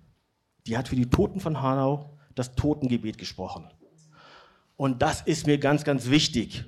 Die 0.66 0.76
hat 0.76 0.88
für 0.88 0.96
die 0.96 1.08
Toten 1.08 1.40
von 1.40 1.62
Hanau 1.62 2.16
das 2.34 2.54
Totengebet 2.54 3.18
gesprochen. 3.18 3.70
Und 4.76 5.02
das 5.02 5.22
ist 5.22 5.46
mir 5.46 5.58
ganz, 5.58 5.84
ganz 5.84 6.08
wichtig 6.08 6.64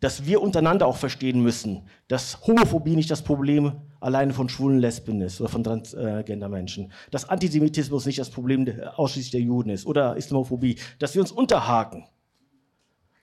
dass 0.00 0.26
wir 0.26 0.40
untereinander 0.40 0.86
auch 0.86 0.96
verstehen 0.96 1.42
müssen, 1.42 1.82
dass 2.06 2.46
Homophobie 2.46 2.94
nicht 2.94 3.10
das 3.10 3.22
Problem 3.22 3.72
alleine 4.00 4.32
von 4.32 4.48
schwulen 4.48 4.78
Lesben 4.78 5.20
ist 5.20 5.40
oder 5.40 5.50
von 5.50 5.64
Transgender-Menschen, 5.64 6.92
dass 7.10 7.28
Antisemitismus 7.28 8.06
nicht 8.06 8.18
das 8.18 8.30
Problem 8.30 8.66
ausschließlich 8.96 9.32
der 9.32 9.40
Juden 9.40 9.70
ist 9.70 9.86
oder 9.86 10.16
Islamophobie, 10.16 10.76
dass 10.98 11.14
wir 11.14 11.22
uns 11.22 11.32
unterhaken, 11.32 12.04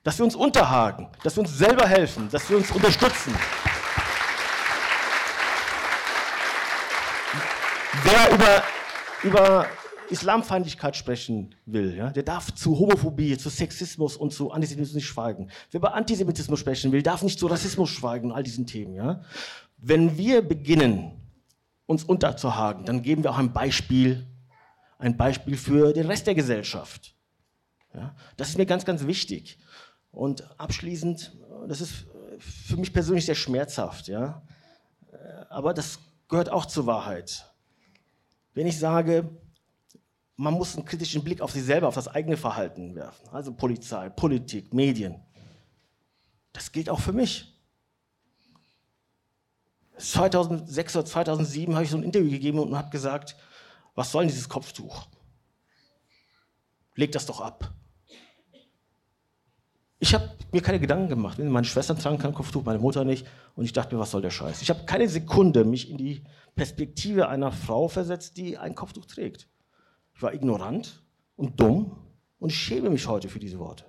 dass 0.03 0.17
wir 0.17 0.25
uns 0.25 0.35
unterhaken, 0.35 1.07
dass 1.23 1.37
wir 1.37 1.41
uns 1.41 1.57
selber 1.57 1.87
helfen, 1.87 2.27
dass 2.31 2.49
wir 2.49 2.57
uns 2.57 2.71
unterstützen. 2.71 3.33
Wer 8.05 8.35
über, 8.35 8.63
über 9.23 9.65
Islamfeindlichkeit 10.11 10.95
sprechen 10.95 11.55
will, 11.65 11.95
ja, 11.95 12.11
der 12.11 12.21
darf 12.21 12.53
zu 12.53 12.77
Homophobie, 12.77 13.35
zu 13.35 13.49
Sexismus 13.49 14.15
und 14.15 14.31
zu 14.31 14.51
Antisemitismus 14.51 14.93
nicht 14.93 15.07
schweigen. 15.07 15.49
Wer 15.71 15.79
über 15.79 15.95
Antisemitismus 15.95 16.59
sprechen 16.59 16.91
will, 16.91 17.01
darf 17.01 17.23
nicht 17.23 17.39
zu 17.39 17.47
Rassismus 17.47 17.89
schweigen 17.89 18.31
all 18.31 18.43
diesen 18.43 18.67
Themen. 18.67 18.93
Ja. 18.93 19.23
Wenn 19.77 20.19
wir 20.19 20.43
beginnen, 20.47 21.13
uns 21.87 22.03
unterzuhaken, 22.03 22.85
dann 22.85 23.01
geben 23.01 23.23
wir 23.23 23.31
auch 23.31 23.39
ein 23.39 23.53
Beispiel, 23.53 24.27
ein 24.99 25.17
Beispiel 25.17 25.57
für 25.57 25.91
den 25.91 26.05
Rest 26.05 26.27
der 26.27 26.35
Gesellschaft. 26.35 27.15
Ja. 27.95 28.15
Das 28.37 28.49
ist 28.49 28.59
mir 28.59 28.67
ganz, 28.67 28.85
ganz 28.85 29.07
wichtig. 29.07 29.57
Und 30.11 30.47
abschließend, 30.59 31.35
das 31.67 31.81
ist 31.81 32.05
für 32.37 32.77
mich 32.77 32.93
persönlich 32.93 33.25
sehr 33.25 33.33
schmerzhaft, 33.33 34.09
ja, 34.09 34.43
aber 35.49 35.73
das 35.73 35.97
gehört 36.27 36.49
auch 36.49 36.67
zur 36.67 36.85
Wahrheit. 36.85 37.54
Wenn 38.55 38.67
ich 38.67 38.79
sage, 38.79 39.29
man 40.37 40.53
muss 40.53 40.75
einen 40.75 40.85
kritischen 40.85 41.23
Blick 41.23 41.41
auf 41.41 41.51
sich 41.51 41.63
selber, 41.63 41.87
auf 41.87 41.95
das 41.95 42.07
eigene 42.07 42.37
Verhalten 42.37 42.95
werfen. 42.95 43.27
Also 43.29 43.53
Polizei, 43.53 44.09
Politik, 44.09 44.73
Medien. 44.73 45.21
Das 46.53 46.71
gilt 46.71 46.89
auch 46.89 46.99
für 46.99 47.13
mich. 47.13 47.53
2006 49.97 50.95
oder 50.95 51.05
2007 51.05 51.73
habe 51.73 51.83
ich 51.83 51.91
so 51.91 51.97
ein 51.97 52.03
Interview 52.03 52.31
gegeben 52.31 52.59
und 52.59 52.77
habe 52.77 52.89
gesagt, 52.89 53.35
was 53.93 54.11
soll 54.11 54.23
denn 54.23 54.29
dieses 54.29 54.49
Kopftuch? 54.49 55.07
Leg 56.95 57.11
das 57.11 57.25
doch 57.25 57.41
ab. 57.41 57.73
Ich 60.05 60.13
habe 60.13 60.29
mir 60.51 60.61
keine 60.61 60.79
Gedanken 60.79 61.09
gemacht. 61.09 61.39
Meine 61.39 61.65
Schwestern 61.65 61.97
tragen 61.97 62.19
kein 62.19 62.31
Kopftuch, 62.31 62.63
meine 62.63 62.77
Mutter 62.77 63.03
nicht. 63.03 63.25
Und 63.55 63.65
ich 63.65 63.73
dachte 63.73 63.95
mir, 63.95 63.99
was 63.99 64.11
soll 64.11 64.21
der 64.21 64.29
Scheiß? 64.29 64.61
Ich 64.61 64.69
habe 64.69 64.85
keine 64.85 65.09
Sekunde 65.09 65.65
mich 65.65 65.89
in 65.89 65.97
die 65.97 66.23
Perspektive 66.55 67.27
einer 67.27 67.51
Frau 67.51 67.87
versetzt, 67.87 68.37
die 68.37 68.55
ein 68.55 68.75
Kopftuch 68.75 69.05
trägt. 69.05 69.47
Ich 70.13 70.21
war 70.21 70.31
ignorant 70.31 71.01
und 71.37 71.59
dumm 71.59 71.97
und 72.37 72.51
schäme 72.51 72.91
mich 72.91 73.07
heute 73.07 73.29
für 73.29 73.39
diese 73.39 73.57
Worte. 73.57 73.83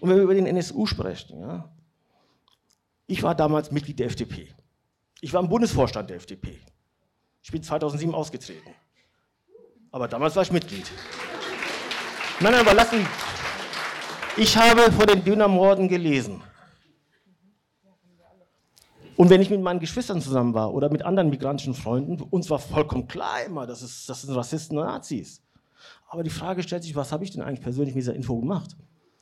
Und 0.00 0.10
wenn 0.10 0.16
wir 0.18 0.24
über 0.24 0.34
den 0.34 0.44
NSU 0.44 0.84
sprechen, 0.84 1.40
ja, 1.40 1.72
ich 3.06 3.22
war 3.22 3.34
damals 3.34 3.70
Mitglied 3.70 4.00
der 4.00 4.08
FDP. 4.08 4.54
Ich 5.22 5.32
war 5.32 5.40
im 5.40 5.48
Bundesvorstand 5.48 6.10
der 6.10 6.18
FDP. 6.18 6.60
Ich 7.42 7.50
bin 7.50 7.62
2007 7.62 8.14
ausgetreten. 8.14 8.74
Aber 9.90 10.06
damals 10.06 10.36
war 10.36 10.42
ich 10.42 10.52
Mitglied. 10.52 10.84
Nein, 12.40 12.52
nein, 12.52 12.60
aber 12.60 12.74
lassen. 12.74 13.06
Ich 14.36 14.56
habe 14.56 14.90
vor 14.90 15.06
den 15.06 15.22
Dönermorden 15.22 15.88
gelesen. 15.88 16.42
Und 19.16 19.30
wenn 19.30 19.40
ich 19.40 19.48
mit 19.48 19.60
meinen 19.60 19.78
Geschwistern 19.78 20.20
zusammen 20.20 20.54
war 20.54 20.74
oder 20.74 20.90
mit 20.90 21.02
anderen 21.02 21.30
migrantischen 21.30 21.74
Freunden, 21.74 22.20
uns 22.20 22.50
war 22.50 22.58
vollkommen 22.58 23.06
klar 23.06 23.44
immer, 23.46 23.64
das, 23.64 23.80
ist, 23.82 24.08
das 24.08 24.22
sind 24.22 24.34
Rassisten 24.34 24.76
und 24.76 24.86
Nazis. 24.86 25.40
Aber 26.08 26.24
die 26.24 26.30
Frage 26.30 26.64
stellt 26.64 26.82
sich, 26.82 26.96
was 26.96 27.12
habe 27.12 27.22
ich 27.22 27.30
denn 27.30 27.42
eigentlich 27.42 27.60
persönlich 27.60 27.94
mit 27.94 28.02
dieser 28.02 28.16
Info 28.16 28.36
gemacht? 28.36 28.76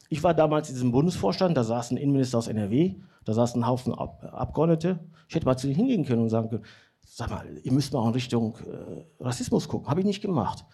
Ich 0.08 0.22
war 0.22 0.32
damals 0.32 0.70
in 0.70 0.76
diesem 0.76 0.92
Bundesvorstand, 0.92 1.58
da 1.58 1.64
saß 1.64 1.90
ein 1.90 1.98
Innenminister 1.98 2.38
aus 2.38 2.48
NRW, 2.48 2.94
da 3.26 3.34
saßen 3.34 3.62
ein 3.62 3.66
Haufen 3.66 3.94
Ab 3.94 4.24
Abgeordnete. 4.32 4.98
Ich 5.28 5.34
hätte 5.34 5.44
mal 5.44 5.58
zu 5.58 5.66
denen 5.66 5.76
hingehen 5.76 6.06
können 6.06 6.22
und 6.22 6.30
sagen 6.30 6.48
können, 6.48 6.64
sag 7.04 7.28
mal, 7.28 7.46
ihr 7.62 7.72
müsst 7.72 7.92
mal 7.92 8.06
in 8.06 8.14
Richtung 8.14 8.56
äh, 8.66 9.22
Rassismus 9.22 9.68
gucken. 9.68 9.88
Habe 9.88 10.00
ich 10.00 10.06
nicht 10.06 10.22
gemacht. 10.22 10.64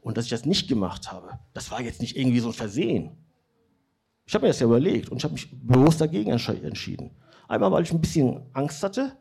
Und 0.00 0.16
dass 0.16 0.24
ich 0.24 0.30
das 0.30 0.46
nicht 0.46 0.68
gemacht 0.68 1.12
habe, 1.12 1.38
das 1.52 1.70
war 1.70 1.82
jetzt 1.82 2.00
nicht 2.00 2.16
irgendwie 2.16 2.40
so 2.40 2.48
ein 2.48 2.54
Versehen. 2.54 3.21
Ich 4.26 4.34
habe 4.34 4.44
mir 4.44 4.48
das 4.48 4.60
ja 4.60 4.66
überlegt 4.66 5.10
und 5.10 5.18
ich 5.18 5.24
habe 5.24 5.34
mich 5.34 5.48
bewusst 5.50 6.00
dagegen 6.00 6.30
entschieden. 6.30 7.10
Einmal, 7.48 7.72
weil 7.72 7.82
ich 7.82 7.92
ein 7.92 8.00
bisschen 8.00 8.40
Angst 8.52 8.82
hatte. 8.82 9.16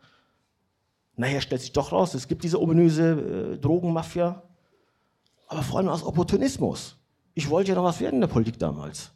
Nachher 1.16 1.42
stellt 1.42 1.62
sich 1.62 1.74
doch 1.74 1.92
raus, 1.92 2.14
es 2.14 2.28
gibt 2.28 2.44
diese 2.44 2.62
ominöse 2.62 3.54
äh, 3.54 3.58
Drogenmafia. 3.58 4.44
Aber 5.48 5.64
vor 5.64 5.80
allem 5.80 5.90
aus 5.90 6.04
Opportunismus. 6.04 6.98
Ich 7.34 7.50
wollte 7.50 7.70
ja 7.70 7.76
noch 7.76 7.84
was 7.84 8.00
werden 8.00 8.16
in 8.16 8.22
der 8.22 8.28
Politik 8.28 8.58
damals. 8.58 9.12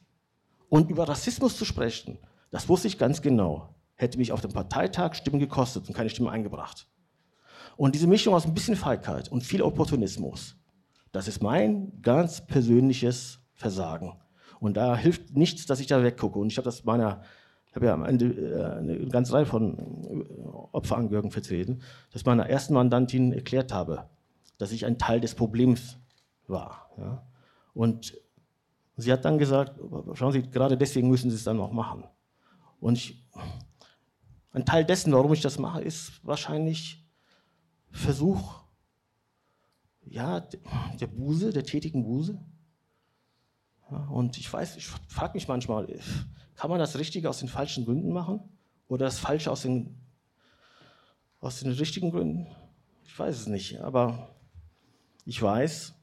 Und 0.69 0.89
über 0.89 1.07
Rassismus 1.07 1.57
zu 1.57 1.65
sprechen, 1.65 2.17
das 2.51 2.67
wusste 2.67 2.87
ich 2.87 2.97
ganz 2.97 3.21
genau. 3.21 3.73
Hätte 3.95 4.17
mich 4.17 4.31
auf 4.31 4.41
dem 4.41 4.51
Parteitag 4.51 5.15
Stimmen 5.15 5.39
gekostet 5.39 5.87
und 5.87 5.93
keine 5.93 6.09
Stimmen 6.09 6.29
eingebracht. 6.29 6.87
Und 7.77 7.95
diese 7.95 8.07
Mischung 8.07 8.33
aus 8.33 8.45
ein 8.45 8.53
bisschen 8.53 8.75
Feigheit 8.75 9.31
und 9.31 9.43
viel 9.43 9.61
Opportunismus, 9.61 10.55
das 11.11 11.27
ist 11.27 11.41
mein 11.41 12.01
ganz 12.01 12.45
persönliches 12.45 13.39
Versagen. 13.53 14.13
Und 14.59 14.77
da 14.77 14.95
hilft 14.95 15.35
nichts, 15.35 15.65
dass 15.65 15.79
ich 15.79 15.87
da 15.87 16.03
weggucke. 16.03 16.39
Und 16.39 16.51
ich 16.51 16.57
habe 16.57 16.65
das 16.65 16.83
meiner 16.85 17.21
ich 17.75 17.77
habe 17.77 17.87
ja 17.87 17.93
am 17.93 18.05
Ende 18.05 18.27
äh, 18.27 18.77
eine 18.77 19.05
ganze 19.07 19.33
Reihe 19.33 19.45
von 19.45 19.77
äh, 19.77 20.47
Opferangehörigen 20.71 21.29
vertreten, 21.29 21.81
dass 22.13 22.23
meiner 22.23 22.47
ersten 22.49 22.73
Mandantin 22.73 23.33
erklärt 23.33 23.73
habe, 23.73 24.07
dass 24.57 24.71
ich 24.71 24.85
ein 24.85 24.97
Teil 24.97 25.19
des 25.19 25.35
Problems 25.35 25.97
war. 26.47 26.89
Ja. 26.97 27.27
Und 27.73 28.17
sie 28.95 29.11
hat 29.11 29.25
dann 29.25 29.37
gesagt, 29.37 29.77
schauen 30.13 30.31
Sie, 30.31 30.43
gerade 30.43 30.77
deswegen 30.77 31.09
müssen 31.09 31.29
Sie 31.29 31.35
es 31.35 31.43
dann 31.43 31.59
auch 31.59 31.73
machen. 31.73 32.05
Und 32.79 32.97
ich, 32.97 33.27
ein 34.53 34.65
Teil 34.65 34.85
dessen, 34.85 35.11
warum 35.11 35.33
ich 35.33 35.41
das 35.41 35.59
mache, 35.59 35.81
ist 35.81 36.25
wahrscheinlich 36.25 37.05
Versuch, 37.91 38.63
ja, 40.05 40.47
der 40.97 41.07
Buße, 41.07 41.51
der 41.51 41.65
tätigen 41.65 42.05
Buße. 42.05 42.39
Und 43.89 44.37
ich 44.37 44.51
weiß, 44.51 44.77
ich 44.77 44.87
frage 44.87 45.33
mich 45.35 45.47
manchmal, 45.47 45.87
kann 46.55 46.69
man 46.69 46.79
das 46.79 46.97
Richtige 46.97 47.29
aus 47.29 47.39
den 47.39 47.49
falschen 47.49 47.85
Gründen 47.85 48.11
machen? 48.11 48.41
Oder 48.87 49.05
das 49.05 49.19
Falsche 49.19 49.51
aus 49.51 49.61
den, 49.61 49.95
aus 51.39 51.59
den 51.59 51.71
richtigen 51.71 52.11
Gründen? 52.11 52.47
Ich 53.03 53.17
weiß 53.17 53.37
es 53.37 53.47
nicht, 53.47 53.79
aber 53.81 54.35
ich 55.25 55.41
weiß, 55.41 55.93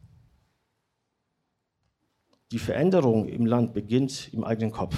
die 2.52 2.58
Veränderung 2.58 3.28
im 3.28 3.46
Land 3.46 3.72
beginnt 3.72 4.32
im 4.32 4.44
eigenen 4.44 4.72
Kopf. 4.72 4.94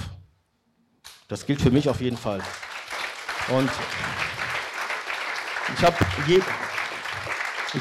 Das 1.27 1.45
gilt 1.45 1.61
für 1.61 1.71
mich 1.71 1.89
auf 1.89 2.01
jeden 2.01 2.17
Fall. 2.17 2.41
Und 3.49 3.69
ich 5.75 5.83
habe 5.83 5.97
je, 6.27 6.41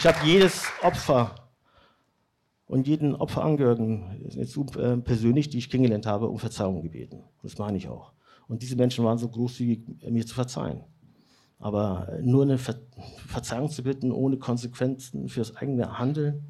hab 0.05 0.25
jedes 0.25 0.65
Opfer 0.83 1.44
und 2.67 2.87
jeden 2.87 3.15
Opferangehörigen 3.15 4.29
äh, 4.37 4.97
persönlich, 4.99 5.49
die 5.49 5.59
ich 5.59 5.71
kennengelernt 5.71 6.07
habe, 6.07 6.29
um 6.29 6.39
Verzeihung 6.39 6.83
gebeten. 6.83 7.23
Das 7.43 7.59
meine 7.59 7.77
ich 7.77 7.89
auch. 7.89 8.13
Und 8.49 8.63
diese 8.63 8.77
Menschen 8.77 9.05
waren 9.05 9.19
so 9.19 9.29
großzügig, 9.29 9.83
mir 10.09 10.27
zu 10.27 10.35
verzeihen. 10.35 10.83
Aber 11.59 12.19
nur 12.23 12.43
eine 12.43 12.59
Ver 12.59 12.77
Verzeihung 13.27 13.71
zu 13.71 13.83
bitten, 13.83 14.13
ohne 14.13 14.37
Konsequenzen 14.37 15.29
für 15.29 15.41
das 15.41 15.57
eigene 15.57 15.99
Handeln, 15.99 16.45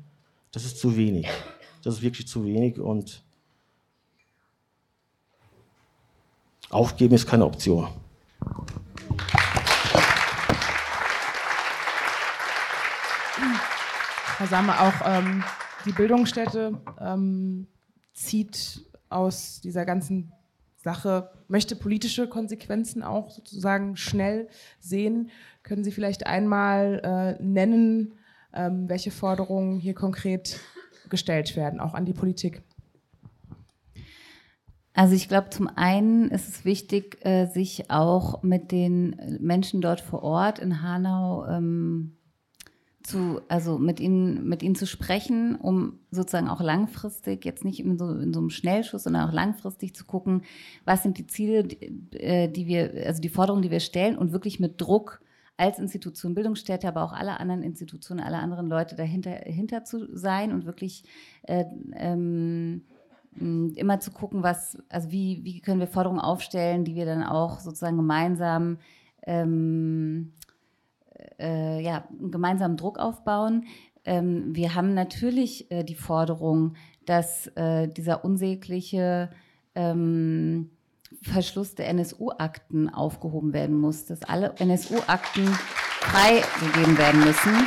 das 0.50 0.64
ist 0.64 0.78
zu 0.78 0.96
wenig. 0.96 1.28
Das 1.82 1.96
ist 1.96 2.02
wirklich 2.02 2.26
zu 2.26 2.44
wenig 2.44 2.80
und 2.80 3.22
aufgeben 6.70 7.14
ist 7.14 7.26
keine 7.26 7.44
Option. 7.44 7.88
Herr 14.38 14.46
Samme, 14.48 14.80
auch 14.80 14.94
ähm, 15.04 15.44
die 15.84 15.92
Bildungsstätte 15.92 16.80
ähm, 17.00 17.66
zieht 18.12 18.84
aus 19.08 19.60
dieser 19.60 19.84
ganzen 19.84 20.32
Sache, 20.76 21.30
möchte 21.48 21.76
politische 21.76 22.28
Konsequenzen 22.28 23.02
auch 23.02 23.30
sozusagen 23.30 23.96
schnell 23.96 24.48
sehen. 24.78 25.30
Können 25.62 25.84
Sie 25.84 25.92
vielleicht 25.92 26.26
einmal 26.26 27.36
äh, 27.38 27.42
nennen, 27.42 28.14
ähm, 28.52 28.88
welche 28.88 29.10
Forderungen 29.10 29.78
hier 29.78 29.94
konkret 29.94 30.60
gestellt 31.08 31.56
werden, 31.56 31.80
auch 31.80 31.94
an 31.94 32.04
die 32.04 32.12
Politik? 32.12 32.62
Also 34.92 35.14
ich 35.14 35.28
glaube, 35.28 35.50
zum 35.50 35.68
einen 35.68 36.30
ist 36.30 36.48
es 36.48 36.64
wichtig, 36.64 37.24
äh, 37.24 37.46
sich 37.46 37.90
auch 37.90 38.42
mit 38.42 38.70
den 38.70 39.38
Menschen 39.40 39.80
dort 39.80 40.00
vor 40.00 40.22
Ort 40.22 40.60
in 40.60 40.82
Hanau 40.82 41.46
ähm, 41.46 42.16
zu, 43.04 43.42
also 43.48 43.78
mit 43.78 44.00
ihnen, 44.00 44.48
mit 44.48 44.62
ihnen 44.62 44.74
zu 44.74 44.86
sprechen, 44.86 45.56
um 45.56 46.00
sozusagen 46.10 46.48
auch 46.48 46.62
langfristig, 46.62 47.44
jetzt 47.44 47.64
nicht 47.64 47.78
in 47.78 47.98
so, 47.98 48.08
in 48.10 48.32
so 48.32 48.40
einem 48.40 48.50
Schnellschuss, 48.50 49.04
sondern 49.04 49.28
auch 49.28 49.32
langfristig 49.32 49.94
zu 49.94 50.06
gucken, 50.06 50.42
was 50.86 51.02
sind 51.02 51.18
die 51.18 51.26
Ziele, 51.26 51.64
die, 51.64 52.16
äh, 52.16 52.48
die 52.48 52.66
wir, 52.66 53.04
also 53.06 53.20
die 53.20 53.28
Forderungen, 53.28 53.62
die 53.62 53.70
wir 53.70 53.80
stellen 53.80 54.16
und 54.16 54.32
wirklich 54.32 54.58
mit 54.58 54.80
Druck 54.80 55.20
als 55.56 55.78
Institution, 55.78 56.34
Bildungsstätte, 56.34 56.88
aber 56.88 57.04
auch 57.04 57.12
alle 57.12 57.38
anderen 57.38 57.62
Institutionen, 57.62 58.20
alle 58.20 58.38
anderen 58.38 58.68
Leute 58.68 58.96
dahinter 58.96 59.30
hinter 59.30 59.84
zu 59.84 60.16
sein 60.16 60.52
und 60.52 60.64
wirklich 60.64 61.04
äh, 61.42 61.64
ähm, 61.94 62.82
immer 63.36 64.00
zu 64.00 64.12
gucken, 64.12 64.42
was, 64.42 64.78
also 64.88 65.10
wie, 65.10 65.44
wie 65.44 65.60
können 65.60 65.80
wir 65.80 65.88
Forderungen 65.88 66.20
aufstellen, 66.20 66.84
die 66.84 66.94
wir 66.94 67.04
dann 67.04 67.22
auch 67.22 67.60
sozusagen 67.60 67.96
gemeinsam 67.96 68.78
ähm, 69.26 70.32
äh, 71.38 71.80
ja, 71.80 72.04
gemeinsamen 72.20 72.76
Druck 72.76 72.98
aufbauen. 72.98 73.64
Ähm, 74.04 74.54
wir 74.54 74.74
haben 74.74 74.94
natürlich 74.94 75.70
äh, 75.70 75.84
die 75.84 75.94
Forderung, 75.94 76.74
dass 77.06 77.46
äh, 77.56 77.88
dieser 77.88 78.24
unsägliche 78.24 79.30
ähm, 79.74 80.70
Verschluss 81.22 81.74
der 81.74 81.88
NSU-Akten 81.88 82.88
aufgehoben 82.88 83.52
werden 83.52 83.78
muss, 83.78 84.04
dass 84.04 84.22
alle 84.22 84.54
NSU-Akten 84.58 85.46
freigegeben 86.00 86.98
werden 86.98 87.20
müssen. 87.24 87.66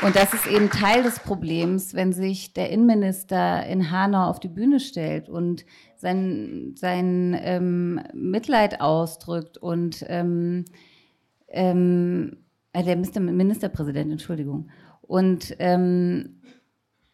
Und 0.00 0.14
das 0.14 0.32
ist 0.32 0.46
eben 0.46 0.70
Teil 0.70 1.02
des 1.02 1.18
Problems, 1.18 1.92
wenn 1.92 2.12
sich 2.12 2.52
der 2.52 2.70
Innenminister 2.70 3.66
in 3.66 3.90
Hanau 3.90 4.28
auf 4.28 4.38
die 4.38 4.48
Bühne 4.48 4.78
stellt 4.78 5.28
und 5.28 5.66
sein, 6.00 6.74
sein 6.76 7.38
ähm, 7.40 8.00
Mitleid 8.14 8.80
ausdrückt 8.80 9.58
und 9.58 10.04
ähm, 10.08 10.64
ähm, 11.48 12.38
äh, 12.72 12.82
der 12.84 12.96
Ministerpräsident, 12.96 14.12
Entschuldigung, 14.12 14.70
und 15.02 15.56
ähm, 15.58 16.38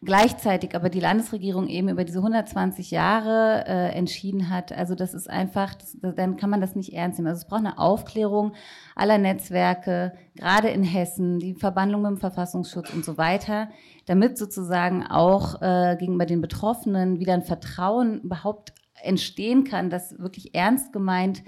gleichzeitig 0.05 0.75
aber 0.75 0.89
die 0.89 0.99
Landesregierung 0.99 1.67
eben 1.67 1.89
über 1.89 2.05
diese 2.05 2.19
120 2.19 2.91
Jahre 2.91 3.65
äh, 3.67 3.89
entschieden 3.97 4.49
hat. 4.49 4.71
Also 4.71 4.95
das 4.95 5.13
ist 5.13 5.29
einfach, 5.29 5.73
das, 5.73 5.97
dann 6.15 6.37
kann 6.37 6.49
man 6.49 6.61
das 6.61 6.75
nicht 6.75 6.93
ernst 6.93 7.17
nehmen. 7.17 7.27
Also 7.27 7.41
es 7.41 7.47
braucht 7.47 7.61
eine 7.61 7.77
Aufklärung 7.79 8.53
aller 8.95 9.17
Netzwerke, 9.17 10.13
gerade 10.35 10.69
in 10.69 10.83
Hessen, 10.83 11.39
die 11.39 11.55
Verbandlung 11.55 12.03
mit 12.03 12.11
dem 12.11 12.17
Verfassungsschutz 12.17 12.93
und 12.93 13.03
so 13.03 13.17
weiter, 13.17 13.69
damit 14.05 14.37
sozusagen 14.37 15.05
auch 15.05 15.61
äh, 15.61 15.95
gegenüber 15.99 16.25
den 16.25 16.41
Betroffenen 16.41 17.19
wieder 17.19 17.33
ein 17.33 17.43
Vertrauen 17.43 18.21
überhaupt 18.21 18.73
entstehen 19.01 19.63
kann, 19.63 19.89
dass 19.89 20.17
wirklich 20.19 20.55
ernst 20.55 20.93
gemeint 20.93 21.43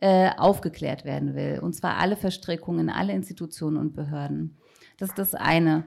äh, 0.00 0.30
aufgeklärt 0.36 1.04
werden 1.04 1.34
will. 1.34 1.60
Und 1.62 1.74
zwar 1.74 1.98
alle 1.98 2.16
Verstrickungen, 2.16 2.88
alle 2.88 3.12
Institutionen 3.12 3.76
und 3.76 3.94
Behörden. 3.94 4.56
Das 4.98 5.10
ist 5.10 5.18
das 5.18 5.34
eine. 5.34 5.84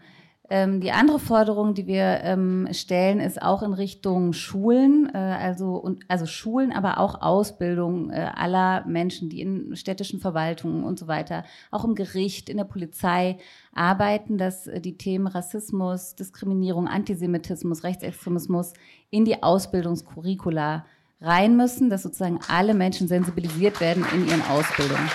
Ähm, 0.53 0.81
die 0.81 0.91
andere 0.91 1.17
Forderung, 1.17 1.73
die 1.73 1.87
wir 1.87 2.19
ähm, 2.21 2.67
stellen, 2.73 3.19
ist 3.19 3.41
auch 3.41 3.63
in 3.63 3.73
Richtung 3.73 4.33
Schulen, 4.33 5.09
äh, 5.11 5.17
also, 5.17 5.77
und, 5.77 6.03
also 6.09 6.27
Schulen, 6.27 6.71
aber 6.71 6.99
auch 6.99 7.23
Ausbildung 7.23 8.11
äh, 8.11 8.29
aller 8.35 8.85
Menschen, 8.85 9.29
die 9.29 9.41
in 9.41 9.75
städtischen 9.75 10.19
Verwaltungen 10.19 10.83
und 10.83 10.99
so 10.99 11.07
weiter, 11.07 11.43
auch 11.71 11.83
im 11.85 11.95
Gericht, 11.95 12.49
in 12.49 12.57
der 12.57 12.65
Polizei 12.65 13.39
arbeiten, 13.73 14.37
dass 14.37 14.67
äh, 14.67 14.79
die 14.79 14.95
Themen 14.95 15.25
Rassismus, 15.25 16.13
Diskriminierung, 16.13 16.87
Antisemitismus, 16.87 17.83
Rechtsextremismus 17.83 18.73
in 19.09 19.25
die 19.25 19.41
Ausbildungskurricula 19.41 20.85
rein 21.19 21.57
müssen, 21.57 21.89
dass 21.89 22.03
sozusagen 22.03 22.37
alle 22.47 22.75
Menschen 22.75 23.07
sensibilisiert 23.07 23.81
werden 23.81 24.05
in 24.13 24.27
ihren 24.27 24.43
Ausbildungen. 24.43 25.09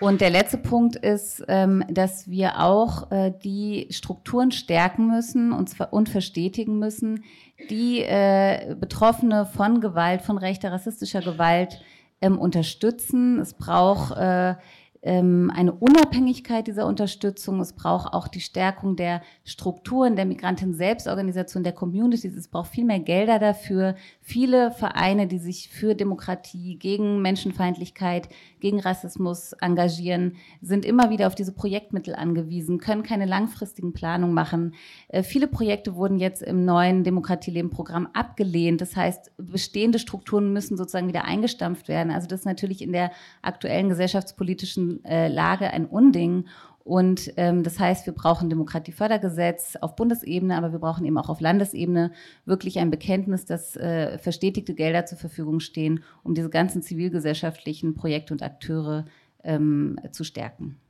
Und 0.00 0.22
der 0.22 0.30
letzte 0.30 0.56
Punkt 0.56 0.96
ist, 0.96 1.44
ähm, 1.46 1.84
dass 1.90 2.28
wir 2.28 2.60
auch 2.60 3.10
äh, 3.10 3.32
die 3.44 3.86
Strukturen 3.90 4.50
stärken 4.50 5.08
müssen 5.08 5.52
und, 5.52 6.08
verstetigen 6.08 6.78
müssen, 6.78 7.24
die 7.68 8.00
äh, 8.00 8.74
Betroffene 8.80 9.44
von 9.44 9.82
Gewalt, 9.82 10.22
von 10.22 10.38
rechter, 10.38 10.72
rassistischer 10.72 11.20
Gewalt 11.20 11.82
ähm, 12.22 12.38
unterstützen. 12.38 13.38
Es 13.40 13.52
braucht 13.52 14.16
äh, 14.16 14.54
eine 15.02 15.72
Unabhängigkeit 15.72 16.66
dieser 16.66 16.86
Unterstützung. 16.86 17.58
Es 17.60 17.72
braucht 17.72 18.12
auch 18.12 18.28
die 18.28 18.42
Stärkung 18.42 18.96
der 18.96 19.22
Strukturen, 19.44 20.14
der 20.14 20.26
Migranten-Selbstorganisation, 20.26 21.64
der 21.64 21.72
Communities. 21.72 22.36
Es 22.36 22.48
braucht 22.48 22.70
viel 22.72 22.84
mehr 22.84 23.00
Gelder 23.00 23.38
dafür. 23.38 23.94
Viele 24.20 24.70
Vereine, 24.72 25.26
die 25.26 25.38
sich 25.38 25.70
für 25.70 25.94
Demokratie, 25.94 26.76
gegen 26.76 27.22
Menschenfeindlichkeit, 27.22 28.28
gegen 28.60 28.78
Rassismus 28.78 29.54
engagieren, 29.54 30.36
sind 30.60 30.84
immer 30.84 31.08
wieder 31.08 31.28
auf 31.28 31.34
diese 31.34 31.52
Projektmittel 31.52 32.14
angewiesen, 32.14 32.78
können 32.78 33.02
keine 33.02 33.24
langfristigen 33.24 33.94
Planungen 33.94 34.34
machen. 34.34 34.74
Äh, 35.08 35.22
viele 35.22 35.48
Projekte 35.48 35.94
wurden 35.94 36.18
jetzt 36.18 36.42
im 36.42 36.66
neuen 36.66 37.04
Demokratieleben-Programm 37.04 38.08
abgelehnt. 38.12 38.82
Das 38.82 38.96
heißt, 38.96 39.32
bestehende 39.38 39.98
Strukturen 39.98 40.52
müssen 40.52 40.76
sozusagen 40.76 41.08
wieder 41.08 41.24
eingestampft 41.24 41.88
werden. 41.88 42.12
Also 42.12 42.26
das 42.26 42.40
ist 42.40 42.46
natürlich 42.46 42.82
in 42.82 42.92
der 42.92 43.12
aktuellen 43.40 43.88
gesellschaftspolitischen 43.88 44.89
äh, 45.04 45.28
Lage 45.28 45.70
ein 45.70 45.86
Unding. 45.86 46.46
Und 46.82 47.32
ähm, 47.36 47.62
das 47.62 47.78
heißt, 47.78 48.06
wir 48.06 48.14
brauchen 48.14 48.48
Demokratiefördergesetz 48.48 49.76
auf 49.76 49.96
Bundesebene, 49.96 50.56
aber 50.56 50.72
wir 50.72 50.78
brauchen 50.78 51.04
eben 51.04 51.18
auch 51.18 51.28
auf 51.28 51.40
Landesebene 51.40 52.10
wirklich 52.46 52.78
ein 52.78 52.90
Bekenntnis, 52.90 53.44
dass 53.44 53.76
äh, 53.76 54.18
verstetigte 54.18 54.74
Gelder 54.74 55.06
zur 55.06 55.18
Verfügung 55.18 55.60
stehen, 55.60 56.02
um 56.22 56.34
diese 56.34 56.50
ganzen 56.50 56.82
zivilgesellschaftlichen 56.82 57.94
Projekte 57.94 58.32
und 58.32 58.42
Akteure 58.42 59.04
ähm, 59.44 60.00
zu 60.10 60.24
stärken. 60.24 60.80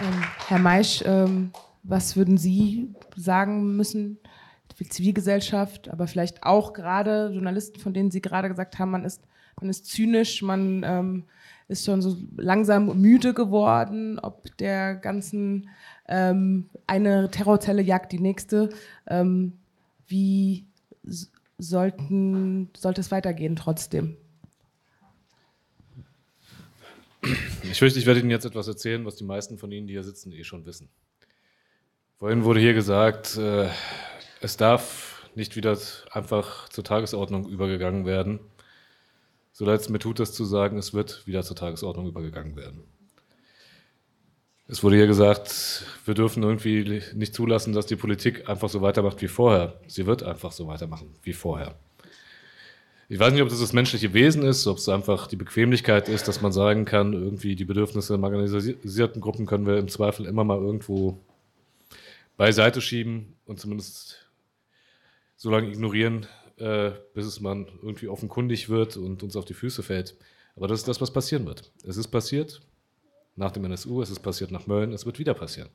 Ähm, 0.00 0.24
Herr 0.48 0.58
Meisch, 0.58 1.02
ähm, 1.04 1.52
was 1.82 2.16
würden 2.16 2.38
Sie 2.38 2.94
sagen 3.16 3.76
müssen, 3.76 4.18
Zivilgesellschaft, 4.78 5.88
aber 5.88 6.06
vielleicht 6.06 6.42
auch 6.42 6.72
gerade 6.72 7.30
Journalisten, 7.32 7.80
von 7.80 7.94
denen 7.94 8.10
Sie 8.10 8.20
gerade 8.20 8.48
gesagt 8.48 8.78
haben, 8.78 8.90
man 8.90 9.04
ist, 9.04 9.22
man 9.60 9.70
ist 9.70 9.86
zynisch, 9.86 10.42
man 10.42 10.82
ähm, 10.84 11.24
ist 11.68 11.84
schon 11.84 12.02
so 12.02 12.16
langsam 12.36 13.00
müde 13.00 13.34
geworden, 13.34 14.18
ob 14.18 14.56
der 14.56 14.94
ganzen 14.94 15.68
ähm, 16.08 16.68
eine 16.86 17.30
Terrorzelle 17.30 17.82
jagt 17.82 18.12
die 18.12 18.18
nächste. 18.18 18.70
Ähm, 19.06 19.58
wie 20.06 20.66
sollten, 21.58 22.70
sollte 22.76 23.00
es 23.00 23.10
weitergehen 23.10 23.56
trotzdem? 23.56 24.16
Ich 27.62 27.78
fürchte, 27.78 27.98
ich 27.98 28.06
werde 28.06 28.20
Ihnen 28.20 28.30
jetzt 28.30 28.46
etwas 28.46 28.66
erzählen, 28.66 29.04
was 29.04 29.16
die 29.16 29.24
meisten 29.24 29.58
von 29.58 29.70
Ihnen, 29.70 29.86
die 29.86 29.92
hier 29.92 30.04
sitzen, 30.04 30.32
eh 30.32 30.42
schon 30.42 30.64
wissen. 30.64 30.88
Vorhin 32.16 32.44
wurde 32.44 32.60
hier 32.60 32.74
gesagt, 32.74 33.36
äh, 33.36 33.68
es 34.40 34.56
darf 34.56 35.28
nicht 35.34 35.56
wieder 35.56 35.76
einfach 36.10 36.68
zur 36.68 36.84
Tagesordnung 36.84 37.48
übergegangen 37.48 38.04
werden. 38.06 38.40
So 39.52 39.64
leid 39.64 39.80
es 39.80 39.88
mir 39.88 39.98
tut, 39.98 40.18
das 40.18 40.32
zu 40.32 40.44
sagen, 40.44 40.78
es 40.78 40.94
wird 40.94 41.26
wieder 41.26 41.42
zur 41.42 41.56
Tagesordnung 41.56 42.06
übergegangen 42.06 42.56
werden. 42.56 42.82
Es 44.66 44.84
wurde 44.84 44.96
hier 44.96 45.08
gesagt, 45.08 45.84
wir 46.04 46.14
dürfen 46.14 46.42
irgendwie 46.42 47.02
nicht 47.14 47.34
zulassen, 47.34 47.72
dass 47.72 47.86
die 47.86 47.96
Politik 47.96 48.48
einfach 48.48 48.68
so 48.68 48.80
weitermacht 48.82 49.20
wie 49.20 49.28
vorher. 49.28 49.80
Sie 49.88 50.06
wird 50.06 50.22
einfach 50.22 50.52
so 50.52 50.68
weitermachen 50.68 51.14
wie 51.22 51.32
vorher. 51.32 51.74
Ich 53.08 53.18
weiß 53.18 53.32
nicht, 53.32 53.42
ob 53.42 53.48
das 53.48 53.58
das 53.58 53.72
menschliche 53.72 54.14
Wesen 54.14 54.44
ist, 54.44 54.68
ob 54.68 54.78
es 54.78 54.88
einfach 54.88 55.26
die 55.26 55.34
Bequemlichkeit 55.34 56.08
ist, 56.08 56.28
dass 56.28 56.40
man 56.40 56.52
sagen 56.52 56.84
kann, 56.84 57.12
irgendwie 57.12 57.56
die 57.56 57.64
Bedürfnisse 57.64 58.16
marginalisierten 58.16 59.20
Gruppen 59.20 59.46
können 59.46 59.66
wir 59.66 59.78
im 59.78 59.88
Zweifel 59.88 60.26
immer 60.26 60.44
mal 60.44 60.58
irgendwo 60.58 61.18
beiseite 62.36 62.80
schieben 62.80 63.34
und 63.46 63.58
zumindest 63.58 64.19
so 65.40 65.48
lange 65.48 65.68
ignorieren, 65.68 66.26
äh, 66.58 66.90
bis 67.14 67.24
es 67.24 67.40
man 67.40 67.66
irgendwie 67.80 68.08
offenkundig 68.08 68.68
wird 68.68 68.98
und 68.98 69.22
uns 69.22 69.36
auf 69.36 69.46
die 69.46 69.54
Füße 69.54 69.82
fällt. 69.82 70.14
Aber 70.54 70.68
das 70.68 70.80
ist 70.80 70.88
das, 70.88 71.00
was 71.00 71.10
passieren 71.10 71.46
wird. 71.46 71.72
Es 71.82 71.96
ist 71.96 72.08
passiert 72.08 72.60
nach 73.36 73.50
dem 73.50 73.64
NSU, 73.64 74.02
es 74.02 74.10
ist 74.10 74.20
passiert 74.20 74.50
nach 74.50 74.66
Mölln, 74.66 74.92
es 74.92 75.06
wird 75.06 75.18
wieder 75.18 75.32
passieren. 75.32 75.70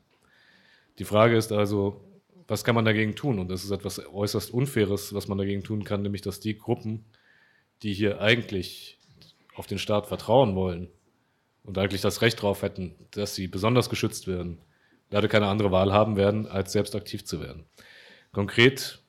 Die 1.00 1.04
Frage 1.04 1.36
ist 1.36 1.50
also, 1.50 2.00
was 2.46 2.62
kann 2.62 2.76
man 2.76 2.84
dagegen 2.84 3.16
tun? 3.16 3.40
Und 3.40 3.48
das 3.48 3.64
ist 3.64 3.72
etwas 3.72 3.98
äußerst 4.06 4.52
Unfaires, 4.52 5.12
was 5.12 5.26
man 5.26 5.36
dagegen 5.36 5.64
tun 5.64 5.82
kann, 5.82 6.02
nämlich 6.02 6.22
dass 6.22 6.38
die 6.38 6.56
Gruppen, 6.56 7.04
die 7.82 7.92
hier 7.92 8.20
eigentlich 8.20 9.00
auf 9.56 9.66
den 9.66 9.80
Staat 9.80 10.06
vertrauen 10.06 10.54
wollen 10.54 10.90
und 11.64 11.76
eigentlich 11.76 12.02
das 12.02 12.22
Recht 12.22 12.38
darauf 12.38 12.62
hätten, 12.62 12.94
dass 13.10 13.34
sie 13.34 13.48
besonders 13.48 13.90
geschützt 13.90 14.28
werden, 14.28 14.60
leider 15.10 15.26
keine 15.26 15.48
andere 15.48 15.72
Wahl 15.72 15.92
haben 15.92 16.14
werden, 16.14 16.46
als 16.46 16.70
selbst 16.70 16.94
aktiv 16.94 17.24
zu 17.24 17.40
werden. 17.40 17.64
Konkret 18.30 19.02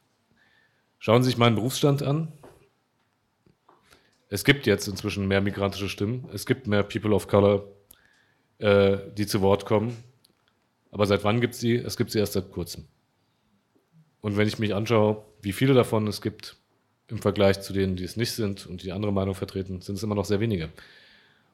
Schauen 0.99 1.23
Sie 1.23 1.29
sich 1.29 1.37
meinen 1.37 1.55
Berufsstand 1.55 2.03
an. 2.03 2.31
Es 4.29 4.43
gibt 4.43 4.65
jetzt 4.65 4.87
inzwischen 4.87 5.27
mehr 5.27 5.41
migrantische 5.41 5.89
Stimmen. 5.89 6.27
Es 6.33 6.45
gibt 6.45 6.67
mehr 6.67 6.83
People 6.83 7.13
of 7.13 7.27
Color, 7.27 7.65
äh, 8.59 8.97
die 9.15 9.25
zu 9.25 9.41
Wort 9.41 9.65
kommen. 9.65 9.95
Aber 10.91 11.05
seit 11.05 11.23
wann 11.23 11.41
gibt 11.41 11.53
es 11.53 11.59
sie? 11.59 11.75
Es 11.75 11.97
gibt 11.97 12.11
sie 12.11 12.19
erst 12.19 12.33
seit 12.33 12.51
kurzem. 12.51 12.85
Und 14.21 14.35
wenn 14.35 14.47
ich 14.47 14.59
mich 14.59 14.73
anschaue, 14.73 15.23
wie 15.41 15.53
viele 15.53 15.73
davon 15.73 16.07
es 16.07 16.21
gibt 16.21 16.57
im 17.07 17.19
Vergleich 17.19 17.61
zu 17.61 17.71
denen, 17.71 17.95
die 17.95 18.03
es 18.03 18.17
nicht 18.17 18.31
sind 18.31 18.65
und 18.65 18.83
die 18.83 18.91
andere 18.91 19.13
Meinung 19.13 19.35
vertreten, 19.35 19.81
sind 19.81 19.95
es 19.95 20.03
immer 20.03 20.15
noch 20.15 20.25
sehr 20.25 20.39
wenige. 20.39 20.69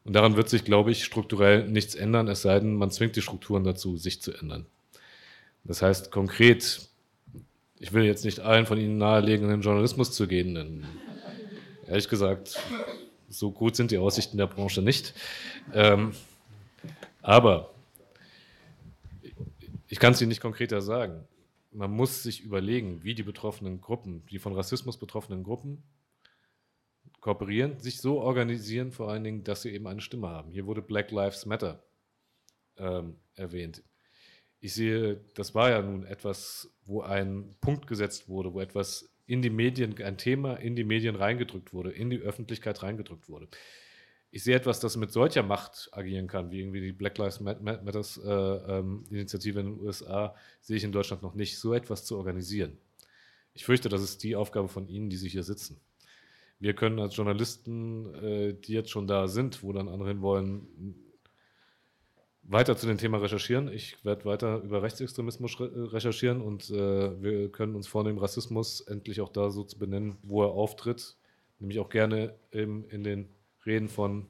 Und 0.03 0.13
daran 0.13 0.35
wird 0.35 0.49
sich, 0.49 0.65
glaube 0.65 0.91
ich, 0.91 1.03
strukturell 1.03 1.67
nichts 1.67 1.95
ändern, 1.95 2.27
es 2.27 2.41
sei 2.41 2.59
denn, 2.59 2.75
man 2.75 2.91
zwingt 2.91 3.15
die 3.15 3.21
Strukturen 3.21 3.63
dazu, 3.63 3.97
sich 3.97 4.21
zu 4.21 4.33
ändern. 4.33 4.65
Das 5.63 5.81
heißt 5.81 6.11
konkret, 6.11 6.89
ich 7.83 7.91
will 7.91 8.05
jetzt 8.05 8.23
nicht 8.23 8.39
allen 8.39 8.65
von 8.65 8.79
Ihnen 8.79 8.97
nahelegen, 8.97 9.43
in 9.43 9.51
den 9.51 9.61
Journalismus 9.61 10.13
zu 10.13 10.25
gehen, 10.25 10.55
denn 10.55 10.85
ehrlich 11.85 12.07
gesagt, 12.07 12.57
so 13.27 13.51
gut 13.51 13.75
sind 13.75 13.91
die 13.91 13.97
Aussichten 13.97 14.37
der 14.37 14.47
Branche 14.47 14.81
nicht. 14.81 15.13
Ähm, 15.73 16.13
aber 17.21 17.73
ich 19.89 19.99
kann 19.99 20.13
es 20.13 20.21
Ihnen 20.21 20.29
nicht 20.29 20.39
konkreter 20.39 20.81
sagen. 20.81 21.27
Man 21.71 21.91
muss 21.91 22.23
sich 22.23 22.39
überlegen, 22.41 23.03
wie 23.03 23.15
die 23.15 23.23
betroffenen 23.23 23.81
Gruppen, 23.81 24.25
die 24.27 24.39
von 24.39 24.53
Rassismus 24.53 24.97
betroffenen 24.97 25.43
Gruppen, 25.43 25.83
kooperieren, 27.19 27.79
sich 27.79 27.99
so 27.99 28.21
organisieren, 28.21 28.93
vor 28.93 29.11
allen 29.11 29.25
Dingen, 29.25 29.43
dass 29.43 29.63
sie 29.63 29.71
eben 29.71 29.87
eine 29.87 29.99
Stimme 29.99 30.29
haben. 30.29 30.53
Hier 30.53 30.65
wurde 30.65 30.81
Black 30.81 31.11
Lives 31.11 31.45
Matter 31.45 31.83
ähm, 32.77 33.17
erwähnt 33.35 33.83
ich 34.63 34.73
sehe, 34.75 35.19
das 35.33 35.53
war 35.53 35.71
ja 35.71 35.81
nun 35.81 36.05
etwas, 36.05 36.73
wo 36.85 37.01
ein 37.01 37.53
Punkt 37.59 37.85
gesetzt 37.85 38.29
wurde, 38.29 38.53
wo 38.53 38.61
etwas 38.61 39.13
in 39.25 39.41
die 39.41 39.49
Medien, 39.49 40.01
ein 40.01 40.17
Thema 40.17 40.55
in 40.55 40.77
die 40.77 40.85
Medien 40.85 41.17
reingedrückt 41.17 41.73
wurde, 41.73 41.91
in 41.91 42.09
die 42.09 42.19
Öffentlichkeit 42.19 42.81
reingedrückt 42.81 43.27
wurde. 43.27 43.49
Ich 44.31 44.45
sehe 44.45 44.55
etwas, 44.55 44.79
das 44.79 44.95
mit 44.95 45.11
solcher 45.11 45.43
Macht 45.43 45.89
agieren 45.91 46.27
kann, 46.27 46.49
wie 46.49 46.61
irgendwie 46.61 46.79
die 46.79 46.93
Black 46.93 47.17
Lives 47.17 47.41
Matters 47.41 48.17
äh, 48.23 48.29
ähm, 48.29 49.03
Initiative 49.09 49.59
in 49.59 49.65
den 49.65 49.81
USA, 49.81 50.33
sehe 50.61 50.77
ich 50.77 50.85
in 50.85 50.93
Deutschland 50.93 51.23
noch 51.23 51.35
nicht, 51.35 51.59
so 51.59 51.73
etwas 51.73 52.05
zu 52.05 52.15
organisieren. 52.15 52.77
Ich 53.53 53.65
fürchte, 53.65 53.89
das 53.89 54.01
ist 54.01 54.23
die 54.23 54.37
Aufgabe 54.37 54.69
von 54.69 54.87
Ihnen, 54.87 55.09
die 55.09 55.17
Sie 55.17 55.27
hier 55.27 55.43
sitzen. 55.43 55.81
Wir 56.59 56.73
können 56.73 56.99
als 56.99 57.17
Journalisten, 57.17 58.15
äh, 58.15 58.53
die 58.53 58.71
jetzt 58.71 58.91
schon 58.91 59.07
da 59.07 59.27
sind, 59.27 59.61
wo 59.61 59.73
dann 59.73 59.89
andere 59.89 60.07
hin 60.07 60.21
wollen, 60.21 61.02
weiter 62.43 62.75
zu 62.75 62.87
dem 62.87 62.97
Thema 62.97 63.17
recherchieren. 63.19 63.71
Ich 63.71 64.03
werde 64.03 64.25
weiter 64.25 64.61
über 64.61 64.83
Rechtsextremismus 64.83 65.59
recherchieren 65.59 66.41
und 66.41 66.69
äh, 66.69 67.21
wir 67.21 67.51
können 67.51 67.75
uns 67.75 67.87
vornehmen, 67.87 68.19
Rassismus 68.19 68.81
endlich 68.81 69.21
auch 69.21 69.29
da 69.29 69.49
so 69.49 69.63
zu 69.63 69.79
benennen, 69.79 70.17
wo 70.23 70.43
er 70.43 70.49
auftritt. 70.49 71.15
Nämlich 71.59 71.79
auch 71.79 71.89
gerne 71.89 72.35
eben 72.51 72.85
in 72.89 73.03
den 73.03 73.29
Reden 73.65 73.87
von 73.87 74.27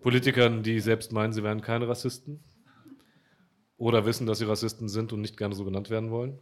Politikern, 0.00 0.62
die 0.62 0.80
selbst 0.80 1.12
meinen, 1.12 1.32
sie 1.32 1.42
wären 1.42 1.60
keine 1.60 1.88
Rassisten 1.88 2.44
oder 3.76 4.06
wissen, 4.06 4.26
dass 4.26 4.38
sie 4.38 4.44
Rassisten 4.44 4.88
sind 4.88 5.12
und 5.12 5.20
nicht 5.20 5.36
gerne 5.36 5.54
so 5.54 5.64
genannt 5.64 5.90
werden 5.90 6.10
wollen. 6.10 6.38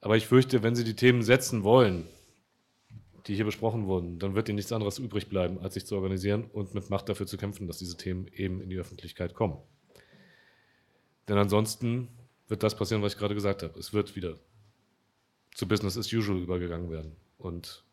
Aber 0.00 0.16
ich 0.16 0.26
fürchte, 0.26 0.62
wenn 0.62 0.74
sie 0.74 0.84
die 0.84 0.96
Themen 0.96 1.22
setzen 1.22 1.62
wollen, 1.62 2.08
die 3.26 3.34
hier 3.34 3.44
besprochen 3.44 3.86
wurden, 3.86 4.18
dann 4.18 4.34
wird 4.34 4.48
ihnen 4.48 4.56
nichts 4.56 4.72
anderes 4.72 4.98
übrig 4.98 5.28
bleiben, 5.28 5.60
als 5.60 5.74
sich 5.74 5.86
zu 5.86 5.94
organisieren 5.94 6.44
und 6.52 6.74
mit 6.74 6.90
Macht 6.90 7.08
dafür 7.08 7.26
zu 7.26 7.36
kämpfen, 7.36 7.66
dass 7.66 7.78
diese 7.78 7.96
Themen 7.96 8.26
eben 8.34 8.60
in 8.60 8.70
die 8.70 8.78
Öffentlichkeit 8.78 9.34
kommen. 9.34 9.58
Denn 11.28 11.38
ansonsten 11.38 12.08
wird 12.48 12.62
das 12.62 12.76
passieren, 12.76 13.02
was 13.02 13.12
ich 13.12 13.18
gerade 13.18 13.34
gesagt 13.34 13.62
habe. 13.62 13.78
Es 13.78 13.92
wird 13.92 14.16
wieder 14.16 14.38
zu 15.54 15.68
Business 15.68 15.96
as 15.96 16.12
usual 16.12 16.38
übergegangen 16.38 16.90
werden. 16.90 17.16
Und 17.38 17.84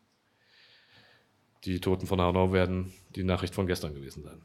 die 1.64 1.80
Toten 1.80 2.06
von 2.06 2.20
Hanau 2.20 2.52
werden 2.52 2.92
die 3.14 3.22
Nachricht 3.22 3.54
von 3.54 3.66
gestern 3.66 3.94
gewesen 3.94 4.22
sein. 4.22 4.42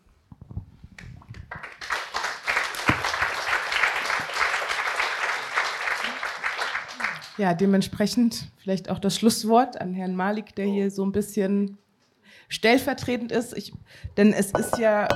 Ja, 7.37 7.53
dementsprechend 7.53 8.51
vielleicht 8.57 8.89
auch 8.89 8.99
das 8.99 9.15
Schlusswort 9.15 9.79
an 9.79 9.93
Herrn 9.93 10.15
Malik, 10.15 10.55
der 10.55 10.65
hier 10.65 10.89
so 10.89 11.05
ein 11.05 11.11
bisschen 11.11 11.77
stellvertretend 12.47 13.31
ist. 13.31 13.57
Ich, 13.57 13.73
denn 14.17 14.31
es 14.31 14.51
ist 14.51 14.77
ja, 14.77 15.07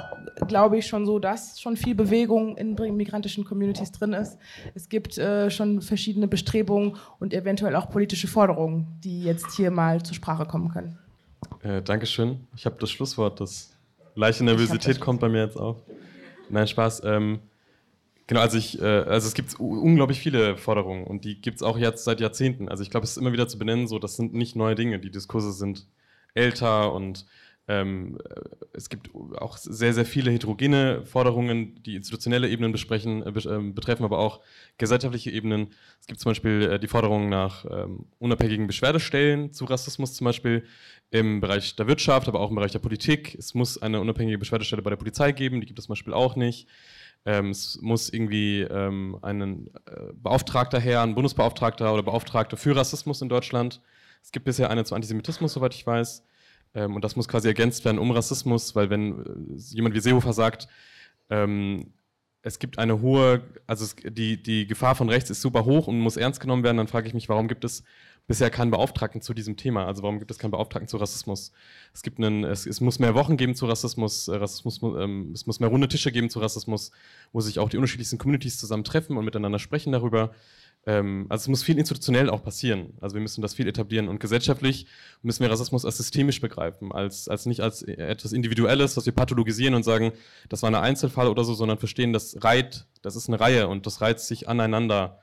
glaube 0.47 0.77
ich, 0.77 0.87
schon 0.87 1.05
so, 1.05 1.19
dass 1.19 1.59
schon 1.59 1.77
viel 1.77 1.95
Bewegung 1.95 2.57
in 2.57 2.75
migrantischen 2.95 3.45
Communities 3.45 3.91
drin 3.91 4.13
ist. 4.13 4.37
Es 4.73 4.89
gibt 4.89 5.17
äh, 5.17 5.49
schon 5.49 5.81
verschiedene 5.81 6.27
Bestrebungen 6.27 6.97
und 7.19 7.33
eventuell 7.33 7.75
auch 7.75 7.89
politische 7.89 8.27
Forderungen, 8.27 8.87
die 9.03 9.23
jetzt 9.23 9.55
hier 9.55 9.71
mal 9.71 10.01
zur 10.03 10.15
Sprache 10.15 10.45
kommen 10.45 10.69
können. 10.69 10.97
Äh, 11.61 11.81
Dankeschön. 11.81 12.47
Ich 12.55 12.65
habe 12.65 12.75
das 12.79 12.91
Schlusswort. 12.91 13.39
Das 13.39 13.71
leichte 14.15 14.43
Nervosität 14.43 14.99
kommt 14.99 15.19
bei 15.19 15.29
mir 15.29 15.43
jetzt 15.43 15.57
auf. 15.57 15.77
Nein, 16.49 16.67
Spaß. 16.67 17.03
Ähm, 17.05 17.39
Genau, 18.29 18.41
also 18.41 18.59
ich, 18.59 18.79
äh, 18.79 18.85
also 18.85 19.27
es 19.27 19.33
gibt 19.33 19.59
unglaublich 19.59 20.19
viele 20.19 20.55
Forderungen 20.55 21.03
und 21.03 21.25
die 21.25 21.41
gibt 21.41 21.57
es 21.57 21.63
auch 21.63 21.79
jetzt 21.79 22.03
seit 22.03 22.19
Jahrzehnten. 22.21 22.69
Also 22.69 22.83
ich 22.83 22.91
glaube, 22.91 23.03
es 23.05 23.11
ist 23.11 23.17
immer 23.17 23.33
wieder 23.33 23.47
zu 23.47 23.57
benennen, 23.57 23.87
so 23.87 23.97
das 23.97 24.17
sind 24.17 24.35
nicht 24.35 24.55
neue 24.55 24.75
Dinge. 24.75 24.99
Die 24.99 25.09
Diskurse 25.09 25.51
sind 25.51 25.87
älter 26.35 26.93
und 26.93 27.25
ähm, 27.67 28.19
es 28.71 28.89
gibt 28.89 29.09
auch 29.35 29.57
sehr, 29.57 29.95
sehr 29.95 30.05
viele 30.05 30.29
heterogene 30.29 31.07
Forderungen, 31.07 31.81
die 31.81 31.95
institutionelle 31.95 32.47
Ebenen 32.49 32.71
besprechen, 32.71 33.23
äh, 33.23 33.31
ähm, 33.49 33.73
betreffen, 33.73 34.03
aber 34.03 34.19
auch 34.19 34.41
gesellschaftliche 34.77 35.31
Ebenen. 35.31 35.69
Es 35.99 36.05
gibt 36.05 36.19
zum 36.19 36.29
Beispiel 36.29 36.69
äh, 36.73 36.79
die 36.79 36.87
Forderung 36.87 37.29
nach 37.29 37.65
ähm, 37.65 38.05
unabhängigen 38.19 38.67
Beschwerdestellen 38.67 39.53
zu 39.53 39.65
Rassismus, 39.65 40.13
zum 40.13 40.25
Beispiel 40.25 40.65
im 41.09 41.41
Bereich 41.41 41.75
der 41.77 41.87
Wirtschaft, 41.87 42.27
aber 42.27 42.41
auch 42.41 42.51
im 42.51 42.57
Bereich 42.57 42.73
der 42.73 42.77
Politik. 42.77 43.33
Es 43.39 43.55
muss 43.55 43.81
eine 43.81 43.99
unabhängige 43.99 44.37
Beschwerdestelle 44.37 44.83
bei 44.83 44.91
der 44.91 44.97
Polizei 44.97 45.31
geben, 45.31 45.61
die 45.61 45.65
gibt 45.65 45.79
es 45.79 45.85
zum 45.85 45.93
Beispiel 45.93 46.13
auch 46.13 46.35
nicht. 46.35 46.67
Ähm, 47.29 47.51
es 47.51 47.79
muss 47.79 48.09
irgendwie 48.09 48.61
ähm, 48.61 49.19
einen 49.21 49.67
äh, 49.85 50.11
Beauftragter 50.13 50.79
her, 50.79 51.03
ein 51.03 51.13
Bundesbeauftragter 51.13 51.93
oder 51.93 52.01
Beauftragter 52.01 52.57
für 52.57 52.75
Rassismus 52.75 53.21
in 53.21 53.29
Deutschland. 53.29 53.81
Es 54.23 54.31
gibt 54.31 54.45
bisher 54.45 54.71
eine 54.71 54.83
zu 54.83 54.95
Antisemitismus, 54.95 55.53
soweit 55.53 55.75
ich 55.75 55.85
weiß. 55.85 56.23
Ähm, 56.73 56.95
und 56.95 57.03
das 57.03 57.15
muss 57.15 57.27
quasi 57.27 57.47
ergänzt 57.47 57.85
werden 57.85 57.99
um 57.99 58.09
Rassismus, 58.09 58.73
weil 58.73 58.89
wenn 58.89 59.19
äh, 59.19 59.59
jemand 59.75 59.93
wie 59.93 59.99
Seehofer 59.99 60.33
sagt, 60.33 60.67
ähm, 61.29 61.93
es 62.49 62.57
gibt 62.57 62.79
eine 62.79 62.99
hohe, 63.01 63.43
also 63.67 63.85
es, 63.85 63.95
die, 63.95 64.41
die 64.41 64.65
Gefahr 64.65 64.95
von 64.95 65.07
rechts 65.07 65.29
ist 65.29 65.41
super 65.41 65.65
hoch 65.65 65.87
und 65.87 65.99
muss 65.99 66.17
ernst 66.17 66.39
genommen 66.39 66.63
werden, 66.63 66.77
dann 66.77 66.87
frage 66.87 67.07
ich 67.07 67.13
mich, 67.13 67.29
warum 67.29 67.47
gibt 67.47 67.63
es 67.63 67.83
bisher 68.25 68.49
keinen 68.49 68.71
Beauftragten 68.71 69.21
zu 69.21 69.35
diesem 69.35 69.55
Thema? 69.55 69.85
Also 69.85 70.01
warum 70.01 70.17
gibt 70.17 70.31
es 70.31 70.39
keinen 70.39 70.49
Beauftragten 70.49 70.87
zu 70.87 70.97
Rassismus? 70.97 71.51
Es 71.93 72.01
gibt 72.01 72.17
einen, 72.17 72.43
es, 72.43 72.65
es 72.65 72.81
muss 72.81 72.97
mehr 72.97 73.13
Wochen 73.13 73.37
geben 73.37 73.53
zu 73.53 73.67
Rassismus, 73.67 74.27
äh, 74.27 74.35
Rassismus, 74.35 74.81
ähm, 74.81 75.31
es 75.33 75.45
muss 75.45 75.59
mehr 75.59 75.69
runde 75.69 75.87
Tische 75.87 76.11
geben 76.11 76.31
zu 76.31 76.39
Rassismus, 76.39 76.91
wo 77.33 77.39
sich 77.39 77.59
auch 77.59 77.69
die 77.69 77.77
unterschiedlichsten 77.77 78.17
Communities 78.17 78.57
zusammen 78.57 78.83
treffen 78.83 79.15
und 79.15 79.25
miteinander 79.25 79.59
sprechen 79.59 79.91
darüber. 79.91 80.31
Ähm, 80.89 81.27
also 81.29 81.43
es 81.43 81.47
muss 81.49 81.61
viel 81.61 81.77
institutionell 81.77 82.31
auch 82.31 82.43
passieren. 82.43 82.93
Also 82.99 83.13
wir 83.13 83.21
müssen 83.21 83.43
das 83.43 83.53
viel 83.53 83.67
etablieren 83.67 84.07
und 84.07 84.19
gesellschaftlich 84.19 84.87
müssen 85.21 85.43
wir 85.43 85.51
Rassismus 85.51 85.85
als 85.85 85.97
systemisch 85.97 86.41
begreifen, 86.41 86.91
als, 86.91 87.27
als 87.27 87.45
nicht 87.45 87.61
als 87.61 87.83
etwas 87.83 88.31
Individuelles, 88.31 88.97
was 88.97 89.05
wir 89.05 89.13
pathologisieren 89.13 89.75
und 89.75 89.83
sagen, 89.83 90.13
das 90.49 90.63
war 90.63 90.71
ein 90.71 90.75
Einzelfall 90.75 91.27
oder 91.27 91.43
so, 91.43 91.53
sondern 91.53 91.77
verstehen, 91.77 92.11
das 92.11 92.43
reiht, 92.43 92.87
das 93.03 93.15
ist 93.15 93.27
eine 93.27 93.39
Reihe 93.39 93.67
und 93.67 93.85
das 93.85 94.01
reizt 94.01 94.27
sich 94.27 94.49
aneinander 94.49 95.19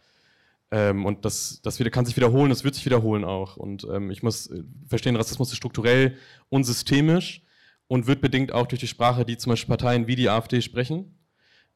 ähm, 0.71 1.05
und 1.05 1.25
das, 1.25 1.61
das 1.63 1.79
kann 1.91 2.07
sich 2.07 2.17
wiederholen, 2.17 2.51
das 2.51 2.63
wird 2.63 2.77
sich 2.77 2.87
wiederholen 2.87 3.25
auch. 3.25 3.57
Und 3.57 3.89
ähm, 3.91 4.13
ich 4.13 4.23
muss 4.23 4.47
äh, 4.47 4.63
verstehen, 4.87 5.17
Rassismus 5.17 5.51
ist 5.51 5.57
strukturell 5.57 6.17
und 6.49 6.63
systemisch 6.63 7.43
und 7.89 8.07
wird 8.07 8.21
bedingt 8.21 8.53
auch 8.53 8.67
durch 8.69 8.81
die 8.81 8.87
Sprache, 8.87 9.25
die 9.25 9.37
zum 9.37 9.51
Beispiel 9.51 9.77
Parteien 9.77 10.07
wie 10.07 10.15
die 10.15 10.29
AfD 10.29 10.63
sprechen, 10.63 11.19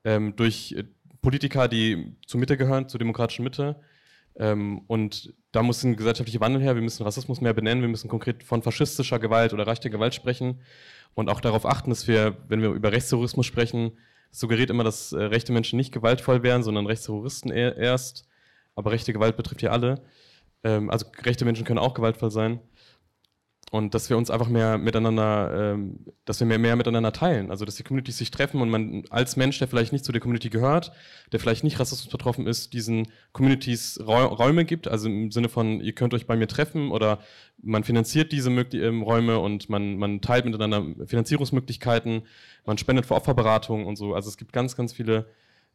ähm, 0.05 0.37
durch 0.37 0.73
äh, 0.73 0.85
Politiker, 1.23 1.69
die 1.69 2.17
zur 2.27 2.41
Mitte 2.41 2.57
gehören, 2.57 2.89
zur 2.89 2.99
demokratischen 2.99 3.45
Mitte. 3.45 3.77
Ähm, 4.37 4.83
und 4.87 5.35
da 5.53 5.63
muss 5.63 5.83
ein 5.83 5.97
gesellschaftlicher 5.97 6.41
Wandel 6.41 6.63
her. 6.63 6.75
Wir 6.75 6.83
müssen 6.83 7.03
Rassismus 7.03 7.41
mehr 7.41 7.55
benennen. 7.55 7.83
Wir 7.83 7.89
müssen 7.89 8.09
konkret 8.09 8.43
von 8.43 8.63
faschistischer 8.63 9.19
Gewalt 9.19 9.53
oder 9.53 9.67
rechter 9.67 9.91
Gewalt 9.91 10.15
sprechen 10.15 10.61
und 11.15 11.29
auch 11.29 11.41
darauf 11.41 11.67
achten, 11.67 11.91
dass 11.91 12.07
wir, 12.07 12.37
wenn 12.49 12.63
wir 12.63 12.71
über 12.71 12.93
Rechtsterrorismus 12.93 13.47
sprechen, 13.47 13.93
suggeriert 14.31 14.71
immer, 14.71 14.85
dass 14.85 15.13
äh, 15.13 15.23
rechte 15.23 15.53
Menschen 15.53 15.77
nicht 15.77 15.93
gewaltvoll 15.93 16.43
wären, 16.43 16.63
sondern 16.63 16.87
Rechtsterroristen 16.87 17.51
erst 17.51 18.27
aber 18.75 18.93
rechte 18.93 19.13
Gewalt 19.13 19.37
betrifft 19.37 19.63
ja 19.63 19.71
alle. 19.71 20.01
Ähm, 20.65 20.91
also 20.91 21.07
rechte 21.23 21.45
Menschen 21.45 21.65
können 21.65 21.79
auch 21.79 21.95
gewaltvoll 21.95 22.31
sein. 22.31 22.61
Und 23.71 23.95
dass 23.95 24.11
wir 24.11 24.17
uns 24.17 24.31
einfach 24.31 24.49
mehr 24.49 24.79
miteinander, 24.79 25.75
ähm, 25.75 26.05
dass 26.25 26.41
wir 26.41 26.47
mehr, 26.47 26.59
mehr 26.59 26.75
miteinander 26.75 27.13
teilen. 27.13 27.53
Also 27.53 27.65
dass 27.65 27.77
die 27.77 27.85
Communities 27.85 28.19
sich 28.19 28.33
treffen 28.33 28.61
und 28.61 28.69
man 28.69 29.05
als 29.11 29.37
Mensch, 29.37 29.61
der 29.61 29.69
vielleicht 29.69 29.93
nicht 29.93 30.05
zu 30.05 30.11
der 30.11 30.21
Community 30.21 30.51
gehört, 30.51 30.91
der 31.31 31.39
vielleicht 31.39 31.63
nicht 31.63 31.79
rassistisch 31.79 32.11
betroffen 32.11 32.49
ist, 32.49 32.73
diesen 32.73 33.07
Communities 33.33 34.01
Räume 34.05 34.65
gibt. 34.65 34.89
Also 34.89 35.09
im 35.09 35.31
Sinne 35.31 35.49
von, 35.49 35.81
ihr 35.81 35.93
könnt 35.93 36.15
euch 36.15 36.27
bei 36.27 36.35
mir 36.35 36.49
treffen 36.49 36.91
oder 36.91 37.21
man 37.63 37.85
finanziert 37.85 38.33
diese 38.33 38.51
ähm, 38.51 39.03
Räume 39.03 39.39
und 39.39 39.71
man, 39.71 39.99
man 39.99 40.21
teilt 40.21 40.47
miteinander 40.47 41.07
Finanzierungsmöglichkeiten, 41.07 42.23
man 42.67 42.77
spendet 42.77 43.07
für 43.07 43.15
Opferberatung 43.15 43.87
und 43.87 43.95
so. 43.95 44.15
Also 44.15 44.29
es 44.31 44.37
gibt 44.37 44.53
ganz, 44.53 44.75
ganz 44.75 44.93
viele 44.93 45.27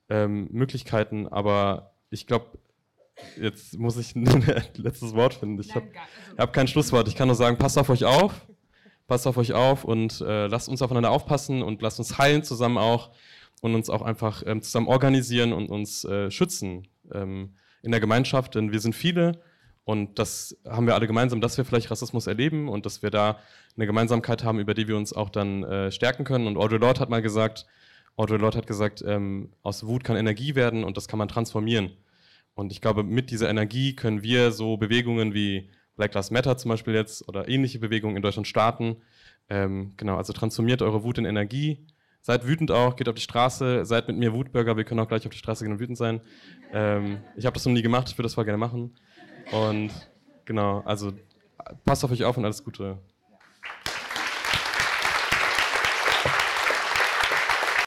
ähm, 0.09 0.49
Möglichkeiten, 0.51 1.27
aber 1.27 1.93
ich 2.09 2.27
glaube, 2.27 2.57
Jetzt 3.39 3.77
muss 3.77 3.97
ich 3.97 4.15
ein 4.15 4.43
letztes 4.75 5.13
Wort 5.13 5.35
finden. 5.35 5.59
Ich 5.61 5.73
habe 5.73 5.85
also 5.85 6.37
hab 6.37 6.53
kein 6.53 6.67
Schlusswort. 6.67 7.07
Ich 7.07 7.15
kann 7.15 7.27
nur 7.27 7.35
sagen, 7.35 7.57
passt 7.57 7.77
auf 7.77 7.89
euch 7.89 8.05
auf. 8.05 8.47
Passt 9.07 9.27
auf 9.27 9.37
euch 9.37 9.53
auf 9.53 9.83
und 9.83 10.19
äh, 10.21 10.47
lasst 10.47 10.67
uns 10.67 10.81
aufeinander 10.81 11.11
aufpassen 11.11 11.61
und 11.61 11.81
lasst 11.83 11.99
uns 11.99 12.17
heilen 12.17 12.43
zusammen 12.43 12.79
auch 12.79 13.11
und 13.61 13.75
uns 13.75 13.89
auch 13.89 14.01
einfach 14.01 14.41
ähm, 14.47 14.63
zusammen 14.63 14.87
organisieren 14.87 15.53
und 15.53 15.69
uns 15.69 16.03
äh, 16.05 16.31
schützen 16.31 16.87
ähm, 17.13 17.55
in 17.83 17.91
der 17.91 17.99
Gemeinschaft, 17.99 18.55
denn 18.55 18.71
wir 18.71 18.79
sind 18.79 18.95
viele 18.95 19.43
und 19.85 20.17
das 20.17 20.57
haben 20.67 20.87
wir 20.87 20.95
alle 20.95 21.05
gemeinsam, 21.05 21.39
dass 21.39 21.57
wir 21.57 21.63
vielleicht 21.63 21.91
Rassismus 21.91 22.25
erleben 22.25 22.67
und 22.67 22.87
dass 22.87 23.03
wir 23.03 23.11
da 23.11 23.37
eine 23.75 23.85
Gemeinsamkeit 23.85 24.43
haben, 24.43 24.59
über 24.59 24.73
die 24.73 24.87
wir 24.87 24.97
uns 24.97 25.13
auch 25.13 25.29
dann 25.29 25.63
äh, 25.63 25.91
stärken 25.91 26.23
können. 26.25 26.47
Und 26.47 26.57
Audre 26.57 26.77
Lorde 26.77 26.99
hat 26.99 27.11
mal 27.11 27.21
gesagt, 27.21 27.67
Audre 28.17 28.37
Lorde 28.37 28.57
hat 28.57 28.65
gesagt, 28.65 29.03
ähm, 29.05 29.51
aus 29.61 29.85
Wut 29.85 30.03
kann 30.03 30.17
Energie 30.17 30.55
werden 30.55 30.83
und 30.83 30.97
das 30.97 31.07
kann 31.07 31.19
man 31.19 31.27
transformieren. 31.27 31.91
Und 32.55 32.71
ich 32.71 32.81
glaube, 32.81 33.03
mit 33.03 33.31
dieser 33.31 33.49
Energie 33.49 33.95
können 33.95 34.23
wir 34.23 34.51
so 34.51 34.77
Bewegungen 34.77 35.33
wie 35.33 35.69
Black 35.95 36.13
Lives 36.13 36.31
Matter 36.31 36.57
zum 36.57 36.69
Beispiel 36.69 36.93
jetzt 36.93 37.27
oder 37.27 37.47
ähnliche 37.47 37.79
Bewegungen 37.79 38.15
in 38.15 38.21
Deutschland 38.21 38.47
starten. 38.47 38.97
Ähm, 39.49 39.93
genau, 39.97 40.15
also 40.15 40.33
transformiert 40.33 40.81
eure 40.81 41.03
Wut 41.03 41.17
in 41.17 41.25
Energie. 41.25 41.85
Seid 42.21 42.47
wütend 42.47 42.71
auch, 42.71 42.95
geht 42.95 43.07
auf 43.07 43.15
die 43.15 43.21
Straße, 43.21 43.85
seid 43.85 44.07
mit 44.07 44.17
mir 44.17 44.33
Wutbürger, 44.33 44.77
wir 44.77 44.83
können 44.83 44.99
auch 44.99 45.07
gleich 45.07 45.25
auf 45.25 45.31
die 45.31 45.37
Straße 45.37 45.63
gehen 45.63 45.73
und 45.73 45.79
wütend 45.79 45.97
sein. 45.97 46.21
Ähm, 46.73 47.19
ich 47.35 47.45
habe 47.45 47.53
das 47.53 47.65
noch 47.65 47.73
nie 47.73 47.83
gemacht, 47.83 48.09
ich 48.09 48.17
würde 48.17 48.25
das 48.25 48.33
voll 48.33 48.45
gerne 48.45 48.57
machen. 48.57 48.95
Und 49.51 49.91
genau, 50.45 50.79
also 50.85 51.11
passt 51.83 52.03
auf 52.03 52.11
euch 52.11 52.23
auf 52.23 52.37
und 52.37 52.45
alles 52.45 52.63
Gute. 52.63 52.97